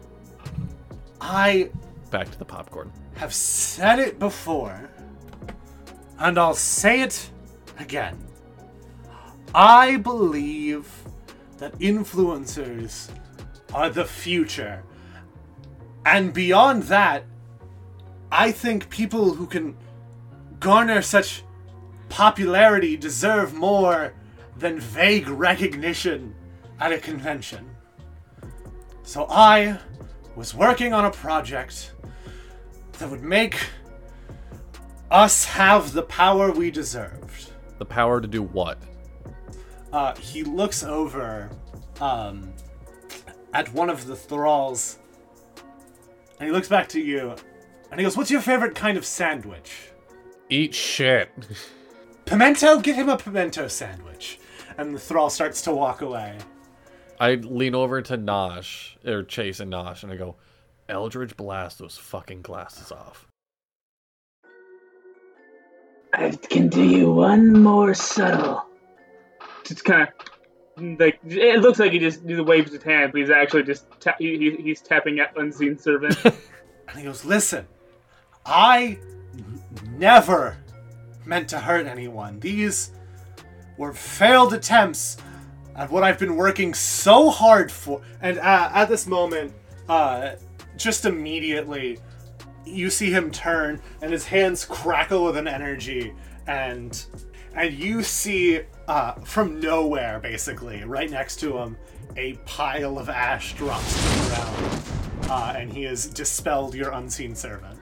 I 1.20 1.70
Back 2.10 2.30
to 2.30 2.38
the 2.38 2.44
popcorn. 2.44 2.92
have 3.16 3.32
said 3.34 3.98
it 3.98 4.18
before, 4.18 4.90
and 6.18 6.38
I'll 6.38 6.54
say 6.54 7.02
it 7.02 7.30
again. 7.78 8.18
I 9.54 9.96
believe 9.96 10.88
that 11.58 11.76
influencers 11.78 13.10
are 13.74 13.90
the 13.90 14.04
future. 14.04 14.84
And 16.06 16.32
beyond 16.32 16.84
that, 16.84 17.24
I 18.30 18.52
think 18.52 18.88
people 18.90 19.34
who 19.34 19.46
can 19.46 19.76
garner 20.60 21.02
such 21.02 21.42
popularity 22.08 22.96
deserve 22.96 23.54
more 23.54 24.14
than 24.56 24.78
vague 24.78 25.28
recognition 25.28 26.34
at 26.78 26.92
a 26.92 26.98
convention. 26.98 27.68
So 29.02 29.26
I 29.28 29.78
was 30.36 30.54
working 30.54 30.92
on 30.92 31.04
a 31.04 31.10
project 31.10 31.92
that 32.98 33.10
would 33.10 33.22
make 33.22 33.58
us 35.10 35.44
have 35.44 35.92
the 35.92 36.02
power 36.02 36.52
we 36.52 36.70
deserved. 36.70 37.50
The 37.78 37.86
power 37.86 38.20
to 38.20 38.28
do 38.28 38.42
what? 38.42 38.78
Uh, 39.92 40.14
he 40.16 40.42
looks 40.42 40.82
over 40.84 41.50
um, 42.00 42.52
at 43.52 43.72
one 43.72 43.90
of 43.90 44.06
the 44.06 44.14
thralls 44.14 44.98
and 46.38 46.48
he 46.48 46.52
looks 46.52 46.68
back 46.68 46.88
to 46.88 47.00
you 47.00 47.34
and 47.90 48.00
he 48.00 48.04
goes, 48.04 48.16
What's 48.16 48.30
your 48.30 48.40
favorite 48.40 48.74
kind 48.74 48.96
of 48.96 49.04
sandwich? 49.04 49.90
Eat 50.48 50.74
shit. 50.74 51.30
Pimento? 52.24 52.80
Get 52.80 52.96
him 52.96 53.08
a 53.08 53.16
pimento 53.16 53.66
sandwich. 53.68 54.38
And 54.78 54.94
the 54.94 55.00
thrall 55.00 55.30
starts 55.30 55.62
to 55.62 55.72
walk 55.72 56.00
away. 56.00 56.38
I 57.18 57.34
lean 57.34 57.74
over 57.74 58.00
to 58.00 58.16
Nosh, 58.16 58.96
or 59.04 59.24
Chase 59.24 59.60
and 59.60 59.72
Nosh, 59.72 60.02
and 60.02 60.12
I 60.12 60.16
go, 60.16 60.36
Eldritch 60.88 61.36
blast 61.36 61.78
those 61.78 61.98
fucking 61.98 62.42
glasses 62.42 62.90
off. 62.90 63.26
I 66.14 66.30
can 66.30 66.68
do 66.68 66.82
you 66.82 67.12
one 67.12 67.62
more 67.62 67.94
subtle. 67.94 68.69
Just 69.64 69.84
kind 69.84 70.08
of 70.76 70.98
like 70.98 71.20
it 71.26 71.60
looks 71.60 71.78
like 71.78 71.92
he 71.92 71.98
just 71.98 72.22
waves 72.22 72.72
his 72.72 72.82
hand, 72.82 73.12
but 73.12 73.20
he's 73.20 73.30
actually 73.30 73.62
just 73.64 73.86
ta- 74.00 74.14
he, 74.18 74.38
he- 74.38 74.62
he's 74.62 74.80
tapping 74.80 75.20
at 75.20 75.36
unseen 75.36 75.78
servant. 75.78 76.16
And 76.88 76.98
he 76.98 77.04
goes, 77.04 77.24
Listen, 77.24 77.68
I 78.44 78.98
n- 79.36 79.62
never 79.96 80.56
meant 81.24 81.48
to 81.50 81.58
hurt 81.60 81.86
anyone. 81.86 82.40
These 82.40 82.90
were 83.78 83.92
failed 83.92 84.52
attempts 84.54 85.16
at 85.76 85.88
what 85.88 86.02
I've 86.02 86.18
been 86.18 86.34
working 86.34 86.74
so 86.74 87.30
hard 87.30 87.70
for. 87.70 88.02
And 88.20 88.38
uh, 88.38 88.70
at 88.74 88.86
this 88.88 89.06
moment, 89.06 89.52
uh, 89.88 90.32
just 90.76 91.04
immediately, 91.04 92.00
you 92.66 92.90
see 92.90 93.12
him 93.12 93.30
turn, 93.30 93.80
and 94.02 94.10
his 94.12 94.26
hands 94.26 94.64
crackle 94.64 95.24
with 95.26 95.36
an 95.36 95.46
energy, 95.46 96.12
and 96.48 97.04
and 97.54 97.74
you 97.74 98.02
see 98.02 98.60
uh, 98.88 99.12
from 99.24 99.60
nowhere, 99.60 100.20
basically, 100.20 100.84
right 100.84 101.10
next 101.10 101.36
to 101.40 101.58
him, 101.58 101.76
a 102.16 102.34
pile 102.46 102.98
of 102.98 103.08
ash 103.08 103.54
drops 103.54 103.94
to 103.94 104.18
the 104.18 104.28
ground, 104.28 104.82
uh, 105.30 105.54
and 105.56 105.72
he 105.72 105.84
has 105.84 106.06
dispelled 106.06 106.74
your 106.74 106.90
unseen 106.92 107.34
servant. 107.34 107.78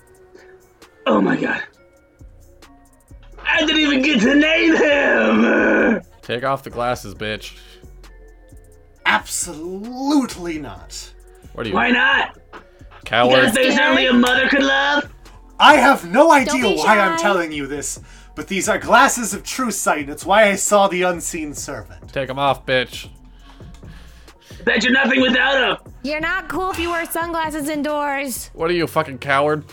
oh 1.07 1.21
my 1.21 1.37
god! 1.37 1.63
I 3.43 3.61
didn't 3.61 3.81
even 3.81 4.03
get 4.03 4.21
to 4.21 4.35
name 4.35 4.77
him. 4.77 6.03
Take 6.23 6.45
off 6.45 6.63
the 6.63 6.71
glasses, 6.71 7.15
bitch. 7.15 7.57
Absolutely 9.07 10.59
not. 10.59 11.13
What 11.55 11.65
are 11.67 11.69
you, 11.71 11.75
Why 11.75 11.91
not? 11.91 12.39
coward? 13.07 13.37
Because 13.37 13.55
there's 13.55 13.79
only 13.79 14.07
a 14.07 14.13
mother 14.13 14.49
could 14.49 14.63
love. 14.63 15.11
I 15.59 15.77
have 15.77 16.09
no 16.11 16.31
idea 16.31 16.77
why 16.77 16.99
I'm 16.99 17.19
telling 17.19 17.51
you 17.51 17.67
this, 17.67 18.01
but 18.39 18.47
these 18.47 18.69
are 18.69 18.79
glasses 18.79 19.35
of 19.35 19.43
true 19.43 19.73
sight, 19.73 20.03
and 20.03 20.11
it's 20.11 20.25
why 20.25 20.45
I 20.45 20.55
saw 20.55 20.87
the 20.87 21.03
unseen 21.03 21.53
servant. 21.53 22.13
Take 22.13 22.29
them 22.29 22.39
off, 22.39 22.65
bitch. 22.65 23.09
Bet 24.65 24.85
you're 24.85 24.93
nothing 24.93 25.21
without 25.21 25.83
them. 25.83 25.93
You're 26.05 26.21
not 26.21 26.49
cool 26.49 26.71
if 26.71 26.79
you 26.79 26.89
wear 26.89 27.05
sunglasses 27.07 27.69
indoors. 27.69 28.51
What 28.55 28.71
are 28.71 28.75
you, 28.75 28.87
fucking 28.87 29.19
coward? 29.19 29.65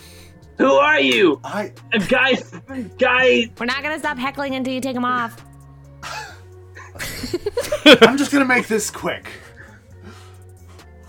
Who 0.58 0.72
are 0.74 1.00
you? 1.00 1.40
I 1.44 1.74
A 1.94 2.00
guy, 2.00 2.38
guy. 2.98 3.52
We're 3.60 3.68
not 3.68 3.84
gonna 3.84 4.00
stop 4.00 4.18
heckling 4.18 4.56
until 4.56 4.74
you 4.74 4.82
take 4.82 4.96
them 4.96 5.06
off. 5.06 5.46
I'm 8.02 8.18
just 8.18 8.32
gonna 8.32 8.46
make 8.46 8.68
this 8.68 8.90
quick. 8.90 9.28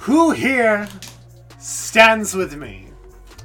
Who 0.00 0.32
here 0.32 0.86
stands 1.58 2.34
with 2.34 2.54
me? 2.54 2.88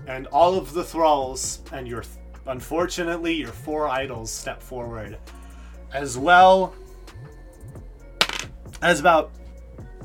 And 0.05 0.27
all 0.27 0.57
of 0.57 0.73
the 0.73 0.83
thralls 0.83 1.61
and 1.71 1.87
your, 1.87 2.03
unfortunately, 2.51 3.33
your 3.33 3.49
four 3.49 3.87
idols 3.87 4.31
step 4.31 4.61
forward, 4.61 5.17
as 5.93 6.17
well 6.17 6.73
as 8.81 8.99
about 8.99 9.31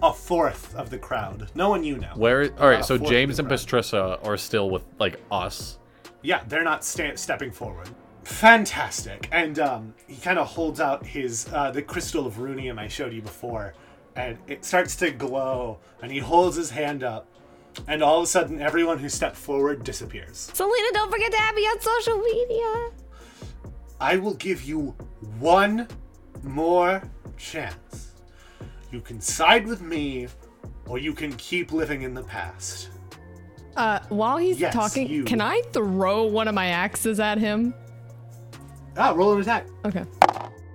a 0.03 0.13
fourth 0.13 0.75
of 0.75 0.91
the 0.91 0.99
crowd. 0.99 1.51
No 1.55 1.69
one 1.71 1.83
you 1.85 1.97
know. 1.99 2.13
Where? 2.15 2.53
All 2.59 2.69
right, 2.69 2.85
so 2.85 2.99
James 2.99 3.39
and. 3.39 3.49
Patricia 3.49 4.19
are 4.23 4.37
still 4.37 4.71
with 4.71 4.85
like 4.99 5.21
us. 5.31 5.79
Yeah, 6.23 6.43
they're 6.49 6.65
not 6.65 6.85
sta- 6.85 7.17
stepping 7.17 7.51
forward. 7.51 7.89
Fantastic. 8.25 9.29
And 9.31 9.59
um, 9.61 9.95
he 10.09 10.17
kind 10.17 10.39
of 10.39 10.49
holds 10.49 10.81
out 10.81 11.07
his 11.07 11.49
uh, 11.53 11.71
the 11.71 11.83
crystal 11.83 12.27
of 12.27 12.35
runium 12.35 12.79
I 12.79 12.89
showed 12.89 13.13
you 13.13 13.23
before, 13.23 13.75
and 14.17 14.39
it 14.47 14.65
starts 14.65 14.97
to 14.97 15.11
glow. 15.11 15.79
And 16.03 16.11
he 16.11 16.19
holds 16.19 16.57
his 16.57 16.71
hand 16.71 17.03
up, 17.05 17.29
and 17.89 18.03
all 18.03 18.19
of 18.19 18.25
a 18.25 18.27
sudden, 18.27 18.61
everyone 18.61 18.99
who 18.99 19.09
stepped 19.09 19.37
forward 19.37 19.85
disappears. 19.85 20.51
Selena, 20.55 20.89
don't 20.93 21.11
forget 21.11 21.31
to 21.33 21.41
add 21.41 21.55
me 21.55 21.63
on 21.63 21.81
social 21.81 22.19
media. 22.19 22.91
I 24.01 24.17
will 24.17 24.35
give 24.35 24.63
you 24.65 24.95
one 25.39 25.89
more 26.43 27.03
chance. 27.37 28.13
You 28.93 29.01
can 29.01 29.21
side 29.21 29.67
with 29.67 29.81
me, 29.83 30.29
or 30.87 30.99
you 30.99 31.13
can 31.13 31.33
keep 31.35 31.73
living 31.73 32.03
in 32.03 32.15
the 32.15 32.23
past. 32.23 32.91
Uh, 33.77 33.99
while 34.09 34.39
he's 34.39 34.59
Yes, 34.59 34.73
talking, 34.73 35.07
you. 35.09 35.25
can 35.25 35.41
I 35.41 35.61
throw 35.73 36.25
one 36.25 36.49
of 36.49 36.55
my 36.55 36.69
axes 36.69 37.21
at 37.21 37.37
him? 37.39 37.75
Ah, 38.97 39.11
roll 39.15 39.35
an 39.35 39.41
attack. 39.43 39.67
Okay. 39.85 40.05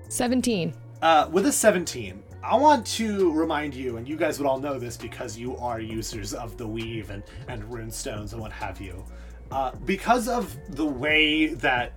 17. 0.09 0.73
Uh, 1.01 1.27
with 1.31 1.47
a 1.47 1.51
17, 1.51 2.20
I 2.43 2.55
want 2.55 2.87
to 2.87 3.31
remind 3.31 3.75
you, 3.75 3.97
and 3.97 4.07
you 4.07 4.15
guys 4.15 4.39
would 4.39 4.47
all 4.47 4.59
know 4.59 4.79
this 4.79 4.97
because 4.97 5.37
you 5.37 5.55
are 5.57 5.79
users 5.79 6.33
of 6.33 6.57
the 6.57 6.67
Weave 6.67 7.11
and, 7.11 7.23
and 7.47 7.63
Runestones 7.63 8.33
and 8.33 8.41
what 8.41 8.51
have 8.51 8.81
you. 8.81 9.03
Uh, 9.51 9.71
because 9.85 10.27
of 10.27 10.57
the 10.75 10.85
way 10.85 11.47
that 11.55 11.93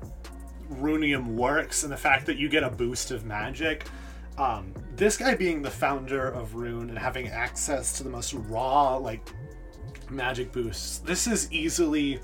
Runium 0.73 1.29
works 1.29 1.83
and 1.83 1.93
the 1.93 1.97
fact 1.97 2.27
that 2.27 2.37
you 2.37 2.49
get 2.49 2.63
a 2.63 2.69
boost 2.69 3.11
of 3.11 3.25
magic, 3.25 3.87
um, 4.37 4.75
this 4.97 5.17
guy 5.17 5.35
being 5.35 5.63
the 5.63 5.71
founder 5.71 6.29
of 6.29 6.55
Rune 6.55 6.91
and 6.91 6.99
having 6.99 7.29
access 7.29 7.97
to 7.97 8.05
the 8.05 8.11
most 8.11 8.35
raw, 8.35 8.97
like, 8.97 9.27
magic 10.11 10.53
boosts, 10.53 10.99
this 10.99 11.27
is 11.27 11.51
easily 11.53 12.21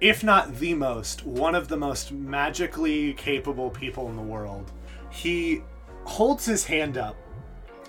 if 0.00 0.24
not 0.24 0.56
the 0.56 0.74
most, 0.74 1.24
one 1.24 1.54
of 1.54 1.68
the 1.68 1.76
most 1.76 2.10
magically 2.10 3.12
capable 3.14 3.70
people 3.70 4.08
in 4.08 4.16
the 4.16 4.22
world. 4.22 4.72
He 5.10 5.62
holds 6.04 6.44
his 6.44 6.64
hand 6.64 6.96
up, 6.98 7.16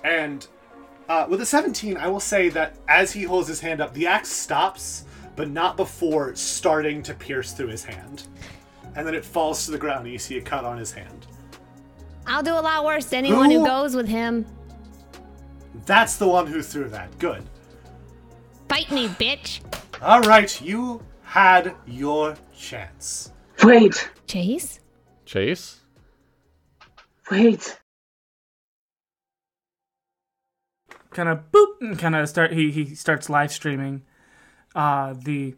and 0.04 0.46
uh, 1.08 1.26
with 1.28 1.40
a 1.40 1.46
17, 1.46 1.96
I 1.96 2.08
will 2.08 2.20
say 2.20 2.48
that 2.50 2.76
as 2.88 3.12
he 3.12 3.22
holds 3.24 3.48
his 3.48 3.60
hand 3.60 3.80
up, 3.80 3.92
the 3.94 4.06
axe 4.06 4.30
stops, 4.30 5.04
but 5.36 5.50
not 5.50 5.76
before 5.76 6.34
starting 6.34 7.02
to 7.02 7.14
pierce 7.14 7.52
through 7.52 7.68
his 7.68 7.84
hand. 7.84 8.28
And 8.96 9.06
then 9.06 9.14
it 9.14 9.24
falls 9.24 9.64
to 9.66 9.72
the 9.72 9.78
ground, 9.78 10.04
and 10.04 10.12
you 10.12 10.18
see 10.18 10.38
a 10.38 10.40
cut 10.40 10.64
on 10.64 10.78
his 10.78 10.92
hand. 10.92 11.26
I'll 12.26 12.42
do 12.42 12.54
a 12.54 12.60
lot 12.60 12.84
worse 12.84 13.06
to 13.10 13.16
anyone 13.16 13.50
who 13.50 13.58
Who? 13.60 13.66
goes 13.66 13.94
with 13.94 14.08
him. 14.08 14.46
That's 15.84 16.16
the 16.16 16.28
one 16.28 16.46
who 16.46 16.62
threw 16.62 16.88
that. 16.88 17.18
Good. 17.18 17.42
Fight 18.68 18.90
me, 18.90 19.08
bitch. 19.08 19.60
All 20.00 20.20
right, 20.22 20.60
you 20.62 21.02
had 21.22 21.74
your 21.86 22.36
chance. 22.56 23.32
Wait, 23.62 24.10
Chase? 24.26 24.80
Chase? 25.26 25.80
wait. 27.30 27.78
Kind 31.14 31.28
of 31.28 31.50
boop 31.52 31.80
and 31.80 31.98
kind 31.98 32.14
of 32.14 32.28
start 32.28 32.52
he 32.52 32.70
he 32.70 32.94
starts 32.94 33.30
live 33.30 33.50
streaming 33.52 34.02
uh 34.74 35.14
the 35.16 35.54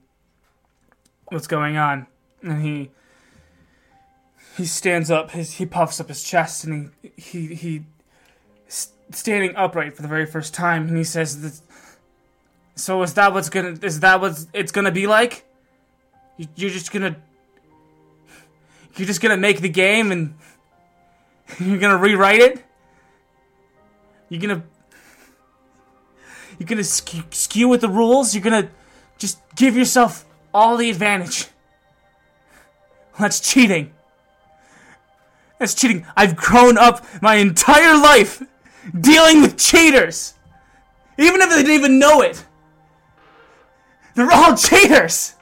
what's 1.27 1.47
going 1.47 1.77
on. 1.77 2.07
And 2.43 2.63
he 2.63 2.91
he 4.57 4.65
stands 4.67 5.11
up 5.11 5.33
his 5.33 5.55
he 5.55 5.67
puffs 5.67 6.01
up 6.01 6.09
his 6.09 6.23
chest 6.23 6.65
and 6.65 6.93
he 7.03 7.11
he 7.17 7.55
he 7.55 7.83
standing 9.11 9.55
upright 9.57 9.95
for 9.97 10.03
the 10.03 10.09
very 10.09 10.27
first 10.27 10.53
time 10.53 10.89
and 10.89 10.97
he 10.97 11.05
says 11.05 11.63
so 12.75 13.03
is 13.03 13.15
that 13.15 13.33
what's 13.33 13.49
gonna 13.49 13.77
is 13.83 14.01
that 14.01 14.21
what 14.21 14.45
it's 14.53 14.71
gonna 14.73 14.93
be 14.93 15.07
like? 15.07 15.45
You- 16.37 16.49
you're 16.57 16.71
just 16.71 16.93
gonna 16.93 17.17
you're 18.97 19.07
just 19.07 19.21
gonna 19.23 19.37
make 19.37 19.61
the 19.61 19.69
game 19.69 20.13
and 20.13 20.35
you're 21.59 21.79
gonna 21.79 21.97
rewrite 21.97 22.41
it? 22.41 22.65
You're 24.29 24.41
gonna 24.41 24.65
you're 26.59 26.67
gonna 26.67 26.85
skew, 26.85 27.23
skew 27.31 27.69
with 27.69 27.81
the 27.81 27.89
rules. 27.89 28.35
You're 28.35 28.45
gonna 28.45 28.71
just 29.19 29.39
give 29.57 29.77
yourself 29.77 30.25
all 30.53 30.77
the 30.77 30.91
advantage. 30.91 31.49
That's 33.19 33.41
cheating. 33.41 33.93
That's 35.59 35.75
cheating. 35.75 36.07
I've 36.17 36.37
grown 36.37 36.77
up 36.77 37.05
my 37.23 37.37
entire 37.37 37.97
life 37.97 38.43
dealing 38.99 39.43
with 39.43 39.57
cheaters. 39.57 40.35
Even 41.19 41.41
if 41.41 41.49
they 41.49 41.57
didn't 41.57 41.73
even 41.73 41.99
know 41.99 42.21
it. 42.21 42.45
They're 44.15 44.31
all 44.31 44.55
cheaters. 44.57 45.35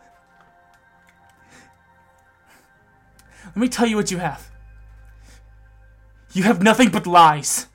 Let 3.47 3.57
me 3.57 3.69
tell 3.69 3.87
you 3.87 3.97
what 3.97 4.11
you 4.11 4.19
have. 4.19 4.51
You 6.33 6.43
have 6.45 6.63
nothing 6.63 6.91
but 6.91 7.07
lies. 7.07 7.69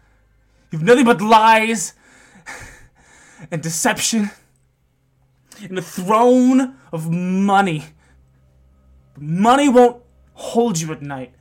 You 0.72 0.80
have 0.80 0.86
nothing 0.86 1.06
but 1.06 1.22
lies 1.22 1.94
and 3.52 3.62
deception 3.62 4.32
and 5.62 5.78
a 5.78 5.82
throne 5.82 6.76
of 6.92 7.12
money. 7.12 7.86
Money 9.18 9.68
won't 9.68 10.02
hold 10.34 10.80
you 10.80 10.92
at 10.92 11.02
night. 11.02 11.34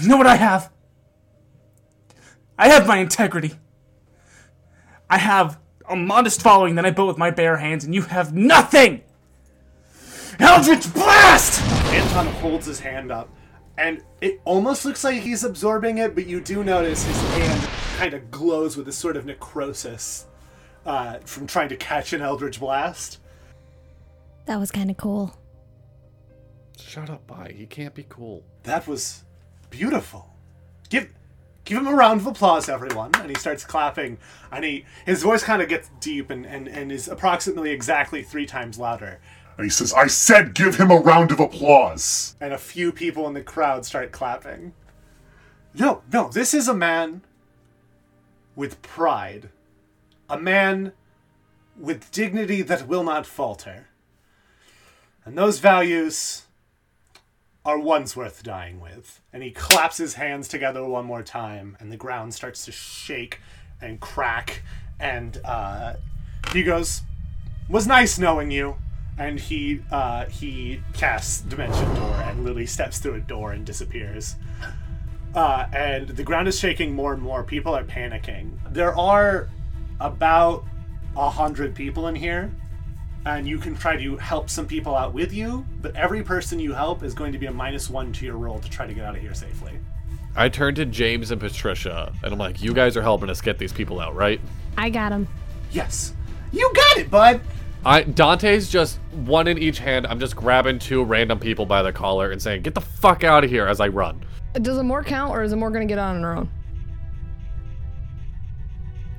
You 0.00 0.08
know 0.08 0.16
what 0.16 0.26
I 0.26 0.36
have? 0.36 0.70
I 2.58 2.68
have 2.68 2.86
my 2.86 2.98
integrity. 2.98 3.54
I 5.08 5.18
have 5.18 5.58
a 5.88 5.96
modest 5.96 6.42
following 6.42 6.74
that 6.76 6.86
I 6.86 6.90
built 6.90 7.08
with 7.08 7.18
my 7.18 7.30
bare 7.30 7.56
hands, 7.56 7.84
and 7.84 7.94
you 7.94 8.02
have 8.02 8.34
nothing! 8.34 9.02
Eldritch 10.38 10.92
Blast! 10.92 11.62
Anton 11.92 12.26
holds 12.26 12.66
his 12.66 12.80
hand 12.80 13.10
up, 13.10 13.28
and 13.78 14.02
it 14.20 14.40
almost 14.44 14.84
looks 14.84 15.04
like 15.04 15.22
he's 15.22 15.44
absorbing 15.44 15.98
it, 15.98 16.14
but 16.14 16.26
you 16.26 16.40
do 16.40 16.64
notice 16.64 17.04
his 17.04 17.20
hand 17.32 17.68
kind 17.98 18.14
of 18.14 18.30
glows 18.30 18.76
with 18.76 18.86
this 18.86 18.96
sort 18.96 19.16
of 19.16 19.24
necrosis 19.26 20.26
uh, 20.86 21.18
from 21.24 21.46
trying 21.46 21.68
to 21.68 21.76
catch 21.76 22.12
an 22.12 22.22
Eldritch 22.22 22.60
Blast. 22.60 23.18
That 24.46 24.58
was 24.58 24.70
kind 24.70 24.90
of 24.90 24.96
cool. 24.96 25.36
Shut 26.80 27.10
up, 27.10 27.26
bye. 27.26 27.52
He 27.54 27.66
can't 27.66 27.94
be 27.94 28.06
cool. 28.08 28.44
That 28.62 28.86
was 28.86 29.24
beautiful. 29.70 30.34
Give 30.88 31.08
Give 31.66 31.78
him 31.78 31.88
a 31.88 31.94
round 31.94 32.20
of 32.20 32.28
applause, 32.28 32.68
everyone. 32.68 33.10
And 33.16 33.28
he 33.28 33.34
starts 33.34 33.64
clapping, 33.64 34.18
and 34.52 34.64
he 34.64 34.86
his 35.04 35.24
voice 35.24 35.42
kind 35.42 35.60
of 35.60 35.68
gets 35.68 35.90
deep 35.98 36.30
and, 36.30 36.46
and, 36.46 36.68
and 36.68 36.92
is 36.92 37.08
approximately 37.08 37.72
exactly 37.72 38.22
three 38.22 38.46
times 38.46 38.78
louder. 38.78 39.20
And 39.58 39.64
he 39.64 39.70
says, 39.70 39.92
I 39.92 40.06
said 40.06 40.54
give 40.54 40.76
him 40.76 40.92
a 40.92 40.98
round 40.98 41.32
of 41.32 41.40
applause. 41.40 42.36
And 42.40 42.52
a 42.52 42.58
few 42.58 42.92
people 42.92 43.26
in 43.26 43.34
the 43.34 43.42
crowd 43.42 43.84
start 43.84 44.12
clapping. 44.12 44.74
No, 45.74 46.02
no, 46.12 46.28
this 46.28 46.54
is 46.54 46.68
a 46.68 46.74
man 46.74 47.22
with 48.54 48.80
pride. 48.82 49.50
A 50.28 50.38
man 50.38 50.92
with 51.78 52.10
dignity 52.10 52.62
that 52.62 52.88
will 52.88 53.04
not 53.04 53.26
falter. 53.26 53.88
And 55.24 55.36
those 55.36 55.58
values 55.58 56.46
are 57.64 57.78
ones 57.78 58.16
worth 58.16 58.42
dying 58.42 58.80
with. 58.80 59.20
And 59.32 59.42
he 59.42 59.50
claps 59.50 59.98
his 59.98 60.14
hands 60.14 60.48
together 60.48 60.84
one 60.84 61.04
more 61.04 61.22
time, 61.22 61.76
and 61.80 61.90
the 61.90 61.96
ground 61.96 62.32
starts 62.32 62.64
to 62.64 62.72
shake 62.72 63.40
and 63.80 64.00
crack. 64.00 64.62
And 64.98 65.40
uh, 65.44 65.94
he 66.52 66.62
goes, 66.62 67.02
"Was 67.68 67.86
nice 67.86 68.18
knowing 68.18 68.50
you." 68.50 68.76
And 69.18 69.40
he 69.40 69.82
uh, 69.90 70.26
he 70.26 70.80
casts 70.94 71.40
Dimension 71.40 71.92
Door, 71.94 72.14
and 72.24 72.44
Lily 72.44 72.66
steps 72.66 72.98
through 72.98 73.14
a 73.14 73.20
door 73.20 73.52
and 73.52 73.66
disappears. 73.66 74.36
Uh, 75.34 75.66
and 75.72 76.08
the 76.08 76.22
ground 76.22 76.48
is 76.48 76.58
shaking 76.58 76.94
more 76.94 77.12
and 77.12 77.20
more. 77.20 77.42
People 77.42 77.74
are 77.74 77.84
panicking. 77.84 78.52
There 78.72 78.96
are 78.96 79.48
about 80.00 80.64
a 81.16 81.30
hundred 81.30 81.74
people 81.74 82.08
in 82.08 82.14
here, 82.14 82.50
and 83.24 83.46
you 83.46 83.58
can 83.58 83.74
try 83.74 83.96
to 83.96 84.16
help 84.16 84.50
some 84.50 84.66
people 84.66 84.94
out 84.94 85.12
with 85.12 85.32
you. 85.32 85.66
But 85.80 85.96
every 85.96 86.22
person 86.22 86.60
you 86.60 86.72
help 86.72 87.02
is 87.02 87.14
going 87.14 87.32
to 87.32 87.38
be 87.38 87.46
a 87.46 87.52
minus 87.52 87.88
one 87.90 88.12
to 88.14 88.24
your 88.24 88.36
roll 88.36 88.58
to 88.58 88.70
try 88.70 88.86
to 88.86 88.94
get 88.94 89.04
out 89.04 89.16
of 89.16 89.20
here 89.20 89.34
safely. 89.34 89.78
I 90.36 90.50
turn 90.50 90.74
to 90.74 90.84
James 90.84 91.30
and 91.30 91.40
Patricia, 91.40 92.12
and 92.22 92.32
I'm 92.32 92.38
like, 92.38 92.62
"You 92.62 92.74
guys 92.74 92.96
are 92.96 93.02
helping 93.02 93.30
us 93.30 93.40
get 93.40 93.58
these 93.58 93.72
people 93.72 94.00
out, 94.00 94.14
right?" 94.14 94.40
I 94.76 94.90
got 94.90 95.12
him. 95.12 95.26
Yes, 95.72 96.12
you 96.52 96.70
got 96.74 96.98
it, 96.98 97.10
bud. 97.10 97.40
I 97.84 98.02
Dante's 98.02 98.68
just 98.68 98.98
one 99.12 99.48
in 99.48 99.58
each 99.58 99.78
hand. 99.78 100.06
I'm 100.06 100.20
just 100.20 100.36
grabbing 100.36 100.78
two 100.78 101.02
random 101.04 101.38
people 101.38 101.64
by 101.64 101.82
the 101.82 101.92
collar 101.92 102.30
and 102.32 102.42
saying, 102.42 102.62
"Get 102.62 102.74
the 102.74 102.80
fuck 102.80 103.24
out 103.24 103.44
of 103.44 103.50
here!" 103.50 103.66
as 103.66 103.80
I 103.80 103.88
run. 103.88 104.22
Does 104.60 104.78
Amor 104.78 105.02
count, 105.04 105.32
or 105.32 105.42
is 105.42 105.52
Amor 105.52 105.70
gonna 105.70 105.86
get 105.86 105.98
on 105.98 106.20
her 106.22 106.36
own? 106.36 106.50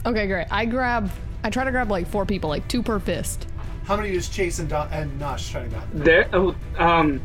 Okay, 0.05 0.27
great. 0.27 0.47
I 0.51 0.65
grab. 0.65 1.09
I 1.43 1.49
try 1.49 1.63
to 1.63 1.71
grab 1.71 1.89
like 1.89 2.07
four 2.07 2.25
people, 2.25 2.49
like 2.49 2.67
two 2.67 2.81
per 2.81 2.99
fist. 2.99 3.47
How 3.85 3.95
many 3.95 4.11
does 4.11 4.27
Chase 4.29 4.59
and, 4.59 4.67
Don- 4.67 4.89
and 4.91 5.19
Nosh 5.19 5.49
trying 5.51 5.65
to 5.65 5.69
grab? 5.69 5.89
There, 5.93 6.29
oh, 6.33 6.55
um, 6.77 7.21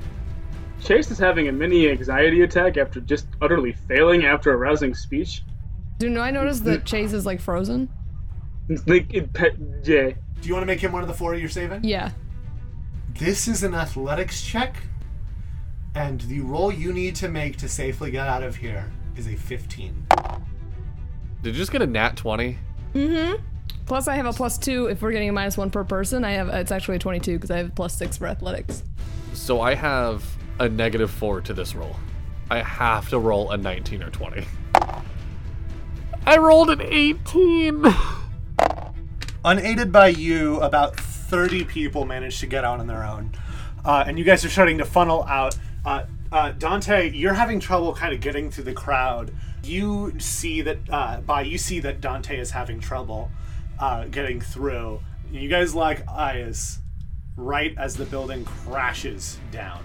Chase 0.80 1.10
is 1.10 1.18
having 1.18 1.48
a 1.48 1.52
mini 1.52 1.88
anxiety 1.88 2.42
attack 2.42 2.76
after 2.76 3.00
just 3.00 3.26
utterly 3.40 3.72
failing 3.72 4.24
after 4.24 4.52
a 4.52 4.56
rousing 4.56 4.94
speech. 4.94 5.42
Do 5.98 6.18
I 6.20 6.30
notice 6.30 6.60
that 6.60 6.84
Chase 6.84 7.12
is 7.12 7.26
like 7.26 7.40
frozen? 7.40 7.88
Like, 8.86 9.12
it, 9.12 9.32
pe- 9.32 9.56
yeah. 9.82 10.10
Do 10.40 10.48
you 10.48 10.54
want 10.54 10.62
to 10.62 10.66
make 10.66 10.80
him 10.80 10.92
one 10.92 11.02
of 11.02 11.08
the 11.08 11.14
four 11.14 11.34
you're 11.34 11.48
saving? 11.48 11.84
Yeah. 11.84 12.10
This 13.18 13.46
is 13.46 13.62
an 13.62 13.74
athletics 13.74 14.42
check, 14.42 14.76
and 15.94 16.20
the 16.22 16.40
roll 16.40 16.72
you 16.72 16.92
need 16.92 17.14
to 17.16 17.28
make 17.28 17.56
to 17.58 17.68
safely 17.68 18.10
get 18.10 18.26
out 18.26 18.42
of 18.42 18.56
here 18.56 18.90
is 19.16 19.26
a 19.26 19.36
15. 19.36 20.01
Did 21.42 21.54
you 21.54 21.60
just 21.60 21.72
get 21.72 21.82
a 21.82 21.86
nat 21.86 22.16
20? 22.16 22.58
Mm-hmm. 22.94 23.42
Plus, 23.86 24.06
I 24.06 24.14
have 24.14 24.26
a 24.26 24.32
plus 24.32 24.58
two 24.58 24.86
if 24.86 25.02
we're 25.02 25.12
getting 25.12 25.28
a 25.28 25.32
minus 25.32 25.56
one 25.56 25.70
per 25.70 25.82
person. 25.84 26.24
I 26.24 26.32
have 26.32 26.48
it's 26.48 26.70
actually 26.70 26.96
a 26.96 27.00
twenty-two 27.00 27.34
because 27.34 27.50
I 27.50 27.58
have 27.58 27.66
a 27.66 27.72
plus 27.72 27.96
six 27.96 28.16
for 28.16 28.26
athletics. 28.26 28.84
So 29.34 29.60
I 29.60 29.74
have 29.74 30.24
a 30.60 30.68
negative 30.68 31.10
four 31.10 31.40
to 31.40 31.52
this 31.52 31.74
roll. 31.74 31.96
I 32.50 32.58
have 32.62 33.08
to 33.08 33.18
roll 33.18 33.50
a 33.50 33.56
19 33.56 34.02
or 34.02 34.10
20. 34.10 34.44
I 36.26 36.36
rolled 36.36 36.70
an 36.70 36.82
18. 36.82 37.84
Unaided 39.44 39.90
by 39.90 40.08
you, 40.08 40.60
about 40.60 40.94
30 40.94 41.64
people 41.64 42.04
managed 42.04 42.40
to 42.40 42.46
get 42.46 42.64
out 42.64 42.78
on 42.78 42.86
their 42.86 43.04
own. 43.04 43.32
Uh, 43.84 44.04
and 44.06 44.18
you 44.18 44.24
guys 44.24 44.44
are 44.44 44.50
starting 44.50 44.78
to 44.78 44.84
funnel 44.84 45.24
out. 45.24 45.56
Uh, 45.84 46.04
uh, 46.30 46.52
Dante, 46.52 47.10
you're 47.10 47.32
having 47.32 47.58
trouble 47.58 47.94
kind 47.94 48.12
of 48.14 48.20
getting 48.20 48.50
through 48.50 48.64
the 48.64 48.74
crowd. 48.74 49.32
You 49.64 50.18
see 50.18 50.62
that, 50.62 50.78
uh, 50.90 51.20
by 51.20 51.42
you 51.42 51.58
see 51.58 51.80
that 51.80 52.00
Dante 52.00 52.38
is 52.38 52.50
having 52.50 52.80
trouble 52.80 53.30
uh, 53.78 54.06
getting 54.06 54.40
through. 54.40 55.00
You 55.30 55.48
guys 55.48 55.74
lock 55.74 55.98
eyes 56.08 56.80
right 57.36 57.74
as 57.78 57.96
the 57.96 58.04
building 58.04 58.44
crashes 58.44 59.38
down. 59.50 59.84